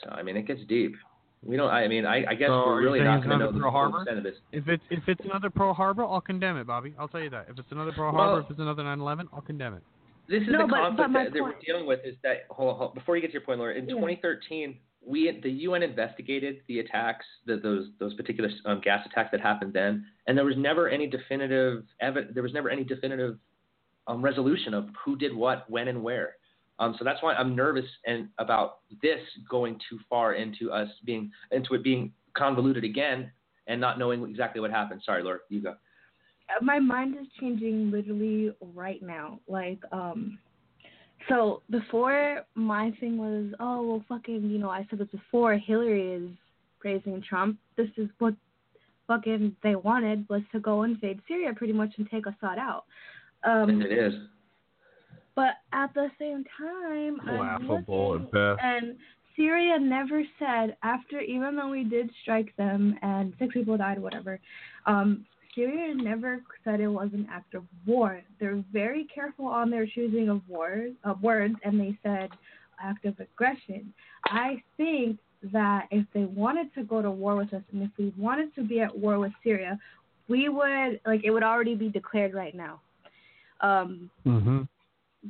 So, 0.03 0.11
I 0.11 0.21
mean, 0.21 0.37
it 0.37 0.43
gets 0.47 0.61
deep. 0.69 0.95
We 1.43 1.57
don't. 1.57 1.69
I 1.71 1.87
mean, 1.87 2.05
I, 2.05 2.25
I 2.29 2.35
guess 2.35 2.49
So 2.49 2.65
we're 2.67 2.81
really 2.83 2.99
not 2.99 3.23
going 3.23 3.31
to 3.39 3.45
know 3.45 3.51
the 3.51 3.59
full 3.59 3.71
Harbor? 3.71 4.01
extent 4.01 4.17
of 4.19 4.23
this. 4.23 4.35
If 4.51 4.67
it's 4.67 4.83
if 4.91 5.03
it's 5.07 5.21
another 5.23 5.49
Pearl 5.49 5.73
Harbor, 5.73 6.03
I'll 6.03 6.21
condemn 6.21 6.57
it, 6.57 6.67
Bobby. 6.67 6.93
I'll 6.99 7.07
tell 7.07 7.21
you 7.21 7.29
that. 7.31 7.47
If 7.49 7.57
it's 7.57 7.71
another 7.71 7.91
Pearl 7.93 8.13
Well- 8.13 8.23
Harbor, 8.23 8.41
if 8.45 8.51
it's 8.51 8.59
another 8.59 8.83
9/11, 8.83 9.27
I'll 9.33 9.41
condemn 9.41 9.73
it. 9.75 9.83
This 10.27 10.41
is 10.43 10.49
No, 10.49 10.59
the 10.59 10.67
but- 10.67 10.75
conflict 10.75 10.97
but 10.97 11.07
my 11.11 11.23
that, 11.23 11.33
that 11.33 11.41
we're 11.41 11.53
dealing 11.65 11.87
with. 11.87 12.01
Is 12.05 12.15
that 12.23 12.43
hold, 12.51 12.77
hold, 12.77 12.93
before 12.93 13.15
you 13.15 13.21
get 13.21 13.29
to 13.29 13.33
your 13.33 13.41
point, 13.41 13.59
Laura? 13.59 13.73
In 13.73 13.85
Yeah. 13.87 13.95
2013, 13.95 14.77
we 15.05 15.39
the 15.41 15.49
UN 15.49 15.83
investigated 15.83 16.61
the 16.67 16.79
attacks, 16.79 17.25
the, 17.45 17.57
those 17.57 17.87
those 17.99 18.13
particular 18.15 18.49
um, 18.65 18.81
gas 18.83 19.05
attacks 19.05 19.29
that 19.31 19.41
happened 19.41 19.73
then, 19.73 20.05
and 20.27 20.37
there 20.37 20.45
was 20.45 20.57
never 20.57 20.89
any 20.89 21.07
definitive 21.07 21.83
evidence. 22.01 22.33
There 22.33 22.43
was 22.43 22.53
never 22.53 22.69
any 22.69 22.83
definitive 22.83 23.37
um, 24.07 24.21
resolution 24.21 24.73
of 24.73 24.89
who 25.03 25.15
did 25.15 25.35
what, 25.35 25.69
when, 25.69 25.87
and 25.87 26.03
where. 26.03 26.35
Um, 26.79 26.95
so 26.97 27.03
that's 27.03 27.21
why 27.21 27.33
I'm 27.33 27.55
nervous 27.55 27.85
and 28.05 28.29
about 28.37 28.79
this 29.01 29.19
going 29.49 29.79
too 29.89 29.99
far 30.09 30.33
into 30.33 30.71
us 30.71 30.89
being 31.05 31.31
into 31.51 31.73
it 31.75 31.83
being 31.83 32.11
convoluted 32.35 32.83
again 32.83 33.31
and 33.67 33.79
not 33.79 33.99
knowing 33.99 34.27
exactly 34.29 34.61
what 34.61 34.71
happened. 34.71 35.01
Sorry, 35.05 35.23
Laura, 35.23 35.39
you 35.49 35.61
go. 35.61 35.71
Uh, 36.49 36.63
my 36.63 36.79
mind 36.79 37.15
is 37.19 37.27
changing 37.39 37.91
literally 37.91 38.51
right 38.73 39.01
now. 39.03 39.39
Like, 39.47 39.79
um, 39.91 40.39
so 41.27 41.61
before 41.69 42.41
my 42.55 42.91
thing 42.99 43.17
was, 43.17 43.53
oh 43.59 43.81
well, 43.85 44.03
fucking, 44.07 44.49
you 44.49 44.57
know, 44.57 44.69
I 44.69 44.85
said 44.89 44.99
this 44.99 45.07
before. 45.09 45.55
Hillary 45.57 46.13
is 46.13 46.29
praising 46.79 47.21
Trump. 47.27 47.57
This 47.77 47.89
is 47.97 48.07
what 48.19 48.33
fucking 49.07 49.55
they 49.63 49.75
wanted 49.75 50.27
was 50.29 50.41
to 50.51 50.59
go 50.59 50.83
invade 50.83 51.19
Syria, 51.27 51.53
pretty 51.53 51.73
much, 51.73 51.89
and 51.97 52.09
take 52.09 52.25
Assad 52.25 52.57
out. 52.57 52.85
Um, 53.43 53.69
And 53.69 53.83
it 53.83 53.91
is. 53.91 54.13
but 55.35 55.55
at 55.73 55.93
the 55.93 56.09
same 56.19 56.43
time, 56.57 57.19
Laughable 57.25 58.11
looking, 58.13 58.25
at 58.27 58.31
best. 58.31 58.59
and 58.63 58.95
Syria 59.35 59.79
never 59.79 60.21
said 60.37 60.75
after, 60.83 61.19
even 61.21 61.55
though 61.55 61.69
we 61.69 61.83
did 61.85 62.09
strike 62.21 62.53
them 62.57 62.95
and 63.01 63.33
six 63.39 63.53
people 63.53 63.77
died, 63.77 63.97
whatever. 63.99 64.39
Um, 64.85 65.25
Syria 65.59 65.93
never 65.93 66.41
said 66.63 66.79
it 66.79 66.87
was 66.87 67.09
an 67.13 67.27
act 67.29 67.53
of 67.53 67.63
war. 67.85 68.21
They're 68.39 68.63
very 68.71 69.05
careful 69.13 69.45
on 69.45 69.69
their 69.69 69.85
choosing 69.85 70.29
of 70.29 70.41
words, 70.47 70.95
of 71.03 71.21
words, 71.21 71.55
and 71.63 71.79
they 71.79 71.97
said 72.01 72.29
act 72.81 73.03
of 73.05 73.19
aggression. 73.19 73.93
I 74.25 74.63
think 74.77 75.19
that 75.51 75.87
if 75.91 76.05
they 76.13 76.25
wanted 76.25 76.73
to 76.75 76.83
go 76.83 77.01
to 77.01 77.11
war 77.11 77.35
with 77.35 77.53
us, 77.53 77.63
and 77.73 77.83
if 77.83 77.89
we 77.97 78.13
wanted 78.17 78.55
to 78.55 78.63
be 78.63 78.79
at 78.79 78.97
war 78.97 79.19
with 79.19 79.33
Syria, 79.43 79.77
we 80.29 80.47
would 80.47 81.01
like 81.05 81.21
it 81.25 81.31
would 81.31 81.43
already 81.43 81.75
be 81.75 81.89
declared 81.89 82.33
right 82.33 82.55
now. 82.55 82.79
Um, 83.61 84.09
Mm-hmm. 84.25 84.61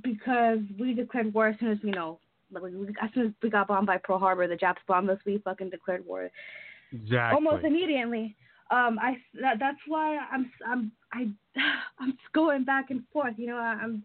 because 0.03 0.59
we 0.79 0.93
declared 0.93 1.33
war 1.33 1.47
as 1.47 1.59
soon 1.59 1.71
as 1.71 1.79
you 1.81 1.91
know, 1.91 2.19
like, 2.51 2.61
we- 2.61 2.95
as 3.01 3.09
soon 3.13 3.27
as 3.27 3.33
we 3.41 3.49
got 3.49 3.67
bombed 3.67 3.87
by 3.87 3.97
Pearl 3.97 4.19
Harbor, 4.19 4.47
the 4.47 4.55
Japs 4.55 4.81
bombed 4.87 5.09
us. 5.09 5.17
We 5.25 5.39
fucking 5.39 5.71
declared 5.71 6.05
war 6.05 6.29
Exactly. 6.91 7.35
almost 7.35 7.65
immediately. 7.65 8.35
Um, 8.71 8.99
I 9.01 9.17
that, 9.41 9.57
that's 9.59 9.79
why 9.87 10.17
I'm 10.31 10.51
I'm 10.67 10.91
I 11.13 11.27
I'm 11.99 12.17
going 12.33 12.63
back 12.63 12.91
and 12.91 13.03
forth. 13.11 13.33
You 13.37 13.47
know, 13.47 13.57
I, 13.57 13.77
I'm 13.81 14.03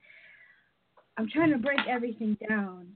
I'm 1.16 1.28
trying 1.28 1.50
to 1.50 1.58
break 1.58 1.80
everything 1.88 2.36
down. 2.48 2.88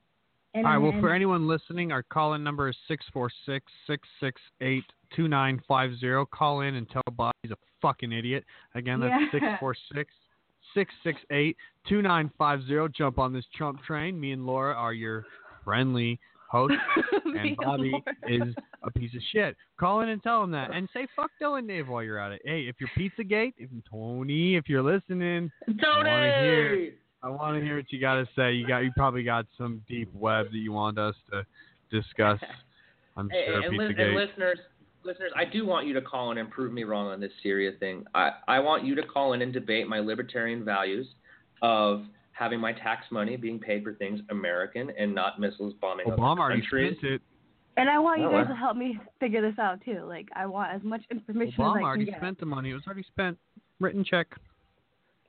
And, 0.54 0.66
All 0.66 0.72
right. 0.72 0.78
Well, 0.78 0.92
and- 0.92 1.00
for 1.00 1.12
anyone 1.12 1.46
listening, 1.46 1.92
our 1.92 2.02
call-in 2.02 2.42
number 2.42 2.68
is 2.68 2.76
six 2.88 3.04
four 3.12 3.30
six 3.46 3.66
six 3.86 4.08
six 4.18 4.40
eight 4.60 4.84
two 5.14 5.28
nine 5.28 5.60
five 5.68 5.90
zero. 6.00 6.26
Call 6.26 6.62
in 6.62 6.74
and 6.76 6.88
tell 6.90 7.02
Bob 7.12 7.32
he's 7.42 7.52
a 7.52 7.56
fucking 7.82 8.12
idiot. 8.12 8.44
Again, 8.74 9.00
that's 9.00 9.12
Yeah. 9.12 9.26
six 9.32 9.44
four 9.60 9.76
six 9.94 10.12
six 10.74 10.92
six 11.04 11.20
eight 11.30 11.56
two 11.88 12.00
nine 12.02 12.30
five 12.38 12.66
zero. 12.66 12.88
Jump 12.88 13.18
on 13.18 13.32
this 13.32 13.44
Trump 13.54 13.82
train. 13.84 14.18
Me 14.18 14.32
and 14.32 14.46
Laura 14.46 14.74
are 14.74 14.94
your 14.94 15.26
friendly 15.64 16.18
hosts, 16.48 16.76
Me 17.24 17.38
and 17.38 17.48
and 17.48 17.56
Bobby 17.56 17.90
Laura. 17.92 18.48
is 18.48 18.54
a 18.82 18.90
piece 18.90 19.14
of 19.14 19.20
shit. 19.32 19.56
Call 19.78 20.00
in 20.00 20.08
and 20.08 20.22
tell 20.22 20.42
him 20.42 20.50
that, 20.52 20.72
and 20.74 20.88
say 20.92 21.06
fuck 21.14 21.30
Dylan 21.40 21.66
Dave 21.68 21.88
while 21.88 22.02
you're 22.02 22.18
at 22.18 22.32
it. 22.32 22.42
Hey, 22.44 22.62
if 22.62 22.76
you're 22.80 22.90
Pizzagate, 22.98 23.54
if 23.58 23.68
Tony, 23.90 24.56
if 24.56 24.68
you're 24.68 24.82
listening, 24.82 25.50
I 25.68 25.70
want 25.70 26.06
to 26.06 26.40
hear. 26.40 26.90
I 27.22 27.28
want 27.28 27.58
to 27.58 27.64
hear 27.64 27.76
what 27.76 27.90
you 27.90 28.00
got 28.00 28.14
to 28.14 28.28
say. 28.36 28.52
You 28.52 28.64
got, 28.66 28.78
you 28.78 28.92
probably 28.96 29.24
got 29.24 29.44
some 29.56 29.82
deep 29.88 30.08
web 30.14 30.46
that 30.52 30.58
you 30.58 30.70
want 30.72 30.98
us 30.98 31.16
to 31.32 31.44
discuss. 31.90 32.38
I'm 33.16 33.28
Hey, 33.30 33.46
sure 33.48 33.60
and, 33.62 33.76
li- 33.76 33.86
and 33.98 34.14
listeners, 34.14 34.58
listeners, 35.02 35.32
I 35.34 35.44
do 35.44 35.66
want 35.66 35.88
you 35.88 35.94
to 35.94 36.00
call 36.00 36.30
in 36.30 36.38
and 36.38 36.48
prove 36.48 36.72
me 36.72 36.84
wrong 36.84 37.08
on 37.08 37.18
this 37.20 37.32
Syria 37.42 37.72
thing. 37.80 38.04
I, 38.14 38.30
I 38.46 38.60
want 38.60 38.84
you 38.84 38.94
to 38.94 39.02
call 39.02 39.32
in 39.32 39.42
and 39.42 39.52
debate 39.52 39.88
my 39.88 39.98
libertarian 39.98 40.64
values 40.64 41.08
of 41.60 42.04
having 42.38 42.60
my 42.60 42.72
tax 42.72 43.04
money 43.10 43.36
being 43.36 43.58
paid 43.58 43.82
for 43.82 43.94
things 43.94 44.20
American 44.30 44.90
and 44.98 45.14
not 45.14 45.40
missiles 45.40 45.74
bombing 45.80 46.06
Obama 46.06 46.32
other 46.32 46.40
already 46.40 46.66
spent 46.66 47.02
it. 47.02 47.20
and 47.76 47.88
I 47.90 47.98
want 47.98 48.20
you 48.20 48.26
Oh, 48.28 48.30
guys 48.32 48.46
to 48.48 48.54
help 48.54 48.76
me 48.76 48.98
figure 49.20 49.40
this 49.40 49.58
out 49.58 49.80
too. 49.84 50.04
Like 50.06 50.28
I 50.36 50.46
want 50.46 50.72
as 50.72 50.82
much 50.82 51.02
information 51.10 51.54
as 51.54 51.58
Obama 51.58 51.70
I 51.74 51.78
can 51.78 51.84
already 51.84 52.04
get. 52.06 52.16
spent 52.18 52.38
the 52.40 52.46
money. 52.46 52.70
It 52.70 52.74
was 52.74 52.82
already 52.86 53.04
spent. 53.04 53.38
Written 53.80 54.02
check. 54.04 54.26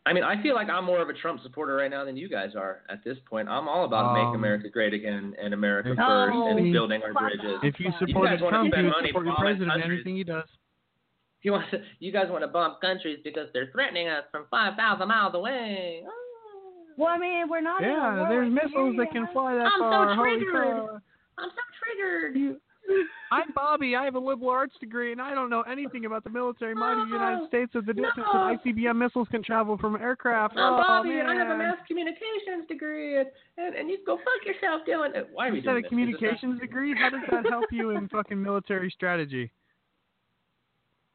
I 0.07 0.13
mean, 0.13 0.23
I 0.23 0.41
feel 0.41 0.55
like 0.55 0.69
I'm 0.69 0.85
more 0.85 1.01
of 1.01 1.09
a 1.09 1.13
Trump 1.13 1.39
supporter 1.43 1.75
right 1.75 1.91
now 1.91 2.03
than 2.03 2.17
you 2.17 2.27
guys 2.29 2.55
are 2.55 2.81
at 2.89 3.03
this 3.03 3.17
point. 3.29 3.47
I'm 3.47 3.67
all 3.67 3.85
about 3.85 4.13
make 4.15 4.23
Um, 4.23 4.35
America 4.35 4.67
great 4.69 4.91
again 4.93 5.35
and 5.39 5.53
America 5.53 5.91
if- 5.91 5.97
first 5.97 6.33
Oh, 6.35 6.47
and 6.57 6.71
building 6.73 7.03
our 7.03 7.13
bridges. 7.13 7.59
If 7.61 7.79
you 7.79 7.91
guys 7.91 7.99
supported 7.99 8.41
wanna 8.41 8.57
Trump, 8.57 8.73
spend 8.73 8.85
you 8.87 8.91
money 8.91 9.09
support 9.09 9.25
your 9.27 9.35
president. 9.35 9.69
countries. 9.71 9.97
Anything 9.99 10.15
he 10.15 10.23
does. 10.23 10.49
You 11.43 11.51
want 11.53 11.69
to, 11.71 11.83
you 11.99 12.11
guys 12.11 12.29
want 12.31 12.41
to 12.43 12.47
bomb 12.47 12.77
countries 12.81 13.19
because 13.23 13.49
they're 13.53 13.67
threatening 13.71 14.07
us 14.07 14.23
from 14.31 14.45
5,000 14.49 15.07
miles 15.07 15.35
away. 15.35 16.03
Well, 16.99 17.07
I 17.07 17.17
mean, 17.17 17.47
we're 17.49 17.61
not. 17.61 17.81
in 17.81 17.89
a 17.89 17.93
Yeah, 17.93 18.19
war 18.19 18.27
there's 18.27 18.51
with 18.51 18.61
missiles 18.61 18.95
that 18.97 19.11
can 19.11 19.25
fly 19.31 19.55
that 19.55 19.71
I'm 19.71 19.79
so 19.79 19.87
far. 19.87 20.15
Holy 20.15 20.43
triggered. 20.43 20.99
I'm 21.39 21.49
so 21.49 21.63
triggered. 21.79 22.59
I'm 23.31 23.53
Bobby. 23.55 23.95
I 23.95 24.03
have 24.03 24.15
a 24.15 24.19
liberal 24.19 24.49
arts 24.49 24.73
degree, 24.81 25.13
and 25.13 25.21
I 25.21 25.33
don't 25.33 25.49
know 25.49 25.61
anything 25.61 26.05
about 26.05 26.25
the 26.25 26.29
military 26.29 26.75
might 26.75 26.99
of 27.01 27.07
the 27.07 27.13
United 27.13 27.47
States 27.47 27.71
or 27.73 27.81
the 27.81 27.93
distance 27.93 28.25
no. 28.33 28.49
that 28.49 28.65
ICBM 28.65 28.97
missiles 28.97 29.27
can 29.31 29.43
travel 29.43 29.77
from 29.77 29.95
aircraft. 29.95 30.57
I'm 30.57 30.73
oh, 30.73 30.83
Bobby, 30.85 31.09
man. 31.09 31.19
and 31.21 31.29
I 31.29 31.35
have 31.35 31.55
a 31.55 31.57
mass 31.57 31.77
communications 31.87 32.67
degree, 32.67 33.19
and, 33.19 33.29
and, 33.57 33.75
and 33.75 33.89
you 33.89 33.97
can 33.97 34.05
go 34.05 34.17
fuck 34.17 34.45
yourself, 34.45 34.81
Dylan. 34.85 35.25
Why 35.31 35.47
are 35.47 35.51
we 35.51 35.59
You 35.59 35.63
said 35.63 35.71
doing 35.71 35.77
a 35.77 35.81
this? 35.81 35.85
Is 35.85 35.89
this 35.89 35.89
communications 35.89 36.59
degree? 36.59 36.95
How 36.99 37.11
does 37.11 37.21
that 37.31 37.45
help 37.49 37.65
you 37.71 37.91
in 37.91 38.09
fucking 38.11 38.41
military 38.41 38.89
strategy? 38.89 39.51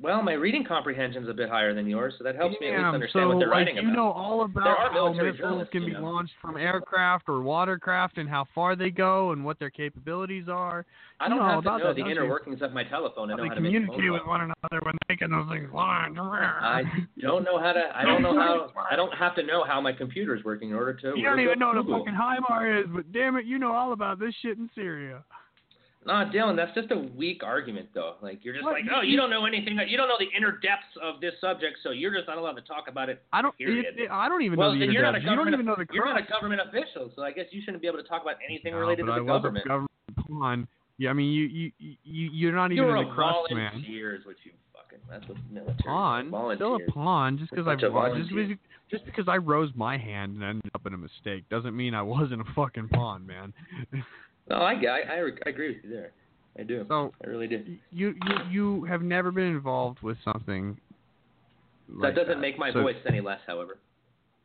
Well, 0.02 0.22
my 0.22 0.32
reading 0.32 0.64
comprehension's 0.64 1.28
a 1.28 1.32
bit 1.32 1.48
higher 1.48 1.72
than 1.72 1.86
yours, 1.86 2.14
so 2.18 2.24
that 2.24 2.34
helps 2.34 2.56
me 2.60 2.66
at 2.66 2.72
least 2.72 2.84
understand 2.84 3.24
so 3.24 3.28
what 3.28 3.38
they're 3.38 3.48
like 3.48 3.58
writing 3.58 3.76
you 3.76 3.82
about. 3.82 3.94
know 3.94 4.10
all 4.10 4.42
about 4.44 4.92
how 4.92 5.12
missiles 5.12 5.68
can 5.70 5.86
be 5.86 5.92
know. 5.92 6.02
launched 6.02 6.32
from 6.42 6.56
aircraft 6.56 7.28
or 7.28 7.42
watercraft 7.42 8.18
and 8.18 8.28
how 8.28 8.44
far 8.56 8.74
they 8.74 8.90
go 8.90 9.30
and 9.30 9.44
what 9.44 9.58
their 9.60 9.70
capabilities 9.70 10.46
are. 10.48 10.84
I 11.20 11.28
don't 11.28 11.38
know 11.38 11.44
have 11.44 11.62
to 11.62 11.68
about 11.68 11.78
know 11.78 11.94
that, 11.94 12.02
the 12.02 12.10
inner 12.10 12.24
you? 12.24 12.28
workings 12.30 12.60
of 12.60 12.72
my 12.72 12.82
telephone 12.82 13.30
and 13.30 13.38
How 13.38 13.44
know 13.44 13.44
they 13.44 13.48
how 13.50 13.54
to 13.54 13.60
make 13.60 13.70
a 13.70 13.86
phone 13.86 13.86
communicate 13.94 14.12
with 14.12 14.26
one 14.26 14.40
another 14.40 14.84
when 14.84 14.94
making 15.08 15.30
those 15.30 15.46
things 15.48 15.70
fly. 15.70 16.08
I 16.10 16.82
don't 17.22 17.44
know 17.44 17.60
how 17.60 17.72
to. 17.72 17.82
I 17.94 18.04
don't 18.04 18.20
know 18.22 18.34
how. 18.34 18.72
I 18.90 18.96
don't 18.96 19.12
have 19.12 19.36
to 19.36 19.44
know 19.44 19.62
how 19.64 19.80
my 19.80 19.92
computer's 19.92 20.42
working 20.44 20.70
in 20.70 20.74
order 20.74 20.94
to. 20.94 21.12
You 21.16 21.22
don't 21.22 21.38
even 21.38 21.60
know 21.60 21.68
what 21.68 21.78
a 21.78 21.82
fucking 21.84 22.14
HIMAR 22.14 22.80
is, 22.80 22.86
but 22.92 23.12
damn 23.12 23.36
it, 23.36 23.46
you 23.46 23.60
know 23.60 23.72
all 23.72 23.92
about 23.92 24.18
this 24.18 24.34
shit 24.42 24.58
in 24.58 24.68
Syria. 24.74 25.22
Nah, 26.06 26.30
Dylan, 26.30 26.54
that's 26.56 26.74
just 26.74 26.90
a 26.90 26.98
weak 27.16 27.42
argument, 27.42 27.88
though. 27.94 28.16
Like 28.20 28.44
you're 28.44 28.52
just 28.54 28.64
What? 28.64 28.74
like, 28.74 28.84
oh, 28.94 29.00
you 29.00 29.16
don't 29.16 29.30
know 29.30 29.46
anything. 29.46 29.78
You 29.88 29.96
don't 29.96 30.08
know 30.08 30.16
the 30.18 30.28
inner 30.36 30.52
depths 30.52 30.92
of 31.02 31.20
this 31.20 31.32
subject, 31.40 31.78
so 31.82 31.90
you're 31.90 32.14
just 32.14 32.28
not 32.28 32.36
allowed 32.36 32.56
to 32.56 32.62
talk 32.62 32.88
about 32.88 33.08
it. 33.08 33.22
I 33.32 33.40
don't. 33.40 33.54
It, 33.58 33.98
it, 33.98 34.10
I 34.10 34.28
don't 34.28 34.42
even 34.42 34.58
well, 34.58 34.72
know 34.72 34.78
the 34.78 34.84
then 34.86 34.92
you're 34.92 35.02
not 35.02 35.14
a 35.14 35.18
inner 35.18 35.20
depths. 35.20 35.30
You 35.30 35.36
don't 35.36 35.44
government. 35.46 35.54
even 35.54 35.66
know 35.66 35.76
the 35.76 35.86
you're 35.94 36.04
not 36.04 36.20
a 36.20 36.26
government 36.30 36.60
official, 36.68 37.10
so 37.16 37.22
I 37.22 37.32
guess 37.32 37.46
you 37.52 37.62
shouldn't 37.64 37.80
be 37.80 37.88
able 37.88 37.98
to 38.02 38.08
talk 38.08 38.22
about 38.22 38.36
anything 38.46 38.72
No, 38.72 38.80
related 38.80 39.06
but 39.06 39.12
to 39.12 39.12
I 39.12 39.18
the 39.18 39.24
was 39.24 39.42
government. 39.42 39.64
a 39.64 39.68
government 39.68 39.90
pawn. 40.28 40.68
Yeah, 40.98 41.10
I 41.10 41.12
mean, 41.14 41.32
you 41.32 41.44
you 41.44 41.72
you 42.04 42.30
you're 42.32 42.52
not 42.54 42.66
even 42.72 42.84
You're 42.84 42.96
in 42.96 43.06
a 43.06 43.08
the 43.08 43.14
crust, 43.14 43.50
man. 43.52 43.70
volunteer, 43.72 44.14
is 44.14 44.24
what 44.26 44.36
you 44.44 44.52
fucking. 44.72 44.98
That's 45.10 45.26
what 45.26 45.38
military. 45.50 45.76
Pawn, 45.84 46.28
still 46.56 46.76
a 46.76 46.92
pawn. 46.92 47.38
Just 47.38 47.50
because 47.50 47.66
I 47.66 47.74
just, 47.74 47.92
because- 48.30 48.56
just 48.90 49.06
because 49.06 49.24
I 49.26 49.38
rose 49.38 49.70
my 49.74 49.96
hand 49.96 50.34
and 50.34 50.44
ended 50.44 50.70
up 50.74 50.86
in 50.86 50.92
a 50.94 50.98
mistake 50.98 51.48
doesn't 51.48 51.74
mean 51.74 51.94
I 51.94 52.02
wasn't 52.02 52.42
a 52.42 52.44
fucking 52.54 52.88
pawn, 52.90 53.26
man. 53.26 53.52
No, 54.48 54.56
I, 54.56 54.72
I, 54.72 55.00
I, 55.14 55.30
I 55.46 55.48
agree 55.48 55.68
with 55.74 55.84
you 55.84 55.90
there. 55.90 56.12
I 56.58 56.62
do. 56.62 56.84
So 56.88 57.12
I 57.24 57.28
really 57.28 57.46
do. 57.48 57.64
you 57.90 58.14
you 58.26 58.36
you 58.50 58.84
have 58.84 59.02
never 59.02 59.30
been 59.32 59.46
involved 59.46 60.00
with 60.02 60.16
something. 60.24 60.76
like 61.88 62.14
that 62.14 62.26
doesn't 62.26 62.40
make 62.40 62.58
my 62.58 62.72
So- 62.72 62.82
voice 62.82 62.96
any 63.08 63.20
less, 63.20 63.40
however. 63.46 63.78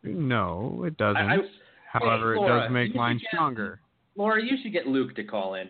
No, 0.04 0.84
it 0.88 0.98
doesn't. 0.98 1.18
I- 1.18 1.36
I- 1.36 1.50
However, 1.92 2.36
Hey, 2.36 2.42
it 2.44 2.48
does 2.48 2.72
make 2.72 2.94
mine 2.96 3.18
get- 3.18 3.30
stronger. 3.34 3.82
Laura, 4.16 4.40
you 4.44 4.58
should 4.62 4.72
get 4.72 4.86
Luke 4.86 5.16
to 5.16 5.24
call 5.24 5.56
in. 5.56 5.70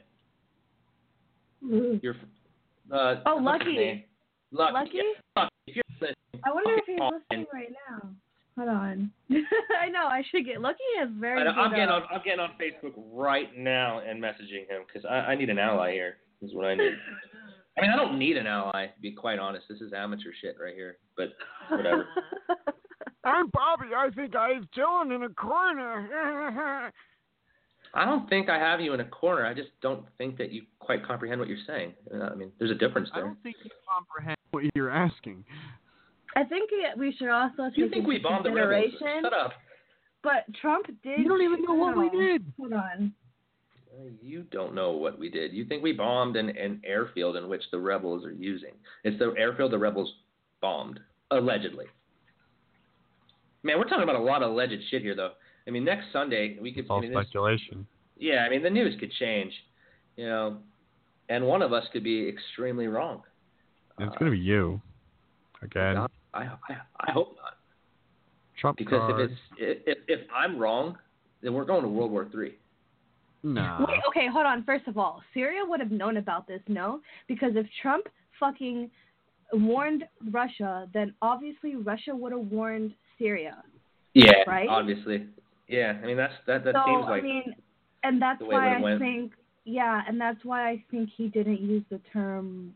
Your, 2.01 2.13
uh, 2.91 3.21
Oh, 3.25 3.37
Lucky. 3.37 4.05
Lucky. 4.51 4.73
Lucky? 4.73 4.89
yeah, 4.97 5.03
Lucky. 5.37 5.51
If 5.67 5.75
you're 5.75 6.09
I 6.43 6.51
wonder 6.53 6.73
if 6.75 6.85
he's 6.85 6.99
listening 6.99 7.21
in. 7.31 7.47
right 7.53 7.69
now. 7.89 8.09
Hold 8.59 8.71
on. 8.71 9.11
I 9.81 9.87
know 9.87 10.07
I 10.07 10.21
should 10.29 10.45
get. 10.45 10.59
Lucky 10.59 10.83
is 11.01 11.09
very. 11.17 11.41
I, 11.41 11.45
good 11.45 11.57
I'm 11.57 11.69
getting 11.69 11.87
on. 11.87 12.03
I'm 12.11 12.21
getting 12.25 12.41
on 12.41 12.51
Facebook 12.61 12.91
right 13.13 13.57
now 13.57 14.01
and 14.05 14.21
messaging 14.21 14.67
him 14.67 14.83
because 14.85 15.07
I, 15.09 15.31
I 15.31 15.35
need 15.35 15.49
an 15.49 15.57
ally 15.57 15.93
here. 15.93 16.17
Is 16.41 16.53
what 16.53 16.65
I 16.65 16.75
need. 16.75 16.91
I 17.77 17.81
mean, 17.81 17.91
I 17.91 17.95
don't 17.95 18.19
need 18.19 18.35
an 18.35 18.47
ally 18.47 18.87
to 18.87 19.01
be 19.01 19.13
quite 19.13 19.39
honest. 19.39 19.67
This 19.69 19.79
is 19.79 19.93
amateur 19.93 20.31
shit 20.41 20.57
right 20.61 20.75
here. 20.75 20.97
But 21.15 21.29
whatever. 21.69 22.05
I'm 23.23 23.47
Bobby. 23.53 23.93
I 23.95 24.09
think 24.13 24.35
I 24.35 24.49
have 24.49 24.63
Dylan 24.77 25.15
in 25.15 25.23
a 25.23 25.29
corner. 25.29 26.91
I 27.93 28.05
don't 28.05 28.27
think 28.27 28.49
I 28.49 28.59
have 28.59 28.81
you 28.81 28.93
in 28.93 28.99
a 28.99 29.05
corner. 29.05 29.45
I 29.45 29.53
just 29.53 29.69
don't 29.81 30.03
think 30.17 30.37
that 30.37 30.51
you 30.51 30.63
quite 30.79 31.05
comprehend 31.07 31.39
what 31.39 31.47
you're 31.47 31.57
saying. 31.65 31.93
Uh, 32.13 32.25
I 32.25 32.35
mean, 32.35 32.51
there's 32.59 32.71
a 32.71 32.75
difference 32.75 33.09
there. 33.13 33.23
I 33.23 33.27
don't 33.27 33.41
think 33.41 33.55
you 33.63 33.71
comprehend 33.89 34.37
what 34.51 34.65
you're 34.75 34.91
asking. 34.91 35.45
I 36.35 36.43
think 36.43 36.69
we 36.97 37.13
should 37.17 37.29
also 37.29 37.69
take 37.69 37.77
You 37.77 37.89
think 37.89 38.07
we 38.07 38.15
into 38.17 38.27
bombed 38.29 38.45
the 38.45 38.51
rebels? 38.51 38.91
consideration. 38.91 39.23
Shut 39.23 39.33
up. 39.33 39.51
But 40.23 40.45
Trump 40.61 40.85
did. 41.03 41.19
You 41.19 41.27
don't 41.27 41.41
even 41.41 41.63
know 41.63 41.73
what 41.75 41.97
we 41.97 42.09
did. 42.09 42.45
Hold 42.59 42.73
on. 42.73 43.13
Uh, 43.97 44.03
You 44.21 44.43
don't 44.51 44.75
know 44.75 44.91
what 44.91 45.17
we 45.17 45.29
did. 45.29 45.53
You 45.53 45.65
think 45.65 45.81
we 45.81 45.93
bombed 45.93 46.35
an, 46.35 46.49
an 46.49 46.81
airfield 46.83 47.35
in 47.37 47.47
which 47.49 47.63
the 47.71 47.79
rebels 47.79 48.25
are 48.25 48.31
using. 48.33 48.73
It's 49.03 49.17
the 49.17 49.33
airfield 49.37 49.71
the 49.71 49.77
rebels 49.79 50.11
bombed, 50.61 50.99
allegedly. 51.31 51.85
Man, 53.63 53.77
we're 53.77 53.85
talking 53.85 54.03
about 54.03 54.15
a 54.15 54.23
lot 54.23 54.41
of 54.43 54.51
alleged 54.51 54.81
shit 54.89 55.01
here, 55.01 55.15
though. 55.15 55.31
I 55.67 55.71
mean, 55.71 55.83
next 55.83 56.05
Sunday 56.13 56.57
we 56.61 56.71
could. 56.71 56.81
It's 56.81 56.89
all 56.89 56.97
I 56.99 57.01
mean, 57.01 57.11
this- 57.13 57.25
speculation. 57.25 57.85
yeah, 58.17 58.45
I 58.45 58.49
mean, 58.49 58.63
the 58.63 58.69
news 58.69 58.95
could 58.99 59.11
change, 59.13 59.53
you 60.15 60.25
know, 60.25 60.57
and 61.29 61.45
one 61.45 61.61
of 61.61 61.73
us 61.73 61.83
could 61.91 62.03
be 62.03 62.27
extremely 62.27 62.87
wrong. 62.87 63.21
It's 63.99 64.15
gonna 64.17 64.31
be 64.31 64.37
you. 64.39 64.81
Again. 65.61 66.05
I, 66.33 66.41
I, 66.43 66.77
I 67.07 67.11
hope 67.11 67.35
not, 67.37 67.53
Trump 68.59 68.77
because 68.77 68.99
card. 68.99 69.21
if 69.21 69.31
it's 69.31 69.39
if 69.87 69.97
if 70.07 70.27
I'm 70.35 70.57
wrong, 70.57 70.97
then 71.41 71.53
we're 71.53 71.65
going 71.65 71.81
to 71.83 71.87
World 71.89 72.11
War 72.11 72.27
Three. 72.31 72.55
No. 73.41 73.85
Wait, 73.87 73.99
okay, 74.09 74.27
hold 74.31 74.45
on. 74.45 74.63
First 74.65 74.87
of 74.87 74.97
all, 74.97 75.21
Syria 75.33 75.61
would 75.65 75.79
have 75.79 75.91
known 75.91 76.17
about 76.17 76.45
this, 76.45 76.61
no? 76.67 76.99
Because 77.27 77.51
if 77.55 77.65
Trump 77.81 78.05
fucking 78.37 78.91
warned 79.53 80.03
Russia, 80.29 80.87
then 80.93 81.13
obviously 81.21 81.75
Russia 81.75 82.13
would 82.13 82.33
have 82.33 82.51
warned 82.51 82.93
Syria. 83.17 83.63
Yeah, 84.13 84.43
Right? 84.45 84.67
obviously. 84.67 85.27
Yeah, 85.67 85.93
I 86.03 86.05
mean 86.05 86.17
that's 86.17 86.33
that 86.47 86.63
that 86.65 86.75
so 86.75 86.81
seems 86.85 87.05
like 87.05 87.21
I 87.21 87.25
mean, 87.25 87.55
and 88.03 88.21
that's 88.21 88.39
the 88.39 88.45
way 88.45 88.55
it 88.55 88.57
why 88.57 88.75
I 88.75 88.81
went. 88.81 88.99
think 88.99 89.31
Yeah, 89.65 90.01
and 90.07 90.19
that's 90.19 90.43
why 90.43 90.69
I 90.69 90.83
think 90.89 91.09
he 91.15 91.27
didn't 91.27 91.61
use 91.61 91.83
the 91.89 91.99
term 92.11 92.75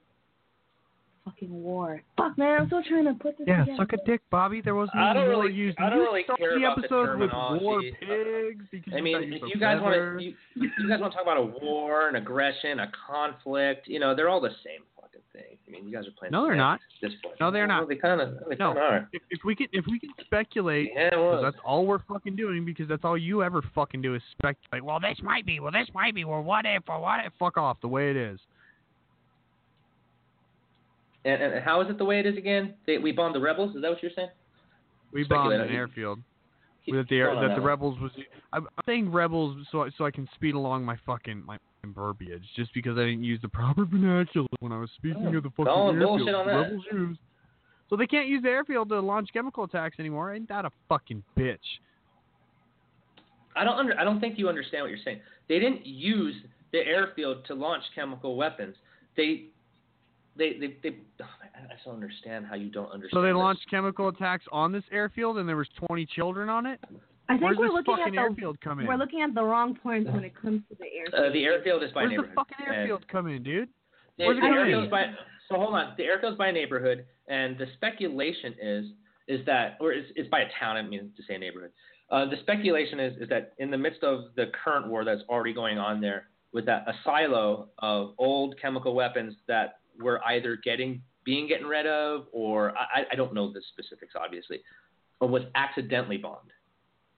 fucking 1.26 1.52
war. 1.64 2.02
Fuck 2.18 2.38
man, 2.38 2.62
I'm 2.62 2.68
still 2.68 2.84
trying 2.84 3.06
to 3.06 3.14
put 3.14 3.38
this 3.38 3.48
Yeah, 3.48 3.60
together. 3.66 3.78
suck 3.78 3.94
a 3.94 3.98
dick, 4.06 4.22
Bobby. 4.30 4.62
There 4.62 4.76
was 4.76 4.90
I 4.94 5.14
no 5.14 5.22
don't 5.22 5.34
war 5.34 5.44
really- 5.44 5.54
used. 5.54 5.78
I 5.80 5.90
don't 5.90 6.00
You 6.00 6.04
really 6.06 6.24
care 6.24 6.36
the 6.38 6.66
about 6.66 6.76
the 6.78 6.82
episode 6.84 7.20
with 7.20 7.30
terminology. 7.32 7.64
war 7.66 7.82
pigs 7.82 8.66
because 8.72 8.94
I 8.96 9.02
mean, 9.02 9.24
you 9.24 9.36
if 9.36 9.42
you 9.54 9.60
guys 9.60 9.82
want 9.82 9.96
to, 9.96 10.24
you, 10.24 10.34
you 10.56 10.90
guys 10.90 11.00
want 11.00 11.14
to 11.14 11.18
talk 11.18 11.24
about 11.24 11.38
a 11.38 11.66
war, 11.66 12.10
an 12.10 12.16
aggression, 12.16 12.80
a 12.80 12.92
conflict, 13.08 13.88
you 13.88 14.00
know, 14.00 14.14
they're 14.16 14.30
all 14.30 14.42
the 14.42 14.50
same 14.66 14.82
fucking 15.00 15.22
thing. 15.32 15.58
I 15.68 15.72
mean, 15.72 15.88
you 15.88 15.94
guys 15.94 16.06
are 16.08 16.12
playing. 16.18 16.32
No, 16.34 16.44
they're 16.46 16.56
not. 16.56 16.80
this 17.02 17.14
point. 17.24 17.36
No, 17.40 17.52
they're 17.52 17.68
Well, 17.68 17.80
not. 17.82 17.90
They 17.90 17.96
kind 17.96 18.20
of, 18.22 18.36
they 18.50 18.56
No. 18.56 18.74
kind 18.74 18.78
of 18.78 18.84
are. 18.84 19.10
If, 19.14 19.22
if 19.30 19.40
we 19.46 19.56
can, 19.56 19.68
if 19.72 19.86
we 19.88 20.00
can 20.00 20.10
speculate, 20.22 20.92
Yeah, 20.94 21.08
it 21.08 21.12
'cause 21.14 21.42
was. 21.44 21.54
that's 21.54 21.64
all 21.66 21.86
we're 21.86 22.00
fucking 22.00 22.36
doing 22.36 22.66
because 22.66 22.88
that's 22.88 23.04
all 23.06 23.18
you 23.18 23.44
ever 23.44 23.62
fucking 23.74 24.02
do 24.02 24.14
is 24.16 24.22
speculate. 24.32 24.84
Well, 24.84 25.00
this 25.00 25.22
might 25.24 25.46
be. 25.46 25.60
Well, 25.60 25.72
this 25.72 25.88
might 25.94 26.14
be. 26.16 26.26
Well, 26.26 26.44
what 26.44 26.66
if? 26.66 26.84
Or 26.90 27.00
what 27.00 27.26
if? 27.26 27.34
Fuck 27.40 27.58
off. 27.58 27.80
The 27.82 27.88
way 27.88 28.10
it 28.10 28.16
is. 28.18 28.40
And, 31.26 31.42
and 31.42 31.64
how 31.64 31.82
is 31.82 31.90
it 31.90 31.98
the 31.98 32.06
way 32.06 32.20
it 32.20 32.26
is 32.26 32.38
again? 32.38 32.74
They, 32.86 32.98
we 32.98 33.12
bombed 33.12 33.36
the 33.36 33.40
rebels. 33.40 33.76
Is 33.76 33.82
that 33.82 33.90
what 33.90 34.02
you're 34.04 34.12
saying? 34.16 34.30
We 35.12 35.24
bombed 35.24 35.54
an 35.54 35.70
airfield. 35.70 36.20
keep 36.86 36.96
That 36.96 37.08
the 37.08 37.18
air, 37.18 37.36
that 37.36 37.42
the 37.56 37.62
one. 37.62 37.62
rebels 37.62 38.00
was. 38.00 38.12
I'm 38.52 38.64
I'm 38.64 38.84
saying 38.86 39.12
rebels 39.12 39.66
so 39.72 39.84
I- 39.84 39.90
so 39.98 40.06
I 40.06 40.12
can 40.12 40.28
speed 40.36 40.56
along 40.56 40.84
my 40.84 40.98
fucking 41.06 41.44
my 41.46 41.58
verbiage 41.86 42.44
just 42.56 42.74
because 42.74 42.98
I 42.98 43.02
didn't 43.02 43.24
use 43.24 43.40
the 43.42 43.50
proper 43.50 43.86
vernacular 43.92 44.48
when 44.60 44.72
I 44.72 44.80
was 44.80 44.90
speaking 44.98 45.28
Oh, 45.28 45.38
of 45.38 45.44
the 45.44 45.50
fucking 45.52 45.68
airfield 45.68 46.00
bullshit 46.00 46.36
on 46.36 46.48
that. 46.48 46.56
rebels 46.56 46.84
use. 46.92 47.18
So 47.90 47.96
they 47.96 48.08
can't 48.08 48.28
use 48.28 48.42
the 48.42 48.50
airfield 48.50 48.90
to 48.90 49.00
launch 49.00 49.30
chemical 49.34 49.66
attacks 49.66 50.00
anymore. 50.00 50.34
Ain't 50.34 50.50
that 50.50 50.66
a 50.66 50.72
fucking 50.90 51.24
bitch? 51.38 51.58
I 53.56 53.64
don't 53.64 53.78
under, 53.78 54.00
I 54.00 54.04
don't 54.04 54.20
think 54.20 54.40
you 54.40 54.50
understand 54.50 54.84
what 54.84 54.90
you're 54.90 55.00
saying. 55.06 55.20
They 55.48 55.60
didn't 55.60 55.86
use 55.86 56.36
the 56.72 56.80
airfield 56.80 57.46
to 57.46 57.54
launch 57.54 57.84
chemical 57.94 58.36
weapons. 58.36 58.76
They 59.16 59.50
they 60.38 60.54
they, 60.60 60.78
they 60.84 60.96
I 61.20 61.74
just 61.74 61.86
don't 61.86 61.96
understand 61.96 62.46
how 62.46 62.56
you 62.56 62.70
don't 62.70 62.92
understand. 62.92 63.12
So 63.14 63.22
they 63.22 63.30
this. 63.30 63.36
launched 63.36 63.70
chemical 63.70 64.08
attacks 64.10 64.46
on 64.52 64.72
this 64.72 64.84
airfield, 64.92 65.38
and 65.38 65.48
there 65.48 65.58
was 65.58 65.68
20 65.88 66.06
children 66.08 66.50
on 66.50 66.66
it. 66.66 66.80
I 67.30 67.34
think 67.34 67.44
Where's 67.44 67.58
we're 67.58 67.68
this 67.68 67.74
looking 67.88 68.04
at 68.06 68.12
the 68.12 68.18
airfield 68.18 68.60
come 68.62 68.80
in? 68.82 68.88
we're 68.88 68.96
looking 68.98 69.22
at 69.22 69.34
the 69.34 69.44
wrong 69.44 69.76
points 69.82 70.10
when 70.12 70.24
it 70.26 70.34
comes 70.40 70.62
to 70.70 70.76
the 70.76 70.86
airfield. 70.86 71.30
Uh, 71.30 71.34
the 71.34 71.44
airfield 71.46 71.84
is 71.84 71.92
by 71.92 72.02
Where's 72.02 72.12
neighborhood. 72.12 72.32
the 72.32 72.36
fucking 72.36 72.58
and- 72.68 72.76
airfield 72.76 73.08
come 73.08 73.28
in, 73.28 73.44
dude? 73.44 73.70
The, 74.18 74.26
Where's 74.26 74.38
it 74.38 74.42
the 74.42 74.48
coming 74.48 74.58
airfield's 74.60 74.92
by 74.92 75.06
so 75.50 75.56
hold 75.56 75.74
on. 75.76 75.94
The 75.98 76.04
airfield's 76.04 76.38
by 76.38 76.48
a 76.50 76.52
neighborhood, 76.52 77.06
and 77.28 77.58
the 77.58 77.66
speculation 77.76 78.54
is 78.62 78.86
is 79.30 79.46
that, 79.46 79.78
or 79.80 79.94
it's, 79.94 80.10
it's 80.16 80.30
by 80.30 80.42
a 80.42 80.48
town. 80.60 80.76
I 80.76 80.82
mean 80.82 81.12
to 81.16 81.24
say 81.28 81.38
neighborhood. 81.38 81.72
Uh, 82.12 82.26
the 82.30 82.36
speculation 82.42 83.00
is 83.00 83.16
is 83.22 83.30
that 83.30 83.54
in 83.58 83.72
the 83.72 83.78
midst 83.78 84.04
of 84.04 84.26
the 84.36 84.52
current 84.64 84.88
war 84.90 85.06
that's 85.06 85.22
already 85.30 85.54
going 85.54 85.78
on 85.78 86.02
there, 86.02 86.28
with 86.52 86.66
that 86.66 86.84
a 86.88 86.94
silo 87.06 87.70
of 87.80 88.14
old 88.18 88.56
chemical 88.62 88.94
weapons 88.94 89.36
that 89.48 89.80
were 90.00 90.22
either 90.26 90.58
getting 90.64 91.02
being 91.26 91.48
getting 91.48 91.68
rid 91.68 91.88
of, 91.88 92.26
or 92.32 92.72
I, 92.78 93.04
I 93.12 93.16
don't 93.16 93.34
know 93.34 93.52
the 93.52 93.62
specifics 93.72 94.14
obviously, 94.20 94.62
or 95.20 95.28
was 95.28 95.44
accidentally 95.56 96.18
bombed. 96.18 96.52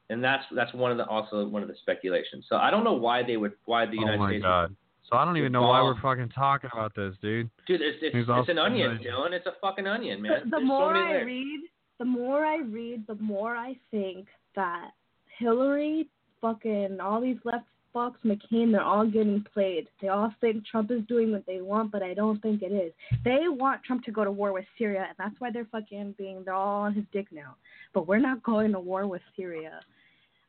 And 0.09 0.23
that's 0.23 0.43
that's 0.55 0.73
one 0.73 0.91
of 0.91 0.97
the 0.97 1.05
also 1.07 1.47
one 1.47 1.61
of 1.63 1.67
the 1.67 1.75
speculations. 1.81 2.45
So 2.49 2.57
I 2.57 2.69
don't 2.69 2.83
know 2.83 2.93
why 2.93 3.23
they 3.23 3.37
would 3.37 3.53
why 3.65 3.85
the 3.85 3.97
Oh 3.97 4.01
United 4.01 4.17
my 4.19 4.29
States 4.29 4.43
god. 4.43 4.75
So 5.09 5.17
I 5.17 5.25
don't 5.25 5.37
even 5.37 5.51
know 5.51 5.61
why 5.61 5.81
we're 5.83 5.99
fucking 6.01 6.29
talking 6.29 6.69
about 6.73 6.95
this, 6.95 7.13
dude. 7.21 7.49
Dude, 7.67 7.81
it's 7.81 7.97
it's, 8.01 8.15
He's 8.15 8.25
it's 8.27 8.49
an 8.49 8.57
onion, 8.57 8.91
amazing. 8.91 9.11
Dylan. 9.11 9.31
It's 9.33 9.45
a 9.45 9.53
fucking 9.61 9.85
onion, 9.85 10.21
man. 10.21 10.31
the, 10.45 10.45
the 10.45 10.49
There's 10.51 10.61
so 10.63 10.65
more 10.65 10.95
I 10.95 11.11
layers. 11.11 11.25
read, 11.25 11.59
the 11.99 12.05
more 12.05 12.45
I 12.45 12.57
read, 12.57 13.03
the 13.07 13.15
more 13.15 13.55
I 13.55 13.75
think 13.91 14.27
that 14.55 14.91
Hillary, 15.37 16.07
fucking 16.41 16.99
all 16.99 17.21
these 17.21 17.37
left 17.43 17.65
fucks, 17.95 18.15
McCain, 18.25 18.71
they're 18.71 18.81
all 18.81 19.05
getting 19.07 19.45
played. 19.53 19.87
They 20.01 20.09
all 20.09 20.33
think 20.41 20.65
Trump 20.65 20.91
is 20.91 21.01
doing 21.07 21.31
what 21.31 21.45
they 21.45 21.61
want, 21.61 21.91
but 21.91 22.03
I 22.03 22.13
don't 22.13 22.41
think 22.41 22.61
it 22.61 22.71
is. 22.71 22.91
They 23.23 23.47
want 23.47 23.83
Trump 23.83 24.03
to 24.05 24.11
go 24.11 24.23
to 24.23 24.31
war 24.31 24.51
with 24.51 24.65
Syria, 24.77 25.05
and 25.07 25.15
that's 25.17 25.39
why 25.39 25.51
they're 25.51 25.67
fucking 25.71 26.15
being 26.17 26.43
they're 26.43 26.53
all 26.53 26.81
on 26.81 26.93
his 26.93 27.05
dick 27.13 27.27
now. 27.31 27.55
But 27.93 28.07
we're 28.07 28.19
not 28.19 28.43
going 28.43 28.73
to 28.73 28.79
war 28.79 29.07
with 29.07 29.21
Syria. 29.37 29.79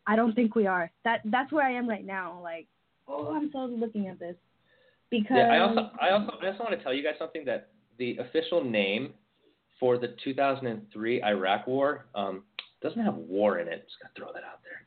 I 0.07 0.17
don't 0.17 0.35
think 0.35 0.55
we 0.55 0.67
are. 0.67 0.91
That 1.05 1.21
that's 1.27 1.53
where 1.53 1.65
I 1.65 1.73
am 1.73 1.89
right 1.89 2.05
now. 2.05 2.41
Like, 2.43 2.67
oh, 3.09 3.35
I'm 3.35 3.51
so 3.53 3.59
looking 3.61 4.09
at 4.09 4.19
this 4.19 4.37
because 5.11 5.37
Yeah, 5.37 5.49
I 5.49 5.59
also 5.61 5.91
I 6.01 6.11
also 6.11 6.33
I 6.43 6.47
also 6.49 6.65
want 6.65 6.77
to 6.77 6.83
tell 6.83 6.95
you 6.95 7.03
guys 7.03 7.15
something 7.19 7.45
that 7.45 7.71
the 7.99 8.19
official 8.19 8.63
name 8.63 9.15
for 9.81 9.99
the 9.99 10.15
2003 10.25 11.23
Iraq 11.23 11.67
War 11.67 12.07
um, 12.15 12.45
doesn't 12.83 13.01
have 13.01 13.15
war 13.15 13.59
in 13.59 13.69
it. 13.69 13.85
Just 13.87 13.97
gotta 14.01 14.15
throw 14.17 14.33
that 14.33 14.45
out 14.45 14.61
there. 14.63 14.86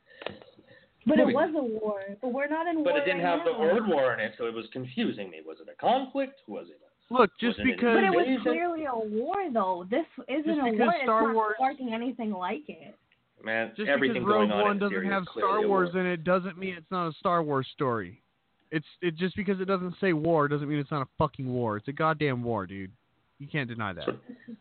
But 1.06 1.20
it 1.20 1.28
was 1.28 1.50
a 1.56 1.64
war. 1.64 2.02
But 2.22 2.34
we're 2.34 2.47
not 2.47 2.68
in 2.68 2.84
But 2.84 2.84
war 2.84 2.93
But 2.93 3.02
it 3.02 3.06
didn't 3.06 3.24
right 3.24 3.38
have 3.38 3.45
the 3.45 3.54
word 3.58 3.88
war 3.88 4.14
in 4.14 4.20
it, 4.20 4.34
so 4.38 4.45
it 4.45 4.54
was 4.54 4.66
confusing 4.74 5.30
me. 5.30 5.39
Was 5.45 5.58
it 5.62 5.68
a 5.72 5.80
conflict? 5.80 6.41
Was 6.47 6.68
it? 6.70 6.80
A, 6.84 7.14
Look, 7.14 7.32
just 7.39 7.58
was 7.58 7.68
it 7.68 7.70
an 7.72 7.76
because 7.76 7.95
But 7.95 8.04
it 8.04 8.12
was 8.12 8.39
clearly 8.43 8.86
a 8.86 8.93
war, 8.95 9.36
though. 9.52 9.86
This 9.89 10.06
isn't 10.28 10.45
Just 10.45 10.60
a 10.60 10.72
because 10.72 10.80
war. 10.80 10.93
It's 10.95 11.04
Star 11.04 11.24
not 11.24 11.36
Wars- 11.36 11.54
sparking 11.58 11.93
anything 11.93 12.32
like 12.32 12.68
it. 12.68 12.95
Man, 13.43 13.72
Just 13.78 13.88
everything 13.89 14.24
because 14.24 14.28
Rogue 14.28 14.50
going 14.50 14.62
One 14.62 14.72
in 14.74 14.80
doesn't 14.80 15.06
have 15.06 15.24
Star 15.36 15.66
Wars 15.66 15.89
in 15.93 16.06
it 16.06 16.24
doesn't 16.26 16.58
mean 16.58 16.76
it's 16.76 16.91
not 16.91 17.08
a 17.08 17.14
Star 17.14 17.41
Wars 17.41 17.68
story. 17.74 18.22
It's 18.72 18.86
it 19.02 19.16
just 19.16 19.36
because 19.36 19.60
it 19.62 19.66
doesn't 19.66 19.95
say 20.02 20.12
war 20.14 20.47
doesn't 20.50 20.68
mean 20.68 20.78
it's 20.78 20.91
not 20.91 21.02
a 21.02 21.08
fucking 21.18 21.47
war. 21.52 21.78
It's 21.78 21.88
a 21.88 21.93
goddamn 21.93 22.43
war, 22.43 22.68
dude. 22.68 22.91
You 23.39 23.47
can't 23.47 23.69
deny 23.69 23.93
that. 23.93 24.03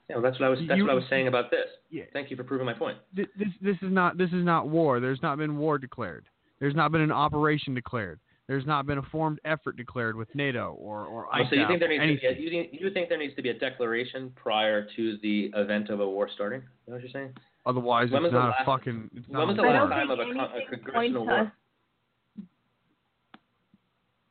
Yeah, 0.09 0.15
well, 0.17 0.23
that's 0.23 0.39
what 0.39 0.47
I 0.47 0.49
was. 0.51 0.61
That's 0.69 0.79
You- 0.79 0.85
what 0.85 0.93
I 0.93 0.95
was 0.95 1.05
saying 1.11 1.27
about 1.27 1.51
this. 1.51 1.67
Yeah. 1.91 2.05
Thank 2.13 2.31
you 2.31 2.37
for 2.37 2.45
proving 2.45 2.65
my 2.65 2.75
point. 2.75 2.97
Th- 3.17 3.29
This 3.37 3.49
this 3.61 3.77
is 3.83 3.91
not 3.93 4.17
this 4.17 4.29
is 4.31 4.45
not 4.45 4.69
war. 4.69 5.01
There's 5.01 5.21
not 5.21 5.37
been 5.37 5.59
war 5.59 5.79
declared. 5.79 6.27
There's 6.61 6.75
not 6.77 6.93
been 6.93 7.01
an 7.01 7.13
operation 7.13 7.75
declared. 7.75 8.21
There's 8.47 8.65
not 8.67 8.87
been 8.87 8.97
a 8.99 9.03
formed 9.03 9.41
effort 9.45 9.77
declared 9.77 10.15
with 10.17 10.33
NATO 10.35 10.73
or 10.79 11.05
or 11.07 11.27
Oh, 11.27 11.45
so 11.51 11.57
you 11.57 11.67
think 11.67 11.81
there 11.81 11.91
or 11.93 12.07
needs 12.07 12.23
to 12.23 12.29
be 12.33 12.35
a, 12.35 12.41
you, 12.41 12.51
think, 12.51 12.69
you 12.81 12.91
think 12.91 13.09
there 13.09 13.19
needs 13.19 13.35
to 13.35 13.43
be 13.43 13.51
a 13.51 13.55
declaration 13.59 14.31
prior 14.37 14.87
to 14.97 15.19
the 15.23 15.51
event 15.55 15.91
of 15.91 15.99
a 16.01 16.09
war 16.09 16.29
starting? 16.33 16.61
Is 16.61 16.67
that 16.87 16.93
what 16.93 17.01
you're 17.03 17.11
saying? 17.11 17.35
Otherwise, 17.67 18.11
When 18.11 18.25
it's 18.25 18.33
was 18.33 18.33
the 18.33 18.39
not 18.39 18.49
last- 18.51 18.63
a 18.63 18.65
fucking. 18.65 19.11
It's 19.15 19.29
when 19.29 19.49
was 19.49 19.57
the 19.57 19.63
I 19.63 19.67
war. 19.67 19.75
don't 19.75 19.91
last 19.91 19.99
time 19.99 20.11
of 20.11 20.19
a, 20.21 20.25
con- 20.33 20.51
a 20.63 20.71
congressional 20.77 21.27
points 21.27 21.29
war? 21.43 21.53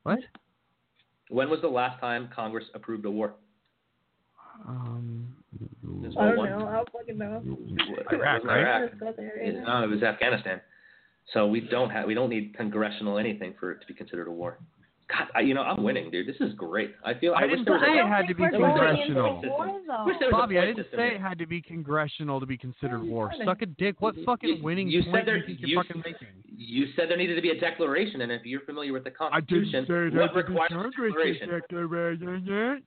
What? 0.03 0.19
When 1.29 1.49
was 1.49 1.59
the 1.61 1.67
last 1.67 1.99
time 1.99 2.29
Congress 2.33 2.63
approved 2.73 3.05
a 3.05 3.11
war? 3.11 3.33
Um, 4.65 5.27
I 6.17 6.25
don't 6.25 6.37
one. 6.37 6.49
know. 6.49 6.67
I 6.67 6.73
don't 6.77 6.91
fucking 6.91 7.17
know. 7.17 7.41
Iraq, 8.11 8.43
right? 8.43 8.81
Let's 8.81 8.95
go 8.99 9.13
there 9.15 9.33
right 9.37 9.53
Yeah, 9.53 9.59
now. 9.61 9.79
No, 9.81 9.85
it 9.85 9.89
was 9.91 10.03
Afghanistan. 10.03 10.61
So 11.33 11.47
we 11.47 11.61
don't 11.61 11.89
have 11.89 12.05
we 12.07 12.13
don't 12.13 12.29
need 12.29 12.55
congressional 12.55 13.17
anything 13.17 13.53
for 13.59 13.71
it 13.71 13.81
to 13.81 13.87
be 13.87 13.93
considered 13.93 14.27
a 14.27 14.31
war. 14.31 14.59
God, 15.09 15.27
I, 15.35 15.39
you 15.39 15.53
know 15.53 15.61
I'm 15.61 15.83
winning, 15.83 16.11
dude. 16.11 16.27
This 16.27 16.35
is 16.41 16.53
great. 16.55 16.93
I 17.05 17.13
feel 17.13 17.33
I 17.33 17.43
I, 17.43 17.45
wish 17.45 17.51
didn't 17.51 17.65
there 17.65 17.73
was 17.75 17.83
say 17.85 17.97
a, 17.99 18.05
it 18.05 18.09
had 18.09 18.27
to 18.27 18.35
be 18.35 18.41
We're 18.43 18.51
there 18.51 18.59
was 18.59 18.75
a 18.75 18.79
going 18.79 18.97
into 19.01 19.13
congressional. 19.13 19.57
war, 19.57 19.81
though. 19.87 20.05
Wish 20.05 20.15
there 20.19 20.27
was 20.29 20.33
a 20.35 20.41
Bobby, 20.41 20.59
I 20.59 20.65
didn't 20.65 20.87
say 20.93 21.07
it 21.15 21.21
had 21.21 21.37
to 21.39 21.45
be 21.47 21.61
congressional 21.61 22.39
to 22.41 22.45
be 22.45 22.57
considered 22.57 23.03
war. 23.03 23.31
Suck 23.45 23.61
a 23.61 23.65
dick. 23.67 23.95
What 23.99 24.15
fucking 24.25 24.57
you- 24.57 24.63
winning 24.63 24.89
you 24.89 25.03
point 25.03 25.15
said 25.15 25.27
there 25.27 25.37
you 25.47 25.55
you, 25.59 25.75
fucking 25.81 26.01
making? 26.05 26.27
you 26.57 26.87
said 26.97 27.09
there 27.09 27.15
needed 27.17 27.35
to 27.35 27.41
be 27.41 27.51
a 27.51 27.59
declaration, 27.59 28.19
and 28.21 28.31
if 28.33 28.45
you're 28.45 28.61
familiar 28.61 28.91
with 28.91 29.05
the 29.05 29.11
Constitution, 29.11 29.75
I 29.75 29.79
didn't 29.79 29.87
Constitution, 29.87 30.11
say 30.11 30.17
it 30.17 30.19
what 30.19 30.29
had 30.35 30.35
requires 30.35 30.71
a 30.71 30.91
declaration? 30.91 31.49
declaration. 31.49 32.83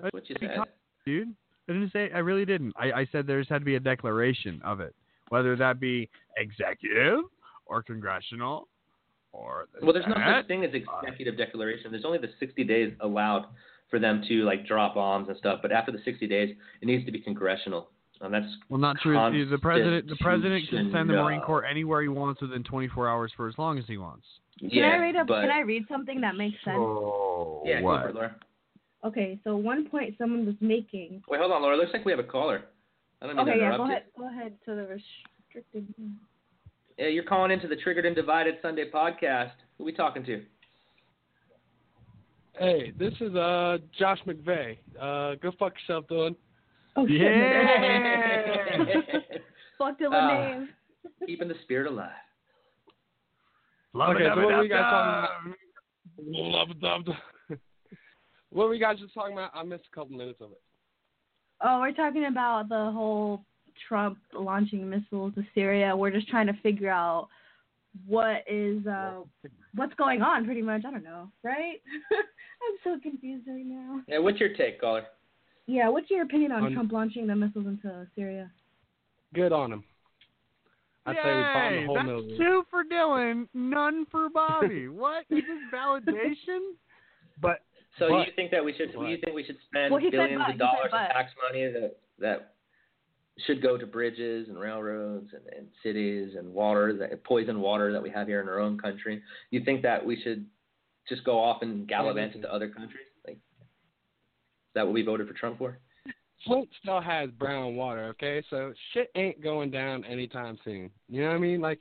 That's 0.00 0.12
what 0.14 0.28
you 0.28 0.36
said. 0.40 0.58
dude. 1.04 1.34
I 1.68 1.72
didn't 1.72 1.92
say. 1.92 2.10
I 2.12 2.18
really 2.18 2.44
didn't. 2.44 2.74
I, 2.76 2.92
I 2.92 3.08
said 3.12 3.26
there's 3.26 3.48
had 3.48 3.60
to 3.60 3.64
be 3.64 3.76
a 3.76 3.80
declaration 3.80 4.60
of 4.64 4.80
it, 4.80 4.94
whether 5.28 5.54
that 5.56 5.78
be 5.80 6.08
executive 6.36 7.20
or 7.66 7.82
congressional 7.82 8.68
or. 9.32 9.66
the 9.78 9.84
Well, 9.84 9.92
there's 9.92 10.06
no 10.08 10.14
such 10.14 10.48
thing 10.48 10.64
as 10.64 10.70
executive 10.74 11.36
declaration. 11.38 11.92
There's 11.92 12.04
only 12.04 12.18
the 12.18 12.30
60 12.40 12.64
days 12.64 12.92
allowed 13.00 13.46
for 13.90 13.98
them 13.98 14.24
to 14.26 14.42
like 14.42 14.66
drop 14.66 14.94
bombs 14.96 15.28
and 15.28 15.36
stuff. 15.38 15.60
But 15.62 15.70
after 15.70 15.92
the 15.92 16.00
60 16.04 16.26
days, 16.26 16.56
it 16.80 16.86
needs 16.86 17.04
to 17.06 17.12
be 17.12 17.20
congressional, 17.20 17.90
and 18.20 18.34
that's 18.34 18.46
Well, 18.68 18.80
not 18.80 18.96
true. 19.00 19.14
The- 19.14 19.44
The 19.50 19.58
president, 19.58 20.08
the 20.08 20.16
president 20.16 20.68
can 20.68 20.90
send 20.92 21.08
the 21.08 21.14
Marine 21.14 21.42
Corps 21.42 21.64
anywhere 21.64 22.02
he 22.02 22.08
wants 22.08 22.40
within 22.42 22.64
24 22.64 23.08
hours 23.08 23.32
for 23.36 23.48
as 23.48 23.54
long 23.56 23.78
as 23.78 23.84
he 23.86 23.98
wants. 23.98 24.26
Can 24.58 24.70
Yeah, 24.70 24.88
I 24.88 24.96
read 24.96 25.16
a, 25.16 25.24
but 25.24 25.42
Can 25.42 25.50
I 25.50 25.60
read 25.60 25.84
something 25.88 26.20
that 26.22 26.36
makes 26.36 26.56
sense? 26.64 26.76
Oh, 26.78 27.62
yeah, 27.64 27.80
go 27.80 27.86
what? 27.86 28.02
for 28.02 28.08
it, 28.08 28.14
Laura. 28.14 28.36
Okay, 29.04 29.38
so 29.42 29.56
one 29.56 29.88
point 29.88 30.14
someone 30.18 30.46
was 30.46 30.54
making. 30.60 31.22
Wait, 31.28 31.40
hold 31.40 31.50
on, 31.52 31.62
Laura. 31.62 31.76
Looks 31.76 31.92
like 31.92 32.04
we 32.04 32.12
have 32.12 32.20
a 32.20 32.24
caller. 32.24 32.62
I 33.20 33.26
don't 33.26 33.36
mean 33.36 33.48
Okay, 33.48 33.58
to 33.58 33.64
yeah, 33.64 33.76
go 33.76 33.84
you. 33.84 33.90
ahead. 33.90 34.04
Go 34.16 34.28
ahead 34.28 34.52
to 34.66 34.74
the 34.74 34.82
restricted. 34.86 35.86
Yeah, 36.98 37.08
you're 37.08 37.24
calling 37.24 37.50
into 37.50 37.66
the 37.68 37.76
Triggered 37.76 38.06
and 38.06 38.14
Divided 38.14 38.56
Sunday 38.62 38.90
podcast. 38.90 39.52
Who 39.78 39.84
we 39.84 39.92
talking 39.92 40.24
to? 40.26 40.42
Hey, 42.58 42.92
this 42.98 43.14
is 43.20 43.34
uh 43.34 43.78
Josh 43.98 44.18
McVeigh. 44.26 44.76
Uh, 45.00 45.34
go 45.42 45.50
fuck 45.58 45.72
yourself, 45.80 46.04
Dylan. 46.08 46.36
Oh 46.96 47.06
shit! 47.08 47.20
Yeah. 47.20 48.84
Fucked 49.78 50.02
up 50.02 50.12
Ah. 50.12 50.28
a 50.30 50.34
name. 50.58 50.68
Keeping 51.26 51.48
the 51.48 51.54
spirit 51.64 51.90
alive. 51.90 52.10
okay, 53.96 54.24
so 54.24 54.36
what 54.36 54.46
were 54.46 54.62
you 54.62 54.68
guys 54.68 54.80
Love 54.80 55.28
talking 55.28 55.54
about? 56.18 56.28
Love, 56.28 56.68
love, 56.82 57.06
love. 57.08 57.16
What 58.52 58.68
were 58.68 58.74
you 58.74 58.80
guys 58.80 58.98
just 58.98 59.14
talking 59.14 59.32
about? 59.32 59.50
I 59.54 59.62
missed 59.62 59.84
a 59.90 59.94
couple 59.94 60.16
minutes 60.16 60.40
of 60.40 60.52
it. 60.52 60.60
Oh, 61.62 61.80
we're 61.80 61.92
talking 61.92 62.26
about 62.26 62.68
the 62.68 62.90
whole 62.92 63.44
Trump 63.88 64.18
launching 64.34 64.88
missiles 64.88 65.34
to 65.34 65.44
Syria. 65.54 65.96
We're 65.96 66.10
just 66.10 66.28
trying 66.28 66.46
to 66.48 66.52
figure 66.62 66.90
out 66.90 67.28
what 68.06 68.42
is 68.48 68.86
uh 68.86 69.20
what's 69.74 69.94
going 69.94 70.22
on. 70.22 70.44
Pretty 70.44 70.62
much, 70.62 70.82
I 70.86 70.90
don't 70.90 71.04
know, 71.04 71.28
right? 71.42 71.80
I'm 72.12 72.76
so 72.84 73.00
confused 73.00 73.46
right 73.48 73.64
now. 73.64 74.00
Yeah, 74.06 74.18
what's 74.18 74.40
your 74.40 74.54
take, 74.54 74.80
caller? 74.80 75.04
Yeah, 75.66 75.88
what's 75.88 76.10
your 76.10 76.22
opinion 76.22 76.52
on 76.52 76.64
On- 76.64 76.72
Trump 76.72 76.92
launching 76.92 77.26
the 77.26 77.36
missiles 77.36 77.66
into 77.66 78.06
Syria? 78.14 78.50
Good 79.34 79.52
on 79.52 79.72
him. 79.72 79.84
I 81.04 81.14
say 81.14 81.20
we 81.24 81.42
bomb 81.42 81.74
the 81.74 81.86
whole 81.86 81.94
that's 81.94 82.06
Middle 82.06 82.36
two 82.36 82.62
for 82.70 82.84
Dylan, 82.84 83.48
none 83.54 84.06
for 84.10 84.28
Bobby. 84.30 84.88
what 84.88 85.24
is 85.30 85.42
this 85.42 85.72
validation? 85.74 86.60
But 87.40 87.62
So 87.98 88.08
but, 88.08 88.26
you 88.26 88.32
think 88.34 88.50
that 88.50 88.64
we 88.64 88.72
should? 88.72 88.92
You 88.92 89.18
think 89.22 89.34
we 89.34 89.44
should 89.44 89.58
spend 89.68 89.92
Well, 89.92 90.00
he 90.00 90.06
said 90.06 90.12
billions 90.12 90.40
of 90.40 90.46
he 90.46 90.52
said 90.52 90.58
dollars 90.58 90.90
of 90.92 91.08
tax 91.12 91.32
money 91.46 91.70
that 91.72 91.96
that 92.18 92.54
should 93.46 93.62
go 93.62 93.76
to 93.76 93.86
bridges 93.86 94.48
and 94.48 94.58
railroads 94.58 95.30
and, 95.32 95.42
and 95.56 95.66
cities 95.82 96.34
and 96.36 96.52
water, 96.52 96.96
that 96.98 97.24
poison 97.24 97.60
water 97.60 97.92
that 97.92 98.02
we 98.02 98.10
have 98.10 98.26
here 98.26 98.40
in 98.40 98.48
our 98.48 98.60
own 98.60 98.78
country? 98.78 99.22
You 99.50 99.64
think 99.64 99.82
that 99.82 100.04
we 100.04 100.20
should 100.22 100.46
just 101.08 101.24
go 101.24 101.38
off 101.38 101.62
and 101.62 101.86
gallivant 101.88 102.34
into 102.34 102.52
other 102.52 102.68
countries? 102.68 103.06
Like, 103.26 103.36
is 103.36 104.74
that 104.74 104.84
what 104.84 104.92
we 104.92 105.02
voted 105.02 105.28
for 105.28 105.34
Trump 105.34 105.58
for? 105.58 105.78
Flint 106.46 106.68
still 106.80 107.00
has 107.00 107.30
brown 107.30 107.76
water, 107.76 108.06
okay? 108.06 108.42
So 108.50 108.72
shit 108.92 109.10
ain't 109.14 109.42
going 109.42 109.70
down 109.70 110.04
anytime 110.04 110.58
soon. 110.64 110.90
You 111.08 111.22
know 111.22 111.28
what 111.28 111.36
I 111.36 111.38
mean? 111.38 111.60
Like 111.60 111.80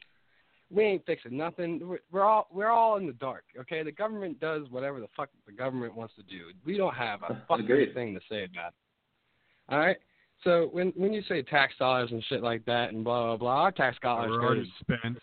we 0.73 0.83
ain't 0.83 1.05
fixing 1.05 1.35
nothing. 1.35 1.79
We're, 1.85 1.99
we're 2.11 2.23
all 2.23 2.47
we're 2.51 2.69
all 2.69 2.97
in 2.97 3.05
the 3.05 3.13
dark, 3.13 3.43
okay? 3.59 3.83
The 3.83 3.91
government 3.91 4.39
does 4.39 4.69
whatever 4.69 4.99
the 4.99 5.07
fuck 5.17 5.29
the 5.45 5.51
government 5.51 5.95
wants 5.95 6.13
to 6.15 6.23
do. 6.23 6.45
We 6.65 6.77
don't 6.77 6.93
have 6.95 7.21
a 7.23 7.43
fucking 7.47 7.65
Agreed. 7.65 7.93
thing 7.93 8.13
to 8.13 8.21
say 8.29 8.45
about 8.45 8.69
it. 8.69 9.69
All 9.69 9.79
right. 9.79 9.97
So 10.43 10.69
when 10.71 10.87
when 10.95 11.13
you 11.13 11.21
say 11.27 11.41
tax 11.43 11.73
dollars 11.77 12.09
and 12.11 12.23
shit 12.25 12.41
like 12.41 12.65
that 12.65 12.91
and 12.93 13.03
blah 13.03 13.23
blah 13.25 13.37
blah, 13.37 13.61
our 13.63 13.71
tax 13.71 13.97
dollars 14.01 14.31
We're 14.31 14.39
go 14.39 14.45
already 14.47 14.73
spent. 14.81 15.17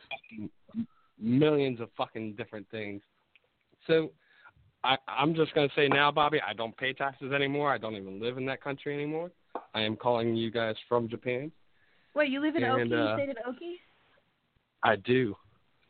millions 1.18 1.80
of 1.80 1.88
fucking 1.96 2.34
different 2.34 2.66
things. 2.70 3.02
So 3.86 4.10
I, 4.84 4.96
I'm 5.08 5.34
just 5.34 5.54
gonna 5.54 5.68
say 5.74 5.88
now, 5.88 6.12
Bobby, 6.12 6.40
I 6.46 6.52
don't 6.52 6.76
pay 6.76 6.92
taxes 6.92 7.32
anymore. 7.32 7.72
I 7.72 7.78
don't 7.78 7.96
even 7.96 8.20
live 8.20 8.38
in 8.38 8.46
that 8.46 8.62
country 8.62 8.94
anymore. 8.94 9.30
I 9.74 9.80
am 9.80 9.96
calling 9.96 10.36
you 10.36 10.50
guys 10.50 10.76
from 10.88 11.08
Japan. 11.08 11.50
Wait, 12.14 12.30
you 12.30 12.40
live 12.40 12.54
in 12.56 12.62
And, 12.64 12.92
Oki? 12.92 12.94
uh, 12.94 12.96
you 12.96 13.14
stayed 13.16 13.28
in 13.30 13.36
Oki? 13.46 13.80
I 14.82 14.96
do. 14.96 15.36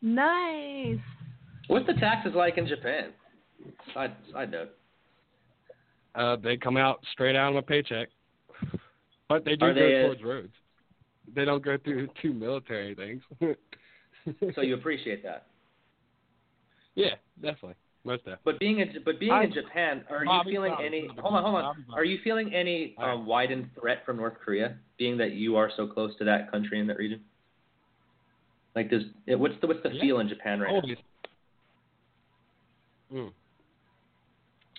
Nice. 0.01 0.97
What's 1.67 1.85
the 1.87 1.93
taxes 1.93 2.33
like 2.35 2.57
in 2.57 2.67
Japan? 2.67 3.11
Side 3.93 4.15
side 4.31 4.51
note. 4.51 4.69
Uh, 6.15 6.35
they 6.37 6.57
come 6.57 6.77
out 6.77 7.03
straight 7.11 7.35
out 7.35 7.49
of 7.49 7.55
my 7.55 7.61
paycheck, 7.61 8.07
but 9.27 9.45
they 9.45 9.55
do 9.55 9.67
Are 9.67 9.73
go 9.73 9.79
they, 9.79 9.95
uh, 9.97 10.01
towards 10.01 10.23
roads. 10.23 10.53
They 11.35 11.45
don't 11.45 11.63
go 11.63 11.77
through 11.77 12.07
two 12.21 12.33
military 12.33 12.95
things. 12.95 13.21
So 14.53 14.61
you 14.61 14.75
appreciate 14.75 15.23
that. 15.23 15.47
yeah, 16.93 17.15
definitely, 17.41 17.75
most 18.03 18.19
definitely. 18.19 18.41
But 18.45 18.59
being 18.59 18.79
in 18.79 18.89
but 19.03 19.19
being 19.19 19.31
I- 19.31 19.43
in 19.45 19.53
Japan, 19.53 20.03
are 20.09 20.23
Bobby, 20.23 20.51
you 20.51 20.55
feeling 20.57 20.71
Bobby, 20.73 20.85
any? 20.85 21.07
Bobby, 21.07 21.21
hold 21.21 21.33
on, 21.35 21.43
hold 21.43 21.55
on. 21.55 21.63
Bobby, 21.63 21.81
Bobby. 21.87 21.99
Are 21.99 22.03
you 22.03 22.19
feeling 22.23 22.53
any 22.53 22.95
um, 22.99 23.25
widened 23.25 23.69
threat 23.79 24.05
from 24.05 24.17
North 24.17 24.35
Korea, 24.43 24.75
being 24.97 25.17
that 25.17 25.31
you 25.31 25.55
are 25.55 25.71
so 25.75 25.87
close 25.87 26.15
to 26.17 26.25
that 26.25 26.51
country 26.51 26.79
and 26.79 26.87
that 26.89 26.97
region? 26.97 27.21
Like, 28.75 28.89
does 28.89 29.03
it, 29.27 29.39
what's 29.39 29.55
the 29.61 29.67
what's 29.67 29.83
the 29.83 29.89
Yeah. 29.93 30.01
feel 30.01 30.19
in 30.19 30.29
Japan 30.29 30.59
right 30.59 30.69
now? 30.71 30.75
Always. 30.81 30.97
Mm. 33.11 33.31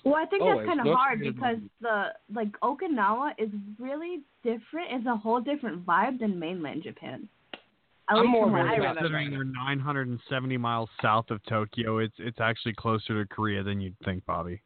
Well, 0.04 0.14
I 0.16 0.24
think 0.26 0.42
Always. 0.42 0.66
that's 0.66 0.68
kind 0.78 0.80
of 0.88 0.96
hard 0.96 1.18
Korea's 1.18 1.34
because 1.34 1.56
the 1.80 2.06
like 2.34 2.52
Okinawa 2.60 3.32
is 3.38 3.50
really 3.78 4.20
different. 4.42 4.88
It's 4.90 5.06
a 5.06 5.16
whole 5.16 5.40
different 5.40 5.84
vibe 5.84 6.20
than 6.20 6.38
mainland 6.38 6.82
Japan. 6.84 7.28
At 8.08 8.16
I'm 8.16 8.26
more 8.28 8.48
worried 8.48 8.64
about 8.64 8.78
remember. 8.78 9.00
Considering 9.00 9.30
they're 9.30 9.44
970 9.44 10.56
miles 10.56 10.88
south 11.02 11.30
of 11.30 11.40
Tokyo, 11.48 11.98
it's 11.98 12.14
it's 12.18 12.40
actually 12.40 12.74
closer 12.74 13.22
to 13.22 13.28
Korea 13.28 13.62
than 13.62 13.80
you'd 13.80 13.96
think, 14.04 14.24
Bobby. 14.26 14.62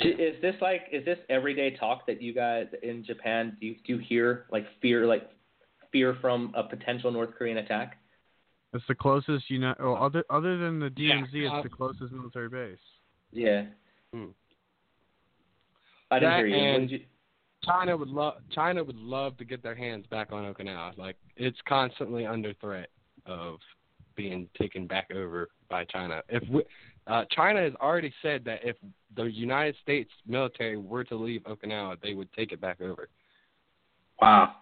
Do- 0.00 0.08
Is 0.10 0.40
this 0.42 0.54
like 0.60 0.82
is 0.92 1.04
this 1.04 1.18
everyday 1.28 1.76
talk 1.76 2.06
that 2.06 2.20
you 2.20 2.32
guys 2.34 2.66
in 2.82 3.04
Japan 3.04 3.56
do 3.60 3.66
you, 3.66 3.76
do 3.86 3.94
you 3.94 3.98
hear 3.98 4.46
like 4.50 4.66
fear 4.82 5.06
like 5.06 5.30
fear 5.92 6.16
from 6.20 6.52
a 6.54 6.62
potential 6.62 7.10
North 7.10 7.30
Korean 7.36 7.58
attack? 7.58 7.98
It's 8.76 8.84
the 8.86 8.94
closest 8.94 9.50
you 9.50 9.58
know. 9.58 9.74
Well, 9.80 9.96
other 9.96 10.24
other 10.30 10.56
than 10.58 10.78
the 10.78 10.92
Yeah, 10.96 11.14
DMZ, 11.14 11.50
uh, 11.50 11.56
it's 11.56 11.62
the 11.64 11.74
closest 11.74 12.12
military 12.12 12.48
base. 12.48 12.78
Yeah. 13.32 13.66
Hmm. 14.12 14.26
I 16.10 16.18
didn't 16.20 16.30
That 16.30 16.38
hear 16.38 16.46
you. 16.46 16.56
And- 16.56 16.90
you. 16.90 17.00
China 17.64 17.96
would 17.96 18.08
love 18.08 18.34
China 18.50 18.84
would 18.84 18.96
love 18.96 19.36
to 19.38 19.44
get 19.44 19.60
their 19.62 19.74
hands 19.74 20.06
back 20.06 20.30
on 20.30 20.52
Okinawa. 20.54 20.96
Like 20.96 21.16
it's 21.36 21.58
constantly 21.68 22.24
under 22.24 22.54
threat 22.54 22.90
of 23.24 23.58
being 24.14 24.48
taken 24.56 24.86
back 24.86 25.10
over 25.12 25.48
by 25.68 25.84
China. 25.84 26.22
If 26.28 26.48
we, 26.48 26.62
uh, 27.06 27.24
China 27.30 27.60
has 27.60 27.74
already 27.80 28.12
said 28.22 28.44
that 28.44 28.60
if 28.62 28.76
the 29.16 29.24
United 29.24 29.74
States 29.82 30.10
military 30.26 30.76
were 30.76 31.02
to 31.04 31.16
leave 31.16 31.42
Okinawa, 31.42 32.00
they 32.00 32.14
would 32.14 32.32
take 32.34 32.52
it 32.52 32.60
back 32.60 32.80
over. 32.80 33.08
Wow. 34.20 34.54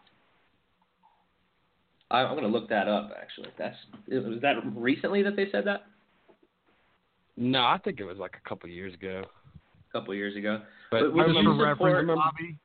I, 2.15 2.24
I'm 2.24 2.35
gonna 2.36 2.49
look 2.49 2.69
that 2.69 2.89
up. 2.89 3.11
Actually, 3.20 3.49
that's 3.59 3.77
was 4.09 4.41
that 4.43 4.55
recently 4.77 5.23
that 5.23 5.36
they 5.36 5.47
said 5.51 5.66
that? 5.66 5.86
No, 7.36 7.61
I 7.61 7.78
think 7.82 7.99
it 8.01 8.05
was 8.05 8.16
like 8.19 8.35
a 8.43 8.49
couple 8.49 8.69
years 8.69 8.95
ago. 8.95 9.24
A 9.91 9.93
couple 9.93 10.15
years 10.15 10.36
ago. 10.36 10.62
But 10.91 11.01
But 11.01 11.15
would 11.15 11.24
I 11.24 11.28
you 11.32 11.39
remember, 11.39 11.73
support- 11.74 12.07
Bobby. 12.07 12.59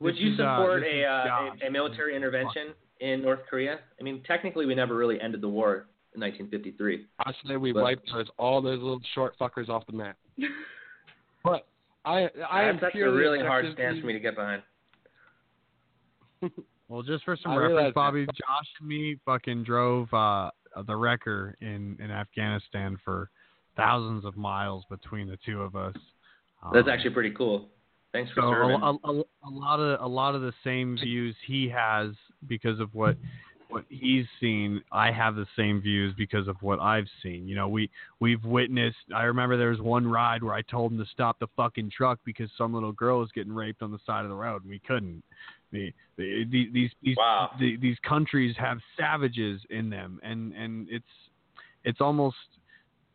Would 0.00 0.16
you 0.18 0.34
uh, 0.34 0.36
support 0.36 0.82
a, 0.82 1.04
uh, 1.04 1.64
a 1.64 1.68
a 1.68 1.70
military 1.70 2.14
intervention 2.14 2.74
in 3.00 3.22
North 3.22 3.40
Korea? 3.48 3.78
I 3.98 4.02
mean, 4.02 4.22
technically, 4.26 4.66
we 4.66 4.74
never 4.74 4.94
really 4.94 5.18
ended 5.20 5.40
the 5.40 5.48
war 5.48 5.86
in 6.14 6.20
1953. 6.20 7.06
I 7.20 7.32
say 7.48 7.56
we 7.56 7.72
But- 7.72 7.82
wiped 7.82 8.10
those 8.12 8.26
all 8.38 8.60
those 8.60 8.78
little 8.80 9.00
short 9.14 9.34
fuckers 9.38 9.70
off 9.70 9.86
the 9.86 9.94
map. 9.94 10.16
but 11.44 11.66
I 12.04 12.28
I 12.50 12.64
am 12.64 12.76
that's, 12.76 12.92
that's 12.92 12.96
a 12.96 13.10
really 13.10 13.40
hard 13.40 13.64
stance 13.72 13.98
for 14.00 14.06
me 14.06 14.12
to 14.12 14.20
get 14.20 14.34
behind. 14.36 14.62
Well, 16.88 17.02
just 17.02 17.24
for 17.24 17.36
some 17.36 17.52
I 17.52 17.56
reference, 17.56 17.72
realize 17.76 17.88
that. 17.90 17.94
Bobby, 17.94 18.26
Josh 18.26 18.66
and 18.80 18.88
me 18.88 19.16
fucking 19.24 19.64
drove 19.64 20.12
uh, 20.14 20.50
the 20.86 20.94
wrecker 20.96 21.56
in 21.60 21.96
in 22.00 22.10
Afghanistan 22.10 22.96
for 23.04 23.30
thousands 23.76 24.24
of 24.24 24.36
miles 24.36 24.84
between 24.88 25.28
the 25.28 25.38
two 25.44 25.62
of 25.62 25.74
us. 25.76 25.94
That's 26.72 26.86
Um, 26.86 26.92
actually 26.92 27.10
pretty 27.10 27.30
cool. 27.32 27.68
Thanks 28.12 28.30
for 28.32 28.40
so 28.42 28.50
serving. 28.52 28.80
a, 28.80 28.86
a, 28.86 29.20
a, 29.20 29.22
a 29.44 29.50
lot 29.50 29.80
of 29.80 30.00
a 30.00 30.06
lot 30.08 30.34
of 30.34 30.42
the 30.42 30.52
same 30.64 30.96
views 30.96 31.34
he 31.46 31.68
has 31.68 32.12
because 32.46 32.80
of 32.80 32.94
what 32.94 33.16
what 33.68 33.84
he's 33.88 34.24
seen. 34.40 34.80
I 34.92 35.10
have 35.10 35.34
the 35.34 35.46
same 35.56 35.80
views 35.82 36.14
because 36.16 36.46
of 36.46 36.56
what 36.62 36.78
I've 36.80 37.08
seen. 37.22 37.48
You 37.48 37.56
know, 37.56 37.68
we 37.68 37.90
we've 38.20 38.42
witnessed. 38.44 38.96
I 39.14 39.24
remember 39.24 39.56
there 39.56 39.70
was 39.70 39.80
one 39.80 40.06
ride 40.06 40.42
where 40.42 40.54
I 40.54 40.62
told 40.62 40.92
him 40.92 40.98
to 40.98 41.06
stop 41.12 41.38
the 41.40 41.48
fucking 41.56 41.90
truck 41.90 42.20
because 42.24 42.48
some 42.56 42.72
little 42.72 42.92
girl 42.92 43.18
was 43.18 43.30
getting 43.32 43.52
raped 43.52 43.82
on 43.82 43.90
the 43.90 43.98
side 44.06 44.24
of 44.24 44.30
the 44.30 44.36
road, 44.36 44.62
and 44.62 44.70
we 44.70 44.78
couldn't. 44.78 45.22
The, 45.76 45.92
the, 46.16 46.44
the, 46.50 46.70
these 46.72 46.90
these 47.02 47.16
Wow. 47.16 47.50
the, 47.58 47.76
these 47.76 47.98
countries 48.06 48.56
have 48.58 48.78
savages 48.98 49.60
in 49.70 49.90
them, 49.90 50.20
and 50.22 50.52
and 50.54 50.86
it's 50.90 51.04
it's 51.84 52.00
almost 52.00 52.36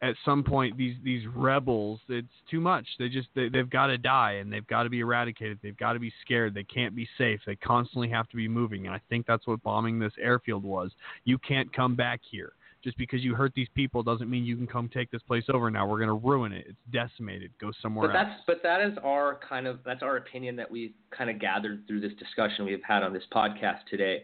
at 0.02 0.16
some 0.26 0.44
point 0.44 0.78
these 0.78 0.96
these 1.04 1.26
rebels 1.28 2.00
it's 2.10 2.28
too 2.50 2.60
much. 2.60 2.88
They 3.00 3.10
just 3.10 3.28
they, 3.36 3.50
they've 3.50 3.70
got 3.70 3.88
to 3.88 3.98
die 3.98 4.34
and 4.34 4.52
they've 4.52 4.66
got 4.68 4.84
to 4.84 4.90
be 4.90 5.00
eradicated. 5.00 5.60
They've 5.62 5.78
got 5.78 5.94
to 5.94 6.00
be 6.00 6.14
scared. 6.24 6.54
They 6.54 6.64
can't 6.64 6.96
be 6.96 7.08
safe. 7.18 7.40
They 7.46 7.56
constantly 7.56 8.10
have 8.10 8.28
to 8.30 8.36
be 8.36 8.48
moving. 8.48 8.86
And 8.86 8.96
i 8.96 9.02
think 9.10 9.26
that's 9.28 9.46
what 9.46 9.62
bombing 9.64 10.00
this 10.00 10.14
airfield 10.20 10.64
was. 10.64 10.92
You 11.24 11.38
can't 11.38 11.72
come 11.74 11.96
back 11.96 12.22
here 12.30 12.54
just 12.84 12.98
because 12.98 13.22
you 13.24 13.36
hurt 13.36 13.54
these 13.56 13.68
people 13.76 14.02
doesn't 14.04 14.30
mean 14.30 14.44
you 14.44 14.56
can 14.56 14.66
come 14.68 14.90
take 14.90 15.10
this 15.12 15.22
place 15.24 15.44
over 15.54 15.70
now 15.70 15.88
we're 15.88 15.98
going 15.98 16.08
to 16.08 16.28
ruin 16.28 16.52
it 16.52 16.66
it's 16.68 16.78
decimated 16.92 17.52
go 17.60 17.72
somewhere 17.82 18.08
But 18.08 18.16
else 18.18 18.28
that's 18.30 18.42
but 18.48 18.64
that 18.64 18.82
is 18.82 18.98
our 19.04 19.40
kind 19.48 19.68
of 19.68 19.80
that's 19.86 20.02
our 20.04 20.18
opinion 20.18 20.56
that 20.58 20.70
we've 20.70 20.94
kind 21.16 21.30
of 21.30 21.40
gathered 21.40 21.86
through 21.88 22.02
this 22.02 22.14
discussion 22.20 22.66
we've 22.66 22.84
had 22.88 23.04
on 23.04 23.14
this 23.14 23.24
podcast 23.34 23.80
today. 23.90 24.24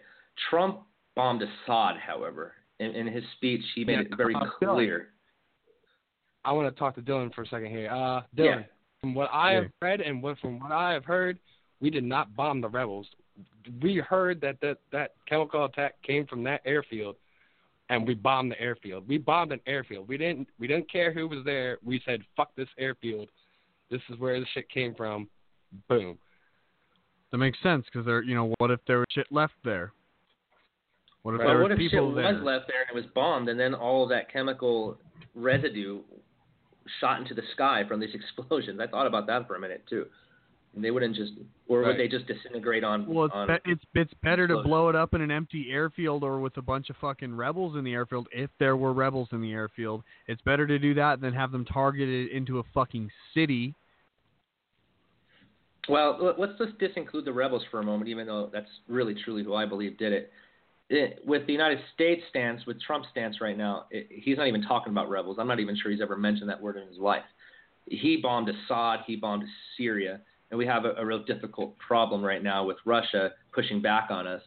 Trump 0.49 0.81
bombed 1.15 1.41
Assad, 1.41 1.95
however, 1.97 2.53
in, 2.79 2.91
in 2.91 3.07
his 3.07 3.23
speech 3.35 3.61
he 3.75 3.83
made 3.83 3.93
Yeah, 3.93 3.99
it 4.01 4.17
very 4.17 4.35
uh, 4.35 4.39
Dylan. 4.61 4.75
clear. 4.75 5.07
I 6.45 6.51
want 6.51 6.73
to 6.73 6.79
talk 6.79 6.95
to 6.95 7.01
Dylan 7.01 7.33
for 7.33 7.41
a 7.43 7.47
second 7.47 7.67
here. 7.67 7.89
Uh, 7.89 8.21
Yeah. 8.35 8.45
Dylan, 8.45 8.65
from 9.01 9.13
what 9.15 9.29
I 9.33 9.53
Yeah. 9.53 9.61
have 9.61 9.71
read 9.81 10.01
and 10.01 10.21
what 10.23 10.37
from 10.39 10.59
what 10.59 10.71
I 10.71 10.93
have 10.93 11.05
heard, 11.05 11.39
we 11.79 11.89
did 11.89 12.03
not 12.03 12.35
bomb 12.35 12.61
the 12.61 12.69
rebels. 12.69 13.07
We 13.81 13.97
heard 13.97 14.39
that 14.41 14.59
that, 14.61 14.77
that 14.91 15.15
chemical 15.27 15.65
attack 15.65 16.01
came 16.03 16.25
from 16.25 16.43
that 16.43 16.61
airfield, 16.65 17.15
and 17.89 18.05
we 18.07 18.13
bombed 18.13 18.51
the 18.51 18.59
airfield. 18.59 19.07
We 19.07 19.17
bombed 19.17 19.51
an 19.51 19.61
airfield. 19.65 20.07
We 20.07 20.17
didn't 20.17 20.47
we 20.59 20.67
didn't 20.67 20.91
care 20.91 21.13
who 21.13 21.27
was 21.27 21.43
there. 21.45 21.77
We 21.83 22.01
said 22.05 22.21
fuck 22.35 22.55
this 22.55 22.69
airfield. 22.77 23.29
This 23.89 24.01
is 24.09 24.19
where 24.19 24.39
the 24.39 24.45
shit 24.53 24.69
came 24.69 24.93
from. 24.95 25.29
Boom. 25.89 26.17
that 27.31 27.37
makes 27.37 27.61
sense 27.61 27.85
because 27.85 28.05
there 28.05 28.21
you 28.21 28.35
know 28.35 28.53
what 28.57 28.71
if 28.71 28.79
there 28.87 28.99
was 28.99 29.07
shit 29.11 29.27
left 29.31 29.53
there 29.63 29.91
what 31.27 31.33
if 31.33 31.39
But 31.39 31.47
there 31.47 31.61
what 31.61 31.71
was 31.71 31.75
if 31.77 31.81
shit 31.83 31.91
people 31.91 32.11
was 32.13 32.41
left 32.41 32.67
there 32.69 32.83
and 32.87 32.89
it 32.89 32.95
was 32.95 33.03
bombed, 33.13 33.49
and 33.49 33.59
then 33.59 33.73
all 33.73 34.03
of 34.03 34.09
that 34.11 34.31
chemical 34.31 34.97
residue 35.35 35.99
shot 37.01 37.19
into 37.19 37.33
the 37.33 37.41
sky 37.51 37.83
from 37.85 37.99
these 37.99 38.15
explosions? 38.15 38.79
I 38.79 38.87
thought 38.87 39.07
about 39.07 39.27
that 39.27 39.45
for 39.45 39.55
a 39.55 39.59
minute 39.59 39.83
too. 39.89 40.05
They 40.75 40.91
wouldn't 40.91 41.15
just, 41.15 41.33
or 41.67 41.79
Right. 41.81 41.87
would 41.87 41.97
they 41.97 42.07
just 42.07 42.27
disintegrate 42.27 42.83
on? 42.83 43.07
Well, 43.07 43.25
it's 43.25 43.33
on 43.33 43.47
be- 43.47 43.71
it's 43.71 43.83
it's 43.95 44.13
better 44.21 44.47
to 44.47 44.61
blow 44.61 44.89
it 44.89 44.95
up 44.95 45.15
in 45.15 45.21
an 45.21 45.31
empty 45.31 45.71
airfield 45.71 46.23
or 46.23 46.39
with 46.39 46.55
a 46.57 46.61
bunch 46.61 46.89
of 46.91 46.97
fucking 46.97 47.35
rebels 47.35 47.75
in 47.75 47.83
the 47.83 47.93
airfield. 47.93 48.27
If 48.31 48.51
there 48.59 48.77
were 48.77 48.93
rebels 48.93 49.29
in 49.31 49.41
the 49.41 49.53
airfield, 49.53 50.03
it's 50.27 50.41
better 50.43 50.67
to 50.67 50.77
do 50.77 50.93
that 50.93 51.19
than 51.19 51.33
have 51.33 51.51
them 51.51 51.65
targeted 51.65 52.29
into 52.29 52.59
a 52.59 52.63
fucking 52.75 53.11
city. 53.33 53.73
Well, 55.89 56.17
let- 56.19 56.39
let's 56.39 56.57
just 56.57 56.77
disinclude 56.77 57.25
the 57.25 57.33
rebels 57.33 57.63
for 57.65 57.79
a 57.79 57.83
moment, 57.83 58.09
even 58.09 58.27
though 58.27 58.47
that's 58.47 58.69
really 58.87 59.15
truly 59.15 59.43
who 59.43 59.55
I 59.55 59.65
believe 59.65 59.97
did 59.97 60.11
it. 60.13 60.31
it 60.89 61.25
with 61.25 61.45
the 61.47 61.53
United 61.53 61.83
States 61.93 62.25
stance, 62.29 62.65
with 62.65 62.79
Trump's 62.81 63.09
stance 63.09 63.41
right 63.41 63.57
now, 63.57 63.87
it, 63.89 64.07
he's 64.09 64.37
not 64.37 64.47
even 64.47 64.61
talking 64.61 64.91
about 64.91 65.09
rebels. 65.09 65.37
I'm 65.39 65.47
not 65.47 65.59
even 65.59 65.75
sure 65.75 65.91
he's 65.91 66.01
ever 66.01 66.15
mentioned 66.17 66.49
that 66.49 66.61
word 66.61 66.77
in 66.77 66.87
his 66.87 66.97
life. 66.97 67.25
He 67.87 68.17
bombed 68.17 68.49
Assad, 68.49 69.01
he 69.07 69.15
bombed 69.15 69.47
Syria, 69.77 70.21
and 70.51 70.57
we 70.57 70.65
have 70.65 70.85
a, 70.85 70.93
a 70.93 71.05
real 71.05 71.23
difficult 71.23 71.77
problem 71.77 72.23
right 72.23 72.43
now 72.43 72.63
with 72.63 72.77
Russia 72.85 73.31
pushing 73.53 73.81
back 73.81 74.09
on 74.09 74.27
us. 74.27 74.41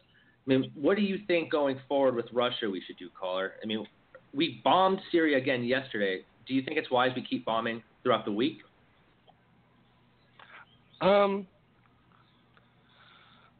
I 0.45 0.49
mean, 0.49 0.71
what 0.75 0.97
do 0.97 1.03
you 1.03 1.19
think 1.27 1.51
going 1.51 1.79
forward 1.87 2.15
with 2.15 2.25
Russia 2.33 2.69
we 2.69 2.81
should 2.85 2.97
do, 2.97 3.09
caller? 3.19 3.53
I 3.61 3.67
mean, 3.67 3.85
we 4.33 4.61
bombed 4.63 4.99
Syria 5.11 5.37
again 5.37 5.63
yesterday. 5.63 6.21
Do 6.47 6.53
you 6.53 6.63
think 6.63 6.77
it's 6.77 6.89
wise 6.89 7.11
we 7.15 7.21
keep 7.21 7.45
bombing 7.45 7.83
throughout 8.03 8.25
the 8.25 8.31
week? 8.31 8.59
Um, 11.01 11.47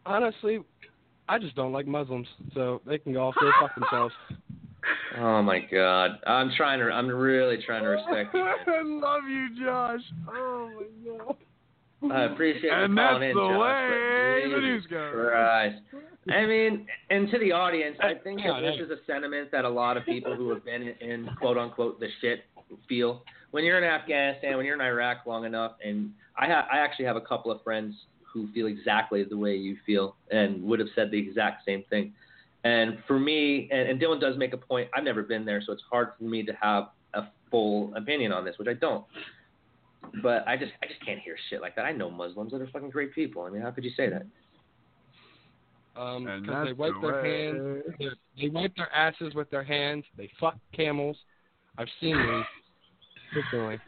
honestly, 0.05 0.59
I 1.29 1.37
just 1.37 1.55
don't 1.55 1.71
like 1.71 1.87
Muslims, 1.87 2.27
so 2.53 2.81
they 2.85 2.97
can 2.97 3.13
go 3.13 3.27
off 3.27 3.35
go 3.39 3.51
fuck 3.59 3.75
themselves. 3.75 4.13
Oh 5.19 5.43
my 5.43 5.59
God! 5.59 6.11
I'm 6.25 6.51
trying 6.57 6.79
to. 6.79 6.85
I'm 6.85 7.07
really 7.07 7.57
trying 7.63 7.83
to 7.83 7.89
respect 7.89 8.33
you. 8.33 8.41
I 8.67 8.81
love 8.81 9.21
you, 9.29 9.49
Josh. 9.63 9.99
Oh 10.27 10.71
my 10.73 11.25
god. 11.25 11.35
I 12.09 12.23
appreciate 12.31 12.71
And 12.71 12.93
you 12.93 12.97
calling 12.97 13.21
that's 13.21 13.31
in, 13.31 13.35
the 13.35 13.47
Josh, 13.49 13.59
way 13.59 14.41
but 14.45 14.55
the 14.55 14.61
news 14.61 14.85
goes. 14.87 15.11
Christ. 15.13 15.75
I 16.29 16.45
mean, 16.45 16.87
and 17.09 17.29
to 17.31 17.39
the 17.39 17.51
audience, 17.51 17.97
I 18.01 18.13
think 18.23 18.41
Hang 18.41 18.53
that 18.53 18.61
this 18.61 18.75
hang 18.75 18.85
is 18.85 18.91
a 18.91 18.97
sentiment 19.05 19.51
that 19.51 19.65
a 19.65 19.69
lot 19.69 19.97
of 19.97 20.05
people 20.05 20.35
who 20.35 20.49
have 20.49 20.63
been 20.65 20.83
in, 20.83 21.09
in 21.09 21.29
quote 21.39 21.57
unquote 21.57 21.99
the 21.99 22.07
shit 22.21 22.45
feel. 22.87 23.23
When 23.51 23.63
you're 23.65 23.77
in 23.77 23.83
Afghanistan, 23.83 24.55
when 24.57 24.65
you're 24.65 24.75
in 24.75 24.81
Iraq 24.81 25.25
long 25.25 25.45
enough, 25.45 25.73
and 25.83 26.11
I 26.37 26.45
ha- 26.47 26.67
I 26.71 26.77
actually 26.77 27.05
have 27.05 27.17
a 27.17 27.21
couple 27.21 27.51
of 27.51 27.61
friends 27.63 27.95
who 28.33 28.47
feel 28.53 28.67
exactly 28.67 29.23
the 29.25 29.35
way 29.37 29.55
you 29.55 29.75
feel 29.85 30.15
and 30.31 30.63
would 30.63 30.79
have 30.79 30.87
said 30.95 31.11
the 31.11 31.17
exact 31.19 31.65
same 31.65 31.83
thing. 31.89 32.13
And 32.63 32.99
for 33.07 33.19
me, 33.19 33.67
and, 33.71 33.89
and 33.89 33.99
Dylan 34.01 34.21
does 34.21 34.37
make 34.37 34.53
a 34.53 34.57
point. 34.57 34.89
I've 34.95 35.03
never 35.03 35.23
been 35.23 35.43
there, 35.43 35.61
so 35.65 35.73
it's 35.73 35.83
hard 35.91 36.09
for 36.17 36.23
me 36.23 36.43
to 36.43 36.53
have 36.61 36.89
a 37.13 37.23
full 37.49 37.93
opinion 37.95 38.31
on 38.31 38.45
this, 38.45 38.55
which 38.57 38.67
I 38.69 38.73
don't. 38.73 39.03
But 40.23 40.47
I 40.47 40.57
just 40.57 40.71
I 40.83 40.87
just 40.87 41.03
can't 41.05 41.19
hear 41.19 41.35
shit 41.49 41.61
like 41.61 41.75
that. 41.75 41.85
I 41.85 41.91
know 41.91 42.09
Muslims 42.09 42.51
that 42.51 42.61
are 42.61 42.67
fucking 42.67 42.89
great 42.89 43.13
people. 43.13 43.43
I 43.43 43.49
mean, 43.49 43.61
how 43.61 43.71
could 43.71 43.83
you 43.83 43.91
say 43.95 44.09
that? 44.09 44.25
Um, 45.99 46.23
because 46.25 46.65
they 46.67 46.73
wipe 46.73 46.93
the 46.93 47.07
their 47.07 47.21
way. 47.21 47.45
hands, 47.45 47.83
they- 47.99 48.41
they 48.43 48.49
wipe 48.49 48.75
their 48.75 48.91
asses 48.93 49.33
with 49.35 49.49
their 49.49 49.63
hands. 49.63 50.05
They 50.17 50.29
fuck 50.39 50.57
camels. 50.73 51.17
I've 51.77 51.89
seen 51.99 52.17
these 53.33 53.43
frequently. 53.51 53.79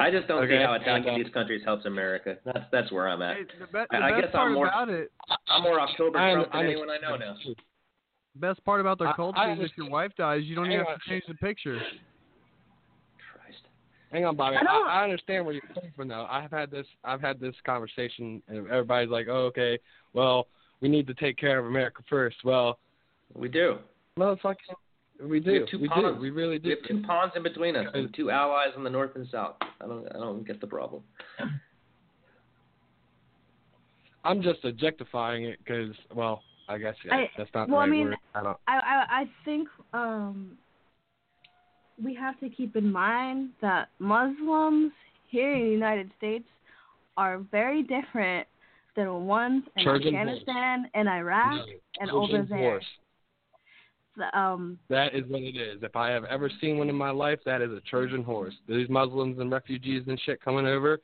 I 0.03 0.11
just 0.11 0.27
don't 0.27 0.47
see 0.49 0.55
how 0.55 0.73
attacking 0.73 1.17
these 1.23 1.34
countries 1.34 1.61
helps 1.63 1.85
America. 1.85 2.38
That's 2.45 2.59
that's 2.71 2.91
where 2.91 3.07
I'm 3.07 3.21
at. 3.21 3.38
Hey, 3.38 3.43
the, 3.59 3.67
be- 3.67 3.80
I- 3.80 3.99
the 3.99 4.05
I 4.05 4.11
best 4.11 4.21
guess 4.34 4.35
I'm 4.35 4.53
more 4.53 4.67
about 4.67 4.89
it, 4.89 5.11
I'm 5.47 5.63
more 5.63 5.80
October 5.80 6.17
I'm- 6.19 6.35
Trump 6.35 6.51
than 6.51 6.59
I'm 6.61 6.65
anyone 6.67 6.89
I 6.89 6.97
know 6.97 7.15
now. 7.15 7.35
best 8.35 8.63
part 8.65 8.81
about 8.81 8.99
their 8.99 9.07
I- 9.09 9.15
culture 9.15 9.39
I 9.39 9.53
is 9.53 9.59
if 9.61 9.71
your 9.77 9.89
wife 9.89 10.11
dies, 10.17 10.41
you 10.43 10.55
don't 10.55 10.71
even 10.71 10.85
have 10.85 10.99
to 11.01 11.09
change 11.09 11.23
the 11.27 11.35
picture. 11.35 11.80
Christ. 13.34 13.59
Hang 14.11 14.25
on, 14.25 14.35
Bobby. 14.35 14.57
I 14.57 14.65
I, 14.65 14.99
I 14.99 15.03
understand 15.03 15.45
where 15.45 15.53
you're 15.53 15.63
coming 15.73 15.91
from, 15.95 16.07
though. 16.09 16.27
I've 16.30 16.51
had 16.51 16.69
this. 16.69 16.85
I've 17.03 17.21
had 17.21 17.39
this 17.39 17.55
conversation, 17.65 18.41
and 18.47 18.67
everybody's 18.67 19.09
like, 19.09 19.27
"Oh, 19.30 19.45
okay. 19.47 19.80
Well, 20.13 20.47
we 20.81 20.89
need 20.89 21.07
to 21.07 21.13
take 21.13 21.38
care 21.38 21.59
of 21.59 21.65
America 21.65 22.03
first. 22.09 22.38
Well, 22.43 22.77
We 23.35 23.47
do. 23.47 23.77
motherfucking, 24.19 24.75
we 25.22 25.40
do. 25.40 25.52
We 25.52 25.57
have 25.60 25.68
two 25.68 25.80
we 25.80 25.88
do. 25.90 26.18
We 26.19 26.30
really 26.30 26.60
do. 26.60 26.69
We 26.69 26.76
have 26.76 26.84
two 26.88 27.03
ponds 27.06 27.34
in 27.35 27.44
between 27.44 27.76
us, 27.76 27.88
and 27.94 28.14
two 28.15 28.31
allies 28.31 28.69
in 28.76 28.84
the 28.84 28.90
north 28.90 29.15
and 29.15 29.27
south. 29.31 29.56
I 29.81 29.85
don't 29.88 30.07
I 30.07 30.19
don't 30.19 30.45
get 30.45 30.60
the 30.61 30.68
problem. 30.68 31.03
I'm 34.26 34.41
just 34.41 34.64
objectifying 34.64 35.44
it 35.45 35.60
because, 35.60 35.94
well, 36.15 36.44
I 36.69 36.77
guess 36.77 36.95
yeah, 37.06 37.15
I- 37.15 37.30
that's 37.38 37.49
not 37.53 37.68
well, 37.69 37.80
I 37.80 37.85
the 37.85 37.91
right 37.91 37.98
mean, 37.98 38.07
word. 38.07 38.18
I 38.35 38.44
don't. 38.44 38.57
I, 38.68 38.77
I 38.80 39.06
I 39.22 39.30
think 39.45 39.68
um 39.94 40.57
we 42.03 42.14
have 42.15 42.40
to 42.40 42.49
keep 42.49 42.76
in 42.76 42.91
mind 42.91 43.49
that 43.61 43.90
Muslims 43.99 44.91
here 45.30 45.53
in 45.53 45.61
the 45.65 45.69
United 45.72 46.10
States 46.18 46.45
are 47.18 47.40
very 47.52 47.84
different 47.84 48.48
than 48.95 49.26
ones 49.26 49.64
in 49.77 49.84
Trojan 49.84 50.15
Afghanistan 50.15 50.90
and 50.95 51.07
Iraq 51.07 51.53
No, 51.53 51.65
and 51.99 52.10
Trojan 52.10 52.35
over 52.35 52.48
there. 52.49 52.57
horse. 52.72 52.85
So, 54.18 54.38
um, 54.38 54.77
That 54.90 55.15
is 55.15 55.23
what 55.27 55.41
it 55.41 55.56
is. 55.56 55.81
If 55.81 55.95
I 55.95 56.10
have 56.11 56.23
ever 56.26 56.49
seen 56.61 56.77
one 56.77 56.90
in 56.90 56.95
my 56.95 57.10
life, 57.10 57.40
that 57.45 57.61
is 57.61 57.72
a 57.72 57.81
Trojan 57.81 58.23
horse. 58.23 58.53
These 58.68 58.90
Muslims 58.90 59.40
and 59.40 59.52
refugees 59.52 60.03
and 60.07 60.19
shit 60.22 60.41
coming 60.41 60.68
over, 60.68 60.99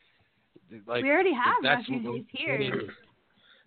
like 0.88 1.04
we 1.04 1.10
already 1.10 1.34
have 1.34 1.56
that's 1.64 1.82
refugees 1.90 2.06
what- 2.32 2.40
here. 2.40 2.90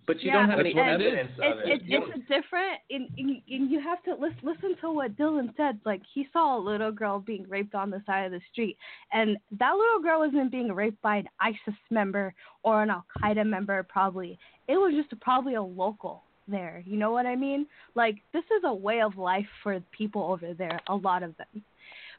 But 0.04 0.20
you 0.20 0.30
yeah, 0.32 0.40
don't 0.40 0.48
have 0.48 0.58
but 0.58 0.66
any 0.66 0.70
it's- 0.70 0.94
evidence 0.94 1.30
it's, 1.38 1.38
of 1.38 1.58
it. 1.60 1.72
It's, 1.74 1.84
You 1.86 1.98
it's, 1.98 2.10
don't- 2.10 2.28
different, 2.28 2.78
and, 2.90 3.08
and, 3.16 3.30
and 3.48 3.70
you 3.70 3.80
have 3.80 4.02
to 4.02 4.14
listen, 4.14 4.38
listen 4.42 4.74
to 4.80 4.90
what 4.90 5.16
Dylan 5.16 5.56
said. 5.56 5.78
Like 5.84 6.02
he 6.12 6.26
saw 6.32 6.58
a 6.58 6.60
little 6.60 6.90
girl 6.90 7.20
being 7.20 7.46
raped 7.48 7.76
on 7.76 7.88
the 7.88 8.02
side 8.04 8.24
of 8.24 8.32
the 8.32 8.40
street, 8.50 8.76
and 9.12 9.36
that 9.60 9.72
little 9.76 10.00
girl 10.02 10.18
wasn't 10.18 10.50
being 10.50 10.72
raped 10.72 11.00
by 11.02 11.18
an 11.18 11.28
ISIS 11.40 11.78
member 11.90 12.34
or 12.64 12.82
an 12.82 12.90
Al 12.90 13.04
Qaeda 13.22 13.46
member. 13.46 13.80
Probably 13.84 14.36
it 14.66 14.76
was 14.76 14.92
just 15.00 15.18
probably 15.20 15.54
a 15.54 15.62
local 15.62 16.24
there. 16.48 16.82
You 16.86 16.96
know 16.96 17.12
what 17.12 17.26
I 17.26 17.36
mean? 17.36 17.66
Like 17.94 18.16
this 18.32 18.44
is 18.56 18.62
a 18.64 18.74
way 18.74 19.00
of 19.02 19.16
life 19.16 19.46
for 19.62 19.80
people 19.96 20.22
over 20.22 20.54
there. 20.54 20.80
A 20.88 20.94
lot 20.94 21.22
of 21.22 21.36
them. 21.36 21.62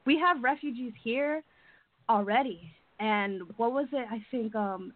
We 0.06 0.18
have 0.20 0.44
refugees 0.44 0.94
here 1.04 1.44
already, 2.10 2.72
and 3.00 3.42
what 3.58 3.72
was 3.72 3.88
it? 3.94 4.08
I 4.12 4.24
think 4.32 4.56
um, 4.56 4.94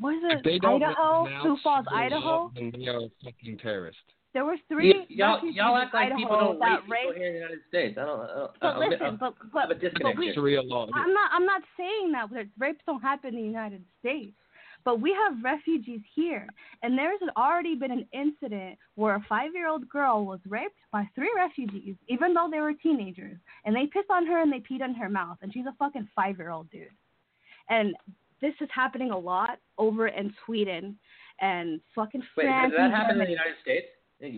was 0.00 0.20
it 0.32 0.42
they 0.44 0.58
don't 0.58 0.82
Idaho? 0.82 1.24
renounce 1.24 1.42
Sioux 1.44 1.56
Falls, 1.62 1.86
Idaho. 1.92 2.20
law, 2.26 2.50
Then 2.54 2.72
they 2.76 2.86
are 2.88 3.00
fucking 3.24 3.58
terrorist. 3.58 3.98
There 4.34 4.44
were 4.44 4.56
three 4.68 4.92
Y- 4.92 5.06
y'all, 5.08 5.40
y'all 5.50 5.76
act 5.78 5.94
like 5.94 6.06
Idaho 6.06 6.18
people 6.18 6.36
don't 6.38 6.58
that 6.58 6.80
rape 6.90 7.08
people 7.08 7.14
here 7.16 7.26
in 7.28 7.32
the 7.32 7.38
United 7.38 7.60
States. 7.68 7.96
I 7.98 8.04
don't. 8.04 8.20
I 8.20 8.26
don't 8.26 8.50
But 8.60 8.66
I 8.66 8.72
don't- 8.80 8.90
listen, 8.90 9.06
I 9.06 9.10
but 9.10 9.34
have 9.40 9.52
but 9.52 9.70
a 9.70 9.74
disconnect 9.74 10.02
but 10.16 10.18
we, 10.18 10.24
here. 10.26 10.34
Sharia 10.34 10.62
law. 10.62 10.86
I'm 10.94 11.12
not 11.14 11.30
I'm 11.32 11.46
not 11.46 11.62
saying 11.76 12.12
that 12.12 12.28
that 12.34 12.46
rapes 12.58 12.80
don't 12.86 13.00
happen 13.00 13.30
in 13.34 13.40
the 13.40 13.46
United 13.46 13.82
States, 14.00 14.34
but 14.86 15.00
we 15.00 15.10
have 15.12 15.42
refugees 15.42 16.00
here, 16.14 16.46
and 16.84 16.96
there's 16.96 17.18
already 17.36 17.74
been 17.74 17.90
an 17.90 18.06
incident 18.12 18.78
where 18.94 19.16
a 19.16 19.26
five-year-old 19.28 19.88
girl 19.88 20.24
was 20.24 20.38
raped 20.48 20.78
by 20.92 21.02
three 21.16 21.32
refugees, 21.36 21.96
even 22.06 22.32
though 22.32 22.48
they 22.48 22.60
were 22.60 22.72
teenagers, 22.72 23.36
and 23.64 23.74
they 23.74 23.86
pissed 23.88 24.10
on 24.10 24.24
her 24.24 24.40
and 24.40 24.50
they 24.52 24.60
peed 24.60 24.82
in 24.84 24.94
her 24.94 25.08
mouth, 25.08 25.38
and 25.42 25.52
she's 25.52 25.66
a 25.66 25.74
fucking 25.76 26.08
five-year-old 26.14 26.70
dude, 26.70 26.86
and 27.68 27.94
this 28.40 28.54
is 28.60 28.68
happening 28.72 29.10
a 29.10 29.18
lot 29.18 29.58
over 29.76 30.06
in 30.06 30.32
Sweden 30.44 30.96
and 31.40 31.80
fucking 31.92 32.22
Wait, 32.36 32.44
France. 32.44 32.70
did 32.70 32.78
that 32.80 32.90
happen 32.92 33.16
in 33.20 33.24
the 33.24 33.30
United 33.30 33.56
States? 33.62 33.86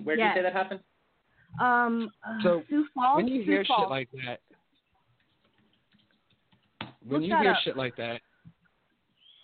Where 0.03 0.17
did 0.17 0.23
Yes. 0.23 0.35
you 0.35 0.39
say 0.39 0.43
that 0.45 0.53
happened? 0.55 0.81
Um, 1.61 2.11
uh, 2.27 2.43
So, 2.43 2.63
Sioux 2.71 2.87
Falls. 2.95 3.17
when 3.19 3.29
you 3.29 3.45
Sioux 3.45 3.51
hear 3.53 3.65
Falls. 3.67 3.83
shit 3.83 3.91
like 3.91 4.09
that, 4.25 4.41
when 7.07 7.21
Look 7.21 7.23
you 7.25 7.29
that 7.31 7.43
hear 7.43 7.51
up. 7.53 7.59
shit 7.65 7.77
like 7.77 7.97
that, 7.97 8.23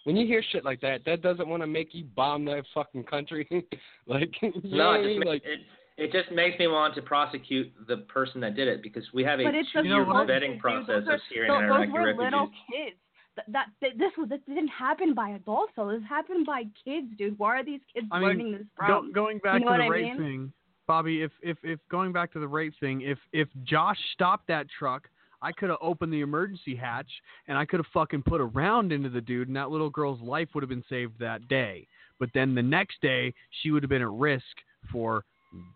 when 0.05 0.17
you 0.17 0.27
hear 0.27 0.43
shit 0.53 0.65
like 0.65 0.81
that, 0.83 1.05
that 1.07 1.23
doesn't 1.23 1.49
want 1.49 1.63
to 1.63 1.67
make 1.67 1.95
you 1.95 2.05
bomb 2.17 2.45
that 2.47 2.65
fucking 2.73 3.05
country. 3.05 3.47
like, 4.07 4.31
you 4.43 4.53
know 4.63 4.77
No, 4.77 4.87
what 4.89 4.97
I 4.97 4.99
it 4.99 5.03
just, 5.03 5.09
mean? 5.09 5.19
ma- 5.21 5.31
Like, 5.31 5.43
it, 5.45 5.61
it 5.97 6.13
just 6.13 6.31
makes 6.35 6.59
me 6.59 6.67
want 6.67 6.95
to 6.97 7.03
prosecute 7.03 7.73
the 7.89 7.99
person 7.99 8.41
that 8.41 8.55
did 8.57 8.69
it 8.69 8.83
because 8.83 9.05
we 9.15 9.23
have 9.25 9.41
a 9.41 9.45
But 9.45 9.55
it's 9.55 9.69
the 9.75 9.83
two-year 9.83 10.05
vetting 10.05 10.59
process 10.59 10.87
Those 10.89 11.09
are- 11.09 11.15
of 11.15 11.21
Syrian 11.33 11.53
tho- 11.55 11.59
and 11.61 11.71
those 11.71 11.77
Iraqi 11.77 11.93
were 11.93 11.99
refugees. 12.07 12.25
little 12.25 12.47
kids. 12.71 12.97
That, 13.37 13.45
that, 13.49 13.67
that 13.81 13.91
this 13.99 14.13
was 14.17 14.29
this 14.29 14.39
didn't 14.47 14.69
happen 14.69 15.13
by 15.13 15.31
adults 15.31 15.73
though. 15.77 15.91
This 15.91 16.07
happened 16.09 16.47
by 16.47 16.65
kids, 16.85 17.09
dude. 17.19 17.37
Why 17.37 17.59
are 17.59 17.65
these 17.65 17.81
kids 17.93 18.07
I 18.13 18.21
mean, 18.21 18.29
learning 18.29 18.53
this 18.53 18.63
Go, 18.79 19.01
from? 19.01 19.13
going 19.13 19.39
back 19.39 19.59
you 19.59 19.65
know 19.67 19.73
to 19.73 19.79
the 19.79 19.85
I 19.85 19.89
rape 19.89 20.05
mean? 20.05 20.17
thing, 20.19 20.53
Bobby. 20.87 21.23
If 21.23 21.33
if 21.43 21.57
if 21.65 21.81
going 21.91 22.13
back 22.13 22.33
to 22.35 22.39
the 22.39 22.47
rape 22.47 22.75
thing, 22.79 23.01
if 23.01 23.19
if 23.33 23.49
Josh 23.65 23.99
stopped 24.13 24.47
that 24.47 24.67
truck, 24.79 25.09
I 25.45 25.53
could 25.53 25.69
have 25.69 25.79
opened 25.83 26.13
the 26.13 26.23
emergency 26.23 26.75
hatch 26.75 27.11
and 27.49 27.59
I 27.59 27.65
could 27.67 27.79
have 27.79 27.87
fucking 27.93 28.23
put 28.23 28.41
a 28.41 28.45
round 28.45 28.93
into 28.93 29.11
the 29.11 29.21
dude, 29.21 29.49
and 29.49 29.57
that 29.57 29.71
little 29.71 29.91
girl's 29.91 30.21
life 30.21 30.49
would 30.55 30.63
have 30.63 30.71
been 30.71 30.85
saved 30.89 31.19
that 31.21 31.47
day. 31.49 31.87
But 32.19 32.31
then 32.33 32.55
the 32.55 32.63
next 32.63 33.01
day, 33.03 33.35
she 33.63 33.71
would 33.71 33.83
have 33.83 33.91
been 33.91 34.03
at 34.03 34.11
risk 34.11 34.45
for 34.91 35.25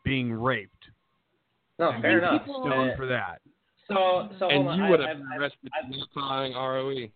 being 0.04 0.32
raped. 0.32 0.72
No, 1.78 1.90
and 1.90 2.02
fair 2.02 2.12
you'd 2.12 2.18
enough. 2.18 2.46
be 2.46 2.52
Stoned 2.52 2.92
for 2.96 3.06
that. 3.06 3.40
So, 3.88 4.28
so 4.38 4.48
and 4.48 4.64
hold 4.64 4.68
on. 4.68 4.78
you 4.78 4.90
would 4.90 5.00
have 5.00 5.08
I've- 5.10 5.18
been 5.20 5.32
arrested 5.40 5.70
for 6.12 6.20
filing 6.20 6.52
ROE. 6.54 7.08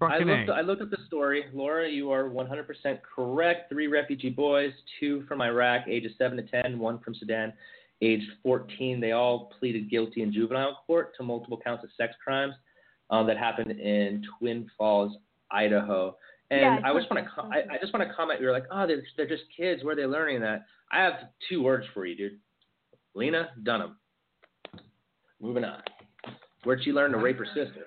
I 0.00 0.10
Fucking 0.10 0.26
looked, 0.28 0.48
A. 0.50 0.52
I 0.52 0.60
looked 0.60 0.82
at 0.82 0.90
the 0.90 0.98
story. 1.08 1.46
Laura, 1.52 1.88
you 1.88 2.12
are 2.12 2.28
100% 2.30 3.00
correct. 3.02 3.68
Three 3.68 3.88
refugee 3.88 4.30
boys, 4.30 4.72
two 5.00 5.22
from 5.26 5.40
Iraq, 5.40 5.88
ages 5.88 6.12
7 6.18 6.36
to 6.36 6.44
10, 6.62 6.78
one 6.78 7.00
from 7.00 7.16
Sudan, 7.16 7.52
aged 8.02 8.30
14. 8.42 9.00
They 9.00 9.12
all 9.12 9.52
pleaded 9.58 9.90
guilty 9.90 10.22
in 10.22 10.32
juvenile 10.32 10.78
court 10.86 11.14
to 11.16 11.22
multiple 11.22 11.60
counts 11.62 11.84
of 11.84 11.90
sex 11.96 12.14
crimes 12.22 12.54
um, 13.10 13.26
that 13.26 13.36
happened 13.36 13.72
in 13.72 14.24
Twin 14.38 14.70
Falls, 14.76 15.16
Idaho. 15.50 16.16
And 16.50 16.60
Yeah, 16.60 16.78
I 16.84 16.94
just 16.94 17.10
want 17.10 17.24
to, 17.24 17.30
com- 17.30 17.52
I, 17.52 17.74
I 17.74 17.78
just 17.80 17.92
want 17.92 18.08
to 18.08 18.14
comment. 18.14 18.40
You're 18.40 18.52
like, 18.52 18.66
oh, 18.70 18.86
they're 18.86 19.02
they're 19.16 19.28
just 19.28 19.44
kids. 19.54 19.84
Where 19.84 19.92
are 19.92 19.96
they 19.96 20.06
learning 20.06 20.40
that? 20.40 20.64
I 20.90 21.02
have 21.02 21.14
two 21.48 21.62
words 21.62 21.86
for 21.92 22.06
you, 22.06 22.16
dude. 22.16 22.38
Lena 23.14 23.50
Dunham. 23.62 23.96
Moving 25.40 25.64
on. 25.64 25.82
Where'd 26.64 26.82
she 26.82 26.92
learn 26.92 27.12
to 27.12 27.18
rape 27.18 27.38
her 27.38 27.46
sister? 27.46 27.86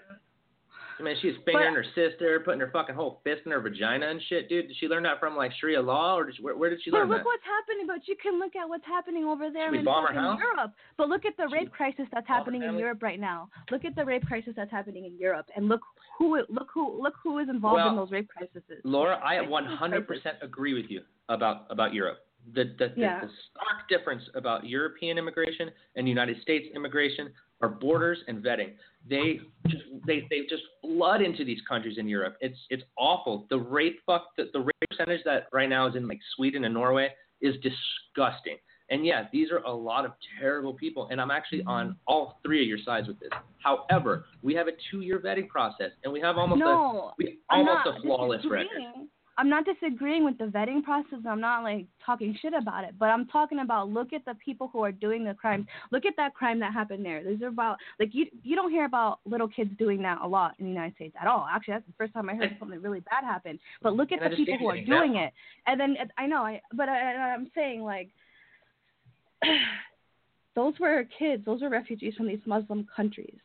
I 1.02 1.04
mean, 1.04 1.16
she's 1.22 1.34
fingering 1.46 1.74
her 1.74 1.86
sister, 1.96 2.40
putting 2.46 2.60
her 2.60 2.70
fucking 2.72 2.94
whole 2.94 3.22
fist 3.24 3.42
in 3.46 3.52
her 3.52 3.60
vagina 3.60 4.08
and 4.10 4.22
shit, 4.30 4.48
dude. 4.50 4.68
Did 4.68 4.78
she 4.80 4.88
learn 4.88 5.02
that 5.04 5.20
from 5.20 5.36
like 5.36 5.52
Sharia 5.60 5.82
law, 5.82 6.16
or 6.16 6.26
did 6.26 6.36
she, 6.36 6.44
where, 6.44 6.56
where 6.56 6.70
did 6.70 6.80
she 6.84 6.92
But 6.92 7.00
learn 7.00 7.10
look 7.10 7.26
what's 7.26 7.44
happening. 7.44 7.88
But 7.88 8.08
you 8.08 8.16
can 8.22 8.38
look 8.38 8.56
at 8.56 8.70
what's 8.70 8.86
happening 8.86 9.26
over 9.26 9.50
there 9.50 9.74
in? 9.74 9.84
Europe. 9.84 10.74
But 10.98 11.10
look 11.10 11.26
at 11.26 11.36
the 11.38 11.48
rape 11.52 11.72
crisis 11.72 12.06
that's 12.14 12.28
happening 12.28 12.62
in? 12.62 12.78
Europe 12.78 13.02
right 13.02 13.20
now. 13.20 13.50
Look 13.72 13.84
at 13.84 13.96
the 13.96 14.06
rape 14.06 14.26
crisis 14.28 14.54
that's 14.56 14.72
happening 14.72 15.06
in 15.06 15.18
Europe, 15.18 15.48
and 15.56 15.68
look 15.68 15.82
who 16.20 16.38
look 16.50 16.68
who 16.72 17.02
look 17.02 17.16
who 17.24 17.40
is 17.40 17.50
involved 17.50 17.82
in 17.90 17.96
those 17.96 18.12
rape 18.12 18.30
crises. 18.30 18.62
Laura, 18.84 19.20
I 19.24 19.38
100% 19.38 20.06
agree 20.44 20.74
with 20.74 20.90
you 20.90 21.02
about 21.30 21.66
about 21.72 21.94
Europe. 21.96 22.20
The 22.54 22.66
the, 22.78 22.90
the, 22.90 23.02
Yeah. 23.02 23.22
the 23.22 23.30
stark 23.50 23.90
difference 23.90 24.24
about 24.36 24.66
European 24.68 25.18
immigration 25.18 25.72
and 25.96 26.08
United 26.08 26.42
States 26.42 26.68
immigration 26.76 27.32
are 27.62 27.70
borders 27.70 28.20
and 28.28 28.44
vetting. 28.44 28.74
They 29.10 29.40
just 29.68 29.84
they 30.06 30.28
they 30.30 30.42
just 30.50 30.64
flood 30.82 31.22
into 31.22 31.44
these 31.46 31.60
countries 31.68 31.98
in 31.98 32.08
Europe. 32.08 32.38
It's 32.42 32.58
it's 32.70 32.84
awful. 32.98 33.48
The 33.50 33.58
rape 33.58 34.00
fuck 34.06 34.28
the, 34.38 34.50
the 34.54 34.60
rape 34.60 34.72
percentage 34.90 35.22
that 35.26 35.48
right 35.52 35.70
now 35.70 35.88
is 35.88 35.96
in 35.96 36.08
like 36.08 36.20
Sweden 36.36 36.66
and 36.66 36.74
Norway 36.74 37.10
is 37.42 37.56
disgusting. 37.56 38.58
And 38.90 39.06
yeah, 39.06 39.28
these 39.32 39.52
are 39.52 39.60
a 39.60 39.72
lot 39.72 40.04
of 40.04 40.12
terrible 40.38 40.74
people, 40.74 41.08
and 41.12 41.22
I'm 41.22 41.32
actually 41.32 41.64
on 41.66 41.96
all 42.08 42.40
three 42.44 42.62
of 42.62 42.68
your 42.68 42.78
sides 42.84 43.08
with 43.08 43.18
this. 43.22 43.30
However, 43.60 44.26
we 44.42 44.54
have 44.56 44.68
a 44.68 44.72
two-year 44.92 45.20
vetting 45.20 45.48
process, 45.48 45.92
and 46.04 46.12
we 46.12 46.20
have 46.20 46.38
almost 46.38 46.60
no, 46.60 46.68
a 46.68 47.14
we 47.18 47.40
almost 47.50 47.88
a 47.88 48.02
flawless 48.02 48.44
record. 48.50 48.68
I'm 49.38 49.50
not 49.50 49.66
disagreeing 49.66 50.26
with 50.26 50.38
the 50.38 50.46
vetting 50.46 50.84
process. 50.84 51.20
I'm 51.28 51.42
not 51.42 51.64
like 51.64 51.86
talking 52.06 52.38
shit 52.42 52.54
about 52.54 52.84
it, 52.84 52.96
but 53.00 53.06
I'm 53.06 53.28
talking 53.28 53.60
about 53.60 53.90
look 53.90 54.14
at 54.14 54.26
the 54.26 54.36
people 54.44 54.70
who 54.72 54.84
are 54.84 54.92
doing 54.92 55.24
the 55.24 55.34
crimes. 55.34 55.68
Look 55.92 56.06
at 56.06 56.14
that 56.18 56.34
crime 56.34 56.60
that 56.60 56.74
happened 56.74 57.06
there. 57.06 57.24
These 57.24 57.42
are 57.42 57.48
about 57.48 57.78
like 58.00 58.10
you 58.14 58.28
you 58.44 58.56
don't 58.56 58.72
hear 58.72 58.86
about 58.86 59.20
little 59.26 59.48
kids 59.48 59.72
doing 59.80 60.02
that 60.04 60.20
a 60.22 60.28
lot 60.28 60.56
in 60.60 60.66
the 60.66 60.72
United 60.72 60.96
States 60.96 61.16
at 61.20 61.28
all. 61.28 61.48
Actually, 61.50 61.76
that's 61.76 61.88
the 61.88 61.94
first 61.98 62.14
time 62.14 62.30
I 62.30 62.36
heard 62.36 62.56
something 62.60 62.82
really 62.82 63.00
bad 63.00 63.24
happen. 63.24 63.58
But 63.82 63.94
look 63.94 64.12
at 64.12 64.22
And 64.22 64.34
the 64.34 64.36
people 64.36 64.58
who 64.60 64.70
are 64.70 64.82
doing 64.82 65.16
it, 65.16 65.34
and 65.66 65.80
then 65.80 65.96
I 66.18 66.28
know 66.28 66.44
I 66.44 66.62
but 66.74 66.90
I, 66.90 67.34
I'm 67.34 67.50
saying 67.56 67.84
like 67.84 68.10
those 70.56 70.74
were 70.80 71.06
kids. 71.18 71.46
Those 71.46 71.62
were 71.62 71.70
refugees 71.70 72.16
from 72.16 72.28
these 72.28 72.40
Muslim 72.46 72.88
countries. 72.96 73.38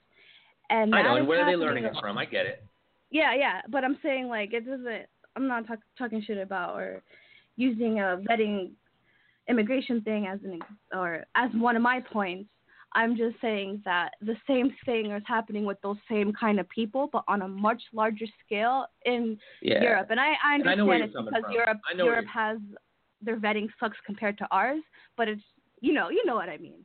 And 0.68 0.94
I 0.94 1.02
know, 1.02 1.16
and 1.16 1.28
where 1.28 1.42
are 1.42 1.50
they 1.50 1.56
learning 1.56 1.84
it 1.84 1.94
from? 2.00 2.18
I 2.18 2.24
get 2.24 2.46
it. 2.46 2.64
yeah, 3.10 3.34
yeah, 3.34 3.60
but 3.70 3.84
I'm 3.84 3.98
saying 4.02 4.28
like 4.28 4.52
it 4.52 4.66
doesn't. 4.66 5.06
I'm 5.36 5.46
not 5.46 5.66
talk, 5.66 5.78
talking 5.98 6.22
shit 6.26 6.38
about 6.38 6.76
or 6.76 7.02
using 7.56 8.00
a 8.00 8.20
vetting 8.28 8.70
immigration 9.48 10.00
thing 10.00 10.26
as 10.26 10.40
an 10.44 10.60
or 10.92 11.24
as 11.34 11.50
one 11.54 11.76
of 11.76 11.82
my 11.82 12.00
points. 12.00 12.48
I'm 12.92 13.16
just 13.16 13.36
saying 13.42 13.82
that 13.84 14.12
the 14.22 14.36
same 14.46 14.74
thing 14.86 15.10
is 15.10 15.22
happening 15.26 15.66
with 15.66 15.78
those 15.82 15.98
same 16.10 16.32
kind 16.32 16.58
of 16.58 16.66
people, 16.70 17.10
but 17.12 17.24
on 17.28 17.42
a 17.42 17.48
much 17.48 17.82
larger 17.92 18.24
scale 18.44 18.86
in 19.04 19.38
Yeah. 19.60 19.82
Europe. 19.82 20.08
And 20.10 20.18
I, 20.18 20.32
I 20.42 20.54
And 20.54 20.68
I 20.68 20.72
understand 20.72 21.02
it's 21.02 21.12
because 21.12 21.42
from. 21.42 21.52
Europe 21.52 21.78
I 21.90 21.94
know 21.94 22.04
Europe 22.06 22.26
has 22.26 22.58
their 23.20 23.36
vetting 23.36 23.68
sucks 23.78 23.98
compared 24.06 24.38
to 24.38 24.48
ours, 24.50 24.82
but 25.16 25.28
it's 25.28 25.42
you 25.80 25.92
know 25.92 26.08
you 26.08 26.24
know 26.24 26.36
what 26.36 26.48
I 26.48 26.56
mean. 26.56 26.84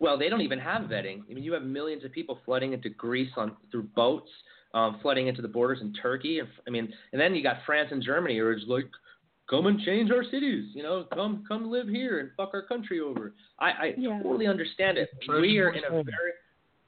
Well, 0.00 0.16
they 0.18 0.28
don't 0.28 0.42
even 0.42 0.58
have 0.60 0.82
vetting. 0.82 1.22
I 1.28 1.34
mean, 1.34 1.42
you 1.42 1.52
have 1.54 1.64
millions 1.64 2.04
of 2.04 2.12
people 2.12 2.38
flooding 2.44 2.72
into 2.72 2.88
Greece 2.88 3.32
on 3.36 3.56
through 3.70 3.84
boats, 3.96 4.30
um, 4.74 4.98
flooding 5.02 5.28
into 5.28 5.42
the 5.42 5.48
borders 5.48 5.78
in 5.80 5.92
Turkey. 5.94 6.40
And, 6.40 6.48
I 6.66 6.70
mean, 6.70 6.92
and 7.12 7.20
then 7.20 7.34
you 7.34 7.42
got 7.42 7.58
France 7.66 7.88
and 7.92 8.02
Germany, 8.02 8.38
who 8.38 8.44
are 8.46 8.54
just 8.54 8.68
like, 8.68 8.86
come 9.48 9.66
and 9.66 9.80
change 9.80 10.10
our 10.10 10.24
cities. 10.24 10.70
You 10.74 10.82
know, 10.82 11.06
come 11.14 11.44
come 11.48 11.70
live 11.70 11.88
here 11.88 12.20
and 12.20 12.30
fuck 12.36 12.50
our 12.52 12.62
country 12.62 13.00
over. 13.00 13.34
I, 13.58 13.66
I 13.70 13.94
Yeah. 13.96 14.20
totally 14.22 14.46
understand 14.46 14.98
it. 14.98 15.08
We 15.28 15.58
are 15.58 15.70
in 15.70 15.84
a 15.84 15.90
very 15.90 16.32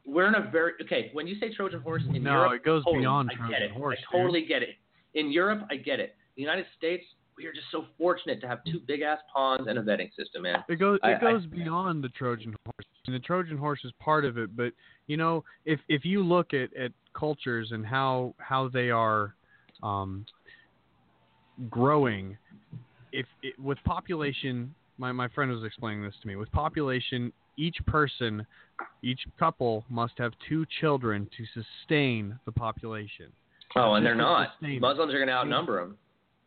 we're 0.07 0.27
in 0.28 0.35
a 0.35 0.51
very 0.51 0.73
okay. 0.82 1.11
When 1.12 1.27
you 1.27 1.39
say 1.40 1.55
Trojan 1.55 1.81
horse 1.82 2.02
in 2.15 2.23
No, 2.23 2.32
Europe, 2.32 2.52
it 2.57 2.65
goes 2.65 2.85
totally, 2.85 3.01
beyond 3.02 3.31
I 3.32 3.36
Trojan 3.36 3.51
get 3.52 3.62
it. 3.62 3.70
horse, 3.70 3.98
I 3.98 4.12
dude. 4.16 4.20
totally 4.23 4.44
get 4.47 4.62
it. 4.62 4.77
In 5.15 5.31
Europe, 5.31 5.66
I 5.70 5.77
get 5.77 6.01
it. 6.01 6.16
The 6.36 6.43
United 6.43 6.66
States, 6.77 7.05
we 7.36 7.47
are 7.47 7.52
just 7.52 7.66
so 7.70 7.85
fortunate 7.98 8.40
to 8.40 8.48
have 8.48 8.61
two 8.65 8.81
big 8.86 9.01
ass 9.02 9.19
ponds 9.32 9.66
and 9.69 9.78
a 9.78 9.82
vetting 9.82 10.11
system, 10.15 10.43
man. 10.43 10.65
It 10.69 10.77
goes 10.77 10.98
it 11.02 11.16
I- 11.16 11.20
goes 11.20 11.47
beyond 11.47 12.02
the 12.05 12.09
Trojan 12.11 12.55
horse. 12.66 12.86
And 13.07 13.15
the 13.15 13.20
Trojan 13.20 13.57
horse 13.57 13.81
is 13.85 13.93
part 14.01 14.24
of 14.24 14.36
it, 14.39 14.55
but 14.57 14.73
you 15.07 15.16
know, 15.16 15.44
if 15.65 15.81
if 15.89 16.05
you 16.05 16.23
look 16.23 16.52
at, 16.55 16.74
at 16.77 16.93
cultures 17.14 17.68
and 17.72 17.84
how 17.84 18.34
how 18.38 18.68
they 18.68 18.90
are 18.90 19.34
um, 19.82 20.24
growing, 21.68 22.36
if 23.12 23.26
it, 23.42 23.58
with 23.58 23.78
population, 23.84 24.74
my 24.98 25.12
my 25.12 25.28
friend 25.28 25.50
was 25.50 25.64
explaining 25.64 26.02
this 26.02 26.14
to 26.22 26.28
me. 26.28 26.36
With 26.36 26.50
population, 26.52 27.32
each 27.56 27.76
person, 27.86 28.46
each 29.02 29.20
couple 29.38 29.84
must 29.90 30.14
have 30.18 30.32
two 30.48 30.64
children 30.80 31.28
to 31.36 31.62
sustain 31.62 32.38
the 32.46 32.52
population. 32.52 33.26
Oh, 33.76 33.94
and 33.94 34.04
they're 34.04 34.14
not. 34.14 34.50
Muslims 34.62 35.12
are 35.14 35.18
going 35.18 35.28
to 35.28 35.32
outnumber 35.34 35.80
them. 35.80 35.96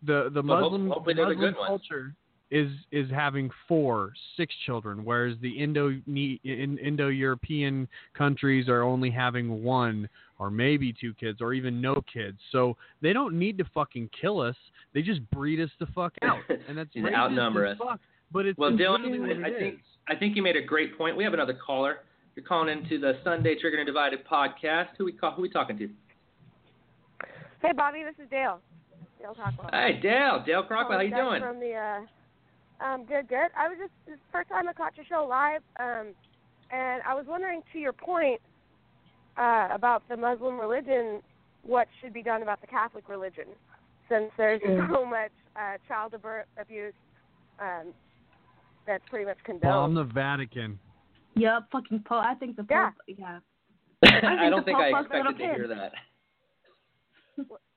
the 0.03 0.29
the 0.33 0.41
Well, 0.41 0.59
hope- 0.61 0.71
Muslim 0.71 0.89
hopefully 0.89 1.13
the 1.15 1.25
Muslim 1.25 1.53
culture 1.65 2.15
is 2.53 2.69
is 2.91 3.09
having 3.09 3.49
four, 3.67 4.13
six 4.37 4.53
children, 4.65 5.03
whereas 5.03 5.35
the 5.41 5.49
Indo 5.49 5.89
in, 5.89 6.77
Indo 6.77 7.07
European 7.07 7.87
countries 8.15 8.69
are 8.69 8.83
only 8.83 9.09
having 9.09 9.63
one 9.63 10.07
or 10.37 10.51
maybe 10.51 10.93
two 10.93 11.13
kids 11.15 11.41
or 11.41 11.53
even 11.53 11.81
no 11.81 12.01
kids. 12.11 12.37
So 12.51 12.77
they 13.01 13.11
don't 13.11 13.37
need 13.39 13.57
to 13.57 13.65
fucking 13.73 14.09
kill 14.19 14.39
us. 14.39 14.55
They 14.93 15.01
just 15.01 15.21
breed 15.31 15.59
us 15.59 15.69
the 15.79 15.87
fuck 15.87 16.13
out, 16.21 16.39
and 16.67 16.77
that's 16.77 16.93
Just 16.93 17.05
racist 17.05 17.15
outnumber 17.15 17.65
as 17.65 17.79
us. 17.79 17.87
fuck. 17.87 17.99
But 18.31 18.45
it's 18.45 18.57
Well, 18.59 18.71
Dylan, 18.71 19.19
what 19.19 19.45
I 19.45 19.57
think 19.57 19.75
is. 19.75 19.79
I 20.07 20.15
think 20.15 20.35
you 20.35 20.43
made 20.43 20.55
a 20.55 20.61
great 20.61 20.97
point. 20.97 21.17
We 21.17 21.23
have 21.23 21.33
another 21.33 21.53
caller. 21.65 21.99
You're 22.35 22.45
calling 22.45 22.69
into 22.69 22.99
the 22.99 23.13
Sunday 23.23 23.55
Triggered 23.59 23.79
and 23.79 23.87
Divided 23.87 24.19
podcast. 24.27 24.87
Who 24.97 25.05
we 25.05 25.11
call? 25.13 25.31
Who 25.31 25.41
we 25.43 25.49
talking 25.49 25.77
to? 25.77 25.89
Hey, 27.61 27.71
Bobby, 27.75 28.03
this 28.03 28.15
is 28.23 28.29
Dale. 28.29 28.59
Dale 29.21 29.35
Cockwell. 29.35 29.69
Hey, 29.71 29.99
Dale. 30.01 30.43
Dale 30.45 30.63
Crockwell. 30.63 30.93
How 30.97 30.99
you 31.01 31.11
Calling 31.11 31.39
doing? 31.39 31.41
back 31.41 31.49
From 31.51 31.59
the, 31.59 31.73
uh, 31.73 31.99
um, 32.81 33.05
good, 33.05 33.27
good. 33.27 33.49
I 33.57 33.67
was 33.67 33.77
just 33.79 33.91
this 34.07 34.17
first 34.31 34.49
time 34.49 34.67
I 34.67 34.73
caught 34.73 34.95
your 34.97 35.05
show 35.05 35.25
live, 35.29 35.61
um, 35.79 36.13
and 36.71 37.01
I 37.07 37.13
was 37.13 37.25
wondering, 37.27 37.61
to 37.71 37.79
your 37.79 37.93
point 37.93 38.41
uh, 39.37 39.69
about 39.71 40.03
the 40.09 40.17
Muslim 40.17 40.59
religion, 40.59 41.21
what 41.63 41.87
should 42.01 42.13
be 42.13 42.23
done 42.23 42.41
about 42.41 42.61
the 42.61 42.67
Catholic 42.67 43.07
religion, 43.09 43.45
since 44.09 44.31
there's 44.37 44.61
Mm. 44.61 44.89
so 44.89 45.05
much 45.05 45.31
uh, 45.55 45.77
child 45.87 46.13
abuse 46.57 46.93
um, 47.59 47.93
that's 48.85 49.03
pretty 49.09 49.25
much 49.25 49.37
condoned. 49.43 49.61
Bomb 49.61 49.93
the 49.93 50.03
Vatican. 50.03 50.79
Yep, 51.35 51.63
fucking 51.71 51.99
Pope. 52.05 52.23
I 52.23 52.35
think 52.35 52.55
the 52.57 52.63
Pope. 52.63 52.69
Yeah. 52.69 52.91
Yeah. 53.07 53.39
I 54.43 54.49
don't 54.49 54.65
think 54.65 54.77
I 54.77 54.91
Pope 54.91 55.07
fucks 55.07 55.13
little 55.13 55.31
expected 55.31 55.47
to 55.47 55.55
hear 55.55 55.67
that. 55.67 55.93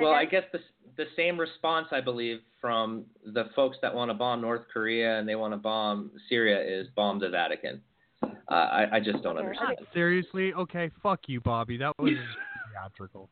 Say 0.00 0.04
Well, 0.04 0.14
I 0.14 0.24
guess 0.24 0.44
the 0.52 0.58
the 0.96 1.04
same 1.16 1.38
response 1.38 1.86
I 1.92 2.00
believe 2.00 2.40
from 2.60 3.04
the 3.24 3.44
folks 3.54 3.76
that 3.80 3.94
want 3.94 4.10
to 4.10 4.14
bomb 4.14 4.40
North 4.40 4.62
Korea 4.72 5.18
and 5.18 5.28
they 5.28 5.36
want 5.36 5.54
to 5.54 5.56
bomb 5.56 6.10
Syria 6.28 6.60
is 6.60 6.88
bomb 6.96 7.20
the 7.20 7.28
Vatican. 7.28 7.80
Uh, 8.22 8.28
I 8.48 8.96
I 8.96 9.00
just 9.00 9.22
don't 9.22 9.38
understand. 9.38 9.78
Seriously? 9.94 10.52
Okay, 10.54 10.90
fuck 11.02 11.20
you, 11.26 11.40
Bobby. 11.40 11.76
That 11.76 11.92
was 11.98 12.12
theatrical. 12.72 13.30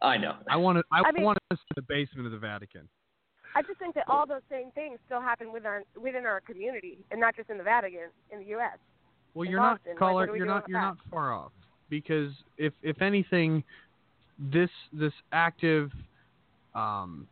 I 0.00 0.16
know. 0.16 0.36
I 0.48 0.56
want 0.56 0.78
to. 0.78 0.84
I, 0.90 1.02
I 1.06 1.12
mean- 1.12 1.22
want 1.22 1.38
us 1.50 1.58
in 1.70 1.74
the 1.76 1.82
basement 1.82 2.26
of 2.26 2.32
the 2.32 2.38
Vatican. 2.38 2.88
I 3.54 3.60
just 3.60 3.78
think 3.78 3.94
that 3.96 4.04
all 4.08 4.26
those 4.26 4.40
same 4.50 4.70
things 4.74 4.98
still 5.04 5.20
happen 5.20 5.52
within 5.52 5.66
our 5.66 5.82
within 6.00 6.24
our 6.24 6.40
community, 6.40 6.98
and 7.10 7.20
not 7.20 7.36
just 7.36 7.50
in 7.50 7.58
the 7.58 7.64
Vatican, 7.64 8.08
in 8.30 8.38
the 8.40 8.46
U.S. 8.46 8.78
Well, 9.34 9.44
in 9.44 9.50
you're 9.50 9.60
Boston. 9.60 9.92
not 9.92 9.98
caller. 9.98 10.14
what 10.14 10.28
are 10.30 10.32
we 10.32 10.38
you're 10.38 10.46
not. 10.46 10.68
You're 10.68 10.80
that? 10.80 10.86
not 10.86 10.96
far 11.10 11.32
off 11.32 11.52
because 11.90 12.32
if 12.56 12.72
if 12.82 13.02
anything, 13.02 13.62
this 14.50 14.70
this 14.92 15.12
active, 15.32 15.90
um, 16.74 17.26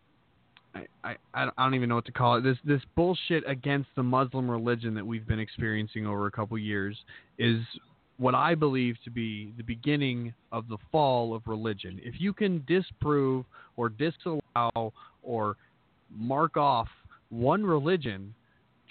I, 0.75 0.87
I 1.03 1.17
I 1.35 1.51
don't- 1.59 1.75
even 1.75 1.89
know 1.89 1.97
what 1.97 2.05
to 2.07 2.13
call 2.13 2.37
it. 2.37 2.43
This 2.43 2.59
this 2.65 2.83
bullshit 2.95 3.43
against 3.49 3.89
the 3.97 4.03
Muslim 4.03 4.51
religion 4.51 4.95
that 4.95 5.07
we've 5.07 5.27
been 5.27 5.41
experiencing 5.41 6.07
over 6.07 6.27
a 6.27 6.31
couple 6.31 6.57
years 6.59 6.97
is 7.39 7.61
what 8.19 8.35
I 8.35 8.55
believe 8.55 8.97
to 9.05 9.11
be 9.11 9.53
the 9.57 9.63
beginning 9.63 10.35
of 10.53 10.69
the 10.69 10.77
fall 10.93 11.35
of 11.35 11.43
religion. 11.47 11.99
If 12.03 12.21
you 12.21 12.33
can 12.33 12.63
disprove 12.69 13.47
or 13.77 13.89
disallow 13.89 14.93
or 15.23 15.57
mark 16.15 16.57
off 16.57 16.89
one 17.31 17.65
religion, 17.65 18.35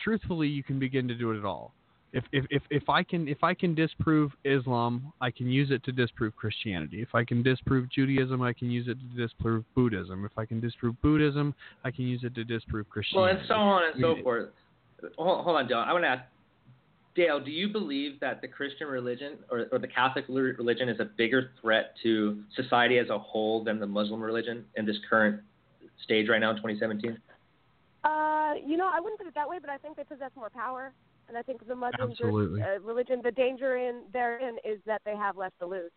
truthfully, 0.03 0.47
you 0.47 0.63
can 0.63 0.79
begin 0.79 1.07
to 1.07 1.13
do 1.15 1.31
it 1.31 1.37
at 1.37 1.45
all. 1.45 1.73
If, 2.11 2.23
if 2.31 2.45
if 2.49 2.63
if 2.71 2.89
I 2.89 3.03
can 3.03 3.27
if 3.27 3.43
I 3.43 3.53
can 3.53 3.75
disprove 3.75 4.31
Islam, 4.43 5.13
I 5.21 5.29
can 5.29 5.47
use 5.47 5.69
it 5.69 5.83
to 5.83 5.91
disprove 5.91 6.35
Christianity. 6.35 7.01
If 7.03 7.13
I 7.13 7.23
can 7.23 7.43
disprove 7.43 7.89
Judaism, 7.91 8.41
I 8.41 8.51
can 8.51 8.71
use 8.71 8.87
it 8.87 8.97
to 8.99 9.21
disprove 9.21 9.63
Buddhism. 9.75 10.25
If 10.25 10.31
I 10.37 10.45
can 10.45 10.59
disprove 10.59 10.99
Buddhism, 11.03 11.53
I 11.83 11.91
can 11.91 12.05
use 12.05 12.23
it 12.23 12.33
to 12.35 12.43
disprove 12.43 12.89
Christianity. 12.89 13.33
Well, 13.33 13.39
and 13.39 13.47
so 13.47 13.53
on 13.53 13.83
and 13.83 13.95
I 13.95 13.99
so 14.01 14.15
mean, 14.15 14.23
forth. 14.23 14.49
Hold, 15.17 15.43
hold 15.43 15.57
on, 15.57 15.67
Dale. 15.67 15.83
I 15.85 15.93
want 15.93 16.03
to 16.03 16.09
ask 16.09 16.23
Dale. 17.15 17.39
Do 17.39 17.51
you 17.51 17.69
believe 17.69 18.19
that 18.21 18.41
the 18.41 18.47
Christian 18.47 18.87
religion 18.87 19.37
or, 19.51 19.67
or 19.71 19.77
the 19.77 19.87
Catholic 19.87 20.25
religion 20.27 20.89
is 20.89 20.99
a 20.99 21.05
bigger 21.05 21.51
threat 21.61 21.93
to 22.01 22.41
society 22.55 22.97
as 22.97 23.09
a 23.09 23.19
whole 23.19 23.63
than 23.63 23.79
the 23.79 23.87
Muslim 23.87 24.19
religion 24.19 24.65
in 24.75 24.85
this 24.85 24.97
current 25.07 25.41
stage 26.03 26.27
right 26.27 26.39
now 26.39 26.51
in 26.51 26.55
2017? 26.57 27.17
Uh, 28.03 28.53
you 28.65 28.77
know, 28.77 28.89
I 28.91 28.99
wouldn't 28.99 29.19
put 29.19 29.27
it 29.27 29.35
that 29.35 29.47
way, 29.47 29.57
but 29.59 29.69
I 29.69 29.77
think 29.77 29.97
they 29.97 30.03
possess 30.03 30.31
more 30.35 30.49
power, 30.49 30.93
and 31.29 31.37
I 31.37 31.41
think 31.41 31.65
the 31.67 31.75
Muslim 31.75 32.11
Absolutely. 32.11 32.61
uh, 32.61 32.79
religion, 32.81 33.21
the 33.23 33.31
danger 33.31 33.77
in 33.77 34.01
therein 34.11 34.57
is 34.65 34.79
that 34.85 35.01
they 35.05 35.15
have 35.15 35.37
less 35.37 35.51
to 35.59 35.65
lose. 35.65 35.91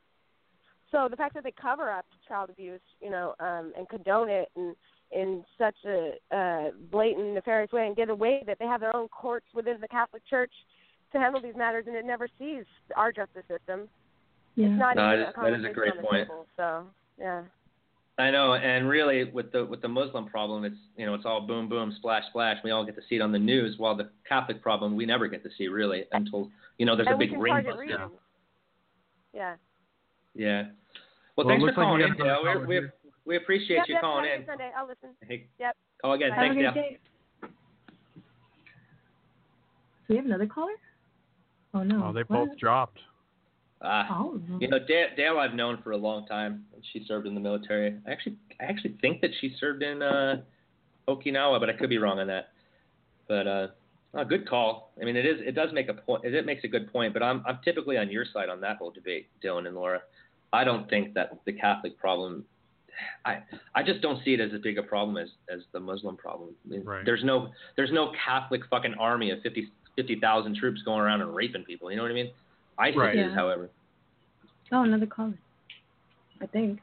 So 0.91 1.09
the 1.11 1.17
fact 1.17 1.35
that 1.35 1.43
they 1.43 1.53
cover 1.53 1.91
up 1.91 2.05
child 2.29 2.51
abuse, 2.51 2.81
you 3.01 3.11
know, 3.11 3.35
um, 3.41 3.73
and 3.77 3.89
condone 3.89 4.29
it 4.29 4.49
in 4.57 4.75
in 5.11 5.45
such 5.59 5.77
a 5.87 6.13
uh, 6.35 6.71
blatant, 6.91 7.35
nefarious 7.35 7.71
way, 7.73 7.87
and 7.87 7.95
get 7.95 8.09
away 8.09 8.43
that 8.47 8.59
they 8.59 8.65
have 8.65 8.81
their 8.81 8.95
own 8.97 9.09
courts 9.09 9.45
within 9.55 9.79
the 9.79 9.89
Catholic 9.89 10.23
Church 10.29 10.53
to 11.13 11.19
handle 11.19 11.39
these 11.41 11.55
matters, 11.55 11.85
and 11.87 11.95
it 11.95 12.07
never 12.07 12.29
sees 12.39 12.65
our 12.97 13.13
justice 13.13 13.45
system. 13.47 13.89
Yeah. 14.55 14.69
It's 14.69 14.79
not 14.79 14.97
No, 14.97 15.09
even 15.13 15.21
that 15.21 15.29
is- 15.29 15.35
a 15.37 15.41
that 15.41 15.53
is 15.61 15.65
a 15.67 15.73
great 15.75 15.95
point. 16.01 16.29
table, 16.29 16.47
So 16.57 16.87
yeah. 17.19 17.43
I 18.19 18.31
know, 18.31 18.55
and 18.55 18.89
really, 18.89 19.25
with 19.25 19.53
the 19.53 19.65
with 19.65 19.81
the 19.81 19.89
Muslim 19.89 20.27
problem, 20.27 20.65
it's 20.65 20.77
you 20.97 21.07
know 21.07 21.15
it's 21.15 21.25
all 21.25 21.41
boom 21.41 21.69
boom 21.69 21.95
splash 21.97 22.25
splash. 22.29 22.59
We 22.63 22.71
all 22.71 22.85
get 22.85 22.95
to 22.97 23.01
see 23.09 23.17
it 23.17 23.23
on 23.23 23.33
the 23.33 23.39
news, 23.39 23.79
while 23.79 23.97
the 23.97 24.11
Catholic 24.29 24.61
problem 24.63 24.95
we 24.97 25.07
never 25.07 25.29
get 25.29 25.43
to 25.45 25.51
see 25.57 25.69
really 25.69 26.05
until 26.13 26.51
you 26.77 26.85
know 26.85 26.95
there's 26.95 27.09
and 27.09 27.17
a 27.17 27.19
big 27.19 27.31
can 27.31 27.41
ring 27.41 27.65
bust 27.65 27.79
down. 27.89 28.11
Yeah. 29.33 29.55
Yeah. 30.35 30.65
Well, 31.37 31.47
Well, 31.47 31.49
thanks 31.49 31.63
for 31.63 31.67
looks 31.67 31.79
like 31.79 31.85
calling 31.87 32.01
got 32.01 32.11
in, 32.11 32.21
another 32.21 32.43
Dale. 32.55 32.67
We 32.67 32.81
we, 32.81 32.87
we 33.25 33.37
appreciate 33.37 33.77
yep, 33.77 33.89
you 33.89 33.95
yep, 33.95 34.03
calling 34.03 34.25
in. 34.31 34.45
Sunday. 34.47 34.71
I'll 34.77 34.87
listen. 34.87 35.11
Hey, 35.27 35.47
Yep. 35.59 35.77
call 36.03 36.13
again. 36.13 36.31
Bye. 36.31 36.37
Thanks, 36.37 36.63
Have 36.63 36.77
a 36.77 36.81
Dale. 36.81 36.83
day. 36.83 36.99
Do 37.41 37.49
we 40.11 40.17
have 40.17 40.27
another 40.27 40.47
caller? 40.47 40.73
Oh 41.73 41.83
no. 41.83 42.09
Oh, 42.09 42.13
they 42.13 42.21
What? 42.25 42.49
both 42.49 42.59
dropped. 42.59 42.99
Ah, 43.85 44.07
Oh. 44.11 44.41
you 44.61 44.69
know, 44.69 44.79
Dale, 44.79 45.09
Dale 45.17 45.39
I've 45.39 45.55
known 45.55 45.79
for 45.83 45.93
a 45.93 45.97
long 45.97 46.27
time. 46.27 46.65
She 46.93 47.05
served 47.07 47.27
in 47.27 47.35
the 47.35 47.41
military. 47.41 47.97
I 48.07 48.11
actually, 48.11 48.37
I 48.61 48.65
actually 48.65 48.97
think 49.01 49.21
that 49.23 49.31
she 49.41 49.55
served 49.59 49.83
in 49.83 50.03
uh, 50.03 50.43
Okinawa, 51.09 51.59
but 51.61 51.69
I 51.69 51.73
could 51.73 51.91
be 51.91 51.99
wrong 51.99 52.19
on 52.21 52.27
that. 52.29 52.51
But 53.29 53.47
uh, 53.47 53.67
a 54.15 54.25
good 54.25 54.49
call. 54.49 54.93
I 55.01 55.05
mean, 55.05 55.17
it 55.17 55.27
is, 55.27 55.41
it 55.45 55.55
does 55.55 55.71
make 55.73 55.89
a 55.89 55.95
point. 55.95 56.25
It 56.25 56.47
makes 56.47 56.65
a 56.65 56.69
good 56.69 56.93
point. 56.93 57.13
But 57.13 57.23
I'm, 57.23 57.43
I'm 57.47 57.59
typically 57.65 57.97
on 57.99 58.11
your 58.11 58.25
side 58.33 58.49
on 58.49 58.61
that 58.61 58.77
whole 58.77 58.91
debate, 58.91 59.27
Dylan 59.45 59.67
and 59.67 59.75
Laura. 59.75 60.01
I 60.53 60.65
don't 60.65 60.89
think 60.91 61.15
that 61.15 61.41
the 61.45 61.53
Catholic 61.53 61.99
problem. 61.99 62.45
I, 63.25 63.39
I 63.75 63.83
just 63.83 64.01
don't 64.03 64.23
see 64.23 64.35
it 64.35 64.41
as 64.41 64.51
as 64.55 64.61
big 64.61 64.77
a 64.79 64.83
problem 64.83 65.17
as, 65.17 65.29
as 65.53 65.61
the 65.73 65.81
Muslim 65.81 66.17
problem. 66.17 66.51
I 66.67 66.69
mean, 66.69 66.85
Right. 66.85 67.05
There's 67.07 67.25
no, 67.25 67.49
there's 67.75 67.91
no 67.91 68.13
Catholic 68.25 68.61
fucking 68.71 68.95
army 68.95 69.31
of 69.31 69.41
50 69.43 69.69
50,000 69.97 70.57
troops 70.57 70.81
going 70.85 71.01
around 71.01 71.21
and 71.21 71.35
raping 71.35 71.65
people. 71.65 71.91
You 71.91 71.97
know 71.97 72.03
what 72.03 72.11
I 72.11 72.15
mean? 72.15 72.31
ISIS 72.83 72.97
Right. 72.97 73.17
is, 73.17 73.29
Yeah. 73.29 73.35
however. 73.35 73.71
Oh, 74.73 74.83
another 74.83 75.07
caller. 75.07 75.39
I 76.41 76.47
think. 76.47 76.81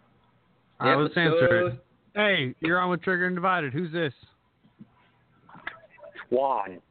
All 0.79 0.87
right, 0.87 0.93
Yeah, 0.93 1.01
let's 1.01 1.15
let's 1.15 1.27
answer 1.27 1.67
it. 1.67 1.85
Hey, 2.15 2.55
you're 2.61 2.79
on 2.79 2.89
with 2.89 3.01
Trigger 3.01 3.25
and 3.27 3.35
Divided. 3.35 3.73
Who's 3.73 3.91
this? 3.91 4.13
Juan. 6.29 6.81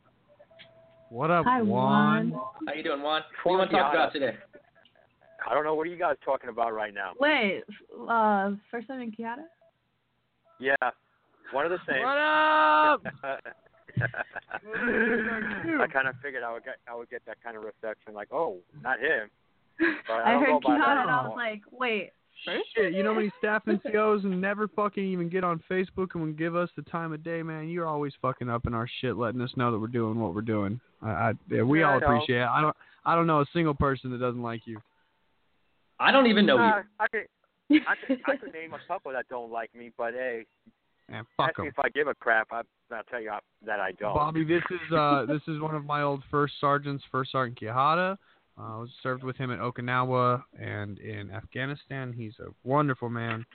What 1.10 1.30
up, 1.30 1.46
Hi, 1.46 1.62
Juan? 1.62 2.30
Juan. 2.30 2.42
How 2.66 2.74
you 2.74 2.82
doing, 2.82 3.00
Juan? 3.02 3.22
What 3.44 3.44
do 3.44 3.50
you 3.52 3.58
want 3.58 3.70
to 3.70 3.76
talk 3.76 3.94
about 3.94 4.12
today? 4.12 4.36
I 5.48 5.54
don't 5.54 5.64
know 5.64 5.74
what 5.74 5.86
are 5.86 5.90
you 5.90 5.96
guys 5.96 6.16
talking 6.24 6.50
about 6.50 6.74
right 6.74 6.92
now. 6.92 7.12
Wait, 7.18 7.62
uh, 8.08 8.50
first 8.70 8.88
time 8.88 9.00
in 9.00 9.12
Quijada? 9.12 9.44
Yeah, 10.58 10.74
one 11.52 11.64
of 11.64 11.70
the 11.70 11.78
same. 11.88 12.02
What 12.02 12.18
up? 12.18 13.02
I 15.80 15.86
kind 15.92 16.08
of 16.08 16.14
figured 16.22 16.42
I 16.42 16.52
would 16.52 16.64
get 16.64 16.76
I 16.88 16.94
would 16.94 17.10
get 17.10 17.22
that 17.26 17.42
kind 17.42 17.56
of 17.56 17.62
reception, 17.64 18.14
like, 18.14 18.28
oh, 18.32 18.58
not 18.82 19.00
him. 19.00 19.30
But 20.06 20.14
I, 20.14 20.30
I, 20.30 20.32
don't 20.32 20.42
heard 20.42 20.50
know 20.50 20.56
about 20.58 20.98
and 20.98 21.10
I 21.10 21.26
was 21.26 21.36
like, 21.36 21.62
wait. 21.70 22.10
Shit, 22.44 22.92
you 22.94 23.02
know 23.02 23.14
how 23.14 23.18
many 23.18 23.32
staff 23.38 23.64
NCOs 23.66 24.24
and 24.24 24.40
never 24.40 24.68
fucking 24.68 25.04
even 25.04 25.28
get 25.28 25.42
on 25.42 25.60
Facebook 25.68 26.14
and 26.14 26.22
would 26.22 26.38
give 26.38 26.54
us 26.54 26.70
the 26.76 26.82
time 26.82 27.12
of 27.12 27.24
day, 27.24 27.42
man. 27.42 27.68
You're 27.68 27.86
always 27.86 28.12
fucking 28.22 28.48
up 28.48 28.66
in 28.66 28.74
our 28.74 28.88
shit, 29.00 29.16
letting 29.16 29.40
us 29.40 29.50
know 29.56 29.72
that 29.72 29.78
we're 29.78 29.88
doing 29.88 30.20
what 30.20 30.34
we're 30.34 30.42
doing. 30.42 30.80
I, 31.02 31.08
I 31.08 31.32
yeah, 31.50 31.62
we 31.62 31.80
Yeah, 31.80 31.90
all 31.90 31.98
appreciate 31.98 32.42
it. 32.42 32.48
I 32.48 32.60
don't, 32.60 32.76
I 33.04 33.16
don't 33.16 33.26
know 33.26 33.40
a 33.40 33.46
single 33.52 33.74
person 33.74 34.12
that 34.12 34.18
doesn't 34.18 34.42
like 34.42 34.62
you. 34.66 34.80
I 35.98 36.12
don't 36.12 36.26
even 36.28 36.46
know 36.46 36.58
Uh, 36.58 36.76
you. 36.76 36.82
I 37.00 37.06
could, 37.08 37.26
I 37.70 37.94
could, 38.06 38.20
I 38.26 38.36
could 38.36 38.52
name 38.52 38.72
a 38.72 38.78
couple 38.86 39.12
that 39.12 39.26
don't 39.28 39.50
like 39.50 39.74
me, 39.74 39.90
but 39.98 40.14
hey, 40.14 40.46
Man, 41.10 41.24
fuck 41.36 41.50
ask 41.50 41.58
me 41.58 41.66
'em. 41.66 41.72
if 41.76 41.78
I 41.78 41.88
give 41.88 42.06
a 42.06 42.14
crap. 42.14 42.48
I, 42.52 42.62
I'll 42.92 43.02
tell 43.10 43.20
you 43.20 43.32
that 43.64 43.80
I 43.80 43.92
don't. 43.92 44.14
Bobby, 44.14 44.44
this 44.44 44.62
is 44.70 44.92
uh, 44.92 45.24
this 45.28 45.42
is 45.48 45.60
one 45.60 45.74
of 45.74 45.84
my 45.84 46.02
old 46.02 46.22
first 46.30 46.54
sergeants, 46.60 47.02
First 47.10 47.32
Sergeant 47.32 47.58
Quijada. 47.58 48.16
Uh, 48.58 48.76
I 48.76 48.78
was 48.80 48.90
served 49.02 49.22
with 49.22 49.36
him 49.36 49.50
in 49.50 49.58
Okinawa 49.60 50.42
and 50.60 50.98
in 50.98 51.30
Afghanistan. 51.30 52.12
He's 52.12 52.34
a 52.40 52.48
wonderful 52.64 53.08
man. 53.08 53.46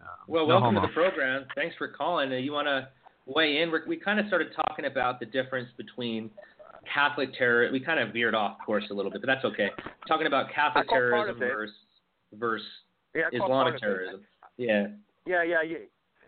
Um, 0.00 0.06
Well, 0.26 0.46
no 0.46 0.54
welcome 0.54 0.74
homo. 0.74 0.80
to 0.82 0.86
the 0.88 0.92
program. 0.92 1.46
Thanks 1.54 1.76
for 1.76 1.88
calling. 1.88 2.32
Uh, 2.32 2.36
you 2.36 2.52
want 2.52 2.66
to 2.66 2.88
weigh 3.26 3.62
in? 3.62 3.70
We're, 3.70 3.86
we 3.86 3.96
kind 3.96 4.18
of 4.20 4.26
started 4.26 4.48
talking 4.54 4.84
about 4.86 5.20
the 5.20 5.26
difference 5.26 5.68
between 5.76 6.30
Catholic 6.92 7.32
terror. 7.34 7.68
We 7.72 7.80
kind 7.80 8.00
of 8.00 8.12
veered 8.12 8.34
off 8.34 8.58
course 8.64 8.84
a 8.90 8.94
little 8.94 9.10
bit, 9.12 9.20
but 9.22 9.26
that's 9.28 9.44
okay. 9.44 9.70
Talking 10.06 10.26
about 10.26 10.46
Catholic 10.52 10.86
I 10.86 10.88
call 10.88 10.98
part 10.98 11.10
terrorism 11.38 11.38
versus 11.40 11.74
versus 12.34 12.66
Yeah, 13.14 13.22
I 13.32 13.38
call 13.38 13.48
part 13.48 13.74
Islamic 13.76 13.80
terrorism. 13.80 14.20
Yeah. 14.56 14.86
Yeah, 15.26 15.42
yeah, 15.44 15.62
yeah. 15.62 15.78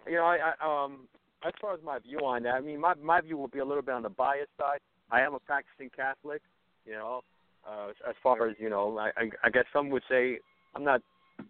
You 0.07 0.17
know, 0.17 0.25
I, 0.25 0.53
I 0.61 0.85
um, 0.85 1.09
as 1.47 1.53
far 1.61 1.75
as 1.75 1.81
my 1.85 1.99
view 1.99 2.19
on 2.19 2.43
that, 2.45 2.55
I 2.55 2.61
mean, 2.61 2.81
my 2.81 2.95
my 2.95 3.21
view 3.21 3.37
will 3.37 3.49
be 3.49 3.59
a 3.59 3.65
little 3.65 3.83
bit 3.83 3.95
on 3.95 4.03
the 4.03 4.11
biased 4.11 4.51
side. 4.59 4.81
I 5.11 5.21
am 5.23 5.35
a 5.35 5.41
practicing 5.41 5.91
Catholic. 5.95 6.43
You 6.87 6.93
know, 6.93 7.21
uh, 7.69 7.89
as 8.09 8.15
far 8.23 8.49
as 8.49 8.57
you 8.59 8.71
know, 8.71 8.99
I, 8.99 9.09
I, 9.17 9.31
I 9.45 9.51
guess 9.51 9.65
some 9.73 9.91
would 9.91 10.03
say 10.09 10.39
I'm 10.75 10.85
not. 10.85 11.03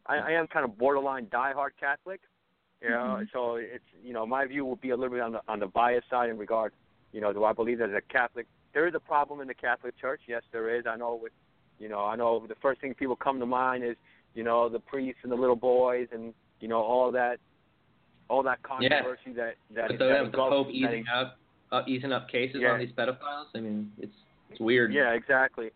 I, 0.07 0.17
I 0.17 0.31
am 0.33 0.47
kind 0.47 0.65
of 0.65 0.79
borderline 0.79 1.27
diehard 1.27 1.71
Catholic. 1.79 2.21
You 2.83 2.91
know, 2.91 3.23
so 3.33 3.57
it's 3.57 3.85
you 4.03 4.15
know 4.15 4.25
my 4.25 4.47
view 4.47 4.65
will 4.65 4.77
be 4.77 4.91
a 4.91 4.97
little 4.97 5.13
bit 5.13 5.21
on 5.21 5.33
the 5.33 5.41
on 5.49 5.61
the 5.61 5.67
biased 5.67 6.09
side 6.09 6.31
in 6.31 6.39
regard. 6.39 6.73
You 7.13 7.21
know, 7.21 7.33
do 7.33 7.45
I 7.45 7.53
believe 7.53 7.79
that 7.79 7.95
a 7.95 8.01
Catholic 8.01 8.47
there 8.73 8.87
is 8.87 8.95
a 8.95 9.01
problem 9.01 9.41
in 9.41 9.49
the 9.49 9.55
Catholic 9.55 9.99
Church? 10.01 10.21
Yes, 10.27 10.43
there 10.53 10.75
is. 10.75 10.87
I 10.87 10.97
know 10.97 11.19
with 11.21 11.33
you 11.79 11.89
know 11.89 12.01
I 12.01 12.17
know 12.17 12.47
the 12.47 12.55
first 12.63 12.81
thing 12.81 12.95
people 12.95 13.17
come 13.17 13.39
to 13.39 13.47
mind 13.47 13.85
is 13.85 13.97
you 14.35 14.45
know 14.45 14.69
the 14.69 14.79
priests 14.79 15.21
and 15.25 15.33
the 15.33 15.37
little 15.37 15.57
boys 15.57 16.09
and 16.13 16.33
you 16.61 16.69
know 16.69 16.81
all 16.81 17.13
that 17.13 17.39
all 18.31 18.43
that 18.45 18.63
controversy 18.63 19.33
that 19.35 19.57
that 19.75 19.91
With 19.91 19.99
the, 19.99 20.07
that 20.07 20.33
the 20.33 20.39
Pope 20.39 20.69
easing 20.71 21.05
up, 21.13 21.37
uh, 21.73 21.83
easing 21.87 22.13
up 22.13 22.29
cases 22.31 22.61
Yeah. 22.61 22.71
on 22.71 22.79
these 22.79 22.93
pedophiles. 22.97 23.47
I 23.55 23.61
mean, 23.61 23.93
it's 23.99 24.15
it's 24.51 24.61
weird. 24.61 24.93
Yeah, 24.93 25.13
exactly. 25.13 25.67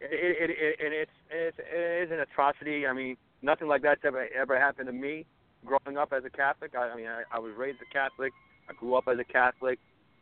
It, 0.00 0.50
it, 0.50 0.50
it, 0.50 0.76
and 0.84 0.94
it's, 0.94 1.10
it's 1.30 1.58
it 1.58 2.04
is 2.04 2.10
an 2.12 2.20
atrocity. 2.20 2.86
I 2.86 2.92
mean, 2.92 3.16
nothing 3.42 3.66
like 3.66 3.82
that's 3.82 4.00
ever 4.04 4.28
ever 4.34 4.58
happened 4.58 4.86
to 4.86 4.92
me 4.92 5.26
growing 5.64 5.98
up 5.98 6.12
as 6.16 6.24
a 6.24 6.30
Catholic. 6.30 6.74
I, 6.76 6.90
I 6.90 6.96
mean, 6.96 7.06
I, 7.06 7.22
I 7.32 7.38
was 7.40 7.52
raised 7.56 7.78
a 7.82 7.92
Catholic. 7.92 8.32
I 8.70 8.72
grew 8.74 8.94
up 8.94 9.04
as 9.08 9.18
a 9.18 9.24
Catholic, 9.24 9.78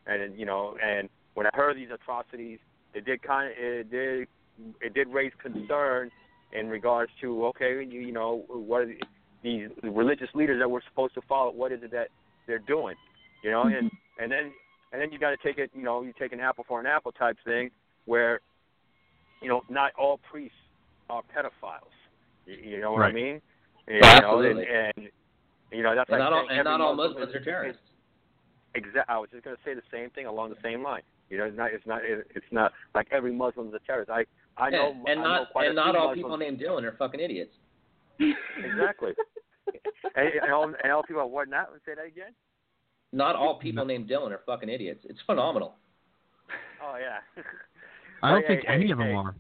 and 0.07 0.39
you 0.39 0.47
know, 0.47 0.77
and 0.83 1.09
when 1.35 1.47
I 1.47 1.51
heard 1.53 1.77
these 1.77 1.91
atrocities, 1.93 2.59
it 2.95 3.05
did 3.05 3.23
kind 3.23 3.51
of 3.51 3.55
it 3.59 3.91
did 3.91 4.29
it 4.81 4.95
did 4.95 5.09
raise 5.09 5.33
concern 5.43 6.11
in 6.53 6.69
regards 6.69 7.11
to 7.21 7.47
okay, 7.47 7.85
you, 7.85 8.01
you 8.01 8.13
know, 8.13 8.45
what 8.49 8.83
are 8.83 8.87
the, 8.87 8.99
these 9.45 9.69
religious 9.85 10.29
leaders 10.35 10.59
that 10.61 10.69
we're 10.69 10.83
supposed 10.89 11.15
to 11.15 11.21
follow? 11.29 11.53
What 11.53 11.71
is 11.71 11.81
it 11.85 11.93
that 11.93 12.09
they're 12.49 12.59
doing? 12.59 12.97
You 13.45 13.53
know, 13.53 13.63
and 13.63 13.75
mm-hmm. 13.93 14.23
and 14.23 14.33
then 14.33 14.51
and 14.93 15.01
then 15.01 15.13
you 15.13 15.19
got 15.21 15.31
to 15.31 15.37
take 15.37 15.59
it. 15.59 15.71
You 15.75 15.83
know, 15.83 16.03
you 16.03 16.13
take 16.19 16.33
an 16.33 16.41
apple 16.41 16.65
for 16.67 16.81
an 16.81 16.87
apple 16.87 17.13
type 17.13 17.37
thing, 17.45 17.71
where 18.07 18.41
you 19.41 19.49
know 19.49 19.63
not 19.69 19.93
all 19.97 20.19
priests 20.31 20.57
are 21.11 21.23
pedophiles. 21.37 21.93
You, 22.47 22.57
you 22.71 22.81
know 22.81 22.93
what 22.93 23.03
I 23.03 23.13
mean? 23.13 23.41
You 23.87 24.01
Oh, 24.03 24.09
know, 24.09 24.09
absolutely. 24.09 24.65
and, 24.67 24.93
and 24.97 25.09
you 25.71 25.83
know 25.83 25.95
that's 25.95 26.09
And 26.09 26.19
like 26.19 26.31
not 26.31 26.33
all 26.33 26.47
and 26.51 26.65
not 26.65 26.81
all 26.81 26.95
Muslims 26.97 27.29
is- 27.29 27.35
are 27.37 27.45
terrorists. 27.45 27.83
Exactly. 28.77 29.03
I 29.09 29.19
was 29.19 29.29
just 29.31 29.45
going 29.45 29.55
to 29.55 29.63
say 29.65 29.73
the 29.75 29.83
same 29.93 30.11
thing 30.11 30.27
along 30.27 30.51
the 30.51 30.57
same 30.61 30.83
line. 30.83 31.03
You 31.31 31.39
know, 31.39 31.45
it's 31.45 31.57
not. 31.57 31.71
It's 31.73 31.87
not. 31.87 32.01
It's 32.05 32.47
not 32.51 32.73
like 32.95 33.07
every 33.13 33.33
Muslim's 33.33 33.73
a 33.75 33.79
terrorist. 33.87 34.11
I 34.11 34.25
I 34.57 34.71
know. 34.71 34.95
Yeah, 35.07 35.13
and 35.13 35.21
I 35.21 35.23
know 35.23 35.29
not 35.29 35.53
quite 35.53 35.69
and 35.69 35.73
a 35.79 35.81
not 35.85 35.95
all 35.97 36.09
Muslims. 36.09 36.17
people 36.25 36.37
named 36.39 36.59
Dylan 36.61 36.83
are 36.85 36.97
fucking 36.97 37.21
idiots. 37.21 37.53
Exactly. 38.21 39.13
and, 40.17 40.29
and, 40.43 40.53
all, 40.53 40.65
and 40.83 40.93
all 40.93 41.03
people 41.03 41.23
are 41.23 41.27
what 41.27 41.49
not? 41.49 41.69
Say 41.87 41.95
that 41.95 42.07
again. 42.07 42.33
Not 43.13 43.37
all 43.37 43.59
people 43.59 43.85
named 43.85 44.09
Dylan 44.09 44.31
are 44.33 44.41
fucking 44.47 44.69
idiots. 44.69 45.05
It's 45.09 45.21
phenomenal. 45.27 45.75
Oh 46.83 46.97
yeah. 47.01 47.19
I 48.23 48.31
don't 48.31 48.43
Hey, 48.43 48.49
think 48.49 48.67
hey, 48.67 48.75
any 48.75 48.87
hey, 48.87 48.93
of 48.93 48.99
them 48.99 49.07
hey. 49.09 49.15
are. 49.15 49.35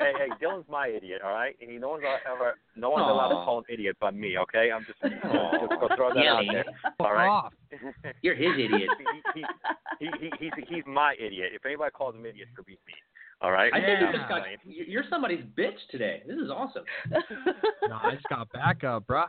hey, 0.00 0.12
hey, 0.18 0.28
Dylan's 0.44 0.68
my 0.68 0.88
idiot, 0.88 1.20
all 1.24 1.32
right? 1.32 1.56
And 1.60 1.70
he, 1.70 1.78
no 1.78 1.90
one's 1.90 2.04
ever, 2.30 2.54
no 2.76 2.90
one's 2.90 3.02
allowed 3.08 3.28
to 3.30 3.44
call 3.44 3.58
him 3.58 3.64
idiot 3.68 3.96
but 4.00 4.14
me, 4.14 4.38
okay? 4.38 4.70
I'm 4.72 4.84
just, 4.84 4.98
just 5.02 5.22
gonna 5.22 5.96
throw 5.96 6.12
that 6.14 6.22
Yeah, 6.24 6.34
out 6.34 6.44
there, 6.50 6.64
all 7.00 7.12
right? 7.14 7.50
You're 8.22 8.34
his 8.34 8.52
idiot. 8.54 8.90
he, 9.34 9.40
he, 9.40 9.46
he, 10.00 10.10
he, 10.20 10.30
he's, 10.40 10.64
he's 10.68 10.84
my 10.86 11.14
idiot. 11.18 11.50
If 11.54 11.64
anybody 11.66 11.90
calls 11.92 12.14
him 12.14 12.26
idiot, 12.26 12.48
it's 12.48 12.56
gonna 12.56 12.66
be 12.66 12.78
me, 12.86 12.94
All 13.44 13.52
right. 13.52 13.70
I 13.74 13.76
think 13.76 14.00
Yeah. 14.00 14.06
you 14.10 14.16
just 14.16 14.28
got, 14.30 14.42
you- 14.64 14.84
you're 14.88 15.04
somebody's 15.10 15.44
bitch 15.56 15.76
today. 15.90 16.22
This 16.26 16.38
is 16.38 16.48
awesome. 16.50 16.84
no, 17.10 17.98
I 18.02 18.12
just 18.14 18.26
got 18.30 18.50
backup, 18.52 19.06
bruh. 19.06 19.28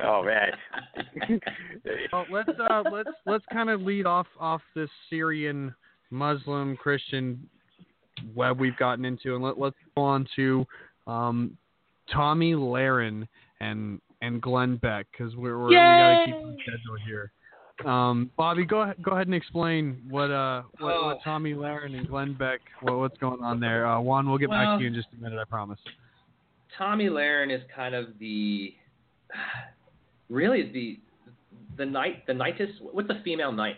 Oh 0.00 0.22
man. 0.22 0.52
Well, 2.12 2.24
let's 2.30 2.48
uh, 2.48 2.84
let's 2.92 3.08
let's 3.26 3.44
kind 3.52 3.68
of 3.68 3.80
lead 3.80 4.06
off 4.06 4.28
off 4.38 4.62
this 4.76 4.88
Syrian 5.08 5.74
Muslim 6.10 6.76
Christian 6.76 7.48
web 8.34 8.60
we've 8.60 8.76
gotten 8.76 9.04
into, 9.04 9.34
and 9.34 9.42
let 9.42 9.58
let's 9.58 9.74
go 9.96 10.02
on 10.02 10.26
to 10.36 10.64
um, 11.08 11.56
Tomi 12.12 12.52
Lahren 12.52 13.26
and 13.60 14.00
and 14.22 14.40
Glenn 14.40 14.76
Beck 14.76 15.06
because 15.10 15.34
we're, 15.34 15.58
we're 15.58 15.68
we 15.70 15.74
got 15.74 16.20
to 16.20 16.26
keep 16.26 16.34
on 16.36 16.56
schedule 16.62 16.96
here. 17.04 17.32
Um, 17.84 18.30
Bobby, 18.36 18.64
go 18.64 18.82
ahead, 18.82 18.96
go 19.02 19.12
ahead 19.12 19.26
and 19.26 19.34
explain 19.34 20.02
what 20.08 20.30
uh 20.30 20.62
what, 20.78 20.92
Oh. 20.92 21.06
what 21.06 21.22
Tomi 21.22 21.54
Lahren 21.54 21.96
and 21.96 22.06
Glenn 22.08 22.34
Beck 22.34 22.60
what, 22.82 22.98
what's 22.98 23.18
going 23.18 23.42
on 23.42 23.60
there. 23.60 23.86
Uh, 23.86 24.00
Juan, 24.00 24.28
we'll 24.28 24.38
get 24.38 24.50
back 24.50 24.78
to 24.78 24.82
you 24.82 24.88
in 24.88 24.94
just 24.94 25.08
a 25.18 25.22
minute, 25.22 25.38
I 25.38 25.44
promise. 25.44 25.78
Tomi 26.76 27.06
Lahren 27.06 27.54
is 27.54 27.62
kind 27.74 27.94
of 27.94 28.18
the 28.18 28.74
really 30.28 30.70
the 30.72 30.98
the 31.76 31.86
knight 31.86 32.26
the 32.26 32.34
knightess 32.34 32.70
what's 32.80 33.08
the 33.08 33.20
female 33.24 33.52
knight 33.52 33.76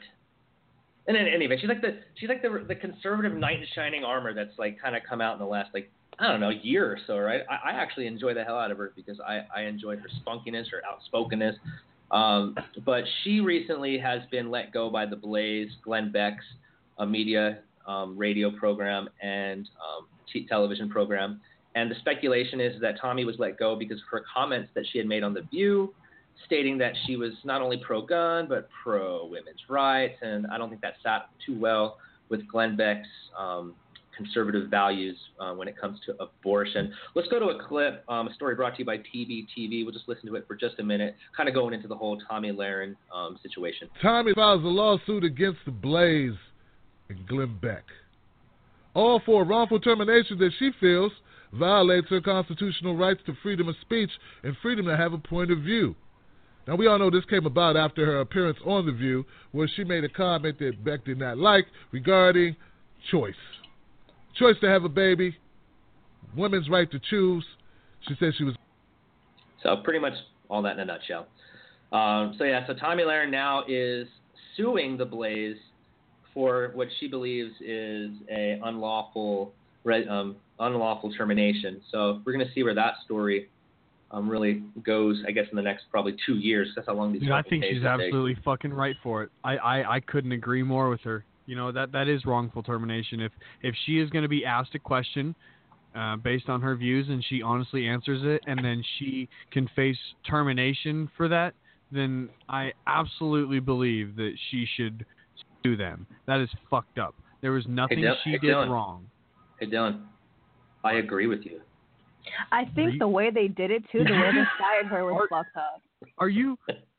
and 1.06 1.16
in 1.16 1.26
any 1.26 1.44
event 1.44 1.60
she's 1.60 1.68
like 1.68 1.80
the 1.80 1.98
she's 2.18 2.28
like 2.28 2.42
the 2.42 2.64
the 2.66 2.74
conservative 2.74 3.36
knight 3.36 3.60
in 3.60 3.66
shining 3.74 4.04
armor 4.04 4.34
that's 4.34 4.58
like 4.58 4.80
kind 4.80 4.96
of 4.96 5.02
come 5.08 5.20
out 5.20 5.34
in 5.34 5.38
the 5.38 5.44
last 5.44 5.70
like 5.74 5.90
I 6.18 6.28
don't 6.28 6.40
know 6.40 6.50
year 6.50 6.86
or 6.90 6.98
so 7.06 7.18
right 7.18 7.42
I, 7.50 7.70
I 7.70 7.72
actually 7.74 8.06
enjoy 8.06 8.34
the 8.34 8.44
hell 8.44 8.58
out 8.58 8.70
of 8.70 8.78
her 8.78 8.92
because 8.96 9.18
I 9.20 9.42
I 9.54 9.62
enjoy 9.62 9.96
her 9.96 10.08
spunkiness 10.24 10.70
her 10.70 10.82
outspokenness 10.90 11.56
um, 12.12 12.56
but 12.84 13.04
she 13.22 13.40
recently 13.40 13.98
has 13.98 14.20
been 14.30 14.50
let 14.50 14.72
go 14.72 14.90
by 14.90 15.06
the 15.06 15.16
Blaze 15.16 15.70
Glenn 15.82 16.12
Beck's 16.12 16.44
a 16.98 17.06
media 17.06 17.58
um, 17.86 18.16
radio 18.16 18.50
program 18.50 19.08
and 19.22 19.68
um, 19.80 20.06
t- 20.32 20.46
television 20.46 20.88
program 20.88 21.40
and 21.74 21.90
the 21.90 21.94
speculation 21.96 22.60
is 22.60 22.80
that 22.80 23.00
Tomi 23.00 23.24
was 23.24 23.36
let 23.38 23.58
go 23.58 23.76
because 23.76 23.98
of 23.98 24.06
her 24.10 24.24
comments 24.32 24.70
that 24.74 24.84
she 24.92 24.98
had 24.98 25.06
made 25.06 25.22
on 25.22 25.32
The 25.32 25.42
View, 25.42 25.94
stating 26.44 26.76
that 26.78 26.92
she 27.06 27.16
was 27.16 27.32
not 27.44 27.62
only 27.62 27.78
pro 27.78 28.02
gun, 28.02 28.46
but 28.48 28.68
pro 28.82 29.26
women's 29.26 29.60
rights. 29.68 30.18
And 30.20 30.46
I 30.48 30.58
don't 30.58 30.68
think 30.68 30.82
that 30.82 30.94
sat 31.02 31.28
too 31.44 31.58
well 31.58 31.98
with 32.28 32.46
Glenn 32.46 32.76
Beck's 32.76 33.08
um, 33.38 33.74
conservative 34.16 34.68
values 34.68 35.16
uh, 35.40 35.52
when 35.52 35.68
it 35.68 35.78
comes 35.78 35.98
to 36.06 36.14
abortion. 36.22 36.92
Let's 37.14 37.28
go 37.28 37.38
to 37.38 37.46
a 37.46 37.66
clip, 37.66 38.04
um, 38.08 38.28
a 38.28 38.34
story 38.34 38.54
brought 38.54 38.76
to 38.76 38.78
you 38.80 38.84
by 38.84 38.98
TBTV. 38.98 39.84
We'll 39.84 39.92
just 39.92 40.08
listen 40.08 40.26
to 40.26 40.36
it 40.36 40.46
for 40.46 40.54
just 40.54 40.78
a 40.78 40.82
minute, 40.82 41.16
kind 41.36 41.48
of 41.48 41.54
going 41.54 41.74
into 41.74 41.88
the 41.88 41.96
whole 41.96 42.18
Tomi 42.28 42.52
Lahren 42.52 42.96
um, 43.14 43.38
situation. 43.42 43.88
Tomi 44.00 44.32
files 44.34 44.62
a 44.64 44.66
lawsuit 44.66 45.24
against 45.24 45.60
the 45.64 45.72
Blaze 45.72 46.38
and 47.08 47.26
Glenn 47.26 47.58
Beck. 47.60 47.84
All 48.94 49.20
for 49.24 49.42
a 49.42 49.44
wrongful 49.44 49.80
termination 49.80 50.38
that 50.38 50.50
she 50.58 50.70
feels 50.80 51.12
violates 51.52 52.08
her 52.08 52.20
constitutional 52.20 52.96
rights 52.96 53.20
to 53.26 53.34
freedom 53.42 53.68
of 53.68 53.74
speech 53.80 54.10
and 54.42 54.56
freedom 54.62 54.86
to 54.86 54.96
have 54.96 55.12
a 55.12 55.18
point 55.18 55.50
of 55.50 55.58
view. 55.58 55.94
Now, 56.66 56.76
we 56.76 56.86
all 56.86 56.98
know 56.98 57.10
this 57.10 57.24
came 57.24 57.44
about 57.44 57.76
after 57.76 58.06
her 58.06 58.20
appearance 58.20 58.58
on 58.64 58.86
The 58.86 58.92
View, 58.92 59.26
where 59.50 59.68
she 59.74 59.82
made 59.82 60.04
a 60.04 60.08
comment 60.08 60.58
that 60.60 60.84
Beck 60.84 61.04
did 61.04 61.18
not 61.18 61.36
like 61.36 61.66
regarding 61.90 62.54
choice. 63.10 63.34
Choice 64.38 64.56
to 64.60 64.68
have 64.68 64.84
a 64.84 64.88
baby, 64.88 65.36
women's 66.36 66.68
right 66.68 66.90
to 66.90 67.00
choose. 67.10 67.44
She 68.08 68.14
said 68.18 68.32
she 68.36 68.44
was 68.44 68.54
So 69.62 69.76
pretty 69.84 69.98
much 69.98 70.14
all 70.48 70.62
that 70.62 70.72
in 70.74 70.80
a 70.80 70.84
nutshell. 70.84 71.26
Um, 71.92 72.34
so 72.38 72.44
yeah, 72.44 72.66
so 72.66 72.74
Tomi 72.74 73.02
Lahren 73.02 73.30
now 73.30 73.64
is 73.68 74.06
suing 74.56 74.96
the 74.96 75.04
Blaze 75.04 75.56
for 76.32 76.70
what 76.74 76.88
she 76.98 77.08
believes 77.08 77.52
is 77.60 78.10
a 78.30 78.58
unlawful 78.64 79.52
um, 80.08 80.36
unlawful 80.58 81.12
termination. 81.12 81.80
So 81.90 82.22
we're 82.24 82.32
going 82.32 82.46
to 82.46 82.52
see 82.54 82.62
where 82.62 82.74
that 82.74 82.94
story 83.04 83.48
um, 84.10 84.28
really 84.28 84.62
goes. 84.84 85.22
I 85.26 85.32
guess 85.32 85.46
in 85.50 85.56
the 85.56 85.62
next 85.62 85.84
probably 85.90 86.16
two 86.24 86.36
years. 86.36 86.68
That's 86.74 86.86
how 86.86 86.94
long 86.94 87.12
these. 87.12 87.22
Dude, 87.22 87.30
I 87.30 87.38
fucking 87.38 87.50
think 87.50 87.62
cases 87.64 87.76
she's 87.76 87.82
take. 87.82 88.06
absolutely 88.06 88.36
fucking 88.44 88.72
right 88.72 88.96
for 89.02 89.22
it. 89.22 89.30
I, 89.44 89.56
I, 89.56 89.96
I 89.96 90.00
couldn't 90.00 90.32
agree 90.32 90.62
more 90.62 90.88
with 90.88 91.00
her. 91.02 91.24
You 91.46 91.56
know 91.56 91.72
that 91.72 91.92
that 91.92 92.08
is 92.08 92.24
wrongful 92.24 92.62
termination. 92.62 93.20
If 93.20 93.32
if 93.62 93.74
she 93.84 93.98
is 93.98 94.10
going 94.10 94.22
to 94.22 94.28
be 94.28 94.44
asked 94.44 94.74
a 94.74 94.78
question 94.78 95.34
uh, 95.94 96.16
based 96.16 96.48
on 96.48 96.60
her 96.60 96.76
views 96.76 97.08
and 97.08 97.24
she 97.28 97.42
honestly 97.42 97.86
answers 97.86 98.20
it, 98.22 98.42
and 98.46 98.64
then 98.64 98.82
she 98.98 99.28
can 99.50 99.68
face 99.74 99.98
termination 100.28 101.10
for 101.16 101.28
that, 101.28 101.54
then 101.90 102.28
I 102.48 102.72
absolutely 102.86 103.60
believe 103.60 104.16
that 104.16 104.32
she 104.50 104.66
should 104.76 105.04
sue 105.62 105.76
them. 105.76 106.06
That 106.26 106.40
is 106.40 106.48
fucked 106.70 106.98
up. 106.98 107.14
There 107.40 107.52
was 107.52 107.64
nothing 107.66 107.98
Dylan- 107.98 108.14
she 108.24 108.30
hey, 108.30 108.38
did 108.38 108.54
Dylan. 108.54 108.70
wrong. 108.70 109.06
Hey 109.58 109.66
Dylan, 109.66 110.02
I 110.84 110.94
agree 110.94 111.26
with 111.26 111.44
you. 111.44 111.60
I 112.52 112.66
think 112.74 112.98
the 112.98 113.08
way 113.08 113.30
they 113.30 113.48
did 113.48 113.70
it 113.70 113.82
too, 113.90 114.04
the 114.04 114.12
way 114.12 114.30
they 114.32 114.44
fired 114.58 114.86
her 114.86 115.04
was 115.04 115.26
fucked 115.28 115.56
up. 115.56 115.82
Are 116.18 116.28
you, 116.28 116.56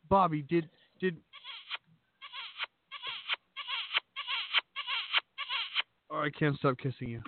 Bobby? 0.09 0.41
Did 0.43 0.69
did? 0.99 1.17
Oh, 6.13 6.19
I 6.19 6.29
can't 6.29 6.55
stop 6.57 6.77
kissing 6.77 7.09
you. 7.09 7.21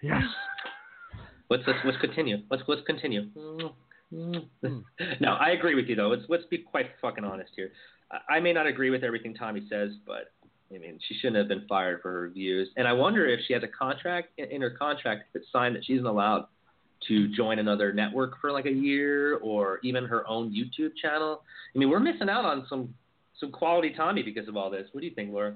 Yes. 0.00 0.22
Let's 1.50 1.64
let's, 1.66 1.80
let's 1.84 1.98
continue. 1.98 2.38
Let's 2.50 2.62
let's 2.66 2.80
continue. 2.86 3.28
no, 4.10 5.32
I 5.38 5.50
agree 5.50 5.74
with 5.74 5.84
you 5.84 5.94
though. 5.94 6.08
Let's 6.08 6.22
let's 6.30 6.46
be 6.46 6.56
quite 6.56 6.86
fucking 7.02 7.24
honest 7.24 7.50
here. 7.54 7.72
I, 8.10 8.36
I 8.36 8.40
may 8.40 8.54
not 8.54 8.66
agree 8.66 8.88
with 8.88 9.04
everything 9.04 9.34
Tomi 9.34 9.66
says, 9.68 9.90
but 10.06 10.32
I 10.74 10.78
mean 10.78 10.98
she 11.06 11.14
shouldn't 11.14 11.36
have 11.36 11.48
been 11.48 11.66
fired 11.68 12.00
for 12.00 12.10
her 12.10 12.30
views. 12.30 12.70
And 12.78 12.88
I 12.88 12.94
wonder 12.94 13.26
if 13.26 13.40
she 13.46 13.52
has 13.52 13.62
a 13.62 13.68
contract 13.68 14.28
in, 14.38 14.50
in 14.50 14.62
her 14.62 14.70
contract 14.70 15.24
that's 15.34 15.44
signed 15.52 15.76
that 15.76 15.84
she's 15.84 16.00
not 16.00 16.12
allowed 16.12 16.46
to 17.08 17.28
join 17.36 17.58
another 17.58 17.92
network 17.92 18.40
for 18.40 18.50
like 18.50 18.64
a 18.64 18.72
year 18.72 19.36
or 19.42 19.78
even 19.82 20.06
her 20.06 20.26
own 20.26 20.50
YouTube 20.50 20.92
channel. 21.02 21.42
I 21.74 21.78
mean, 21.78 21.90
we're 21.90 22.00
missing 22.00 22.30
out 22.30 22.46
on 22.46 22.64
some 22.66 22.94
some 23.38 23.52
quality 23.52 23.92
Tomi 23.94 24.22
because 24.22 24.48
of 24.48 24.56
all 24.56 24.70
this. 24.70 24.86
What 24.92 25.02
do 25.02 25.06
you 25.06 25.14
think, 25.14 25.34
Laura? 25.34 25.54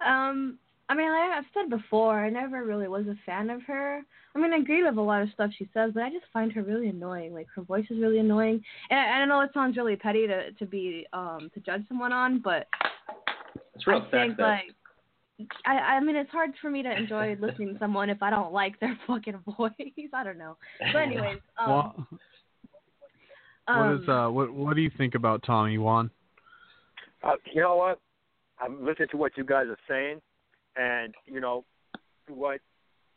Um, 0.00 0.58
I 0.88 0.94
mean, 0.94 1.10
like 1.10 1.30
I've 1.32 1.44
said 1.52 1.68
before, 1.68 2.24
I 2.24 2.30
never 2.30 2.64
really 2.64 2.86
was 2.86 3.06
a 3.06 3.16
fan 3.26 3.50
of 3.50 3.62
her. 3.62 4.02
I 4.34 4.38
mean, 4.38 4.52
I 4.52 4.58
agree 4.58 4.84
with 4.84 4.96
a 4.96 5.00
lot 5.02 5.22
of 5.22 5.30
stuff 5.30 5.50
she 5.56 5.68
says, 5.74 5.92
but 5.94 6.04
I 6.04 6.10
just 6.10 6.26
find 6.32 6.52
her 6.52 6.62
really 6.62 6.88
annoying. 6.88 7.34
Like 7.34 7.48
her 7.56 7.62
voice 7.62 7.86
is 7.90 7.98
really 8.00 8.18
annoying, 8.18 8.62
and 8.90 9.00
I, 9.00 9.02
I 9.02 9.24
know 9.24 9.40
it 9.40 9.50
sounds 9.52 9.76
really 9.76 9.96
petty 9.96 10.26
to 10.26 10.52
to 10.52 10.66
be 10.66 11.06
um 11.12 11.50
to 11.54 11.60
judge 11.60 11.82
someone 11.88 12.12
on, 12.12 12.40
but 12.40 12.66
It's 13.74 13.86
real 13.86 14.06
I 14.06 14.10
think 14.10 14.36
that 14.36 14.42
like 14.42 15.48
I 15.64 15.72
I 15.72 16.00
mean 16.00 16.16
it's 16.16 16.30
hard 16.30 16.50
for 16.60 16.70
me 16.70 16.82
to 16.82 16.96
enjoy 16.96 17.36
listening 17.40 17.74
to 17.74 17.78
someone 17.80 18.10
if 18.10 18.22
I 18.22 18.30
don't 18.30 18.52
like 18.52 18.78
their 18.78 18.96
fucking 19.06 19.40
voice. 19.58 19.72
I 20.12 20.24
don't 20.24 20.38
know. 20.38 20.56
But 20.92 20.98
anyways, 21.02 21.38
um, 21.58 21.68
Well, 21.68 22.06
what 23.66 23.76
um, 23.76 24.02
is 24.02 24.08
uh 24.08 24.28
what 24.28 24.52
what 24.52 24.76
do 24.76 24.82
you 24.82 24.90
think 24.96 25.14
about 25.16 25.42
Tomi 25.42 25.78
Juan? 25.78 26.10
Uh, 27.24 27.32
you 27.52 27.60
know 27.60 27.76
what? 27.76 27.98
I'm 28.60 28.84
listening 28.84 29.08
to 29.10 29.16
what 29.16 29.36
you 29.36 29.44
guys 29.44 29.66
are 29.66 29.78
saying, 29.88 30.20
and 30.76 31.14
you 31.26 31.40
know 31.40 31.64
what 32.28 32.60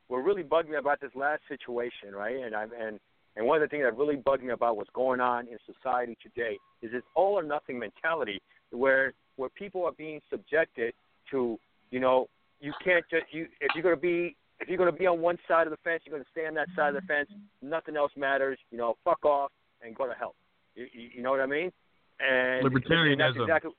what 0.07 0.17
really 0.17 0.43
bugged 0.43 0.69
me 0.69 0.75
about 0.75 0.99
this 0.99 1.11
last 1.15 1.41
situation, 1.47 2.13
right? 2.13 2.37
And 2.37 2.55
I'm 2.55 2.71
and 2.79 2.99
and 3.35 3.45
one 3.45 3.61
of 3.61 3.61
the 3.61 3.67
things 3.67 3.83
that 3.83 3.95
really 3.97 4.15
bugged 4.15 4.43
me 4.43 4.51
about 4.51 4.75
what's 4.75 4.89
going 4.93 5.19
on 5.19 5.47
in 5.47 5.57
society 5.65 6.17
today 6.21 6.57
is 6.81 6.91
this 6.91 7.03
all 7.15 7.33
or 7.33 7.43
nothing 7.43 7.79
mentality, 7.79 8.41
where 8.71 9.13
where 9.35 9.49
people 9.49 9.85
are 9.85 9.91
being 9.93 10.19
subjected 10.29 10.93
to, 11.31 11.57
you 11.91 11.99
know, 11.99 12.27
you 12.59 12.73
can't 12.83 13.05
just 13.09 13.25
you 13.31 13.47
if 13.61 13.69
you're 13.75 13.83
gonna 13.83 13.95
be 13.95 14.35
if 14.59 14.67
you're 14.67 14.77
gonna 14.77 14.91
be 14.91 15.07
on 15.07 15.21
one 15.21 15.37
side 15.47 15.67
of 15.67 15.71
the 15.71 15.77
fence, 15.83 16.01
you're 16.05 16.17
gonna 16.17 16.29
stay 16.31 16.47
on 16.47 16.55
that 16.55 16.67
side 16.75 16.95
of 16.95 17.01
the 17.01 17.07
fence. 17.07 17.29
Nothing 17.61 17.95
else 17.95 18.11
matters. 18.17 18.57
You 18.71 18.77
know, 18.77 18.97
fuck 19.03 19.23
off 19.23 19.51
and 19.83 19.95
go 19.95 20.07
to 20.07 20.13
hell. 20.13 20.35
You, 20.75 20.87
you, 20.91 21.09
you 21.15 21.21
know 21.21 21.31
what 21.31 21.39
I 21.39 21.45
mean? 21.45 21.71
And 22.19 22.65
and 22.65 22.65
that's 22.65 22.85
Libertarianism. 22.85 23.41
exactly 23.43 23.71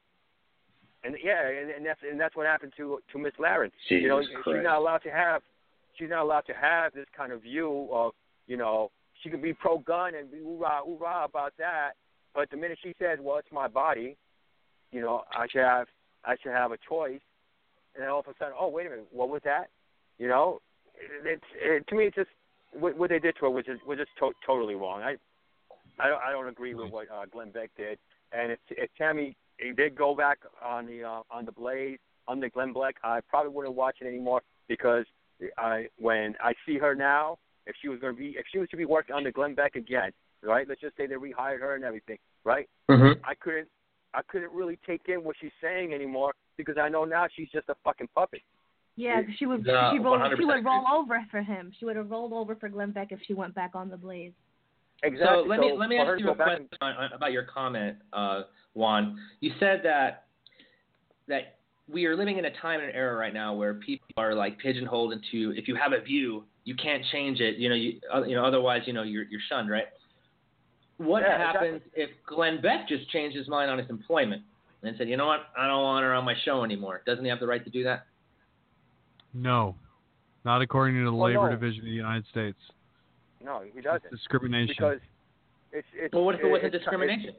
and 1.04 1.16
yeah, 1.22 1.48
and, 1.48 1.70
and 1.70 1.86
that's 1.86 2.00
and 2.08 2.20
that's 2.20 2.36
what 2.36 2.46
happened 2.46 2.72
to 2.76 3.00
to 3.12 3.18
Miss 3.18 3.32
Lahren. 3.38 3.70
you 3.88 4.08
know, 4.08 4.20
Jesus 4.20 4.36
she's 4.44 4.62
not 4.62 4.78
allowed 4.78 4.98
to 4.98 5.10
have 5.10 5.42
she's 5.96 6.10
not 6.10 6.22
allowed 6.22 6.46
to 6.46 6.52
have 6.52 6.92
this 6.92 7.06
kind 7.16 7.32
of 7.32 7.42
view 7.42 7.88
of 7.92 8.12
you 8.46 8.56
know 8.56 8.90
she 9.22 9.30
can 9.30 9.40
be 9.40 9.52
pro 9.52 9.78
gun 9.78 10.14
and 10.14 10.30
be 10.30 10.38
hoorah 10.38 10.80
hoorah 10.84 11.24
about 11.24 11.52
that, 11.58 11.92
but 12.34 12.50
the 12.50 12.56
minute 12.56 12.78
she 12.82 12.94
says, 12.98 13.18
well, 13.20 13.38
it's 13.38 13.48
my 13.52 13.68
body, 13.68 14.16
you 14.92 15.00
know, 15.00 15.22
I 15.32 15.46
should 15.50 15.62
have 15.62 15.86
I 16.24 16.36
should 16.42 16.52
have 16.52 16.72
a 16.72 16.78
choice, 16.88 17.20
and 17.94 18.02
then 18.02 18.08
all 18.08 18.20
of 18.20 18.26
a 18.26 18.34
sudden, 18.38 18.54
oh 18.58 18.68
wait 18.68 18.86
a 18.86 18.90
minute, 18.90 19.06
what 19.12 19.28
was 19.28 19.40
that? 19.44 19.68
You 20.18 20.28
know, 20.28 20.60
it, 21.24 21.40
it, 21.56 21.86
to 21.88 21.94
me 21.94 22.04
it's 22.04 22.16
just 22.16 22.30
what, 22.72 22.96
what 22.96 23.10
they 23.10 23.18
did 23.18 23.34
to 23.36 23.46
her 23.46 23.50
was 23.50 23.64
just 23.64 23.86
was 23.86 23.98
just 23.98 24.10
to- 24.18 24.32
totally 24.44 24.74
wrong. 24.74 25.02
I 25.02 25.16
I 25.98 26.08
don't, 26.08 26.22
I 26.22 26.32
don't 26.32 26.48
agree 26.48 26.74
with 26.74 26.90
what 26.90 27.08
uh, 27.10 27.24
Glenn 27.30 27.50
Beck 27.50 27.70
did, 27.76 27.98
and 28.32 28.52
if, 28.52 28.58
if 28.70 28.90
Tammy 28.96 29.36
he 29.60 29.72
did 29.72 29.94
go 29.94 30.14
back 30.14 30.38
on 30.64 30.86
the 30.86 31.04
uh, 31.04 31.22
on 31.30 31.44
the 31.44 31.52
Blaze 31.52 31.98
on 32.28 32.40
the 32.40 32.48
Glenn 32.48 32.72
Beck, 32.72 32.96
I 33.02 33.20
probably 33.28 33.52
wouldn't 33.52 33.74
watch 33.74 33.96
it 34.00 34.06
anymore 34.06 34.42
because 34.68 35.04
I 35.58 35.88
when 35.98 36.34
I 36.42 36.52
see 36.66 36.78
her 36.78 36.94
now, 36.94 37.38
if 37.66 37.74
she 37.80 37.88
was 37.88 37.98
going 38.00 38.14
to 38.14 38.18
be 38.18 38.36
if 38.38 38.46
she 38.52 38.58
was 38.58 38.68
to 38.70 38.76
be 38.76 38.84
working 38.84 39.14
on 39.14 39.24
the 39.24 39.32
Glenn 39.32 39.54
Beck 39.54 39.74
again, 39.76 40.12
right? 40.42 40.66
Let's 40.68 40.80
just 40.80 40.96
say 40.96 41.06
they 41.06 41.14
rehired 41.14 41.60
her 41.60 41.74
and 41.74 41.84
everything, 41.84 42.18
right? 42.44 42.68
Mm-hmm. 42.90 43.20
I 43.24 43.34
couldn't 43.34 43.68
I 44.14 44.22
couldn't 44.28 44.52
really 44.52 44.78
take 44.86 45.02
in 45.08 45.22
what 45.24 45.36
she's 45.40 45.52
saying 45.62 45.92
anymore 45.92 46.32
because 46.56 46.76
I 46.78 46.88
know 46.88 47.04
now 47.04 47.26
she's 47.34 47.48
just 47.50 47.68
a 47.68 47.74
fucking 47.84 48.08
puppet. 48.14 48.42
Yeah, 48.96 49.22
'cause 49.22 49.32
she 49.38 49.46
would 49.46 49.64
The 49.64 49.92
she, 49.92 49.98
roll, 49.98 50.18
she 50.36 50.44
would 50.44 50.64
roll 50.64 50.84
over 50.92 51.24
for 51.30 51.40
him. 51.42 51.72
She 51.78 51.84
would 51.84 51.96
have 51.96 52.10
rolled 52.10 52.32
over 52.32 52.54
for 52.56 52.68
Glenn 52.68 52.90
Beck 52.90 53.12
if 53.12 53.20
she 53.26 53.34
went 53.34 53.54
back 53.54 53.74
on 53.74 53.88
the 53.88 53.96
Blaze. 53.96 54.32
So 55.02 55.44
let 55.46 55.60
me 55.60 55.70
So 55.70 55.76
let 55.76 55.88
me 55.88 55.98
ask 55.98 56.20
you 56.20 56.30
a 56.30 56.34
back 56.34 56.46
question 56.46 56.68
on, 56.80 56.92
on- 56.94 57.12
about 57.12 57.32
your 57.32 57.44
comment, 57.44 57.96
uh, 58.12 58.42
Juan. 58.74 59.18
You 59.40 59.52
said 59.58 59.80
that 59.84 60.24
that 61.28 61.56
we 61.88 62.06
are 62.06 62.16
living 62.16 62.38
in 62.38 62.44
a 62.44 62.50
time 62.60 62.80
and 62.80 62.90
an 62.90 62.94
era 62.94 63.16
right 63.16 63.34
now 63.34 63.54
where 63.54 63.74
people 63.74 64.06
are 64.16 64.34
like 64.34 64.58
pigeonholed 64.58 65.12
into 65.12 65.52
if 65.56 65.66
you 65.68 65.74
have 65.74 65.92
a 65.92 66.00
view, 66.00 66.44
you 66.64 66.74
can't 66.74 67.02
change 67.12 67.40
it. 67.40 67.56
You 67.56 67.68
know, 67.68 67.74
you 67.74 68.00
uh, 68.14 68.22
you 68.24 68.36
know 68.36 68.44
otherwise 68.44 68.82
you 68.86 68.92
know 68.92 69.02
you're 69.02 69.24
you're 69.24 69.40
shunned, 69.48 69.70
right? 69.70 69.86
What 70.98 71.22
Yeah, 71.22 71.38
happens 71.38 71.80
if 71.94 72.10
Glenn 72.26 72.60
Beck 72.60 72.86
just 72.86 73.08
changed 73.10 73.34
his 73.34 73.48
mind 73.48 73.70
on 73.70 73.78
his 73.78 73.88
employment 73.88 74.42
and 74.82 74.94
said, 74.98 75.08
you 75.08 75.16
know 75.16 75.26
what, 75.26 75.46
I 75.58 75.66
don't 75.66 75.82
want 75.82 76.04
her 76.04 76.12
on 76.12 76.26
my 76.26 76.34
show 76.44 76.62
anymore? 76.62 77.00
Doesn't 77.06 77.24
he 77.24 77.30
have 77.30 77.40
the 77.40 77.46
right 77.46 77.64
to 77.64 77.70
do 77.70 77.82
that? 77.84 78.04
No, 79.32 79.76
not 80.44 80.60
according 80.60 80.96
to 80.96 81.04
the 81.04 81.12
Well, 81.12 81.28
Labor 81.30 81.48
no. 81.48 81.56
Division 81.56 81.80
of 81.80 81.84
the 81.86 81.90
United 81.92 82.26
States. 82.30 82.58
No, 83.44 83.62
he 83.74 83.80
doesn't. 83.80 84.10
discrimination. 84.10 84.74
Because 84.78 84.98
it's 85.72 85.86
it's. 85.94 86.14
Well, 86.14 86.24
what 86.24 86.34
if 86.34 86.40
it 86.42 86.48
wasn't 86.50 86.72
discrimination? 86.72 87.34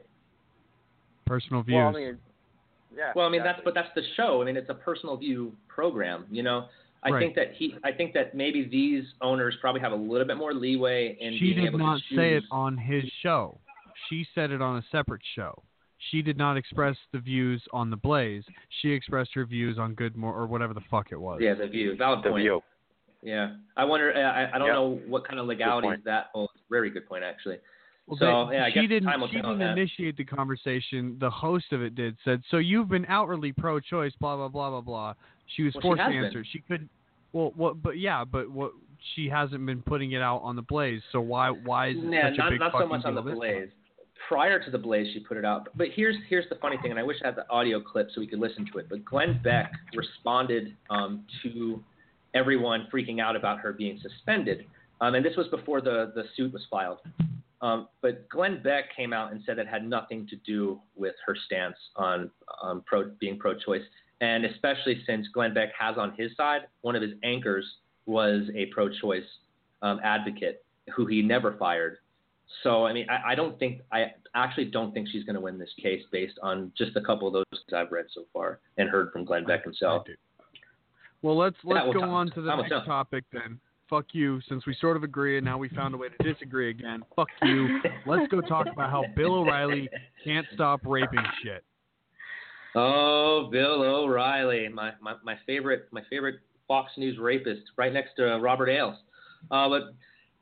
Personal 1.26 1.62
views. 1.62 1.76
Well, 1.76 1.88
I 1.88 1.92
mean, 1.92 2.18
yeah. 2.96 3.12
Well, 3.14 3.26
I 3.26 3.30
mean 3.30 3.40
exactly. 3.40 3.62
that's 3.64 3.64
but 3.64 3.74
that's 3.74 3.94
the 3.94 4.02
show. 4.16 4.42
I 4.42 4.44
mean 4.44 4.56
it's 4.56 4.68
a 4.70 4.74
personal 4.74 5.16
view 5.16 5.52
program. 5.68 6.26
You 6.30 6.42
know, 6.42 6.66
I 7.02 7.10
Right. 7.10 7.20
think 7.20 7.34
that 7.36 7.52
he, 7.54 7.76
I 7.84 7.92
think 7.92 8.12
that 8.14 8.34
maybe 8.34 8.64
these 8.68 9.04
owners 9.20 9.54
probably 9.60 9.80
have 9.80 9.92
a 9.92 9.96
little 9.96 10.26
bit 10.26 10.36
more 10.36 10.52
leeway 10.52 11.16
in 11.20 11.34
she 11.34 11.40
being 11.52 11.56
did 11.56 11.64
able 11.66 11.78
not 11.78 11.98
to 11.98 12.02
choose. 12.08 12.18
say 12.18 12.34
it 12.34 12.44
on 12.50 12.76
his 12.76 13.04
show. 13.22 13.58
She 14.08 14.26
said 14.34 14.50
it 14.50 14.60
on 14.60 14.76
a 14.78 14.84
separate 14.90 15.22
show. 15.34 15.62
She 16.10 16.20
did 16.20 16.36
not 16.36 16.56
express 16.56 16.96
the 17.12 17.20
views 17.20 17.62
on 17.72 17.88
the 17.88 17.96
Blaze. 17.96 18.42
She 18.80 18.90
expressed 18.90 19.30
her 19.34 19.46
views 19.46 19.78
on 19.78 19.94
Good 19.94 20.16
More 20.16 20.34
or 20.34 20.46
whatever 20.46 20.74
the 20.74 20.80
fuck 20.90 21.12
it 21.12 21.20
was. 21.20 21.38
Yeah, 21.40 21.54
the 21.54 21.68
view, 21.68 21.94
valid 21.96 22.24
The 22.24 22.30
point. 22.30 22.42
view. 22.42 22.60
Yeah, 23.22 23.54
I 23.76 23.84
wonder. 23.84 24.12
I, 24.16 24.50
I 24.54 24.58
don't 24.58 24.66
Yeah. 24.66 24.72
know 24.74 25.00
what 25.06 25.26
kind 25.26 25.38
of 25.38 25.46
legalities 25.46 26.00
that 26.04 26.30
holds. 26.32 26.52
Very 26.70 26.90
good 26.90 27.06
point, 27.08 27.22
actually. 27.24 27.58
Well, 28.06 28.18
so 28.18 28.48
they- 28.50 28.56
yeah, 28.56 28.64
I 28.64 28.68
she 28.70 28.80
guess 28.80 28.88
didn't. 28.88 29.08
time 29.08 29.20
will 29.20 29.28
she 29.28 29.40
tell 29.40 29.52
didn't 29.56 29.78
initiate 29.78 30.16
the 30.16 30.24
conversation. 30.24 31.16
The 31.20 31.30
host 31.30 31.72
of 31.72 31.82
it 31.82 31.94
did. 31.94 32.16
Said, 32.24 32.42
"So 32.50 32.56
you've 32.56 32.88
been 32.88 33.06
outwardly 33.06 33.52
pro-choice." 33.52 34.12
Blah 34.16 34.36
blah 34.36 34.48
blah 34.48 34.70
blah 34.70 34.80
blah. 34.80 35.14
She 35.54 35.62
was 35.62 35.74
Well, 35.74 35.82
forced 35.82 36.00
has 36.00 36.08
to 36.10 36.16
been. 36.16 36.24
answer. 36.24 36.44
She 36.44 36.58
could. 36.60 36.88
Well, 37.32 37.52
what? 37.54 37.80
But 37.80 37.98
yeah, 37.98 38.24
but 38.24 38.50
what? 38.50 38.72
She 39.14 39.28
hasn't 39.28 39.64
been 39.66 39.82
putting 39.82 40.12
it 40.12 40.22
out 40.22 40.38
on 40.38 40.56
the 40.56 40.62
Blaze. 40.62 41.02
So 41.12 41.20
why? 41.20 41.50
Why 41.50 41.88
is 41.88 41.96
it 41.98 42.04
Yeah, 42.12 42.30
such 42.30 42.38
not 42.38 42.48
a 42.48 42.50
big 42.50 42.60
not 42.60 42.72
so 42.72 42.86
much 42.86 43.04
on 43.04 43.14
the 43.14 43.22
Blaze. 43.22 43.68
time? 43.68 43.72
Prior 44.28 44.62
to 44.64 44.70
the 44.70 44.78
Blaze, 44.78 45.12
she 45.12 45.20
put 45.20 45.36
it 45.36 45.44
out. 45.44 45.68
But 45.76 45.88
here's 45.94 46.16
here's 46.28 46.48
the 46.48 46.54
funny 46.56 46.78
thing, 46.78 46.90
and 46.90 46.98
I 46.98 47.02
wish 47.04 47.18
I 47.22 47.26
had 47.28 47.36
the 47.36 47.48
audio 47.50 47.80
clip 47.80 48.10
so 48.12 48.20
we 48.20 48.26
could 48.26 48.38
listen 48.40 48.66
to 48.72 48.78
it. 48.78 48.88
But 48.88 49.04
Glenn 49.04 49.40
Beck 49.44 49.72
responded 49.94 50.76
um, 50.90 51.24
to 51.42 51.82
everyone 52.34 52.88
freaking 52.92 53.20
out 53.20 53.36
about 53.36 53.58
her 53.60 53.72
being 53.72 54.00
suspended, 54.02 54.66
um, 55.00 55.14
and 55.14 55.24
this 55.24 55.36
was 55.36 55.48
before 55.48 55.80
the 55.80 56.12
the 56.14 56.24
suit 56.36 56.52
was 56.52 56.62
filed. 56.70 56.98
Um, 57.60 57.88
but 58.00 58.28
Glenn 58.28 58.60
Beck 58.60 58.94
came 58.94 59.12
out 59.12 59.30
and 59.30 59.40
said 59.46 59.58
it 59.58 59.68
had 59.68 59.88
nothing 59.88 60.26
to 60.28 60.36
do 60.36 60.80
with 60.96 61.14
her 61.24 61.36
stance 61.46 61.76
on 61.94 62.28
um, 62.60 62.82
pro, 62.84 63.10
being 63.20 63.38
pro-choice, 63.38 63.82
and 64.20 64.44
especially 64.44 65.02
since 65.06 65.28
Glenn 65.32 65.54
Beck 65.54 65.68
has 65.78 65.96
on 65.96 66.12
his 66.18 66.36
side 66.36 66.62
one 66.80 66.96
of 66.96 67.02
his 67.02 67.12
anchors 67.22 67.64
was 68.06 68.42
a 68.56 68.66
pro-choice 68.66 69.22
um, 69.82 70.00
advocate 70.02 70.64
who 70.94 71.06
he 71.06 71.22
never 71.22 71.56
fired. 71.56 71.98
So 72.62 72.84
I 72.84 72.92
mean, 72.92 73.06
I, 73.08 73.32
I 73.32 73.34
don't 73.34 73.58
think 73.58 73.82
I 73.92 74.12
actually 74.34 74.66
don't 74.66 74.92
think 74.92 75.08
she's 75.10 75.24
going 75.24 75.34
to 75.34 75.40
win 75.40 75.58
this 75.58 75.72
case 75.80 76.02
based 76.10 76.38
on 76.42 76.72
just 76.76 76.96
a 76.96 77.00
couple 77.00 77.28
of 77.28 77.34
those 77.34 77.62
I've 77.74 77.92
read 77.92 78.06
so 78.12 78.24
far 78.32 78.60
and 78.76 78.88
heard 78.88 79.12
from 79.12 79.24
Glenn 79.24 79.44
Beck 79.44 79.62
himself. 79.64 80.04
Well, 81.22 81.38
let's 81.38 81.56
let's 81.64 81.92
go 81.92 82.02
on 82.02 82.30
to 82.32 82.42
the 82.42 82.54
next 82.56 82.84
topic 82.84 83.24
then. 83.32 83.60
Fuck 83.88 84.06
you, 84.12 84.40
since 84.48 84.66
we 84.66 84.74
sort 84.80 84.96
of 84.96 85.02
agree 85.02 85.36
and 85.36 85.44
now 85.44 85.58
we 85.58 85.68
found 85.68 85.94
a 85.94 85.98
way 85.98 86.08
to 86.08 86.32
disagree 86.32 86.70
again. 86.70 87.02
Fuck 87.14 87.28
you. 87.42 87.80
let's 88.06 88.26
go 88.30 88.40
talk 88.40 88.66
about 88.72 88.90
how 88.90 89.04
Bill 89.14 89.34
O'Reilly 89.34 89.88
can't 90.24 90.46
stop 90.54 90.80
raping 90.84 91.22
shit. 91.42 91.62
Oh, 92.74 93.48
Bill 93.52 93.82
O'Reilly, 93.82 94.68
my, 94.68 94.92
my, 95.00 95.14
my 95.22 95.36
favorite 95.46 95.88
my 95.90 96.02
favorite 96.08 96.36
Fox 96.66 96.90
News 96.96 97.18
rapist, 97.18 97.62
right 97.76 97.92
next 97.92 98.16
to 98.16 98.38
Robert 98.38 98.70
Ailes. 98.70 98.96
Uh, 99.50 99.68
but 99.68 99.82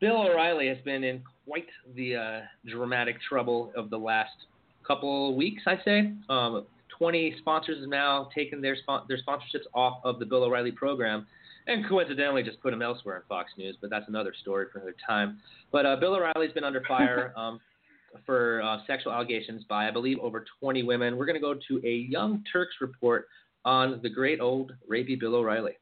Bill 0.00 0.22
O'Reilly 0.22 0.68
has 0.68 0.78
been 0.84 1.02
in 1.02 1.22
quite 1.44 1.66
the 1.96 2.16
uh, 2.16 2.40
dramatic 2.66 3.16
trouble 3.28 3.72
of 3.76 3.90
the 3.90 3.98
last 3.98 4.30
couple 4.86 5.34
weeks, 5.34 5.62
I'd 5.66 5.80
say. 5.84 6.12
Um, 6.28 6.66
20 7.00 7.36
sponsors 7.38 7.80
have 7.80 7.88
now 7.88 8.28
taken 8.34 8.60
their 8.60 8.76
spon- 8.76 9.06
their 9.08 9.16
sponsorships 9.26 9.64
off 9.74 10.00
of 10.04 10.18
the 10.18 10.26
Bill 10.26 10.44
O'Reilly 10.44 10.70
program, 10.70 11.26
and 11.66 11.88
coincidentally 11.88 12.42
just 12.42 12.60
put 12.60 12.72
them 12.72 12.82
elsewhere 12.82 13.16
in 13.16 13.22
Fox 13.26 13.50
News. 13.56 13.76
But 13.80 13.88
that's 13.88 14.06
another 14.06 14.34
story 14.42 14.66
for 14.70 14.80
another 14.80 14.94
time. 15.06 15.38
But 15.72 15.86
uh, 15.86 15.96
Bill 15.96 16.14
O'Reilly's 16.14 16.52
been 16.52 16.64
under 16.64 16.82
fire. 16.86 17.32
Um, 17.40 17.60
for 18.26 18.60
uh, 18.62 18.78
sexual 18.88 19.12
allegations 19.12 19.62
by, 19.68 19.86
I 19.86 19.92
believe, 19.92 20.18
over 20.18 20.44
20 20.58 20.82
women. 20.82 21.16
We're 21.16 21.26
going 21.26 21.36
to 21.36 21.40
go 21.40 21.54
to 21.54 21.86
a 21.86 22.08
Young 22.10 22.42
Turks 22.52 22.74
report 22.80 23.28
on 23.64 24.00
the 24.02 24.10
great 24.10 24.40
old 24.40 24.72
rapey 24.90 25.18
Bill 25.18 25.36
O'Reilly. 25.36 25.74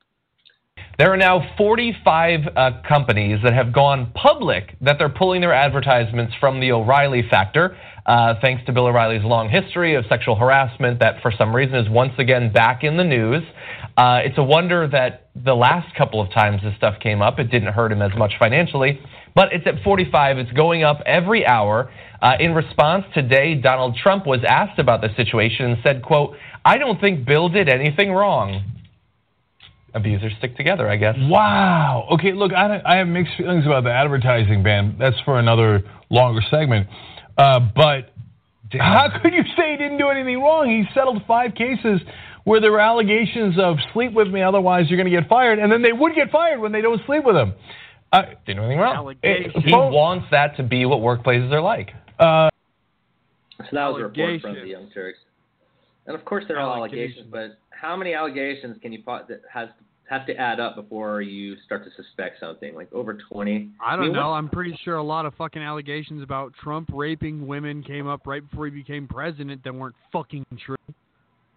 There 0.99 1.13
are 1.13 1.17
now 1.17 1.55
45 1.57 2.41
uh, 2.57 2.71
companies 2.89 3.39
that 3.45 3.55
have 3.55 3.73
gone 3.73 4.11
public 4.15 4.75
that 4.81 4.97
they're 4.99 5.09
pulling 5.09 5.41
their 5.41 5.55
advertisements 5.55 6.35
from 6.41 6.59
the 6.59 6.73
O'Reilly 6.73 7.23
factor, 7.31 7.77
uh, 8.05 8.35
thanks 8.41 8.65
to 8.67 8.73
Bill 8.73 8.87
O'Reilly's 8.87 9.23
long 9.23 9.49
history 9.49 9.95
of 9.95 10.05
sexual 10.09 10.35
harassment 10.35 10.99
that 10.99 11.23
for 11.23 11.31
some 11.39 11.55
reason 11.55 11.77
is 11.77 11.89
once 11.89 12.15
again 12.19 12.53
back 12.53 12.83
in 12.83 12.97
the 12.97 13.05
news. 13.05 13.45
Uh, 13.97 14.23
it's 14.25 14.39
a 14.39 14.43
wonder 14.43 14.89
that 14.89 15.29
the 15.45 15.55
last 15.55 15.95
couple 15.95 16.21
of 16.21 16.33
times 16.33 16.63
this 16.63 16.75
stuff 16.77 16.95
came 17.01 17.23
up, 17.23 17.39
it 17.39 17.51
didn't 17.51 17.73
hurt 17.73 17.93
him 17.93 18.03
as 18.03 18.11
much 18.17 18.33
financially, 18.39 18.99
but 19.37 19.53
it's 19.53 19.67
at 19.67 19.81
45. 19.85 20.39
It's 20.39 20.53
going 20.53 20.83
up 20.83 21.01
every 21.07 21.47
hour. 21.47 21.93
Uh, 22.21 22.33
in 22.41 22.55
response, 22.55 23.05
today, 23.15 23.55
Donald 23.55 23.97
Trump 24.03 24.27
was 24.27 24.41
asked 24.49 24.81
about 24.81 25.01
the 25.01 25.15
situation 25.15 25.67
and 25.67 25.77
said, 25.85 26.03
quote, 26.03 26.35
I 26.65 26.77
don't 26.77 27.01
think 27.01 27.25
Bill 27.25 27.49
did 27.49 27.69
anything 27.69 28.11
wrong 28.11 28.78
abusers 29.95 30.33
stick 30.39 30.57
together, 30.57 30.89
I 30.89 30.97
guess. 30.97 31.17
Wow. 31.19 32.07
Okay, 32.13 32.33
look, 32.33 32.53
I, 32.53 32.81
I 32.85 32.97
have 32.97 33.09
mixed 33.09 33.35
feelings 33.37 33.65
about 33.67 33.85
the 33.85 33.93
advertising 33.93 34.63
ban. 34.63 34.97
That's 34.99 35.19
for 35.25 35.39
another 35.39 35.83
longer 36.11 36.41
segment. 36.51 36.89
Uh, 37.37 37.61
but 37.75 38.13
how 38.73 39.09
could 39.23 39.33
you 39.33 39.43
say 39.57 39.73
he 39.73 39.77
didn't 39.77 39.99
do 39.99 40.09
anything 40.09 40.41
wrong? 40.41 40.69
He 40.69 40.85
settled 40.95 41.23
five 41.27 41.55
cases 41.55 42.01
where 42.45 42.61
there 42.61 42.73
were 42.73 42.81
allegations 42.81 43.59
of 43.59 43.77
sleep 43.93 44.13
with 44.13 44.29
me, 44.29 44.43
otherwise 44.43 44.87
you're 44.89 44.97
going 44.97 45.11
to 45.11 45.21
get 45.21 45.29
fired, 45.29 45.59
and 45.59 45.71
then 45.71 45.83
they 45.83 45.93
would 45.93 46.15
get 46.15 46.31
fired 46.31 46.61
when 46.61 46.73
they 46.73 46.81
don't 46.81 47.01
sleep 47.07 47.25
with 47.25 47.37
him. 47.37 47.53
Uh, 48.13 48.23
Didn't 48.47 48.57
do 48.57 48.63
anything 48.63 48.79
wrong. 48.79 49.15
it- 49.23 49.53
He 49.65 49.71
phone- 49.71 49.93
wants 49.93 50.27
that 50.31 50.57
to 50.57 50.63
be 50.63 50.87
what 50.87 51.01
workplaces 51.01 51.53
are 51.53 51.61
like. 51.61 51.93
uh, 52.19 52.49
So 53.59 53.65
that 53.73 53.87
was 53.89 54.01
a 54.01 54.05
report 54.05 54.41
from 54.41 54.55
the 54.55 54.67
Young 54.67 54.89
Turks. 54.91 55.19
And 56.07 56.17
of 56.17 56.25
course, 56.25 56.45
they're 56.49 56.59
all 56.59 56.75
allegations, 56.75 57.27
but 57.31 57.59
how 57.81 57.97
many 57.97 58.15
allegations 58.15 58.77
can 58.83 58.93
you 58.93 59.03
has 59.53 59.69
has 60.09 60.27
to 60.27 60.35
add 60.37 60.59
up 60.59 60.75
before 60.75 61.21
you 61.21 61.55
start 61.67 61.85
to 61.85 61.91
suspect 62.03 62.41
something? 62.41 62.75
Like 62.75 62.91
over 62.95 63.15
20? 63.31 63.71
I 63.85 63.95
don't 63.95 64.07
mean, 64.07 64.13
know. 64.15 64.33
I'm 64.33 64.49
pretty 64.49 64.79
sure 64.83 64.97
a 64.97 65.03
lot 65.03 65.27
of 65.27 65.35
fucking 65.35 65.61
allegations 65.63 66.23
about 66.23 66.55
Trump 66.63 66.89
raping 66.93 67.47
women 67.47 67.83
came 67.83 68.07
up 68.07 68.27
right 68.27 68.49
before 68.49 68.65
he 68.67 68.71
became 68.71 69.07
president 69.07 69.63
that 69.65 69.75
weren't 69.75 69.95
fucking 70.13 70.47
true. 70.65 70.77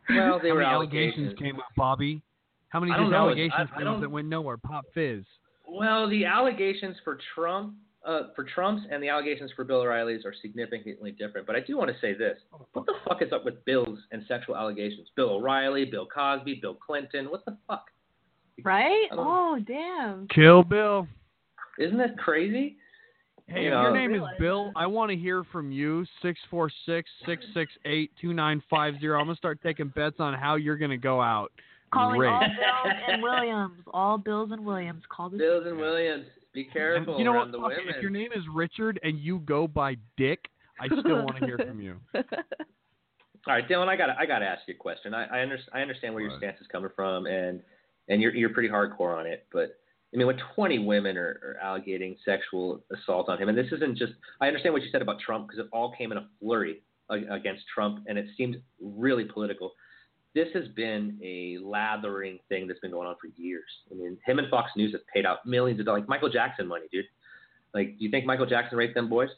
Well, 0.10 0.39
they 0.41 0.49
How 0.49 0.56
were 0.56 0.61
many 0.61 0.65
allegations. 0.73 1.39
came 1.39 1.56
up, 1.60 1.65
Bobby? 1.77 2.22
How 2.69 2.81
many 2.81 2.91
I 2.91 3.07
know. 3.07 3.15
allegations 3.15 3.53
I- 3.57 3.76
I 3.76 3.77
came 3.80 3.88
up 3.88 4.02
that 4.02 4.11
went 4.11 4.27
nowhere? 4.27 4.57
Pop 4.57 4.85
fizz. 4.93 5.23
Well, 5.65 6.10
the 6.10 6.26
allegations 6.26 6.98
for 7.06 7.18
Trump, 7.34 7.76
uh, 8.05 8.21
for 8.35 8.43
Trump's, 8.43 8.83
and 8.91 9.01
the 9.03 9.09
allegations 9.09 9.51
for 9.55 9.63
Bill 9.63 9.81
O'Reilly's 9.81 10.25
are 10.25 10.33
significantly 10.41 11.11
different. 11.11 11.45
But 11.45 11.55
I 11.55 11.59
do 11.59 11.77
want 11.77 11.89
to 11.91 11.95
say 12.01 12.13
this: 12.13 12.37
What 12.73 12.85
the 12.85 12.93
fuck 13.07 13.21
is 13.21 13.31
up 13.31 13.45
with 13.45 13.63
Bill's 13.65 13.99
and 14.11 14.23
sexual 14.27 14.55
allegations? 14.55 15.07
Bill 15.15 15.29
O'Reilly, 15.31 15.85
Bill 15.85 16.07
Cosby, 16.07 16.59
Bill 16.61 16.75
Clinton. 16.75 17.25
What 17.29 17.45
the 17.45 17.57
fuck? 17.67 17.85
Right? 18.63 19.07
I 19.11 19.15
don't- 19.15 19.27
Oh, 19.27 19.59
damn. 19.65 20.27
Kill 20.27 20.63
Bill. 20.63 21.07
Isn't 21.79 21.97
that 21.97 22.17
crazy? 22.17 22.77
Hey, 23.47 23.61
You 23.63 23.67
if 23.67 23.71
your 23.73 23.83
know- 23.83 23.93
name 23.93 24.13
is 24.15 24.21
Bill, 24.39 24.71
I 24.75 24.85
want 24.87 25.09
to 25.11 25.15
hear 25.17 25.43
from 25.51 25.71
you. 25.71 26.05
Six 26.21 26.39
four 26.49 26.69
six 26.85 27.09
six 27.25 27.43
six 27.53 27.71
eight 27.85 28.11
two 28.21 28.33
nine 28.33 28.61
five 28.69 28.95
zero. 28.99 29.19
I'm 29.19 29.25
gonna 29.25 29.35
start 29.35 29.59
taking 29.61 29.89
bets 29.89 30.17
on 30.19 30.33
how 30.33 30.55
you're 30.55 30.77
gonna 30.77 30.97
go 30.97 31.21
out. 31.21 31.51
Calling 31.93 32.19
Great. 32.19 32.29
all 32.29 32.39
Bills 32.39 32.95
and 33.09 33.21
Williams. 33.23 33.83
All 33.93 34.17
Bills 34.17 34.51
and 34.51 34.65
Williams. 34.65 35.03
Call 35.09 35.29
this. 35.29 35.39
Bills 35.39 35.65
and 35.67 35.77
Williams. 35.77 36.25
Be 36.53 36.65
careful 36.65 37.17
you 37.17 37.23
know 37.23 37.33
what? 37.33 37.51
the 37.51 37.57
Fuck 37.57 37.69
women. 37.69 37.93
If 37.95 38.01
your 38.01 38.11
name 38.11 38.31
is 38.35 38.43
Richard 38.53 38.99
and 39.03 39.17
you 39.17 39.39
go 39.39 39.67
by 39.67 39.95
Dick, 40.17 40.39
I 40.79 40.87
still 40.87 41.23
want 41.23 41.37
to 41.37 41.45
hear 41.45 41.57
from 41.57 41.79
you. 41.81 41.95
All 42.15 43.55
right, 43.55 43.67
Dylan, 43.67 43.87
I 43.87 43.95
got 43.95 44.09
I 44.19 44.25
got 44.25 44.39
to 44.39 44.45
ask 44.45 44.61
you 44.67 44.75
a 44.75 44.77
question. 44.77 45.13
I 45.13 45.25
I, 45.25 45.41
under, 45.41 45.57
I 45.73 45.81
understand 45.81 46.13
where 46.13 46.23
your 46.23 46.37
stance 46.37 46.59
is 46.59 46.67
coming 46.67 46.91
from, 46.95 47.25
and 47.25 47.61
and 48.07 48.21
you're 48.21 48.35
you're 48.35 48.49
pretty 48.49 48.69
hardcore 48.69 49.17
on 49.17 49.25
it. 49.25 49.47
But 49.51 49.77
I 50.13 50.17
mean, 50.17 50.27
when 50.27 50.37
20 50.55 50.79
women 50.79 51.17
are, 51.17 51.39
are 51.43 51.57
allegating 51.63 52.17
sexual 52.25 52.83
assault 52.91 53.29
on 53.29 53.41
him, 53.41 53.49
and 53.49 53.57
this 53.57 53.71
isn't 53.71 53.97
just 53.97 54.13
I 54.41 54.47
understand 54.47 54.73
what 54.73 54.83
you 54.83 54.89
said 54.91 55.01
about 55.01 55.19
Trump 55.19 55.47
because 55.47 55.65
it 55.65 55.69
all 55.71 55.93
came 55.97 56.11
in 56.11 56.17
a 56.17 56.27
flurry 56.39 56.81
against 57.09 57.63
Trump, 57.73 58.05
and 58.07 58.17
it 58.17 58.25
seemed 58.37 58.57
really 58.79 59.25
political. 59.25 59.71
This 60.33 60.47
has 60.53 60.67
been 60.69 61.19
a 61.23 61.57
lathering 61.61 62.39
thing 62.49 62.67
that's 62.67 62.79
been 62.79 62.91
going 62.91 63.07
on 63.07 63.15
for 63.19 63.27
years. 63.41 63.69
I 63.91 63.95
mean, 63.95 64.17
him 64.25 64.39
and 64.39 64.49
Fox 64.49 64.71
News 64.75 64.93
have 64.93 65.05
paid 65.13 65.25
out 65.25 65.45
millions 65.45 65.79
of 65.79 65.85
dollars, 65.85 66.01
like 66.01 66.09
Michael 66.09 66.29
Jackson 66.29 66.67
money, 66.67 66.85
dude. 66.91 67.05
Like, 67.73 67.97
do 67.97 68.05
you 68.05 68.11
think 68.11 68.25
Michael 68.25 68.45
Jackson 68.45 68.77
raped 68.77 68.95
them 68.95 69.09
boys? 69.09 69.29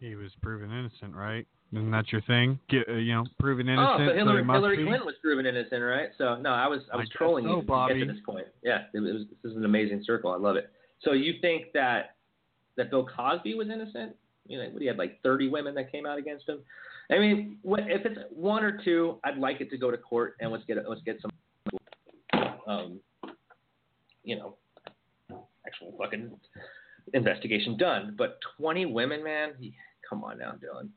He 0.00 0.16
was 0.16 0.30
proven 0.42 0.70
innocent, 0.70 1.14
right? 1.14 1.46
Isn't 1.72 1.90
that 1.90 2.12
your 2.12 2.20
thing? 2.22 2.58
Get, 2.68 2.88
uh, 2.88 2.92
you 2.92 3.14
know, 3.14 3.24
proven 3.40 3.68
innocent. 3.68 4.02
Oh, 4.02 4.06
so 4.08 4.14
Hillary, 4.14 4.44
must 4.44 4.56
Hillary 4.56 4.76
be? 4.76 4.84
Clinton 4.84 5.06
was 5.06 5.16
proven 5.20 5.44
innocent, 5.44 5.82
right? 5.82 6.10
So 6.18 6.36
no, 6.36 6.50
I 6.50 6.68
was 6.68 6.82
I 6.92 6.94
I 6.94 6.98
was 6.98 7.08
guess 7.08 7.16
trolling 7.16 7.44
so, 7.44 7.56
you 7.56 7.62
to 7.62 7.94
get 7.94 8.06
to 8.06 8.12
this 8.12 8.22
point. 8.24 8.46
Yeah, 8.62 8.82
it 8.94 9.00
was, 9.00 9.22
this 9.42 9.50
is 9.50 9.56
an 9.56 9.64
amazing 9.64 10.02
circle. 10.06 10.30
I 10.30 10.36
love 10.36 10.56
it. 10.56 10.70
So 11.02 11.12
you 11.12 11.34
think 11.40 11.72
that 11.74 12.16
that 12.76 12.90
Bill 12.90 13.06
Cosby 13.06 13.54
was 13.54 13.68
innocent? 13.70 14.14
You 14.46 14.58
know, 14.58 14.68
what 14.70 14.82
he 14.82 14.86
had 14.86 14.98
like 14.98 15.20
30 15.22 15.48
women 15.48 15.74
that 15.74 15.90
came 15.90 16.06
out 16.06 16.18
against 16.18 16.48
him. 16.48 16.60
I 17.10 17.18
mean, 17.18 17.58
what, 17.62 17.80
if 17.86 18.06
it's 18.06 18.18
one 18.30 18.64
or 18.64 18.80
two, 18.82 19.18
I'd 19.24 19.38
like 19.38 19.60
it 19.60 19.70
to 19.70 19.76
go 19.76 19.90
to 19.90 19.96
court 19.96 20.36
and 20.40 20.50
let's 20.50 20.64
get 20.64 20.78
let's 20.88 21.02
get 21.02 21.18
some, 21.20 21.30
um, 22.66 23.00
you 24.22 24.36
know, 24.36 24.56
actual 25.66 25.94
fucking 25.98 26.30
investigation 27.12 27.76
done. 27.76 28.14
But 28.16 28.38
20 28.58 28.86
women, 28.86 29.22
man, 29.22 29.52
come 30.08 30.24
on 30.24 30.38
now, 30.38 30.52
Dylan. 30.52 30.88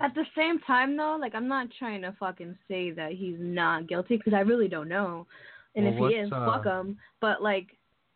At 0.00 0.14
the 0.14 0.24
same 0.36 0.58
time, 0.60 0.96
though, 0.96 1.16
like 1.20 1.34
I'm 1.34 1.48
not 1.48 1.68
trying 1.78 2.02
to 2.02 2.14
fucking 2.18 2.56
say 2.68 2.90
that 2.92 3.12
he's 3.12 3.36
not 3.38 3.88
guilty 3.88 4.16
because 4.16 4.34
I 4.34 4.40
really 4.40 4.68
don't 4.68 4.88
know. 4.88 5.26
And 5.74 5.84
Well, 5.84 5.92
if 5.92 5.96
he 5.96 6.18
what's, 6.18 6.26
is, 6.28 6.32
uh, 6.32 6.46
fuck 6.46 6.64
him. 6.64 6.98
But 7.20 7.42
like, 7.42 7.68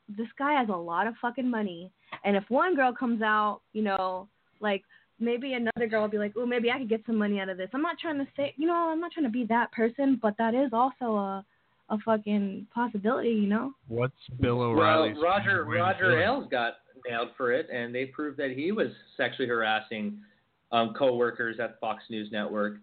this 0.08 0.28
guy 0.38 0.58
has 0.58 0.68
a 0.68 0.76
lot 0.76 1.06
of 1.06 1.14
fucking 1.20 1.48
money, 1.48 1.90
and 2.24 2.36
if 2.36 2.44
one 2.48 2.74
girl 2.74 2.92
comes 2.92 3.22
out, 3.22 3.60
you 3.72 3.82
know, 3.82 4.28
like 4.60 4.82
maybe 5.20 5.52
another 5.54 5.86
girl 5.86 6.02
will 6.02 6.08
be 6.08 6.18
like, 6.18 6.32
oh, 6.36 6.46
maybe 6.46 6.70
I 6.70 6.78
could 6.78 6.88
get 6.88 7.02
some 7.06 7.16
money 7.16 7.38
out 7.40 7.48
of 7.48 7.56
this. 7.56 7.68
I'm 7.72 7.82
not 7.82 7.98
trying 7.98 8.18
to 8.18 8.26
say, 8.36 8.54
you 8.56 8.66
know, 8.66 8.74
I'm 8.74 9.00
not 9.00 9.12
trying 9.12 9.26
to 9.26 9.30
be 9.30 9.44
that 9.46 9.70
person, 9.72 10.18
but 10.20 10.34
that 10.38 10.54
is 10.54 10.70
also 10.72 11.14
a 11.16 11.44
a 11.90 11.98
fucking 12.04 12.68
possibility, 12.72 13.30
you 13.30 13.48
know. 13.48 13.72
What's 13.88 14.14
Bill 14.40 14.58
Well, 14.58 15.12
Roger 15.12 15.64
favorite 15.64 15.66
way 15.68 15.74
to 15.74 15.78
do 15.78 15.82
Roger? 15.82 16.22
Ailes 16.22 16.46
got 16.48 16.74
nailed 17.08 17.30
for 17.36 17.52
it, 17.52 17.68
and 17.68 17.92
they 17.92 18.06
proved 18.06 18.38
that 18.38 18.52
he 18.52 18.70
was 18.70 18.88
sexually 19.16 19.48
harassing 19.48 20.18
um, 20.70 20.94
co-workers 20.96 21.58
at 21.58 21.80
Fox 21.80 22.04
News 22.08 22.30
Network. 22.30 22.76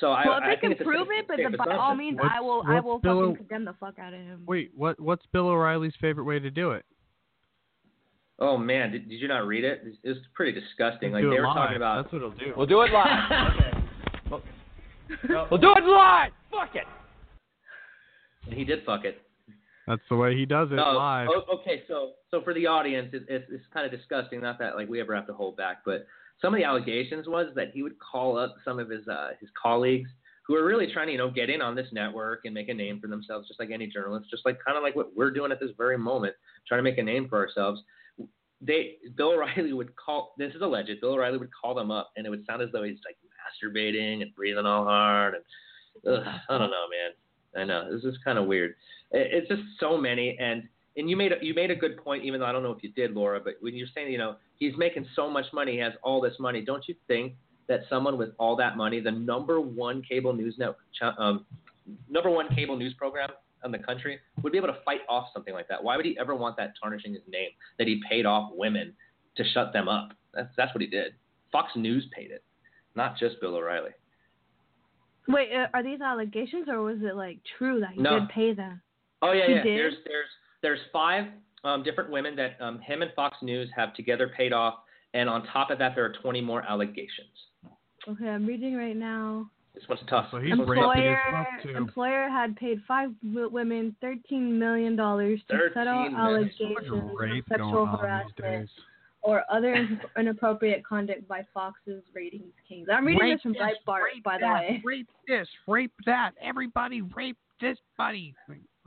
So 0.00 0.10
I, 0.10 0.26
well, 0.26 0.38
if 0.38 0.42
I 0.42 0.54
they 0.54 0.56
can 0.74 0.84
prove 0.84 1.08
it, 1.12 1.28
but 1.28 1.36
safe 1.36 1.46
then 1.50 1.56
by 1.56 1.76
all 1.76 1.94
means, 1.94 2.18
What's- 2.18 2.34
I 2.36 2.40
will 2.40 2.64
I 2.66 2.80
will 2.80 2.98
Bill 2.98 3.18
O- 3.18 3.30
fucking 3.30 3.46
condemn 3.46 3.64
the 3.66 3.74
fuck 3.78 3.98
out 4.00 4.12
of 4.14 4.20
him. 4.20 4.42
Wait, 4.46 4.72
what? 4.74 4.98
What's 4.98 5.24
Bill 5.32 5.46
O'Reilly's 5.48 5.94
favorite 6.00 6.24
way 6.24 6.40
to 6.40 6.50
do 6.50 6.72
it? 6.72 6.84
Oh 8.42 8.58
man, 8.58 8.90
did, 8.90 9.08
did 9.08 9.20
you 9.20 9.28
not 9.28 9.46
read 9.46 9.62
it? 9.62 9.82
It's, 9.84 9.96
was 10.04 10.16
pretty 10.34 10.58
disgusting. 10.58 11.12
Like 11.12 11.22
they 11.22 11.28
were 11.28 11.42
live. 11.42 11.54
talking 11.54 11.76
about. 11.76 12.02
That's 12.02 12.12
what 12.12 12.18
it'll 12.18 12.30
do. 12.32 12.52
We'll 12.56 12.66
do 12.66 12.82
it 12.82 12.92
live. 12.92 13.52
Okay. 14.32 15.46
We'll 15.50 15.60
do 15.60 15.74
it 15.76 15.84
live. 15.84 16.32
Fuck 16.50 16.74
it. 16.74 16.84
And 18.46 18.54
he 18.54 18.64
did 18.64 18.82
fuck 18.86 19.04
it. 19.04 19.20
That's 19.86 20.00
the 20.08 20.16
way 20.16 20.34
he 20.34 20.46
does 20.46 20.70
it 20.72 20.76
No, 20.76 20.92
live. 20.92 21.28
o- 21.28 21.44
okay, 21.60 21.82
so 21.86 22.12
so 22.30 22.40
for 22.42 22.54
the 22.54 22.66
audience, 22.66 23.10
it, 23.12 23.24
it's, 23.28 23.44
it's 23.50 23.64
kind 23.74 23.84
of 23.84 23.92
disgusting. 23.92 24.40
Not 24.40 24.58
that 24.58 24.74
like 24.74 24.88
we 24.88 25.00
ever 25.00 25.14
have 25.14 25.26
to 25.26 25.34
hold 25.34 25.56
back, 25.56 25.82
but 25.84 26.06
some 26.40 26.54
of 26.54 26.58
the 26.58 26.64
allegations 26.64 27.26
was 27.28 27.52
that 27.56 27.72
he 27.74 27.82
would 27.82 27.96
call 27.98 28.38
up 28.38 28.54
some 28.64 28.78
of 28.78 28.88
his 28.88 29.06
uh, 29.06 29.30
his 29.38 29.50
colleagues 29.60 30.08
who 30.46 30.56
are 30.56 30.64
really 30.64 30.90
trying 30.92 31.06
to 31.08 31.12
you 31.12 31.18
know 31.18 31.30
get 31.30 31.50
in 31.50 31.60
on 31.60 31.74
this 31.74 31.88
network 31.92 32.40
and 32.44 32.54
make 32.54 32.68
a 32.70 32.74
name 32.74 33.00
for 33.00 33.06
themselves, 33.06 33.46
just 33.48 33.60
like 33.60 33.70
any 33.70 33.86
journalist, 33.86 34.30
just 34.30 34.46
like 34.46 34.58
kind 34.64 34.76
of 34.78 34.82
like 34.82 34.96
what 34.96 35.14
we're 35.14 35.30
doing 35.30 35.52
at 35.52 35.60
this 35.60 35.70
very 35.76 35.98
moment, 35.98 36.34
trying 36.66 36.78
to 36.78 36.82
make 36.82 36.98
a 36.98 37.02
name 37.02 37.28
for 37.28 37.38
ourselves. 37.38 37.82
They 38.64 38.96
Bill 39.16 39.32
O'Reilly 39.32 39.72
would 39.72 39.94
call. 39.96 40.34
This 40.38 40.54
is 40.54 40.62
alleged. 40.62 40.90
Bill 41.00 41.14
O'Reilly 41.14 41.38
would 41.38 41.50
call 41.52 41.74
them 41.74 41.90
up, 41.90 42.12
and 42.16 42.26
it 42.26 42.30
would 42.30 42.44
sound 42.46 42.62
as 42.62 42.68
though 42.72 42.84
he's 42.84 42.98
like 43.04 43.16
masturbating 43.42 44.22
and 44.22 44.34
breathing 44.34 44.66
all 44.66 44.84
hard, 44.84 45.34
and 45.34 45.44
ugh, 46.14 46.24
I 46.48 46.58
don't 46.58 46.70
know, 46.70 46.86
man. 46.90 47.10
I 47.54 47.64
know 47.64 47.92
this 47.94 48.04
is 48.04 48.16
kind 48.24 48.38
of 48.38 48.46
weird. 48.46 48.74
It- 49.10 49.30
It's 49.32 49.48
just 49.48 49.62
so 49.80 49.96
many, 49.98 50.36
and 50.38 50.68
and 50.96 51.08
you 51.08 51.16
made 51.16 51.32
a, 51.32 51.36
you 51.40 51.54
made 51.54 51.70
a 51.70 51.74
good 51.74 51.96
point, 52.04 52.22
even 52.24 52.38
though 52.40 52.46
I 52.46 52.52
don't 52.52 52.62
know 52.62 52.70
if 52.72 52.82
you 52.82 52.90
did, 52.92 53.12
Laura. 53.14 53.40
But 53.40 53.54
when 53.60 53.74
you're 53.74 53.88
saying, 53.94 54.12
you 54.12 54.18
know, 54.18 54.36
he's 54.58 54.76
making 54.76 55.06
so 55.16 55.28
much 55.28 55.46
money, 55.52 55.72
he 55.72 55.78
has 55.78 55.94
all 56.02 56.20
this 56.20 56.34
money. 56.38 56.60
Don't 56.62 56.86
you 56.86 56.94
think 57.08 57.32
that 57.68 57.80
someone 57.88 58.18
with 58.18 58.30
all 58.38 58.56
that 58.56 58.76
money, 58.76 59.00
the 59.00 59.10
number 59.10 59.58
one 59.60 60.02
cable 60.02 60.32
news 60.34 60.56
network, 60.58 60.78
um, 61.18 61.46
number 62.10 62.28
one 62.30 62.54
cable 62.54 62.76
news 62.76 62.92
program 62.94 63.30
in 63.64 63.72
the 63.72 63.78
country, 63.78 64.18
would 64.42 64.52
be 64.52 64.58
able 64.58 64.68
to 64.68 64.78
fight 64.84 65.00
off 65.08 65.28
something 65.32 65.54
like 65.54 65.68
that? 65.68 65.82
Why 65.82 65.96
would 65.96 66.06
he 66.06 66.16
ever 66.18 66.34
want 66.34 66.56
that 66.56 66.74
tarnishing 66.80 67.12
his 67.12 67.22
name? 67.28 67.50
That 67.78 67.86
he 67.86 68.00
paid 68.08 68.26
off 68.26 68.50
women 68.54 68.94
to 69.36 69.44
shut 69.52 69.72
them 69.72 69.88
up. 69.88 70.12
That's 70.34 70.48
that's 70.56 70.74
what 70.74 70.80
he 70.80 70.86
did. 70.86 71.14
Fox 71.50 71.70
News 71.76 72.06
paid 72.16 72.30
it, 72.30 72.42
not 72.94 73.16
just 73.18 73.40
Bill 73.40 73.56
O'Reilly. 73.56 73.90
Wait, 75.28 75.52
uh, 75.52 75.66
are 75.74 75.82
these 75.82 76.00
allegations 76.00 76.68
or 76.68 76.82
was 76.82 76.98
it 77.02 77.14
like 77.14 77.38
true 77.58 77.80
that 77.80 77.90
he 77.92 78.00
No. 78.02 78.20
did 78.20 78.28
pay 78.30 78.52
them? 78.52 78.80
Oh 79.20 79.32
yeah, 79.32 79.46
He 79.46 79.52
yeah. 79.54 79.62
did? 79.62 79.78
There's 79.78 79.94
there's 80.04 80.28
there's 80.62 80.80
five 80.92 81.26
um, 81.64 81.82
different 81.82 82.10
women 82.10 82.34
that 82.36 82.56
um, 82.60 82.80
him 82.80 83.02
and 83.02 83.12
Fox 83.14 83.36
News 83.42 83.68
have 83.76 83.94
together 83.94 84.32
paid 84.36 84.52
off, 84.52 84.74
and 85.14 85.28
on 85.28 85.44
top 85.46 85.70
of 85.70 85.78
that, 85.78 85.94
there 85.94 86.04
are 86.04 86.12
20 86.22 86.40
more 86.40 86.62
allegations. 86.68 87.28
Okay, 88.08 88.28
I'm 88.28 88.44
reading 88.46 88.76
right 88.76 88.96
now. 88.96 89.48
This 89.74 89.84
one's 89.88 90.02
tough. 90.08 90.26
So 90.30 90.38
he's 90.38 90.50
one's 90.50 90.68
tough. 90.68 90.96
Employer 90.96 91.76
employer 91.76 92.28
had 92.28 92.56
paid 92.56 92.82
five 92.86 93.10
women 93.22 93.96
13 94.00 94.58
million 94.58 94.96
dollars 94.96 95.40
to 95.50 95.58
settle 95.72 95.94
million. 95.94 96.14
allegations 96.14 96.76
of 96.92 97.10
Rape 97.18 97.44
sexual 97.48 97.72
going 97.72 97.88
on 97.88 98.22
these 98.26 98.34
harassment 98.38 98.70
or 99.22 99.44
other 99.50 99.88
inappropriate 100.18 100.84
conduct 100.84 101.26
by 101.26 101.46
Fox's 101.54 102.02
ratings 102.12 102.52
kings. 102.68 102.88
I'm 102.92 103.06
reading 103.06 103.20
Rape 103.20 103.36
this 103.36 103.42
from 103.42 103.52
this, 103.52 103.62
Breitbart, 103.86 104.02
rape 104.14 104.24
by 104.24 104.38
the 104.38 104.40
that, 104.40 104.60
way. 104.60 104.82
Rape 104.84 105.08
this, 105.26 105.48
rape 105.66 105.92
that. 106.06 106.32
Everybody 106.42 107.02
rape 107.02 107.38
this 107.60 107.78
buddy. 107.96 108.34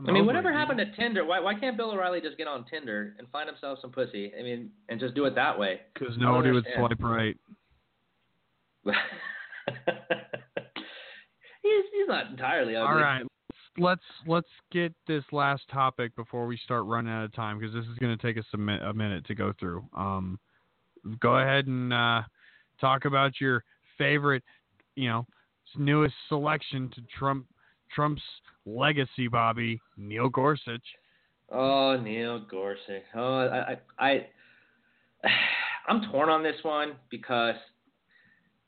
I 0.08 0.12
mean, 0.12 0.26
whatever 0.26 0.52
oh 0.52 0.54
happened 0.54 0.80
to 0.80 0.92
Tinder? 0.98 1.24
Why 1.24 1.40
why 1.40 1.58
can't 1.58 1.78
Bill 1.78 1.92
O'Reilly 1.92 2.20
just 2.22 2.38
get 2.38 2.48
on 2.48 2.66
Tinder 2.66 3.16
and 3.18 3.28
find 3.32 3.48
himself 3.48 3.80
some 3.82 3.92
pussy? 3.92 4.34
I 4.38 4.44
mean, 4.44 4.70
and 4.90 5.00
just 5.00 5.16
do 5.16 5.26
it 5.26 5.36
that 5.36 5.58
way? 5.58 5.82
Because 5.94 6.18
nobody 6.18 6.52
would 6.52 6.68
swipe 6.76 7.02
right. 7.02 7.38
he's 11.66 11.86
he's 11.92 12.08
not 12.08 12.28
entirely 12.28 12.76
ugly. 12.76 12.88
All 12.88 12.96
right, 12.96 13.24
let's 13.78 14.02
let's 14.28 14.48
get 14.72 14.94
this 15.08 15.24
last 15.32 15.64
topic 15.72 16.16
before 16.16 16.46
we 16.46 16.58
start 16.58 16.86
running 16.86 17.12
out 17.12 17.26
of 17.26 17.34
time 17.34 17.60
because 17.60 17.74
this 17.74 17.86
is 17.86 17.98
going 18.00 18.16
to 18.18 18.22
take 18.22 18.38
us 18.38 18.46
a, 18.54 18.58
mi- 18.58 18.80
a 18.82 18.94
minute 18.94 19.26
to 19.28 19.36
go 19.36 19.54
through. 19.60 19.84
Um, 19.96 20.40
go 21.20 21.38
ahead 21.38 21.68
and 21.68 21.94
uh, 21.94 22.22
talk 22.80 23.06
about 23.06 23.34
your 23.42 23.64
favorite, 23.98 24.44
you 24.96 25.10
know, 25.10 25.26
newest 25.78 26.16
selection 26.30 26.90
to 26.96 27.02
Trump 27.18 27.46
Trump's 27.94 28.22
legacy, 28.66 29.28
Bobby 29.30 29.82
Neil 29.98 30.30
Gorsuch. 30.30 30.84
Oh, 31.52 31.98
Neil 32.02 32.40
Gorsuch. 32.50 33.04
Oh, 33.16 33.48
I, 33.48 33.74
I, 33.74 33.78
I, 34.00 34.28
I'm 35.88 36.12
torn 36.12 36.30
on 36.30 36.44
this 36.44 36.56
one 36.64 36.94
because 37.10 37.56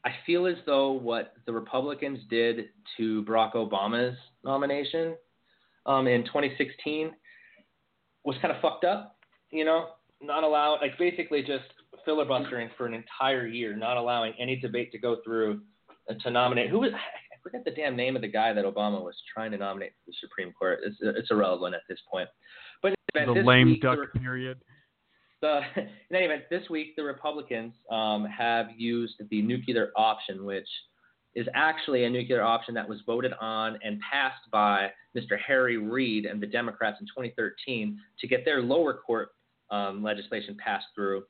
I 0.08 0.12
feel 0.26 0.48
as 0.48 0.56
though 0.66 0.94
what 0.94 1.34
the 1.46 1.52
Republicans 1.52 2.20
did 2.30 2.70
to 2.96 3.26
Barack 3.26 3.56
Obama's 3.56 4.18
nomination 4.42 5.18
um, 5.86 6.08
in 6.08 6.24
2016 6.24 7.12
was 8.24 8.38
kind 8.42 8.56
of 8.56 8.62
fucked 8.62 8.86
up. 8.86 9.18
You 9.52 9.66
know, 9.66 9.88
not 10.22 10.46
allow, 10.46 10.78
like 10.80 10.98
basically 10.98 11.42
just 11.42 11.66
filibustering 12.06 12.70
for 12.78 12.86
an 12.86 12.94
entire 12.94 13.48
year, 13.48 13.76
not 13.76 13.98
allowing 13.98 14.32
any 14.40 14.56
debate 14.56 14.94
to 14.94 14.98
go 14.98 15.18
through 15.26 15.60
uh, 16.10 16.14
to 16.24 16.32
nominate. 16.32 16.70
Who 16.70 16.80
was? 16.80 16.92
I 16.94 17.36
forget 17.44 17.66
the 17.66 17.72
damn 17.72 17.98
name 17.98 18.16
of 18.16 18.22
the 18.22 18.30
guy 18.30 18.54
that 18.54 18.64
Obama 18.64 19.04
was 19.04 19.16
trying 19.34 19.52
to 19.52 19.58
nominate 19.58 19.92
for 19.92 20.12
the 20.12 20.16
Supreme 20.22 20.54
Court. 20.54 20.80
It's 20.86 20.96
it's 21.02 21.32
irrelevant 21.32 21.76
at 21.76 21.82
this 21.90 22.00
point. 22.10 22.30
But 22.82 22.94
in 23.14 23.22
any 23.22 23.32
event, 23.32 23.46
The 23.46 23.50
lame 23.50 23.68
week, 23.68 23.82
duck 23.82 24.00
period. 24.22 24.60
The, 25.42 25.62
in 25.78 26.16
any 26.16 26.26
event, 26.26 26.44
this 26.50 26.70
week 26.70 26.96
the 26.96 27.04
Republicans 27.04 27.74
um, 27.92 28.26
have 28.26 28.68
used 28.78 29.16
the 29.30 29.42
nuclear 29.42 29.92
option, 29.96 30.46
which 30.46 30.68
is 31.36 31.48
actually 31.54 32.06
a 32.06 32.10
nuclear 32.10 32.42
option 32.42 32.74
that 32.74 32.88
was 32.88 33.00
voted 33.06 33.32
on 33.40 33.78
and 33.84 34.00
passed 34.12 34.50
by 34.52 34.90
Mr. 35.16 35.38
Harry 35.46 35.78
Reid 35.78 36.26
and 36.26 36.42
the 36.42 36.48
Democrats 36.48 36.98
in 37.00 37.06
2013 37.08 38.00
to 38.20 38.28
get 38.28 38.44
their 38.44 38.62
lower 38.62 38.96
court 38.96 39.30
um, 39.70 40.02
legislation 40.02 40.58
passed 40.64 40.88
through. 40.96 41.24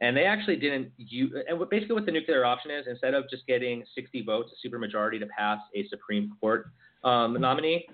And 0.00 0.16
they 0.16 0.24
actually 0.24 0.56
didn't 0.56 0.90
use, 0.96 1.32
and 1.48 1.58
basically 1.70 1.94
what 1.94 2.06
the 2.06 2.12
nuclear 2.12 2.44
option 2.44 2.70
is, 2.70 2.86
instead 2.88 3.14
of 3.14 3.28
just 3.30 3.46
getting 3.46 3.84
60 3.94 4.22
votes, 4.22 4.50
a 4.52 4.68
supermajority 4.68 5.20
to 5.20 5.26
pass 5.26 5.58
a 5.76 5.86
Supreme 5.88 6.32
Court 6.40 6.66
um, 7.04 7.38
nominee, 7.38 7.86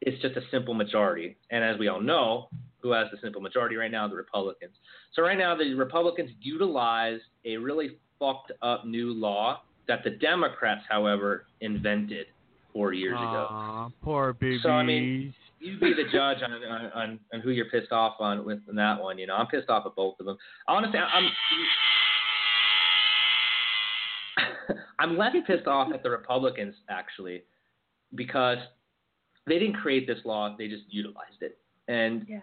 it's 0.00 0.20
just 0.20 0.36
a 0.36 0.42
simple 0.50 0.74
majority. 0.74 1.36
And 1.50 1.62
as 1.62 1.78
we 1.78 1.88
all 1.88 2.00
know, 2.00 2.48
who 2.84 2.92
has 2.92 3.06
the 3.10 3.16
simple 3.22 3.40
majority 3.40 3.76
right 3.76 3.90
now? 3.90 4.06
The 4.06 4.14
Republicans. 4.14 4.74
So 5.14 5.22
right 5.22 5.38
now, 5.38 5.56
the 5.56 5.72
Republicans 5.72 6.30
utilize 6.40 7.18
a 7.46 7.56
really 7.56 7.96
fucked 8.18 8.52
up 8.60 8.84
new 8.84 9.12
law 9.14 9.62
that 9.88 10.04
the 10.04 10.10
Democrats, 10.10 10.82
however, 10.88 11.46
invented 11.62 12.26
four 12.74 12.92
years 12.92 13.16
ago. 13.16 13.46
Aw, 13.50 13.88
poor 14.02 14.34
babies. 14.34 14.60
So 14.62 14.68
I 14.68 14.82
mean, 14.82 15.32
you 15.60 15.78
be 15.78 15.94
the 15.94 16.04
judge 16.12 16.38
on, 16.42 16.52
on 16.52 16.90
on 16.92 17.20
on 17.32 17.40
who 17.40 17.50
you're 17.50 17.70
pissed 17.70 17.90
off 17.90 18.16
on 18.20 18.44
with 18.44 18.60
that 18.74 19.00
one. 19.00 19.16
You 19.18 19.26
know, 19.26 19.34
I'm 19.34 19.46
pissed 19.46 19.70
off 19.70 19.86
at 19.86 19.96
both 19.96 20.20
of 20.20 20.26
them. 20.26 20.36
Honestly, 20.68 20.98
I'm 20.98 21.24
I'm 24.98 25.16
less 25.16 25.34
pissed 25.46 25.66
off 25.66 25.90
at 25.94 26.02
the 26.02 26.10
Republicans 26.10 26.74
actually 26.90 27.44
because 28.14 28.58
they 29.46 29.58
didn't 29.58 29.76
create 29.76 30.06
this 30.06 30.18
law; 30.26 30.54
they 30.58 30.68
just 30.68 30.84
utilized 30.90 31.40
it. 31.40 31.56
And 31.88 32.26
yeah. 32.28 32.40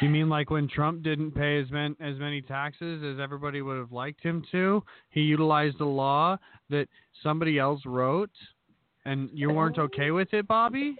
You 0.00 0.08
mean 0.08 0.28
like 0.28 0.50
when 0.50 0.68
Trump 0.68 1.02
didn't 1.02 1.32
pay 1.32 1.60
as 1.60 1.70
many 1.70 1.94
as 2.00 2.18
many 2.18 2.40
taxes 2.40 3.02
as 3.04 3.20
everybody 3.20 3.62
would 3.62 3.78
have 3.78 3.92
liked 3.92 4.22
him 4.22 4.44
to? 4.52 4.82
He 5.10 5.20
utilized 5.20 5.80
a 5.80 5.86
law 5.86 6.38
that 6.70 6.88
somebody 7.22 7.58
else 7.58 7.82
wrote, 7.84 8.30
and 9.04 9.30
you 9.32 9.50
weren't 9.50 9.78
okay 9.78 10.10
with 10.10 10.32
it, 10.32 10.48
Bobby? 10.48 10.96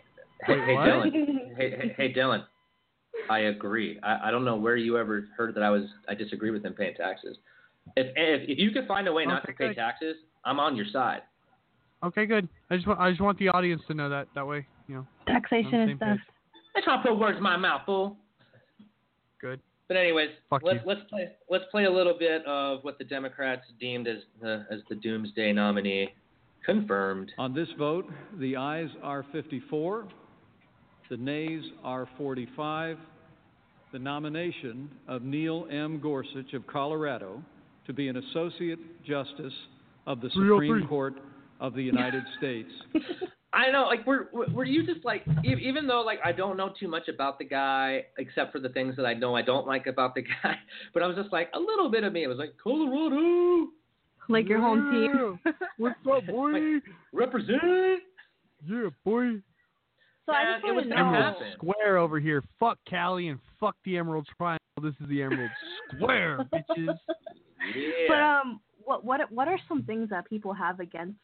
Hey, 0.47 0.59
Wait, 0.59 0.67
hey? 0.67 0.75
Dylan. 0.75 1.13
Hey, 1.57 1.71
hey, 1.71 1.95
hey, 1.97 2.13
Dylan. 2.13 2.45
I 3.31 3.41
agree. 3.41 3.99
I, 4.03 4.29
I 4.29 4.31
don't 4.31 4.45
know 4.45 4.57
where 4.57 4.77
you 4.77 4.99
ever 4.99 5.29
heard 5.37 5.55
that 5.55 5.63
I 5.63 5.71
was 5.71 5.85
I 6.09 6.15
disagree 6.15 6.51
with 6.51 6.65
him 6.65 6.75
paying 6.75 6.95
taxes. 6.95 7.37
If 7.97 8.07
if, 8.17 8.49
if 8.49 8.59
you 8.59 8.71
can 8.71 8.87
find 8.87 9.09
a 9.09 9.13
way 9.13 9.25
not 9.25 9.43
to 9.47 9.53
pay 9.53 9.69
good. 9.69 9.77
taxes, 9.77 10.17
I'm 10.45 10.59
on 10.61 10.77
your 10.77 10.87
side. 10.93 11.23
Okay, 12.05 12.27
good. 12.27 12.49
I 12.71 12.77
just 12.77 12.87
want 12.87 13.01
I 13.01 13.11
just 13.11 13.21
want 13.21 13.39
the 13.39 13.49
audience 13.49 13.83
to 13.89 13.95
know 13.95 14.09
that 14.09 14.29
that 14.35 14.47
way, 14.47 14.67
you 14.89 14.97
know. 14.97 15.07
Taxation 15.27 15.67
on 15.67 15.73
the 15.73 15.83
is 15.83 15.89
same 15.91 15.99
best. 15.99 16.11
page. 16.11 16.21
Let's 16.75 16.87
not 16.87 17.05
put 17.05 17.19
words 17.19 17.37
in 17.37 17.43
my 17.43 17.57
mouth, 17.57 17.83
fool. 17.87 18.17
Good. 19.43 19.61
But 19.89 19.97
anyways, 19.97 20.31
Fuck 20.49 20.63
let's 20.65 20.79
you. 20.83 20.89
let's 20.89 21.01
play 21.11 21.29
let's 21.51 21.65
play 21.71 21.85
a 21.85 21.91
little 21.91 22.17
bit 22.19 22.47
of 22.47 22.83
what 22.83 22.97
the 22.97 23.05
Democrats 23.05 23.63
deemed 23.79 24.09
as 24.09 24.19
the 24.41 24.65
as 24.71 24.81
the 24.89 24.95
doomsday 24.95 25.53
nominee 25.53 26.09
confirmed. 26.65 27.33
On 27.39 27.53
this 27.53 27.69
vote, 27.77 28.07
the 28.39 28.57
ayes 28.57 28.89
are 29.03 29.27
54, 29.33 30.07
the 31.11 31.17
nays 31.17 31.63
are 31.83 32.09
45. 32.17 32.97
The 33.93 33.99
nomination 33.99 34.91
of 35.09 35.23
Neil 35.23 35.67
M. 35.71 36.01
Gorsuch 36.01 36.55
of 36.55 36.67
Colorado 36.67 37.43
to 37.87 37.93
be 37.93 38.09
an 38.09 38.17
Associate 38.17 38.79
Justice 39.05 39.53
of 40.07 40.23
the 40.23 40.29
oh 40.29 40.61
Supreme 40.61 40.87
Court 40.87 41.15
of 41.61 41.75
the 41.75 41.83
United 41.83 42.23
States 42.39 42.71
I 43.55 43.71
know, 43.71 43.83
like, 43.85 44.07
were 44.07 44.31
were 44.33 44.65
you 44.65 44.87
just 44.87 45.05
like, 45.05 45.25
even 45.45 45.87
though 45.87 46.01
like 46.01 46.21
I 46.25 46.33
don't 46.33 46.57
know 46.57 46.73
too 46.79 46.89
much 46.89 47.09
about 47.09 47.39
the 47.39 47.45
guy 47.45 48.05
except 48.17 48.51
for 48.53 48.59
the 48.61 48.71
things 48.71 48.97
that 48.97 49.05
I 49.05 49.13
know 49.15 49.37
I 49.37 49.43
don't 49.43 49.67
like 49.67 49.87
about 49.87 50.15
the 50.15 50.23
guy, 50.43 50.57
but 50.95 51.03
I 51.03 51.07
was 51.07 51.17
just 51.17 51.33
like 51.33 51.51
a 51.55 51.59
little 51.61 51.91
bit 51.91 52.03
of 52.05 52.13
me. 52.15 52.25
It 52.25 52.29
was 52.29 52.39
like 52.39 52.55
Colorado, 52.63 53.69
Like 54.29 54.49
your 54.49 54.61
home 54.61 54.91
team. 54.91 55.39
What's 55.77 55.97
up, 56.11 56.27
boy? 56.35 56.79
represent. 57.13 57.61
Yeah, 58.67 58.89
boy. 59.05 59.41
So 60.25 60.33
I 60.33 60.55
just 60.55 60.65
it 60.67 60.73
was 60.73 60.85
want 60.87 60.91
to 60.91 60.95
gonna 60.97 61.13
know. 61.13 61.23
happen. 61.23 61.47
Square 61.57 61.97
over 61.99 62.21
here. 62.21 62.43
Fuck 62.59 62.79
Cali 62.89 63.29
and 63.29 63.39
fuck 63.61 63.77
the 63.85 63.99
Emerald 63.99 64.27
Triangle. 64.39 64.59
This 64.81 64.95
is 65.03 65.09
the 65.09 65.23
Emerald 65.23 65.51
Square, 65.97 66.47
bitches. 66.55 66.97
Yeah. 67.77 67.91
But 68.09 68.19
um, 68.21 68.61
what 68.85 69.05
what 69.05 69.31
what 69.31 69.49
are 69.49 69.59
some 69.69 69.83
things 69.83 70.09
that 70.11 70.25
people 70.27 70.55
have 70.55 70.81
against 70.81 71.19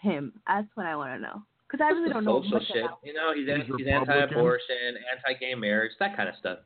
him? 0.00 0.32
That's 0.46 0.66
what 0.74 0.86
I 0.86 0.96
want 0.96 1.14
to 1.14 1.18
know. 1.20 1.42
Because 1.72 1.84
I 1.84 1.88
really 1.96 2.12
don't 2.12 2.24
know 2.24 2.42
social 2.42 2.58
much 2.58 2.66
shit. 2.68 2.84
about. 2.84 2.98
You 3.02 3.14
know, 3.14 3.32
he's, 3.34 3.48
He's 3.66 3.76
he's 3.78 3.86
anti-abortion, 3.88 4.76
anti-gay 5.16 5.54
marriage, 5.54 5.92
that 6.00 6.14
kind 6.16 6.28
of 6.28 6.34
stuff. 6.38 6.58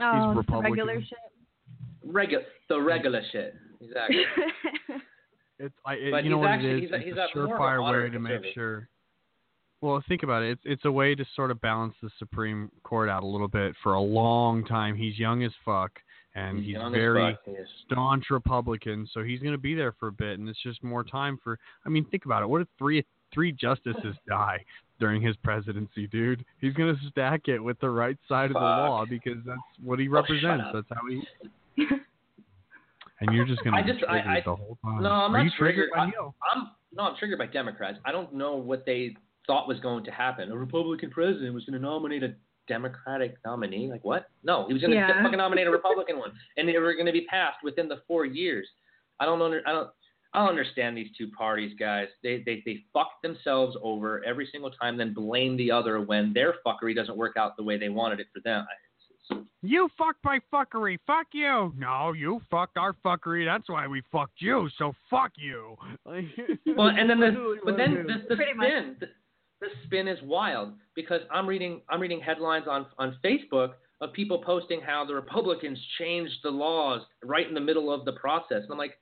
Oh, 0.00 0.34
the 0.46 0.56
regular 0.58 1.00
shit. 1.00 1.18
Regular, 2.04 2.44
the 2.68 2.80
regular 2.80 3.22
shit. 3.30 3.54
Exactly. 3.80 4.22
It's 5.60 5.74
I, 5.86 5.94
it, 5.94 6.10
But 6.10 6.24
you 6.24 6.30
know 6.30 6.38
he's 6.38 6.42
what 6.42 6.50
actually- 6.50 6.70
it 6.70 6.76
is. 6.76 6.80
he's 6.82 6.90
a- 6.90 6.94
it's 6.96 7.04
he's 7.04 7.14
a 7.16 7.38
a 7.38 7.46
more 7.46 7.56
a 7.56 7.60
surefire 7.60 8.02
way 8.04 8.10
to 8.10 8.18
make 8.18 8.40
sure. 8.54 8.88
Well, 9.80 10.02
think 10.08 10.24
about 10.24 10.42
it. 10.42 10.50
It's 10.50 10.62
it's 10.64 10.84
a 10.84 10.90
way 10.90 11.14
to 11.14 11.24
sort 11.36 11.52
of 11.52 11.60
balance 11.60 11.94
the 12.02 12.10
Supreme 12.18 12.72
Court 12.82 13.08
out 13.08 13.22
a 13.22 13.26
little 13.26 13.46
bit. 13.46 13.74
For 13.82 13.92
a 13.94 14.00
long 14.00 14.64
time, 14.64 14.96
he's 14.96 15.16
young 15.16 15.44
as 15.44 15.52
fuck, 15.64 15.92
and 16.34 16.58
He's 16.58 16.74
he's, 16.74 16.90
very 16.90 17.38
fuck, 17.44 17.54
staunch 17.86 18.24
Republican. 18.30 19.06
So 19.12 19.22
he's 19.22 19.38
going 19.40 19.52
to 19.52 19.58
be 19.58 19.74
there 19.76 19.92
for 19.92 20.08
a 20.08 20.12
bit, 20.12 20.40
and 20.40 20.48
it's 20.48 20.60
just 20.62 20.82
more 20.82 21.04
time 21.04 21.38
for. 21.44 21.56
I 21.86 21.88
mean, 21.88 22.04
think 22.10 22.24
about 22.24 22.42
it. 22.42 22.48
What 22.48 22.60
if 22.62 22.68
three 22.76 23.04
three 23.34 23.52
justices 23.52 24.14
die 24.28 24.64
during 25.00 25.20
his 25.20 25.36
presidency, 25.36 26.06
dude? 26.06 26.44
He's 26.60 26.72
going 26.72 26.94
to 26.94 27.00
stack 27.10 27.48
it 27.48 27.58
with 27.58 27.78
the 27.80 27.90
right 27.90 28.16
side 28.28 28.46
of 28.50 28.54
the 28.54 28.60
law 28.60 29.04
because 29.04 29.38
that's 29.44 29.58
what 29.82 29.98
he 29.98 30.08
Oh, 30.08 30.12
represents. 30.12 30.64
up. 30.68 30.72
That's 30.72 30.86
how 31.00 31.06
he. 31.08 31.22
and 33.20 33.34
you're 33.34 33.46
just 33.46 33.62
gonna. 33.64 33.82
be 33.82 33.92
just, 33.92 34.04
I, 34.04 34.20
triggered 34.20 34.30
I, 34.30 34.40
the 34.44 34.54
whole 34.56 34.78
time. 34.84 35.02
no, 35.02 35.10
I'm 35.10 35.34
Are 35.34 35.38
not 35.38 35.44
you 35.44 35.50
triggered 35.58 35.90
by 35.94 36.02
I, 36.02 36.10
I'm 36.54 36.70
no, 36.96 37.02
I'm 37.04 37.16
triggered 37.16 37.38
by 37.38 37.46
Democrats. 37.46 37.98
I 38.04 38.12
don't 38.12 38.32
know 38.34 38.54
what 38.56 38.84
they 38.86 39.16
thought 39.46 39.66
was 39.68 39.80
going 39.80 40.04
to 40.04 40.10
happen. 40.10 40.50
A 40.52 40.56
Republican 40.56 41.10
president 41.10 41.52
was 41.54 41.64
going 41.64 41.78
to 41.78 41.84
nominate 41.84 42.22
a 42.22 42.34
Democratic 42.68 43.36
nominee. 43.44 43.88
Like 43.90 44.04
what? 44.04 44.30
No, 44.44 44.66
he 44.68 44.72
was 44.72 44.80
going 44.80 44.92
to 44.92 44.96
Yeah. 44.96 45.22
fucking 45.22 45.36
nominate 45.38 45.66
a 45.66 45.70
Republican 45.70 46.18
one, 46.18 46.30
and 46.56 46.68
they 46.68 46.78
were 46.78 46.94
going 46.94 47.06
to 47.06 47.12
be 47.12 47.26
passed 47.26 47.58
within 47.64 47.88
the 47.88 48.00
four 48.06 48.24
years. 48.24 48.66
I 49.20 49.24
don't 49.26 49.38
know. 49.38 49.52
I 49.66 49.72
don't. 49.72 49.90
I 50.34 50.40
don't 50.40 50.48
understand 50.48 50.96
these 50.96 51.10
two 51.16 51.28
parties, 51.28 51.74
guys. 51.78 52.08
They 52.22 52.42
they 52.44 52.62
they 52.66 52.84
fuck 52.92 53.22
themselves 53.22 53.76
over 53.82 54.22
every 54.24 54.48
single 54.50 54.70
time, 54.70 54.96
then 54.98 55.14
blame 55.14 55.56
the 55.56 55.70
other 55.70 56.00
when 56.00 56.32
their 56.32 56.56
fuckery 56.66 56.94
doesn't 56.94 57.16
work 57.16 57.36
out 57.36 57.56
the 57.56 57.62
way 57.62 57.78
they 57.78 57.88
wanted 57.88 58.18
it 58.18 58.26
for 58.34 58.40
them. 58.40 58.66
You 59.62 59.88
fucked 59.96 60.22
my 60.24 60.40
fuckery. 60.52 60.98
Fuck 61.06 61.28
you. 61.32 61.72
No, 61.78 62.12
you 62.12 62.40
fucked 62.50 62.76
our 62.76 62.94
fuckery. 63.04 63.46
That's 63.46 63.68
why 63.70 63.86
we 63.86 64.02
fucked 64.12 64.42
you. 64.42 64.68
So 64.76 64.92
fuck 65.08 65.32
you. 65.36 65.76
Well, 66.76 66.88
and 66.88 67.08
then 67.08 67.20
the 67.20 67.56
but 67.64 67.76
then 67.76 68.04
the, 68.06 68.34
the 68.34 68.34
spin 68.34 68.96
the, 68.98 69.06
the 69.60 69.68
spin 69.84 70.08
is 70.08 70.18
wild 70.24 70.72
because 70.96 71.20
I'm 71.30 71.46
reading 71.46 71.80
I'm 71.88 72.00
reading 72.00 72.20
headlines 72.20 72.66
on 72.68 72.86
on 72.98 73.16
Facebook 73.24 73.74
of 74.00 74.12
people 74.12 74.42
posting 74.44 74.80
how 74.80 75.04
the 75.04 75.14
Republicans 75.14 75.78
changed 75.98 76.34
the 76.42 76.50
laws 76.50 77.02
right 77.22 77.46
in 77.46 77.54
the 77.54 77.60
middle 77.60 77.92
of 77.92 78.04
the 78.04 78.12
process, 78.12 78.62
and 78.64 78.72
I'm 78.72 78.78
like, 78.78 78.98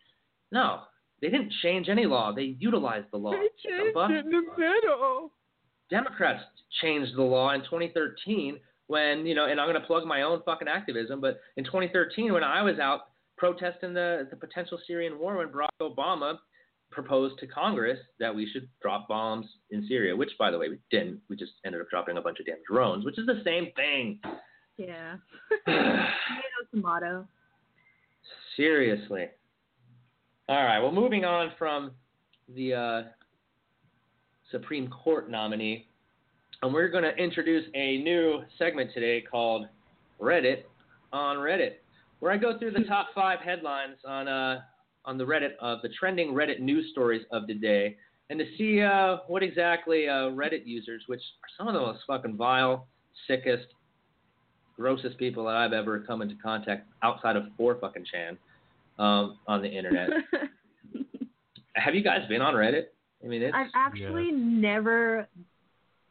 no, 0.53 0.83
they 1.23 1.29
didn't 1.29 1.53
change 1.63 1.89
any 1.89 2.05
law. 2.05 2.33
They 2.35 2.57
utilized 2.59 3.07
the 3.13 3.17
law. 3.17 3.31
The 3.31 3.91
fuck? 3.95 4.11
in 4.11 4.29
the 4.29 4.43
middle. 4.59 5.31
Democrats 5.89 6.43
changed 6.83 7.17
the 7.17 7.23
law 7.23 7.53
in 7.53 7.61
2013 7.61 8.59
when, 8.89 9.25
you 9.25 9.35
know, 9.35 9.47
and 9.47 9.61
I'm 9.61 9.69
going 9.69 9.81
to 9.81 9.87
plug 9.87 10.05
my 10.05 10.23
own 10.23 10.43
fucking 10.45 10.69
activism, 10.69 11.21
but 11.21 11.41
in 11.57 11.65
2013 11.65 12.33
when 12.33 12.43
I 12.43 12.63
was 12.63 12.79
out 12.79 13.03
protesting 13.37 13.95
the, 13.95 14.27
the 14.31 14.37
potential 14.37 14.79
Syrian 14.87 15.19
war 15.19 15.37
when 15.37 15.49
Barack 15.49 15.69
Obama 15.81 16.39
proposed 16.91 17.39
to 17.39 17.47
Congress 17.47 17.99
that 18.19 18.35
we 18.35 18.49
should 18.53 18.69
drop 18.83 19.09
bombs 19.09 19.47
in 19.71 19.87
Syria, 19.89 20.15
which, 20.15 20.31
by 20.39 20.51
the 20.51 20.59
way, 20.59 20.69
we 20.69 20.79
didn't. 20.91 21.21
We 21.31 21.37
just 21.37 21.53
ended 21.65 21.81
up 21.81 21.89
dropping 21.89 22.19
a 22.19 22.23
bunch 22.23 22.41
of 22.41 22.47
damn 22.47 22.57
drones, 22.69 23.05
which 23.05 23.19
is 23.19 23.27
the 23.27 23.41
same 23.45 23.69
thing. 23.77 24.19
Yeah. 24.77 25.17
tomato, 25.67 26.03
tomato. 26.71 27.29
Seriously. 28.57 29.29
All 30.53 30.65
right. 30.65 30.81
Well, 30.81 30.93
moving 30.93 31.25
on 31.25 31.53
from 31.59 31.93
the 32.55 32.75
uh, 32.75 33.03
Supreme 34.51 34.87
Court 34.91 35.31
nominee, 35.31 35.87
and 36.61 36.75
we're 36.75 36.91
going 36.91 37.05
to 37.05 37.15
introduce 37.17 37.65
a 37.75 38.03
new 38.03 38.43
segment 38.59 38.91
today 38.93 39.23
called 39.23 39.67
Reddit 40.21 40.65
on 41.11 41.39
Reddit, 41.39 41.77
where 42.21 42.33
I 42.33 42.37
go 42.37 42.59
through 42.59 42.73
the 42.73 42.85
top 42.85 43.15
five 43.15 43.39
headlines 43.39 43.97
on 44.07 44.29
uh, 44.29 44.61
on 45.07 45.17
the 45.17 45.25
Reddit 45.25 45.53
of 45.59 45.81
the 45.81 45.89
trending 45.99 46.35
Reddit 46.35 46.61
news 46.61 46.85
stories 46.93 47.23
of 47.33 47.47
the 47.47 47.55
day, 47.55 47.97
and 48.29 48.39
to 48.39 48.45
see 48.59 48.83
uh, 48.83 49.21
what 49.29 49.43
exactly 49.43 50.07
uh, 50.07 50.33
Reddit 50.33 50.67
users, 50.67 51.03
which 51.07 51.23
are 51.43 51.49
some 51.57 51.67
of 51.67 51.73
the 51.73 51.81
most 51.81 52.01
fucking 52.07 52.37
vile, 52.37 52.89
sickest, 53.27 53.69
grossest 54.77 55.17
people 55.17 55.47
that 55.47 55.55
I've 55.57 55.73
ever 55.73 56.01
come 56.01 56.21
into 56.21 56.35
contact 56.43 56.89
outside 57.03 57.37
of 57.37 57.45
four 57.57 57.79
fucking 57.81 58.05
Chan 58.13 58.37
um, 58.99 59.39
on 59.47 59.63
the 59.63 59.69
internet. 59.69 60.09
Have 61.77 61.95
you 61.95 62.03
guys 62.03 62.27
been 62.29 62.43
on 62.43 62.55
Reddit? 62.55 62.85
I 63.25 63.27
mean, 63.29 63.43
it's 63.43 63.55
I've 63.55 63.71
actually 63.75 64.31
never 64.33 65.27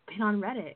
been 0.08 0.22
on 0.22 0.42
Reddit. 0.42 0.76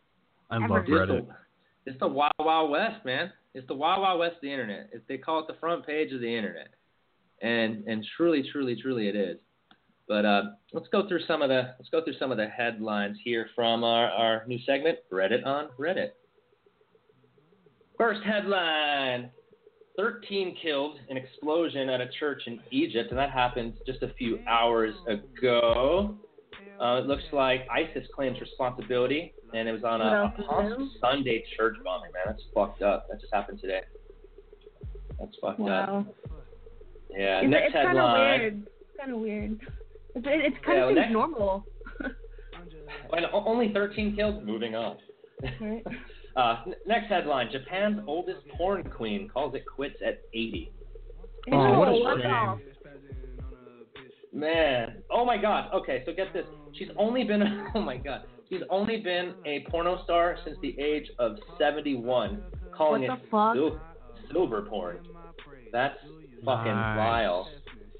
I 0.50 0.58
Ever. 0.58 0.68
love 0.68 0.84
it's 0.84 0.90
Reddit. 0.90 1.28
the, 1.28 1.92
it's 1.92 2.00
the 2.00 2.08
wild 2.08 2.34
wild 2.40 2.72
west, 2.72 3.06
man. 3.06 3.32
It's 3.54 3.68
the 3.68 3.76
wild 3.76 4.02
wild 4.02 4.20
west 4.20 4.36
of 4.36 4.42
the 4.42 4.52
internet. 4.52 4.90
It's, 4.92 5.04
they 5.08 5.18
call 5.18 5.40
it 5.40 5.48
the 5.48 5.60
front 5.60 5.86
page 5.86 6.12
of 6.12 6.22
the 6.22 6.36
internet, 6.36 6.70
and 7.42 7.84
and 7.88 8.06
truly, 8.18 8.48
truly, 8.52 8.76
truly, 8.80 9.08
it 9.08 9.16
is. 9.16 9.38
But 10.08 10.26
uh, 10.26 10.42
let's 10.74 10.88
go 10.90 11.08
through 11.08 11.22
some 11.28 11.42
of 11.42 11.50
the 11.50 11.74
let's 11.80 11.90
go 11.90 12.04
through 12.04 12.18
some 12.20 12.32
of 12.32 12.38
the 12.38 12.48
headlines 12.48 13.18
here 13.24 13.48
from 13.56 13.84
our, 13.84 14.08
our 14.08 14.44
new 14.46 14.60
segment, 14.66 15.00
Reddit 15.12 15.46
on 15.46 15.70
Reddit. 15.80 16.10
First 17.98 18.22
headline: 18.24 19.32
13 19.98 20.58
killed 20.62 20.98
in 21.10 21.18
explosion 21.18 21.90
at 21.90 22.02
a 22.02 22.08
church 22.20 22.42
in 22.48 22.60
Egypt, 22.72 23.10
and 23.12 23.18
that 23.20 23.32
happened 23.32 23.74
just 23.86 24.02
a 24.04 24.14
few 24.14 24.40
hours 24.48 24.94
ago. 25.08 26.16
Uh, 26.82 26.98
it 26.98 27.06
looks 27.06 27.24
like 27.32 27.66
ISIS 27.72 28.06
claims 28.14 28.40
responsibility, 28.42 29.34
and 29.54 29.70
it 29.70 29.72
was 29.72 29.84
on 29.84 30.02
a, 30.02 30.06
a 30.06 30.34
is 30.42 30.46
Palm 30.48 30.66
new? 30.68 30.90
Sunday 31.00 31.44
church 31.58 31.78
bombing. 31.84 32.12
Man, 32.14 32.24
that's 32.26 32.44
fucked 32.54 32.82
up. 32.82 33.08
That 33.10 33.22
just 33.22 33.34
happened 33.34 33.62
today. 33.62 33.82
That's 35.20 35.36
fucked 35.42 35.62
up. 35.62 36.06
Yeah. 37.10 37.40
It's, 37.42 37.50
next 37.50 37.66
it's 37.68 37.74
kind 37.76 37.88
of 37.88 37.96
headline. 37.96 38.40
weird. 38.40 38.68
It's 38.68 39.00
kind 39.00 39.12
of 39.14 39.20
weird. 39.20 39.60
It's, 40.16 40.26
it's 40.28 40.66
kind 40.66 40.78
Yeah, 40.78 40.84
of 40.84 40.88
well, 40.88 40.96
next- 40.96 41.12
normal. 41.14 41.66
And 43.14 43.26
only 43.32 43.72
13 43.72 44.16
killed. 44.16 44.44
Moving 44.46 44.76
on. 44.76 44.98
Right. 45.62 45.84
Uh, 46.36 46.58
n- 46.68 46.74
next 46.86 47.08
headline: 47.08 47.50
Japan's 47.52 48.02
oldest 48.08 48.40
porn 48.58 48.84
queen 48.84 49.30
calls 49.30 49.56
it 49.56 49.66
quits 49.66 49.96
at 50.06 50.22
80. 50.34 50.72
Oh, 51.52 51.80
what 51.80 51.88
a 51.90 52.22
shame. 52.22 52.62
Man, 54.34 54.98
oh 55.10 55.24
my 55.26 55.38
God. 55.38 55.70
Okay, 55.74 56.04
so 56.06 56.12
get 56.14 56.34
this. 56.34 56.46
She's 56.74 56.90
only 56.98 57.24
been. 57.24 57.68
Oh 57.76 57.82
my 57.82 57.98
God. 57.98 58.24
She's 58.50 58.62
only 58.70 58.98
been 59.02 59.34
a 59.46 59.66
porno 59.72 60.04
star 60.04 60.38
since 60.46 60.58
the 60.62 60.80
age 60.80 61.08
of 61.18 61.38
71, 61.58 62.44
calling 62.76 63.08
What 63.08 63.18
it 63.20 63.26
fuck? 63.32 63.56
sil- 63.58 63.80
silver 64.32 64.62
porn. 64.64 65.00
That's 65.72 65.98
fucking 66.44 66.72
Nice. 66.72 66.98
vile. 66.98 67.50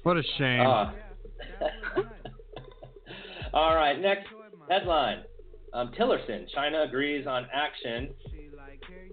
What 0.04 0.16
a 0.18 0.22
shame. 0.38 0.60
Ah. 0.64 0.94
All 3.54 3.74
right, 3.74 3.98
next 4.00 4.26
headline. 4.70 5.24
Um, 5.76 5.92
Tillerson, 5.92 6.46
China 6.54 6.84
agrees 6.88 7.26
on 7.26 7.46
action 7.52 8.08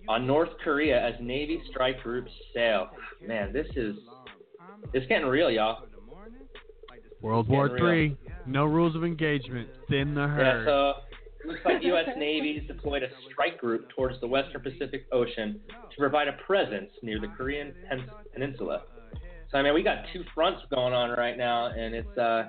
on 0.07 0.25
North 0.25 0.49
Korea 0.63 0.97
as 1.05 1.13
Navy 1.19 1.61
strike 1.69 2.01
groups 2.01 2.31
sail. 2.53 2.87
Man, 3.21 3.51
this 3.51 3.67
is 3.75 3.97
it's 4.93 5.05
getting 5.07 5.27
real, 5.27 5.51
y'all. 5.51 5.83
World 7.21 7.49
War 7.49 7.65
real. 7.65 7.77
Three. 7.77 8.17
No 8.45 8.63
rules 8.63 8.95
of 8.95 9.03
engagement. 9.03 9.67
Thin 9.89 10.15
the 10.15 10.25
herd. 10.25 10.39
Yeah, 10.39 10.51
herd. 10.53 10.65
so 10.65 11.47
looks 11.49 11.59
like 11.65 11.83
U.S. 11.83 12.07
Navy 12.17 12.57
has 12.59 12.67
deployed 12.67 13.03
a 13.03 13.07
strike 13.29 13.59
group 13.59 13.89
towards 13.89 14.21
the 14.21 14.27
Western 14.27 14.61
Pacific 14.61 15.05
Ocean 15.11 15.59
to 15.67 15.97
provide 15.97 16.29
a 16.29 16.33
presence 16.45 16.91
near 17.01 17.19
the 17.19 17.27
Korean 17.27 17.73
pen- 17.89 18.09
Peninsula. 18.31 18.83
So 19.51 19.57
I 19.57 19.63
mean, 19.63 19.73
we 19.73 19.83
got 19.83 20.05
two 20.13 20.23
fronts 20.33 20.61
going 20.73 20.93
on 20.93 21.09
right 21.11 21.37
now, 21.37 21.67
and 21.67 21.93
it's 21.93 22.17
uh, 22.17 22.45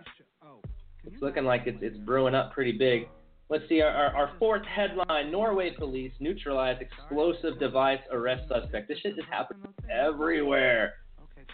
it's 1.04 1.20
looking 1.20 1.44
like 1.44 1.62
it's 1.66 1.78
it's 1.82 1.98
brewing 1.98 2.36
up 2.36 2.52
pretty 2.52 2.72
big. 2.72 3.08
Let's 3.50 3.64
see 3.68 3.80
our, 3.82 3.90
our, 3.90 4.16
our 4.16 4.30
fourth 4.38 4.64
headline: 4.66 5.30
Norway 5.30 5.72
police 5.76 6.12
neutralize 6.20 6.78
explosive 6.80 7.58
device 7.58 8.00
arrest 8.10 8.48
suspect. 8.48 8.88
This 8.88 8.98
shit 8.98 9.12
is 9.12 9.24
happening 9.30 9.72
everywhere. 9.90 10.94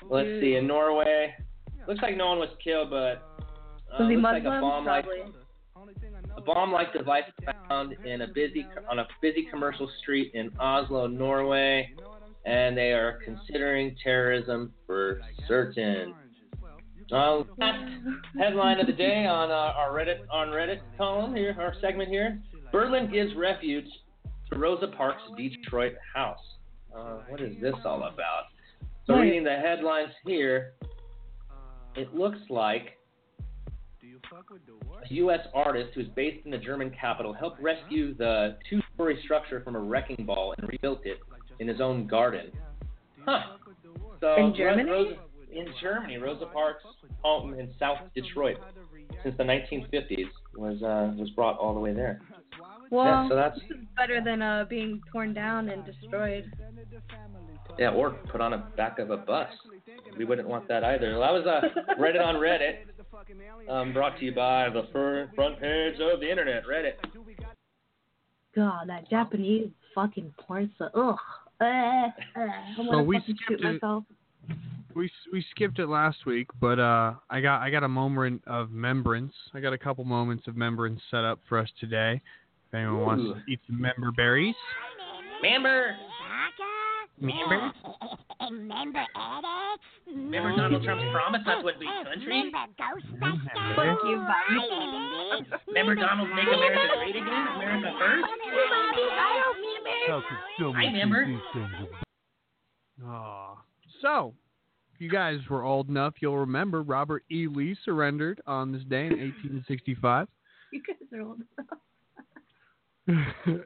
Let's 0.08 0.28
see 0.40 0.54
in 0.54 0.66
Norway. 0.66 1.34
Looks 1.88 2.00
like 2.02 2.16
no 2.16 2.28
one 2.28 2.38
was 2.38 2.50
killed, 2.62 2.90
but 2.90 3.26
uh, 3.92 4.04
Was 4.04 4.10
he 4.10 4.16
looks 4.16 4.24
like 4.24 4.44
a 4.44 4.60
bomb 4.60 4.86
like 4.86 5.04
a 6.36 6.40
bomb-like 6.40 6.92
device 6.92 7.24
found 7.68 7.96
in 8.04 8.22
a 8.22 8.28
busy 8.28 8.66
on 8.88 9.00
a 9.00 9.06
busy 9.20 9.46
commercial 9.50 9.90
street 10.00 10.30
in 10.34 10.50
Oslo, 10.58 11.06
Norway, 11.06 11.92
and 12.44 12.76
they 12.76 12.92
are 12.92 13.18
considering 13.24 13.96
terrorism 14.02 14.72
for 14.86 15.20
certain. 15.48 16.14
Uh, 17.12 17.42
last 17.58 17.84
headline 18.38 18.78
of 18.78 18.86
the 18.86 18.92
day 18.92 19.26
on 19.26 19.50
uh, 19.50 19.54
our 19.54 19.90
Reddit 19.90 20.20
on 20.30 20.48
Reddit 20.48 20.80
column 20.96 21.34
here, 21.34 21.56
our 21.58 21.74
segment 21.80 22.08
here. 22.08 22.40
Berlin 22.70 23.10
gives 23.10 23.34
refuge 23.34 23.86
to 24.50 24.58
Rosa 24.58 24.86
Parks' 24.88 25.22
Detroit 25.36 25.94
house. 26.14 26.38
Uh, 26.96 27.18
what 27.28 27.40
is 27.40 27.54
this 27.60 27.74
all 27.84 28.04
about? 28.04 28.44
So 29.06 29.14
reading 29.14 29.42
the 29.42 29.56
headlines 29.56 30.10
here, 30.24 30.74
it 31.96 32.14
looks 32.14 32.38
like 32.48 32.96
a 34.02 35.14
U.S. 35.14 35.40
artist 35.52 35.90
who's 35.94 36.08
based 36.14 36.44
in 36.44 36.52
the 36.52 36.58
German 36.58 36.90
capital 36.90 37.32
helped 37.32 37.60
rescue 37.60 38.14
the 38.14 38.56
two-story 38.68 39.20
structure 39.24 39.62
from 39.64 39.74
a 39.74 39.80
wrecking 39.80 40.24
ball 40.24 40.54
and 40.56 40.68
rebuilt 40.68 41.00
it 41.04 41.18
in 41.58 41.66
his 41.66 41.80
own 41.80 42.06
garden. 42.06 42.52
Huh. 43.24 43.56
So 44.20 44.36
In 44.36 44.54
Germany? 44.54 44.90
Rosa, 44.90 45.16
in 45.52 45.66
Germany, 45.80 46.18
Rosa 46.18 46.46
Parks' 46.46 46.82
home 47.22 47.54
in 47.58 47.70
South 47.78 47.98
Detroit 48.14 48.58
since 49.22 49.36
the 49.36 49.44
1950s 49.44 50.26
was 50.56 50.82
uh, 50.82 51.12
was 51.18 51.30
brought 51.30 51.58
all 51.58 51.74
the 51.74 51.80
way 51.80 51.92
there. 51.92 52.20
Well, 52.90 53.04
Yeah, 53.04 53.28
so 53.28 53.34
that's- 53.36 53.60
this 53.68 53.78
is 53.78 53.84
better 53.96 54.20
than 54.22 54.42
uh, 54.42 54.64
being 54.68 55.00
torn 55.12 55.32
down 55.34 55.68
and 55.68 55.84
destroyed. 55.84 56.50
Yeah, 57.78 57.90
or 57.90 58.10
put 58.30 58.40
on 58.40 58.50
the 58.50 58.62
back 58.76 58.98
of 58.98 59.10
a 59.10 59.16
bus. 59.16 59.48
We 60.18 60.24
wouldn't 60.24 60.48
want 60.48 60.66
that 60.68 60.82
either. 60.84 61.16
Well, 61.18 61.20
that 61.20 61.32
was 61.32 61.46
uh, 61.46 61.94
Reddit 62.00 62.20
on 62.24 62.34
Reddit. 62.36 62.78
Um, 63.68 63.92
brought 63.92 64.18
to 64.18 64.24
you 64.24 64.34
by 64.34 64.68
the 64.70 64.82
front 65.34 65.60
page 65.60 65.94
of 66.00 66.20
the 66.20 66.28
internet, 66.30 66.64
Reddit. 66.66 66.94
God, 68.54 68.88
that 68.88 69.08
Japanese 69.08 69.68
fucking 69.94 70.34
porn 70.40 70.70
stuff. 70.76 70.90
Ugh. 70.94 71.16
Uh, 71.60 71.64
uh, 71.64 72.08
I'm 72.36 72.74
So 72.76 72.84
gonna 72.84 73.02
we 73.04 73.18
fucking 73.18 73.36
shoot 73.48 73.58
skipped 73.58 73.62
myself. 73.62 74.04
We 74.94 75.10
we 75.32 75.44
skipped 75.50 75.78
it 75.78 75.86
last 75.88 76.26
week, 76.26 76.48
but 76.60 76.78
uh, 76.78 77.14
I 77.30 77.40
got 77.40 77.62
I 77.62 77.70
got 77.70 77.84
a 77.84 77.88
moment 77.88 78.42
of 78.46 78.70
membrance. 78.70 79.32
I 79.54 79.60
got 79.60 79.72
a 79.72 79.78
couple 79.78 80.04
moments 80.04 80.48
of 80.48 80.56
membrance 80.56 81.00
set 81.10 81.24
up 81.24 81.38
for 81.48 81.58
us 81.58 81.68
today. 81.78 82.20
If 82.68 82.74
anyone 82.74 83.02
wants 83.02 83.24
to 83.24 83.52
eat 83.52 83.60
some 83.66 83.80
member 83.80 84.10
berries. 84.12 84.54
Member. 85.42 85.96
Member. 87.20 87.72
Remember 88.50 88.98
edits? 88.98 89.84
Remember 90.06 90.56
Donald 90.56 90.82
Trump's 90.82 91.04
promise 91.12 91.42
not 91.46 91.62
to 91.62 91.68
invade 91.68 91.88
countries? 92.04 92.52
Fuck 93.76 93.98
you, 94.04 94.16
Bobby. 94.16 95.46
Remember 95.68 95.94
Donald 95.94 96.28
Make 96.30 96.46
America 96.46 96.94
Great 96.96 97.16
Again? 97.16 97.46
America 97.56 97.92
First? 97.98 98.26
I 100.74 100.84
remember. 100.84 101.40
Aw. 103.04 103.56
So, 104.02 104.34
if 104.46 104.49
you 105.00 105.10
guys 105.10 105.38
were 105.48 105.64
old 105.64 105.88
enough, 105.88 106.14
you'll 106.20 106.38
remember 106.38 106.82
Robert 106.82 107.24
E. 107.30 107.46
Lee 107.48 107.76
surrendered 107.84 108.40
on 108.46 108.70
this 108.72 108.82
day 108.84 109.06
in 109.06 109.18
1865. 109.18 110.28
You 110.72 110.82
guys 110.86 110.96
are 111.12 111.20
old. 111.22 111.40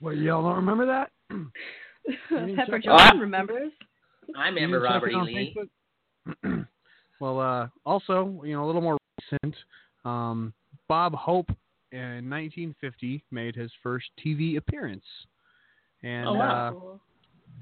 well, 0.00 0.14
y'all 0.14 0.42
don't 0.42 0.56
remember 0.56 0.86
that? 0.86 1.10
Pepper 2.56 2.78
check- 2.78 2.84
John 2.84 2.98
Ah. 2.98 3.18
remembers. 3.20 3.70
I 4.34 4.48
You 4.48 4.54
remember 4.54 4.80
Robert 4.80 5.10
E. 5.10 5.16
Lee. 5.22 5.56
Well, 7.18 7.40
uh, 7.40 7.68
also, 7.86 8.42
you 8.44 8.52
know, 8.54 8.64
a 8.64 8.66
little 8.66 8.82
more 8.82 8.98
recent, 9.32 9.56
um, 10.04 10.52
Bob 10.86 11.14
Hope 11.14 11.48
in 11.90 12.28
1950 12.28 13.24
made 13.30 13.54
his 13.56 13.70
first 13.82 14.06
TV 14.22 14.58
appearance. 14.58 15.04
And, 16.02 16.28
Oh, 16.28 16.34
wow. 16.34 16.68
uh, 16.94 16.98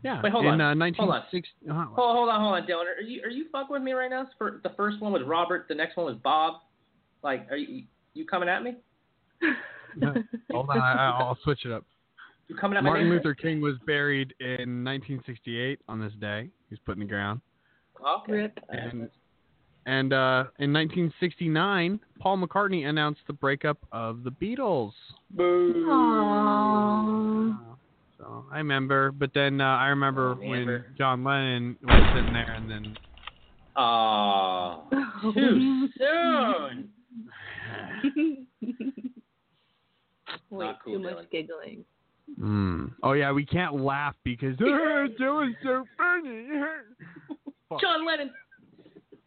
yeah, 0.04 0.20
Wait, 0.22 0.30
hold 0.30 0.44
in 0.44 0.60
on. 0.60 0.60
Uh, 0.60 0.86
Hold 0.96 1.10
on. 1.10 1.24
1960. 1.32 1.70
uh-huh. 1.70 1.84
Hold, 1.96 2.16
hold 2.16 2.28
on, 2.28 2.40
hold 2.40 2.54
on, 2.54 2.66
Dylan. 2.66 2.84
Are 2.98 3.00
you 3.00 3.22
are 3.22 3.30
you 3.30 3.46
fucking 3.50 3.72
with 3.72 3.82
me 3.82 3.92
right 3.92 4.10
now? 4.10 4.28
For 4.36 4.60
the 4.62 4.68
first 4.76 5.00
one 5.00 5.12
was 5.14 5.22
Robert, 5.26 5.64
the 5.68 5.74
next 5.74 5.96
one 5.96 6.04
was 6.04 6.16
Bob. 6.22 6.60
Like, 7.22 7.50
are 7.50 7.56
you 7.56 7.84
you 8.12 8.26
coming 8.26 8.50
at 8.50 8.62
me? 8.62 8.76
Hold 10.52 10.68
on, 10.70 10.78
I, 10.78 11.16
I'll 11.18 11.38
switch 11.42 11.64
it 11.64 11.72
up. 11.72 11.84
You 12.48 12.56
coming 12.56 12.76
at 12.76 12.84
my 12.84 12.90
Martin 12.90 13.08
name? 13.08 13.16
Luther 13.16 13.34
King 13.34 13.62
was 13.62 13.76
buried 13.86 14.34
in 14.40 14.84
1968 14.84 15.80
on 15.88 15.98
this 16.00 16.12
day. 16.20 16.50
He's 16.68 16.78
was 16.78 16.80
put 16.84 16.96
in 16.96 17.00
the 17.00 17.06
ground. 17.06 17.40
Okay. 18.06 18.32
Rip. 18.32 18.58
And, 18.68 19.08
and 19.86 20.12
uh, 20.12 20.44
in 20.58 20.70
1969, 20.72 21.98
Paul 22.18 22.36
McCartney 22.38 22.86
announced 22.86 23.22
the 23.26 23.32
breakup 23.32 23.78
of 23.92 24.22
the 24.24 24.30
Beatles. 24.30 24.92
Aww. 25.38 26.44
So 28.24 28.46
I 28.50 28.56
remember, 28.58 29.12
but 29.12 29.30
then 29.34 29.60
uh, 29.60 29.64
I 29.64 29.88
remember 29.88 30.34
when 30.34 30.82
John 30.96 31.22
Lennon 31.24 31.76
was 31.82 32.14
sitting 32.16 32.32
there, 32.32 32.52
and 32.54 32.70
then 32.70 32.96
Oh, 33.76 34.84
too 35.34 35.88
soon. 35.98 36.88
Wait, 40.50 40.66
Not 40.66 40.78
cool, 40.84 40.94
too 40.94 40.98
much 41.00 41.14
Dylan. 41.14 41.30
giggling. 41.30 41.84
mm. 42.40 42.92
oh 43.02 43.12
yeah, 43.12 43.30
we 43.32 43.44
can't 43.44 43.74
laugh 43.80 44.14
because 44.24 44.56
that 44.58 44.64
was 45.20 45.52
so 45.62 45.84
funny. 45.98 46.46
Fuck. 47.68 47.80
John 47.80 48.06
Lennon. 48.06 48.30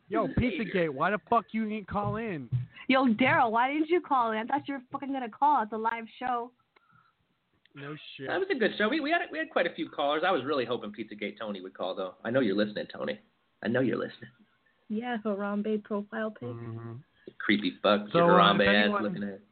Yo, 0.10 0.28
Pizzagate, 0.28 0.90
why 0.90 1.12
the 1.12 1.20
fuck 1.30 1.46
you 1.52 1.68
didn't 1.70 1.88
call 1.88 2.16
in? 2.16 2.50
Yo, 2.88 3.06
Daryl, 3.08 3.52
why 3.52 3.72
didn't 3.74 3.90
you 3.90 4.00
call 4.02 4.32
in? 4.32 4.40
I 4.40 4.46
thought 4.46 4.68
you 4.68 4.76
were 4.76 4.82
fucking 4.92 5.12
gonna 5.12 5.30
call. 5.30 5.62
It's 5.64 5.74
a 5.74 5.78
live 5.78 6.06
show. 6.18 6.52
No 7.80 7.96
shit. 8.16 8.28
That 8.28 8.40
was 8.40 8.48
a 8.54 8.58
good 8.58 8.72
show. 8.78 8.90
We 8.90 9.00
we 9.00 9.12
had 9.12 9.22
we 9.32 9.38
had 9.38 9.50
quite 9.50 9.68
a 9.68 9.74
few 9.74 9.88
callers. 9.90 10.24
I 10.26 10.32
was 10.32 10.44
really 10.44 10.66
hoping 10.66 10.92
Pizzagate 10.92 11.38
Tony 11.40 11.62
would 11.62 11.74
call 11.76 11.96
though. 11.96 12.16
I 12.26 12.30
know 12.32 12.40
you're 12.40 12.56
listening, 12.56 12.88
Tony. 12.92 13.20
I 13.64 13.68
know 13.68 13.82
you're 13.82 13.98
listening. 13.98 14.30
Yeah, 14.90 15.18
Harambe 15.26 15.84
profile 15.84 16.32
pic. 16.32 16.48
Mm-hmm. 16.50 16.94
Creepy 17.40 17.74
fuck, 17.84 18.02
So, 18.14 18.20
your 18.20 18.40
uh, 18.42 18.44
Harambe 18.54 18.62
if 18.62 18.68
ass 18.70 18.76
anyone- 18.86 19.04
looking 19.04 19.24
at. 19.24 19.40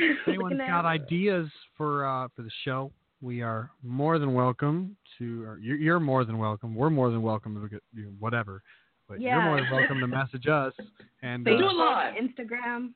If 0.00 0.16
anyone's 0.28 0.52
Looking 0.52 0.60
at 0.60 0.68
got 0.68 0.84
ideas 0.86 1.48
for 1.76 2.06
uh, 2.06 2.28
for 2.36 2.42
the 2.42 2.50
show, 2.64 2.92
we 3.20 3.42
are 3.42 3.70
more 3.82 4.20
than 4.20 4.32
welcome 4.34 4.96
to. 5.18 5.42
Or 5.42 5.58
you're, 5.58 5.76
you're 5.78 5.98
more 6.00 6.24
than 6.24 6.38
welcome. 6.38 6.74
We're 6.76 6.90
more 6.90 7.10
than 7.10 7.22
welcome 7.22 7.60
to 7.60 7.68
get 7.68 7.82
you 7.92 8.04
know, 8.04 8.10
whatever. 8.20 8.62
But 9.08 9.20
you're 9.20 9.30
Yeah. 9.32 9.44
more 9.44 9.56
than 9.60 9.70
welcome 9.72 9.98
to 10.00 10.06
message 10.06 10.46
us 10.46 10.72
and 11.22 11.48
uh, 11.48 11.50
Facebook, 11.50 12.12
Instagram. 12.22 12.90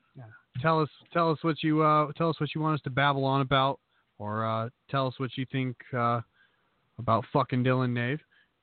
tell 0.61 0.79
us 0.81 0.87
tell 1.11 1.29
us 1.31 1.39
what 1.41 1.61
you 1.63 1.81
uh, 1.81 2.11
tell 2.15 2.29
us 2.29 2.39
what 2.39 2.55
you 2.55 2.61
want 2.61 2.75
us 2.75 2.81
to 2.83 2.89
babble 2.89 3.25
on 3.25 3.41
about, 3.41 3.79
or 4.19 4.45
uh, 4.45 4.69
tell 4.89 5.07
us 5.07 5.13
what 5.17 5.31
you 5.37 5.45
think 5.51 5.75
uh, 5.97 6.21
about 6.99 7.25
fucking 7.33 7.63
Dylan 7.63 7.91
Nave. 7.91 8.19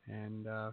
And 0.08 0.46
uh, 0.46 0.72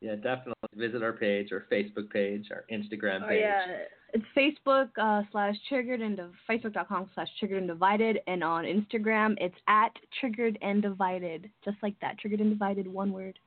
Yeah, 0.00 0.14
definitely 0.16 0.54
visit 0.74 1.02
our 1.02 1.12
page, 1.12 1.50
our 1.52 1.64
Facebook 1.70 2.10
page, 2.10 2.48
our 2.50 2.64
Instagram 2.72 3.22
Oh 3.24 3.28
page. 3.28 3.40
yeah, 3.42 3.64
it's 4.12 4.24
Facebook 4.36 4.88
uh, 5.00 5.22
slash 5.32 5.54
Triggered 5.68 6.00
and 6.00 6.16
Div- 6.16 6.32
Facebook.com 6.48 7.10
slash 7.14 7.28
Triggered 7.38 7.58
and 7.58 7.68
Divided, 7.68 8.20
and 8.26 8.44
on 8.44 8.64
Instagram 8.64 9.34
it's 9.40 9.56
at 9.68 9.90
Triggered 10.20 10.58
and 10.62 10.82
Divided, 10.82 11.50
just 11.64 11.76
like 11.82 11.94
that. 12.00 12.18
Triggered 12.18 12.40
and 12.40 12.50
Divided, 12.50 12.86
one 12.86 13.12
word. 13.12 13.38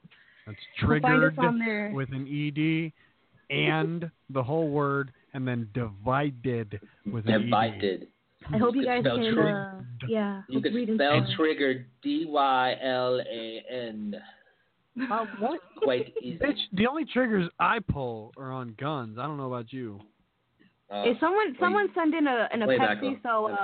that's 0.46 0.58
You'll 0.82 1.00
find 1.02 1.06
us 1.06 1.12
triggered 1.36 1.40
on 1.40 1.60
there. 1.60 1.92
with 1.94 2.10
an 2.12 2.28
ed 2.28 2.92
and 3.50 4.12
the 4.30 4.44
whole 4.44 4.70
word, 4.70 5.12
and 5.34 5.48
then 5.48 5.70
divided 5.74 6.80
with 7.10 7.28
an 7.28 7.42
E. 7.42 7.44
Divided. 7.46 8.08
I 8.54 8.58
hope 8.58 8.76
you 8.76 8.86
guys 8.86 9.04
can, 9.04 9.34
trig- 9.34 9.38
uh, 9.38 9.72
yeah, 10.08 10.42
You 10.48 10.62
read 10.62 10.88
could 10.88 10.96
spell 10.96 11.26
spell. 11.26 11.36
trigger 11.36 11.86
D 12.02 12.26
Y 12.28 12.76
L 12.82 13.20
A 13.20 13.64
N. 13.70 14.16
Uh, 15.12 15.26
what? 15.40 15.60
Quite 15.84 16.14
easy. 16.22 16.40
Bitch, 16.40 16.58
the 16.74 16.88
only 16.88 17.06
triggers 17.06 17.50
I 17.60 17.80
pull 17.80 18.32
are 18.38 18.52
on 18.52 18.76
guns. 18.80 19.18
I 19.20 19.24
don't 19.28 19.38
know 19.38 19.48
about 19.54 19.72
you. 19.72 20.00
Uh, 20.90 21.04
If 21.06 21.20
someone 21.20 21.56
someone 21.60 21.90
send 21.94 22.14
in 22.14 22.28
a 22.28 22.48
in 22.54 22.62
a 22.62 22.68
Pepsi 22.68 23.22
so 23.22 23.48
uh, 23.52 23.58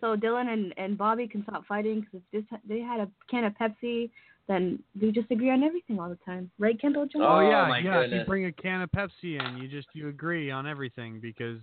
so 0.00 0.16
Dylan 0.16 0.52
and, 0.52 0.74
and 0.78 0.96
Bobby 0.96 1.28
can 1.28 1.42
stop 1.42 1.66
fighting 1.66 2.00
because 2.00 2.20
if 2.32 2.48
this, 2.50 2.60
they 2.66 2.80
had 2.80 3.00
a 3.00 3.08
can 3.30 3.44
of 3.44 3.52
Pepsi, 3.54 4.10
then 4.48 4.82
they 4.94 5.10
just 5.10 5.30
agree 5.30 5.50
on 5.50 5.62
everything 5.62 6.00
all 6.00 6.08
the 6.08 6.18
time, 6.24 6.50
right, 6.58 6.80
Kendall? 6.80 7.06
John? 7.06 7.22
Oh, 7.22 7.40
yeah, 7.40 7.68
my 7.68 7.78
yeah. 7.78 8.00
If 8.00 8.12
you 8.12 8.24
bring 8.26 8.46
a 8.46 8.52
can 8.52 8.80
of 8.80 8.90
Pepsi 8.90 9.38
in, 9.38 9.58
you 9.58 9.68
just 9.68 9.88
you 9.92 10.08
agree 10.08 10.50
on 10.50 10.66
everything 10.66 11.20
because 11.20 11.60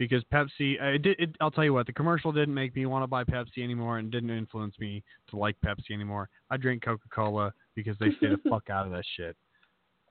because 0.00 0.24
Pepsi. 0.32 0.82
Uh, 0.82 0.86
it 0.96 1.02
did. 1.02 1.20
It, 1.20 1.36
I'll 1.40 1.52
tell 1.52 1.62
you 1.62 1.72
what. 1.72 1.86
The 1.86 1.92
commercial 1.92 2.32
didn't 2.32 2.54
make 2.54 2.74
me 2.74 2.86
want 2.86 3.04
to 3.04 3.06
buy 3.06 3.22
Pepsi 3.22 3.58
anymore, 3.62 3.98
and 3.98 4.10
didn't 4.10 4.30
influence 4.30 4.74
me 4.80 5.04
to 5.28 5.36
like 5.36 5.54
Pepsi 5.64 5.92
anymore. 5.92 6.28
I 6.50 6.56
drink 6.56 6.82
Coca 6.84 7.08
Cola 7.14 7.52
because 7.76 7.96
they 8.00 8.08
stay 8.18 8.30
the 8.30 8.40
fuck 8.50 8.68
out 8.70 8.86
of 8.86 8.92
that 8.92 9.04
shit. 9.16 9.36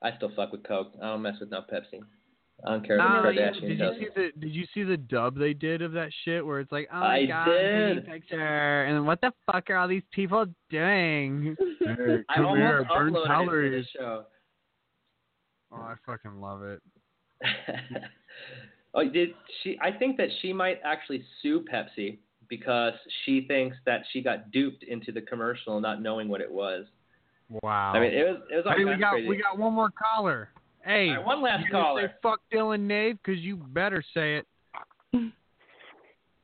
I 0.02 0.16
still 0.16 0.32
fuck 0.34 0.52
with 0.52 0.62
Coke. 0.66 0.92
I 1.02 1.08
don't 1.08 1.20
mess 1.20 1.34
with 1.40 1.50
no 1.50 1.60
Pepsi. 1.60 2.00
I 2.64 2.72
don't 2.72 2.86
care 2.86 2.96
if 2.96 3.00
No, 3.00 3.22
the 3.22 3.30
you- 3.32 3.40
Kardashians 3.40 3.60
did 3.60 3.70
you 3.70 3.76
does. 3.78 3.96
see 3.98 4.06
the 4.14 4.40
Did 4.40 4.54
you 4.54 4.64
see 4.74 4.82
the 4.82 4.96
dub 4.96 5.38
they 5.38 5.52
did 5.54 5.82
of 5.82 5.92
that 5.92 6.10
shit 6.24 6.44
where 6.44 6.60
it's 6.60 6.70
like, 6.72 6.88
oh 6.92 7.00
my 7.00 7.16
I 7.20 7.26
god, 7.26 7.44
did. 7.46 8.06
picture, 8.06 8.84
and 8.84 9.06
what 9.06 9.20
the 9.22 9.32
fuck 9.50 9.68
are 9.70 9.76
all 9.76 9.88
these 9.88 10.02
people 10.12 10.46
doing? 10.70 11.56
Hey, 11.80 12.18
I 12.28 12.40
almost 12.42 12.58
here, 12.58 12.86
burn 12.88 13.12
uploaded 13.14 13.16
it 13.16 13.22
to 13.22 13.26
calories. 13.26 13.86
the 13.94 13.98
show. 13.98 14.24
Oh, 15.72 15.76
I 15.76 15.94
fucking 16.06 16.40
love 16.40 16.62
it. 16.62 16.80
oh, 18.94 19.08
did 19.08 19.30
she? 19.62 19.78
I 19.80 19.90
think 19.90 20.16
that 20.16 20.28
she 20.40 20.52
might 20.52 20.80
actually 20.84 21.24
sue 21.42 21.64
Pepsi 21.72 22.18
because 22.48 22.94
she 23.24 23.44
thinks 23.46 23.76
that 23.86 24.02
she 24.12 24.22
got 24.22 24.50
duped 24.50 24.82
into 24.84 25.12
the 25.12 25.20
commercial, 25.22 25.80
not 25.80 26.02
knowing 26.02 26.28
what 26.28 26.40
it 26.40 26.50
was. 26.50 26.86
Wow. 27.62 27.92
I 27.94 28.00
mean, 28.00 28.12
it 28.12 28.24
was 28.24 28.42
it 28.50 28.56
was 28.56 28.64
all 28.66 28.74
Hey, 28.76 28.84
we 28.84 28.96
got 28.96 29.12
crazy. 29.12 29.28
we 29.28 29.42
got 29.42 29.58
one 29.58 29.72
more 29.72 29.90
caller. 29.90 30.50
Hey, 30.84 31.10
All 31.10 31.16
right, 31.16 31.26
one 31.26 31.42
last 31.42 31.64
you 31.64 31.70
caller. 31.70 32.08
Say 32.08 32.14
fuck 32.22 32.40
Dylan 32.52 32.80
Nave, 32.80 33.18
cause 33.24 33.36
you 33.38 33.56
better 33.56 34.02
say 34.14 34.36
it. 34.36 34.46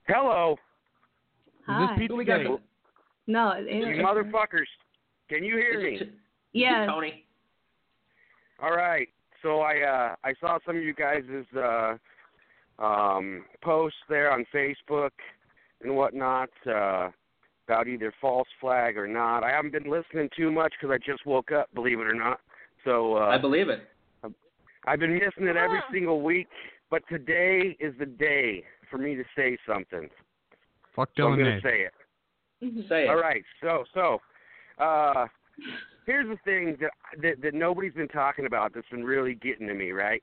Hello, 0.06 0.52
Is 0.52 1.64
Hi. 1.66 1.80
this 1.80 1.98
Pizza 1.98 2.12
Who 2.12 2.18
we 2.18 2.24
got? 2.24 2.40
No, 3.26 3.52
it, 3.56 3.66
it, 3.66 4.04
motherfuckers. 4.04 4.66
Can 5.28 5.42
you 5.42 5.56
hear 5.56 5.82
me? 5.82 6.00
yeah. 6.52 6.86
Tony. 6.86 7.24
All 8.62 8.70
right. 8.70 9.08
So 9.42 9.60
I 9.60 9.80
uh 9.80 10.14
I 10.24 10.34
saw 10.40 10.58
some 10.64 10.76
of 10.76 10.82
you 10.82 10.94
guys' 10.94 11.24
uh 11.56 11.94
um 12.78 13.44
posts 13.62 13.98
there 14.08 14.30
on 14.30 14.44
Facebook 14.54 15.10
and 15.82 15.94
whatnot 15.96 16.50
uh 16.66 17.08
about 17.66 17.88
either 17.88 18.12
false 18.20 18.46
flag 18.60 18.96
or 18.96 19.08
not. 19.08 19.42
I 19.42 19.50
haven't 19.50 19.72
been 19.72 19.90
listening 19.90 20.28
too 20.36 20.52
much 20.52 20.72
because 20.80 20.94
I 20.94 20.98
just 21.04 21.26
woke 21.26 21.50
up, 21.50 21.68
believe 21.74 21.98
it 21.98 22.06
or 22.06 22.14
not. 22.14 22.40
So 22.84 23.16
uh 23.16 23.26
I 23.26 23.38
believe 23.38 23.68
it. 23.68 23.88
I've 24.88 25.00
been 25.00 25.14
missing 25.14 25.48
it 25.48 25.56
every 25.56 25.82
single 25.92 26.22
week, 26.22 26.46
but 26.90 27.02
today 27.08 27.76
is 27.80 27.92
the 27.98 28.06
day 28.06 28.62
for 28.88 28.98
me 28.98 29.16
to 29.16 29.24
say 29.36 29.58
something. 29.66 30.08
Fuck 30.94 31.10
So 31.16 31.26
I'm 31.26 31.38
gonna 31.38 31.54
Nave. 31.54 31.62
say 31.62 31.80
it. 31.80 32.88
Say 32.88 33.04
it. 33.04 33.08
All 33.08 33.16
right. 33.16 33.42
So 33.60 33.84
so 33.94 34.18
uh 34.78 35.26
here's 36.04 36.28
the 36.28 36.38
thing 36.44 36.76
that, 36.80 36.90
that 37.20 37.42
that 37.42 37.54
nobody's 37.54 37.94
been 37.94 38.08
talking 38.08 38.46
about 38.46 38.72
that's 38.74 38.88
been 38.90 39.04
really 39.04 39.34
getting 39.34 39.66
to 39.66 39.74
me, 39.74 39.90
right? 39.90 40.22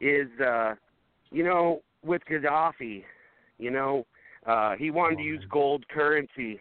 Is 0.00 0.28
uh 0.40 0.74
you 1.30 1.42
know, 1.42 1.82
with 2.04 2.22
Gaddafi, 2.30 3.04
you 3.58 3.70
know, 3.70 4.06
uh 4.46 4.74
he 4.76 4.90
wanted 4.90 5.16
to 5.16 5.22
use 5.22 5.44
gold 5.50 5.86
currency 5.88 6.60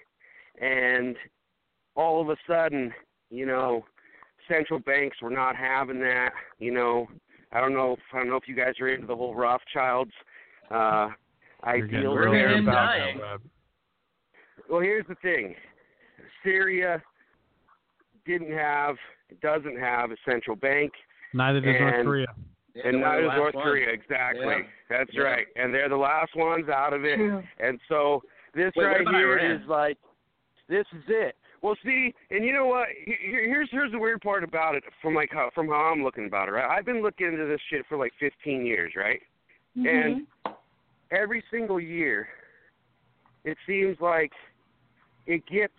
and 0.61 1.15
all 1.95 2.21
of 2.21 2.29
a 2.29 2.35
sudden, 2.47 2.91
you 3.29 3.45
know, 3.45 3.85
central 4.47 4.79
banks 4.79 5.21
were 5.21 5.29
not 5.29 5.55
having 5.55 5.99
that, 5.99 6.31
you 6.59 6.71
know. 6.71 7.07
I 7.51 7.59
don't 7.59 7.73
know 7.73 7.93
if 7.93 7.99
I 8.13 8.17
don't 8.19 8.29
know 8.29 8.35
if 8.37 8.47
you 8.47 8.55
guys 8.55 8.73
are 8.79 8.89
into 8.89 9.07
the 9.07 9.15
whole 9.15 9.35
Rothschilds 9.35 10.11
uh 10.71 11.09
You're 11.65 11.87
getting 11.87 12.07
ideal 12.07 12.15
there 12.15 12.59
about 12.59 12.71
dying. 12.71 13.19
Web. 13.19 13.41
well, 14.69 14.81
here's 14.81 15.05
the 15.07 15.15
thing. 15.15 15.55
Syria 16.43 17.01
didn't 18.25 18.51
have, 18.51 18.95
doesn't 19.41 19.77
have 19.79 20.11
a 20.11 20.15
central 20.29 20.55
bank, 20.55 20.91
Neither 21.33 21.61
does 21.61 21.75
North 21.79 22.05
Korea. 22.05 22.27
Yeah, 22.75 22.87
and 22.87 22.95
they're 22.95 23.01
neither 23.01 23.21
the 23.23 23.29
does 23.29 23.37
North 23.37 23.55
one. 23.55 23.63
Korea. 23.63 23.89
Exactly. 23.89 24.45
Yeah. 24.47 24.61
That's 24.89 25.13
Yeah. 25.13 25.21
right. 25.21 25.47
And 25.55 25.73
they're 25.73 25.89
the 25.89 25.97
last 25.97 26.35
ones 26.35 26.69
out 26.69 26.93
of 26.93 27.05
it. 27.05 27.17
True. 27.17 27.43
And 27.59 27.79
so 27.87 28.23
this 28.53 28.73
Wait, 28.75 28.85
right 28.85 29.01
about 29.01 29.13
here 29.13 29.37
Iran? 29.37 29.61
is 29.61 29.67
like, 29.67 29.97
this 30.67 30.85
is 30.93 31.03
it. 31.07 31.35
Well, 31.61 31.75
see, 31.83 32.13
and 32.29 32.43
you 32.43 32.51
know 32.51 32.65
what? 32.65 32.89
Here's 33.05 33.69
here's 33.71 33.91
the 33.91 33.99
weird 33.99 34.21
part 34.21 34.43
about 34.43 34.75
it 34.75 34.83
from 35.01 35.13
like 35.15 35.29
how 35.31 35.49
from 35.55 35.67
how 35.67 35.91
I'm 35.93 36.03
looking 36.03 36.25
about 36.25 36.49
it. 36.49 36.51
Right? 36.51 36.69
I've 36.69 36.85
been 36.85 37.01
looking 37.01 37.27
into 37.27 37.45
this 37.45 37.61
shit 37.69 37.85
for 37.87 37.97
like 37.97 38.11
15 38.19 38.65
years, 38.65 38.93
right? 38.97 39.21
Mm-hmm. 39.77 39.87
And 39.87 40.27
every 41.11 41.41
single 41.49 41.79
year, 41.79 42.27
it 43.45 43.57
seems 43.65 43.97
like 44.01 44.31
it 45.25 45.45
gets 45.45 45.73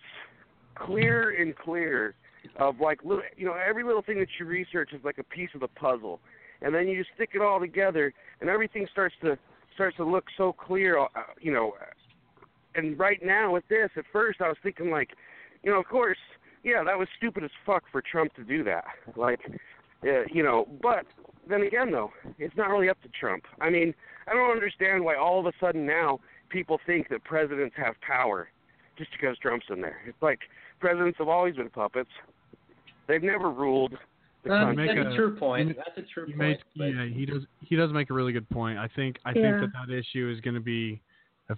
clearer 0.75 1.29
and 1.31 1.55
clearer 1.55 2.15
of 2.57 2.79
like 2.79 3.03
little, 3.03 3.23
you 3.37 3.45
know, 3.45 3.53
every 3.53 3.83
little 3.83 4.01
thing 4.01 4.17
that 4.19 4.27
you 4.39 4.45
research 4.45 4.91
is 4.91 5.03
like 5.03 5.19
a 5.19 5.23
piece 5.23 5.49
of 5.53 5.61
the 5.61 5.67
puzzle, 5.67 6.19
and 6.65 6.73
then 6.73 6.87
you 6.87 6.97
just 6.97 7.11
stick 7.15 7.29
it 7.35 7.41
all 7.41 7.59
together, 7.59 8.11
and 8.41 8.49
everything 8.49 8.87
starts 8.91 9.15
to 9.21 9.37
starts 9.75 9.95
to 9.97 10.03
look 10.03 10.25
so 10.35 10.51
clear, 10.51 10.99
uh, 10.99 11.07
you 11.39 11.53
know. 11.53 11.73
And 12.73 12.99
right 12.99 13.19
now 13.23 13.53
with 13.53 13.65
this, 13.69 13.89
at 13.95 14.03
first 14.11 14.41
I 14.41 14.49
was 14.49 14.57
thinking 14.63 14.89
like, 14.89 15.11
you 15.63 15.71
know, 15.71 15.79
of 15.79 15.85
course, 15.85 16.17
yeah, 16.63 16.83
that 16.83 16.97
was 16.97 17.07
stupid 17.15 17.43
as 17.43 17.51
fuck 17.65 17.83
for 17.91 18.01
Trump 18.01 18.33
to 18.33 18.43
do 18.43 18.63
that, 18.63 18.85
like, 19.15 19.39
uh, 20.03 20.23
you 20.33 20.43
know, 20.43 20.67
but 20.81 21.05
then 21.47 21.61
again 21.61 21.91
though, 21.91 22.11
it's 22.39 22.57
not 22.57 22.69
really 22.69 22.89
up 22.89 23.01
to 23.03 23.09
Trump. 23.09 23.43
I 23.61 23.69
mean, 23.69 23.93
I 24.27 24.33
don't 24.33 24.51
understand 24.51 25.05
why 25.05 25.15
all 25.15 25.39
of 25.39 25.45
a 25.45 25.53
sudden 25.59 25.85
now 25.85 26.19
people 26.49 26.79
think 26.85 27.09
that 27.09 27.23
presidents 27.23 27.75
have 27.77 27.93
power 28.01 28.49
just 28.97 29.11
because 29.11 29.37
Trump's 29.37 29.67
in 29.69 29.81
there. 29.81 30.01
It's 30.07 30.21
like 30.21 30.39
presidents 30.79 31.19
have 31.19 31.27
always 31.27 31.55
been 31.55 31.69
puppets. 31.69 32.09
They've 33.07 33.21
never 33.21 33.51
ruled 33.51 33.93
That's, 34.49 34.63
country. 34.65 34.87
that's 34.87 34.97
make 34.97 35.05
a 35.05 35.09
a- 35.11 35.15
true 35.15 35.35
point. 35.35 35.67
you- 35.69 35.73
That's 35.75 35.97
a 35.97 36.01
true 36.03 36.25
He 36.25 36.33
point. 36.33 36.39
made, 36.39 36.59
but- 36.75 36.85
yeah, 36.85 37.05
he 37.05 37.25
does. 37.25 37.43
He 37.61 37.75
does 37.75 37.91
make 37.91 38.09
a 38.09 38.13
really 38.13 38.33
good 38.33 38.49
point. 38.49 38.77
I 38.77 38.87
think. 38.89 39.17
I 39.25 39.29
Yeah. 39.31 39.59
think 39.59 39.71
that 39.73 39.87
that 39.87 39.93
issue 39.93 40.31
is 40.33 40.39
going 40.41 40.55
to 40.55 40.61
be 40.61 41.01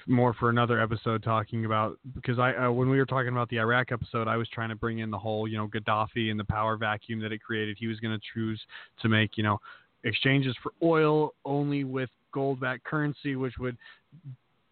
more 0.06 0.34
for 0.34 0.50
another 0.50 0.82
episode 0.82 1.24
talking 1.24 1.64
about 1.64 1.98
because 2.14 2.40
I 2.40 2.54
uh, 2.54 2.72
when 2.72 2.90
we 2.90 2.98
were 2.98 3.06
talking 3.06 3.30
about 3.30 3.48
the 3.50 3.60
Iraq 3.60 3.92
episode, 3.94 4.28
I 4.28 4.36
was 4.36 4.50
trying 4.50 4.68
to 4.70 4.76
bring 4.76 5.00
in 5.00 5.10
the 5.12 5.18
whole 5.18 5.48
you 5.48 5.58
know 5.58 5.68
Gaddafi 5.68 6.30
and 6.32 6.38
the 6.40 6.44
power 6.46 6.76
vacuum 6.78 7.20
that 7.22 7.32
it 7.32 7.40
created. 7.40 7.78
He 7.80 7.88
was 7.88 8.00
going 8.02 8.18
to 8.18 8.26
choose 8.34 8.62
to 9.02 9.08
make 9.10 9.38
you 9.38 9.44
know 9.44 9.60
exchanges 10.04 10.56
for 10.62 10.74
oil 10.84 11.34
only 11.46 11.84
with 11.86 12.10
gold-backed 12.34 12.84
currency, 12.84 13.36
which 13.36 13.58
would 13.58 13.78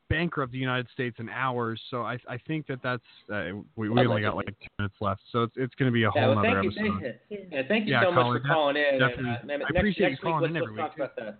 bankrupt 0.09 0.51
the 0.51 0.57
United 0.57 0.87
States 0.93 1.17
in 1.19 1.29
hours. 1.29 1.81
So 1.89 2.03
I 2.03 2.17
I 2.27 2.37
think 2.47 2.67
that 2.67 2.79
that's 2.83 3.03
uh, 3.33 3.57
we, 3.75 3.89
we 3.89 4.05
only 4.05 4.21
got 4.21 4.35
like 4.35 4.47
two 4.47 4.67
minutes 4.77 4.95
left, 5.01 5.21
so 5.31 5.43
it's 5.43 5.53
it's 5.57 5.75
going 5.75 5.91
to 5.91 5.93
be 5.93 6.03
a 6.03 6.11
Yeah, 6.15 6.25
whole 6.27 6.35
well, 6.35 6.39
other 6.39 6.61
thank 6.61 6.63
you, 6.63 6.69
episode. 6.69 7.01
thank 7.01 7.19
you. 7.29 7.47
Yeah, 7.51 7.61
thank 7.67 7.87
you 7.87 7.93
Yeah, 7.93 8.03
so 8.03 8.11
much 8.11 8.41
for 8.41 8.47
calling 8.47 8.77
in. 8.77 8.99
definitely. 8.99 9.25
And, 9.25 9.37
uh, 9.37 9.45
maybe 9.45 9.63
I 9.63 9.71
next, 9.71 9.77
appreciate 9.77 10.05
you 10.05 10.09
next 10.11 10.23
week, 10.23 10.31
calling 10.31 10.41
let's, 10.43 10.51
in 10.51 10.57
every 10.57 10.73
week. 10.73 11.35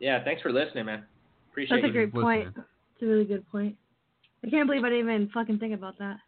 Yeah, 0.00 0.22
thanks 0.24 0.42
for 0.42 0.52
listening, 0.52 0.86
man. 0.86 1.04
Appreciate 1.50 1.78
it. 1.78 1.82
That's 1.82 1.90
a 1.90 1.94
you. 1.94 2.06
great 2.06 2.12
point. 2.12 2.48
It's 2.56 3.02
a 3.02 3.06
really 3.06 3.24
good 3.24 3.48
point. 3.50 3.76
I 4.44 4.50
can't 4.50 4.68
believe 4.68 4.84
I 4.84 4.90
didn't 4.90 5.10
even 5.10 5.30
fucking 5.34 5.58
think 5.58 5.74
about 5.74 5.98
that. 5.98 6.18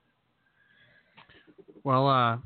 Well, 1.85 2.09
uh, 2.09 2.39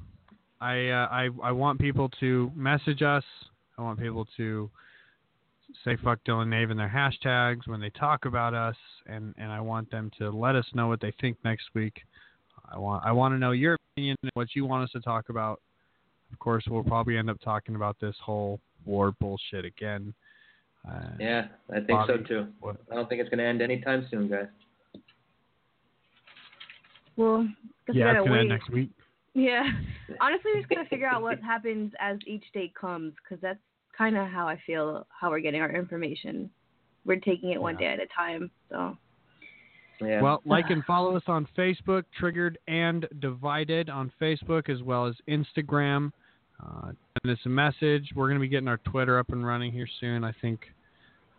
I, 0.60 0.88
uh, 0.88 1.08
I 1.10 1.28
I 1.42 1.52
want 1.52 1.80
people 1.80 2.08
to 2.20 2.52
message 2.54 3.02
us. 3.02 3.24
I 3.78 3.82
want 3.82 3.98
people 3.98 4.26
to 4.36 4.70
say 5.84 5.96
"fuck 6.02 6.18
Dylan 6.26 6.48
Nave" 6.48 6.70
in 6.70 6.76
their 6.76 6.88
hashtags 6.88 7.66
when 7.66 7.80
they 7.80 7.90
talk 7.90 8.24
about 8.24 8.54
us, 8.54 8.76
and, 9.06 9.34
and 9.38 9.50
I 9.50 9.60
want 9.60 9.90
them 9.90 10.10
to 10.18 10.30
let 10.30 10.56
us 10.56 10.66
know 10.74 10.88
what 10.88 11.00
they 11.00 11.12
think 11.20 11.36
next 11.44 11.64
week. 11.74 12.02
I 12.72 12.78
want 12.78 13.04
I 13.04 13.12
want 13.12 13.34
to 13.34 13.38
know 13.38 13.52
your 13.52 13.74
opinion, 13.74 14.16
and 14.22 14.30
what 14.34 14.48
you 14.54 14.64
want 14.64 14.84
us 14.84 14.90
to 14.92 15.00
talk 15.00 15.28
about. 15.28 15.60
Of 16.32 16.38
course, 16.38 16.64
we'll 16.68 16.82
probably 16.82 17.16
end 17.16 17.30
up 17.30 17.40
talking 17.40 17.76
about 17.76 17.96
this 18.00 18.16
whole 18.22 18.58
war 18.84 19.12
bullshit 19.20 19.64
again. 19.64 20.12
Uh, 20.88 21.10
Yeah, 21.18 21.46
I 21.70 21.80
think 21.80 22.00
so 22.06 22.16
too. 22.16 22.48
what- 22.60 22.76
I 22.90 22.94
don't 22.94 23.08
think 23.08 23.20
it's 23.20 23.30
going 23.30 23.38
to 23.38 23.44
end 23.44 23.62
anytime 23.62 24.06
soon, 24.10 24.28
guys. 24.28 24.48
Well, 27.16 27.44
guess 27.86 27.94
we 27.94 28.00
yeah, 28.00 28.18
it's 28.18 28.26
gonna 28.26 28.40
end 28.40 28.48
next 28.48 28.70
week. 28.70 28.90
Yeah. 29.34 29.62
Honestly, 30.20 30.50
we're 30.54 30.60
just 30.60 30.68
gonna 30.68 30.88
figure 30.88 31.06
out 31.06 31.22
what 31.22 31.40
happens 31.40 31.92
as 32.00 32.18
each 32.26 32.44
date 32.52 32.74
comes, 32.74 33.12
because 33.22 33.40
that's 33.40 33.60
kind 33.96 34.16
of 34.16 34.28
how 34.28 34.46
I 34.46 34.58
feel 34.66 35.06
how 35.08 35.30
we're 35.30 35.40
getting 35.40 35.60
our 35.60 35.74
information. 35.74 36.50
We're 37.04 37.20
taking 37.20 37.50
it 37.50 37.60
one 37.60 37.76
day 37.76 37.86
at 37.86 38.00
a 38.00 38.06
time. 38.06 38.50
So. 38.70 38.96
Yeah. 40.00 40.20
Well, 40.20 40.42
like 40.46 40.70
and 40.70 40.84
follow 40.84 41.16
us 41.16 41.22
on 41.26 41.46
Facebook, 41.56 42.04
Triggered 42.18 42.58
and 42.68 43.06
Divided 43.20 43.90
on 43.90 44.12
Facebook, 44.20 44.68
as 44.68 44.82
well 44.82 45.06
as 45.06 45.14
Instagram. 45.28 46.12
Uh, 46.64 46.92
send 47.22 47.32
us 47.32 47.38
a 47.44 47.48
message. 47.48 48.10
We're 48.14 48.28
going 48.28 48.38
to 48.38 48.42
be 48.42 48.48
getting 48.48 48.68
our 48.68 48.78
Twitter 48.78 49.18
up 49.18 49.30
and 49.30 49.46
running 49.46 49.72
here 49.72 49.88
soon. 50.00 50.24
I 50.24 50.32
think. 50.40 50.60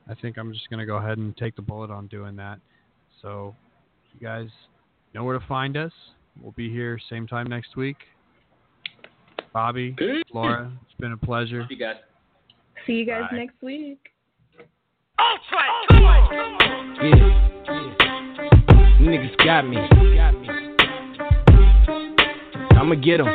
I 0.07 0.13
think 0.13 0.37
I'm 0.37 0.53
just 0.53 0.69
going 0.69 0.79
to 0.79 0.85
go 0.85 0.97
ahead 0.97 1.17
and 1.17 1.35
take 1.35 1.55
the 1.55 1.63
bullet 1.63 1.89
on 1.89 2.05
doing 2.05 2.35
that. 2.35 2.59
So, 3.23 3.55
you 4.13 4.19
guys 4.19 4.49
know 5.15 5.23
where 5.23 5.39
to 5.39 5.43
find 5.47 5.75
us. 5.77 5.91
We'll 6.39 6.51
be 6.51 6.69
here 6.69 6.99
same 7.09 7.25
time 7.25 7.47
next 7.47 7.75
week. 7.75 7.97
Bobby, 9.51 9.95
Laura, 10.31 10.71
it's 10.83 10.99
been 10.99 11.13
a 11.13 11.17
pleasure. 11.17 11.65
You 11.69 11.77
guys. 11.77 11.95
See 12.85 12.93
you 12.93 13.05
guys 13.05 13.23
Bye. 13.31 13.37
next 13.37 13.61
week. 13.61 13.99
Oh, 15.19 15.35
yeah. 17.01 17.35
Niggas 19.01 19.37
got 19.43 19.67
me. 19.67 19.77
I'ma 22.71 22.95
get 22.95 23.19
'em. 23.19 23.27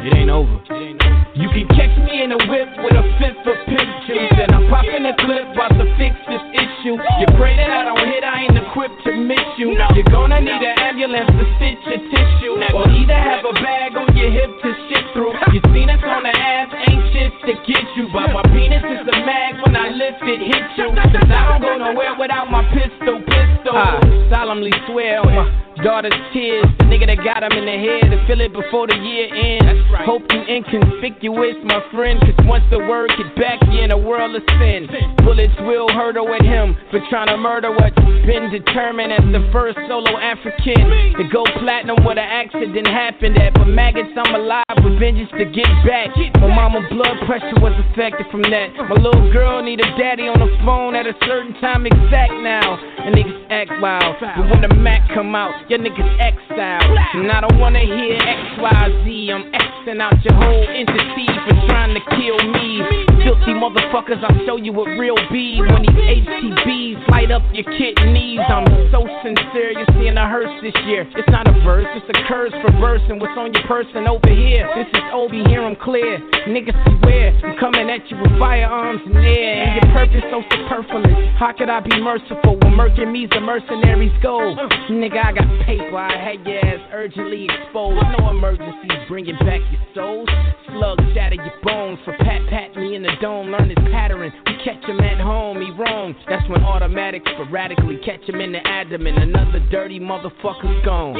It 0.00 0.14
ain't 0.14 0.30
over. 0.30 1.17
You 1.38 1.46
can 1.54 1.70
catch 1.70 1.94
me 2.02 2.26
in 2.26 2.34
a 2.34 2.40
whip 2.50 2.66
with 2.82 2.98
a 2.98 3.04
fifth 3.22 3.46
of 3.46 3.58
pimp 3.70 3.90
juice, 4.10 4.34
and 4.42 4.50
I'm 4.50 4.66
popping 4.66 5.06
a 5.06 5.14
clip 5.22 5.54
about 5.54 5.70
to 5.78 5.86
fix 5.94 6.18
this 6.26 6.42
issue. 6.50 6.98
You 6.98 7.26
pray 7.38 7.54
that 7.54 7.70
I 7.70 7.86
don't 7.86 8.10
hit, 8.10 8.26
I 8.26 8.42
ain't 8.42 8.58
equipped 8.58 8.98
to 9.06 9.14
miss 9.14 9.46
you. 9.54 9.70
You're 9.94 10.10
gonna 10.10 10.42
need 10.42 10.58
an 10.58 10.74
ambulance 10.82 11.30
to 11.30 11.44
stitch 11.54 11.78
your 11.86 12.02
tissue, 12.10 12.58
or 12.74 12.90
either 12.90 13.14
have 13.14 13.46
a 13.46 13.54
bag 13.54 13.94
on 13.94 14.10
your 14.18 14.34
hip 14.34 14.50
to 14.50 14.70
shit 14.90 15.06
through. 15.14 15.30
You 15.54 15.62
seen 15.70 15.86
us 15.86 16.02
on 16.02 16.26
the 16.26 16.34
ass, 16.34 16.74
ain't 16.74 17.06
shit 17.14 17.30
to 17.46 17.54
get 17.70 17.86
you, 17.94 18.10
but 18.10 18.34
my 18.34 18.42
penis 18.50 18.82
is 18.82 19.06
a 19.06 19.16
mag 19.22 19.62
when 19.62 19.78
I 19.78 19.94
lift 19.94 20.26
it, 20.26 20.42
hit 20.42 20.66
you. 20.74 20.90
Cause 20.90 21.22
I 21.22 21.54
don't 21.54 21.62
go 21.62 21.78
nowhere 21.78 22.18
without 22.18 22.50
my 22.50 22.66
pistol, 22.74 23.22
pistol. 23.22 23.78
I 23.78 24.02
solemnly 24.26 24.74
swear 24.90 25.22
on 25.22 25.34
my 25.38 25.67
daughter's 25.82 26.14
tears, 26.32 26.66
the 26.78 26.84
nigga 26.84 27.06
that 27.06 27.22
got 27.22 27.42
him 27.42 27.52
in 27.52 27.64
the 27.66 27.78
head 27.78 28.10
to 28.10 28.18
feel 28.26 28.40
it 28.40 28.52
before 28.52 28.86
the 28.86 28.96
year 28.96 29.28
ends. 29.30 29.84
Hope 30.04 30.22
you 30.30 30.42
inconspicuous, 30.46 31.56
my 31.64 31.80
friend, 31.92 32.20
cause 32.20 32.36
once 32.46 32.64
the 32.70 32.78
word 32.78 33.10
get 33.16 33.34
back, 33.36 33.58
you 33.70 33.80
in 33.80 33.90
a 33.90 33.98
world 33.98 34.34
of 34.34 34.42
sin. 34.58 34.88
Bullets 35.24 35.54
will 35.64 35.88
hurtle 35.88 36.28
at 36.34 36.42
him 36.42 36.76
for 36.90 37.00
trying 37.10 37.28
to 37.28 37.36
murder 37.36 37.70
what's 37.70 37.96
been 38.26 38.50
determined 38.50 39.12
as 39.12 39.24
the 39.32 39.44
first 39.52 39.78
solo 39.88 40.18
African 40.18 41.16
to 41.16 41.24
go 41.32 41.44
platinum 41.60 42.04
where 42.04 42.14
the 42.14 42.24
accident 42.24 42.86
happened 42.86 43.38
at. 43.38 43.54
But 43.54 43.68
maggots, 43.68 44.12
I'm 44.16 44.34
alive 44.34 44.78
with 44.84 44.98
vengeance 44.98 45.30
to 45.38 45.44
get 45.48 45.68
back. 45.86 46.12
My 46.40 46.48
mama 46.48 46.84
blood 46.90 47.16
pressure 47.26 47.56
was 47.60 47.72
affected 47.88 48.26
from 48.30 48.42
that. 48.48 48.74
My 48.88 48.96
little 48.96 49.32
girl 49.32 49.62
need 49.62 49.80
a 49.80 49.88
daddy 49.96 50.28
on 50.28 50.38
the 50.40 50.50
phone 50.64 50.94
at 50.94 51.06
a 51.06 51.14
certain 51.24 51.54
time 51.60 51.86
exact 51.86 52.32
now. 52.40 52.76
And 53.04 53.14
niggas 53.14 53.48
act 53.50 53.72
wild. 53.80 54.16
But 54.20 54.50
when 54.50 54.60
the 54.60 54.72
Mac 54.74 55.08
come 55.14 55.34
out, 55.34 55.67
your 55.68 55.78
niggas 55.78 56.20
exiled. 56.20 56.98
And 57.14 57.30
I 57.30 57.40
don't 57.40 57.58
wanna 57.58 57.80
hear 57.80 58.16
XYZ. 58.16 59.32
I'm 59.32 59.52
Xing 59.88 60.00
out 60.02 60.16
your 60.24 60.34
whole 60.34 60.66
entity 60.68 61.26
for 61.48 61.54
trying 61.66 61.94
to 61.94 62.00
kill 62.12 62.36
me. 62.52 62.82
Filthy 63.24 63.56
motherfuckers, 63.56 64.20
I'll 64.24 64.46
show 64.46 64.56
you 64.56 64.72
what 64.72 64.86
real 64.98 65.16
be. 65.30 65.60
When 65.60 65.82
these 65.82 66.24
HTBs 66.24 67.08
light 67.08 67.30
up 67.30 67.42
your 67.52 67.64
kidneys, 67.64 68.40
I'm 68.48 68.66
so 68.92 69.06
sincere. 69.22 69.72
You're 69.72 69.88
seeing 69.96 70.16
a 70.16 70.28
hearse 70.28 70.52
this 70.62 70.74
year. 70.86 71.06
It's 71.16 71.28
not 71.28 71.48
a 71.48 71.52
verse, 71.64 71.86
it's 71.96 72.08
a 72.08 72.22
curse 72.28 72.52
for 72.60 72.72
versing 72.80 73.18
what's 73.18 73.36
on 73.36 73.52
your 73.52 73.64
person 73.64 74.06
over 74.06 74.28
here. 74.28 74.68
This 74.76 74.88
is 74.92 75.04
Obi, 75.12 75.44
hear 75.44 75.62
'em 75.62 75.76
clear. 75.76 76.18
Niggas 76.46 76.76
beware, 76.84 77.32
I'm 77.44 77.56
coming 77.56 77.88
at 77.88 78.10
you 78.10 78.16
with 78.16 78.38
firearms 78.38 79.02
in 79.06 79.16
air. 79.16 79.64
And 79.64 79.72
your 79.76 79.88
purpose 79.94 80.24
so 80.30 80.42
superfluous. 80.52 81.36
How 81.38 81.52
could 81.52 81.70
I 81.70 81.80
be 81.80 82.00
merciful 82.00 82.56
when 82.60 82.74
murking 82.74 83.12
me's 83.12 83.30
the 83.30 83.40
mercenaries 83.40 84.12
go? 84.22 84.54
Nigga, 84.88 85.24
I 85.24 85.32
got 85.32 85.48
paper, 85.64 85.96
I 85.96 86.16
had 86.16 86.46
your 86.46 86.58
ass 86.64 86.80
urgently 86.92 87.46
exposed. 87.46 88.02
No 88.18 88.30
emergencies, 88.30 88.98
bringing 89.08 89.36
back 89.40 89.60
your 89.70 89.82
souls. 89.94 90.28
Slugs 90.68 91.04
shatter 91.14 91.36
your 91.36 91.54
bones, 91.62 91.98
for 92.04 92.12
pat 92.18 92.42
pat 92.50 92.76
me 92.76 92.94
in 92.94 93.02
the 93.02 93.12
dome. 93.20 93.50
Learn 93.50 93.68
this 93.68 93.78
pattern. 93.90 94.32
We 94.46 94.54
catch 94.64 94.84
him 94.84 95.00
at 95.00 95.20
home, 95.20 95.60
he 95.60 95.70
wrong. 95.72 96.14
That's 96.28 96.46
when 96.48 96.62
automatics 96.62 97.30
sporadically 97.34 97.98
catch 98.04 98.22
him 98.28 98.40
in 98.40 98.52
the 98.52 98.66
abdomen. 98.66 99.16
Another 99.18 99.60
dirty 99.70 100.00
motherfucker's 100.00 100.84
gone. 100.84 101.16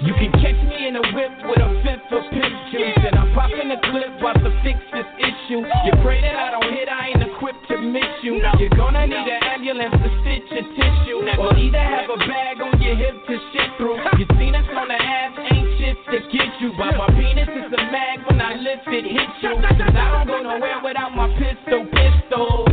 You 0.00 0.14
can 0.14 0.30
catch 0.38 0.58
me 0.68 0.86
in 0.86 0.96
a 0.96 1.02
whip 1.14 1.34
with 1.50 1.58
a 1.58 1.70
fifth 1.82 2.12
of 2.14 2.22
pimp 2.30 2.54
juice, 2.70 3.02
and 3.02 3.18
I'm 3.18 3.34
popping 3.34 3.70
a 3.70 3.80
clip 3.90 4.14
about 4.18 4.38
to 4.46 4.50
fix 4.62 4.78
this 4.94 5.08
issue. 5.18 5.66
You 5.66 5.92
pray 6.02 6.22
that 6.22 6.36
I 6.36 6.54
don't 6.54 6.70
hit, 6.72 6.88
I 6.88 7.10
ain't 7.10 7.22
equipped 7.22 7.66
to 7.68 7.78
miss 7.78 8.06
you. 8.22 8.40
You're 8.58 8.76
gonna 8.78 9.06
need 9.06 9.26
an 9.26 9.42
ambulance 9.42 9.94
to 9.98 10.10
stitch 10.22 10.48
your 10.54 10.66
tissue, 10.78 11.18
or 11.42 11.56
either 11.56 11.82
have 11.82 12.10
a 12.10 12.18
bag 12.30 12.62
on 12.62 12.80
your 12.80 12.94
hip 12.94 13.14
to 13.26 13.36
shit 13.52 13.67
through. 13.76 13.98
You 14.18 14.26
seen 14.38 14.54
us 14.54 14.66
on 14.72 14.88
the 14.88 14.94
ass, 14.94 15.38
ain't 15.38 15.78
shit 15.78 15.96
to 16.10 16.18
get 16.32 16.50
you, 16.60 16.72
but 16.78 16.96
my 16.96 17.08
penis 17.08 17.48
is 17.48 17.72
a 17.72 17.82
mag 17.92 18.24
when 18.26 18.40
I 18.40 18.54
lift 18.54 18.88
it, 18.88 19.04
hit 19.04 19.30
you. 19.42 19.54
Cause 19.60 19.94
I 19.94 20.24
don't 20.24 20.26
go 20.26 20.42
nowhere 20.42 20.80
without 20.82 21.14
my 21.14 21.28
pistol, 21.36 21.86
pistol. 21.90 22.66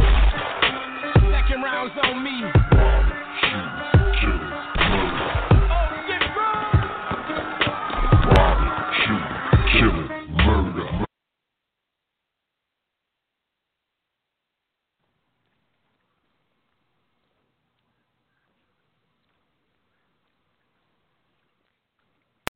Second 1.31 1.61
round's 1.63 1.93
on 2.03 2.23
me. 2.23 3.14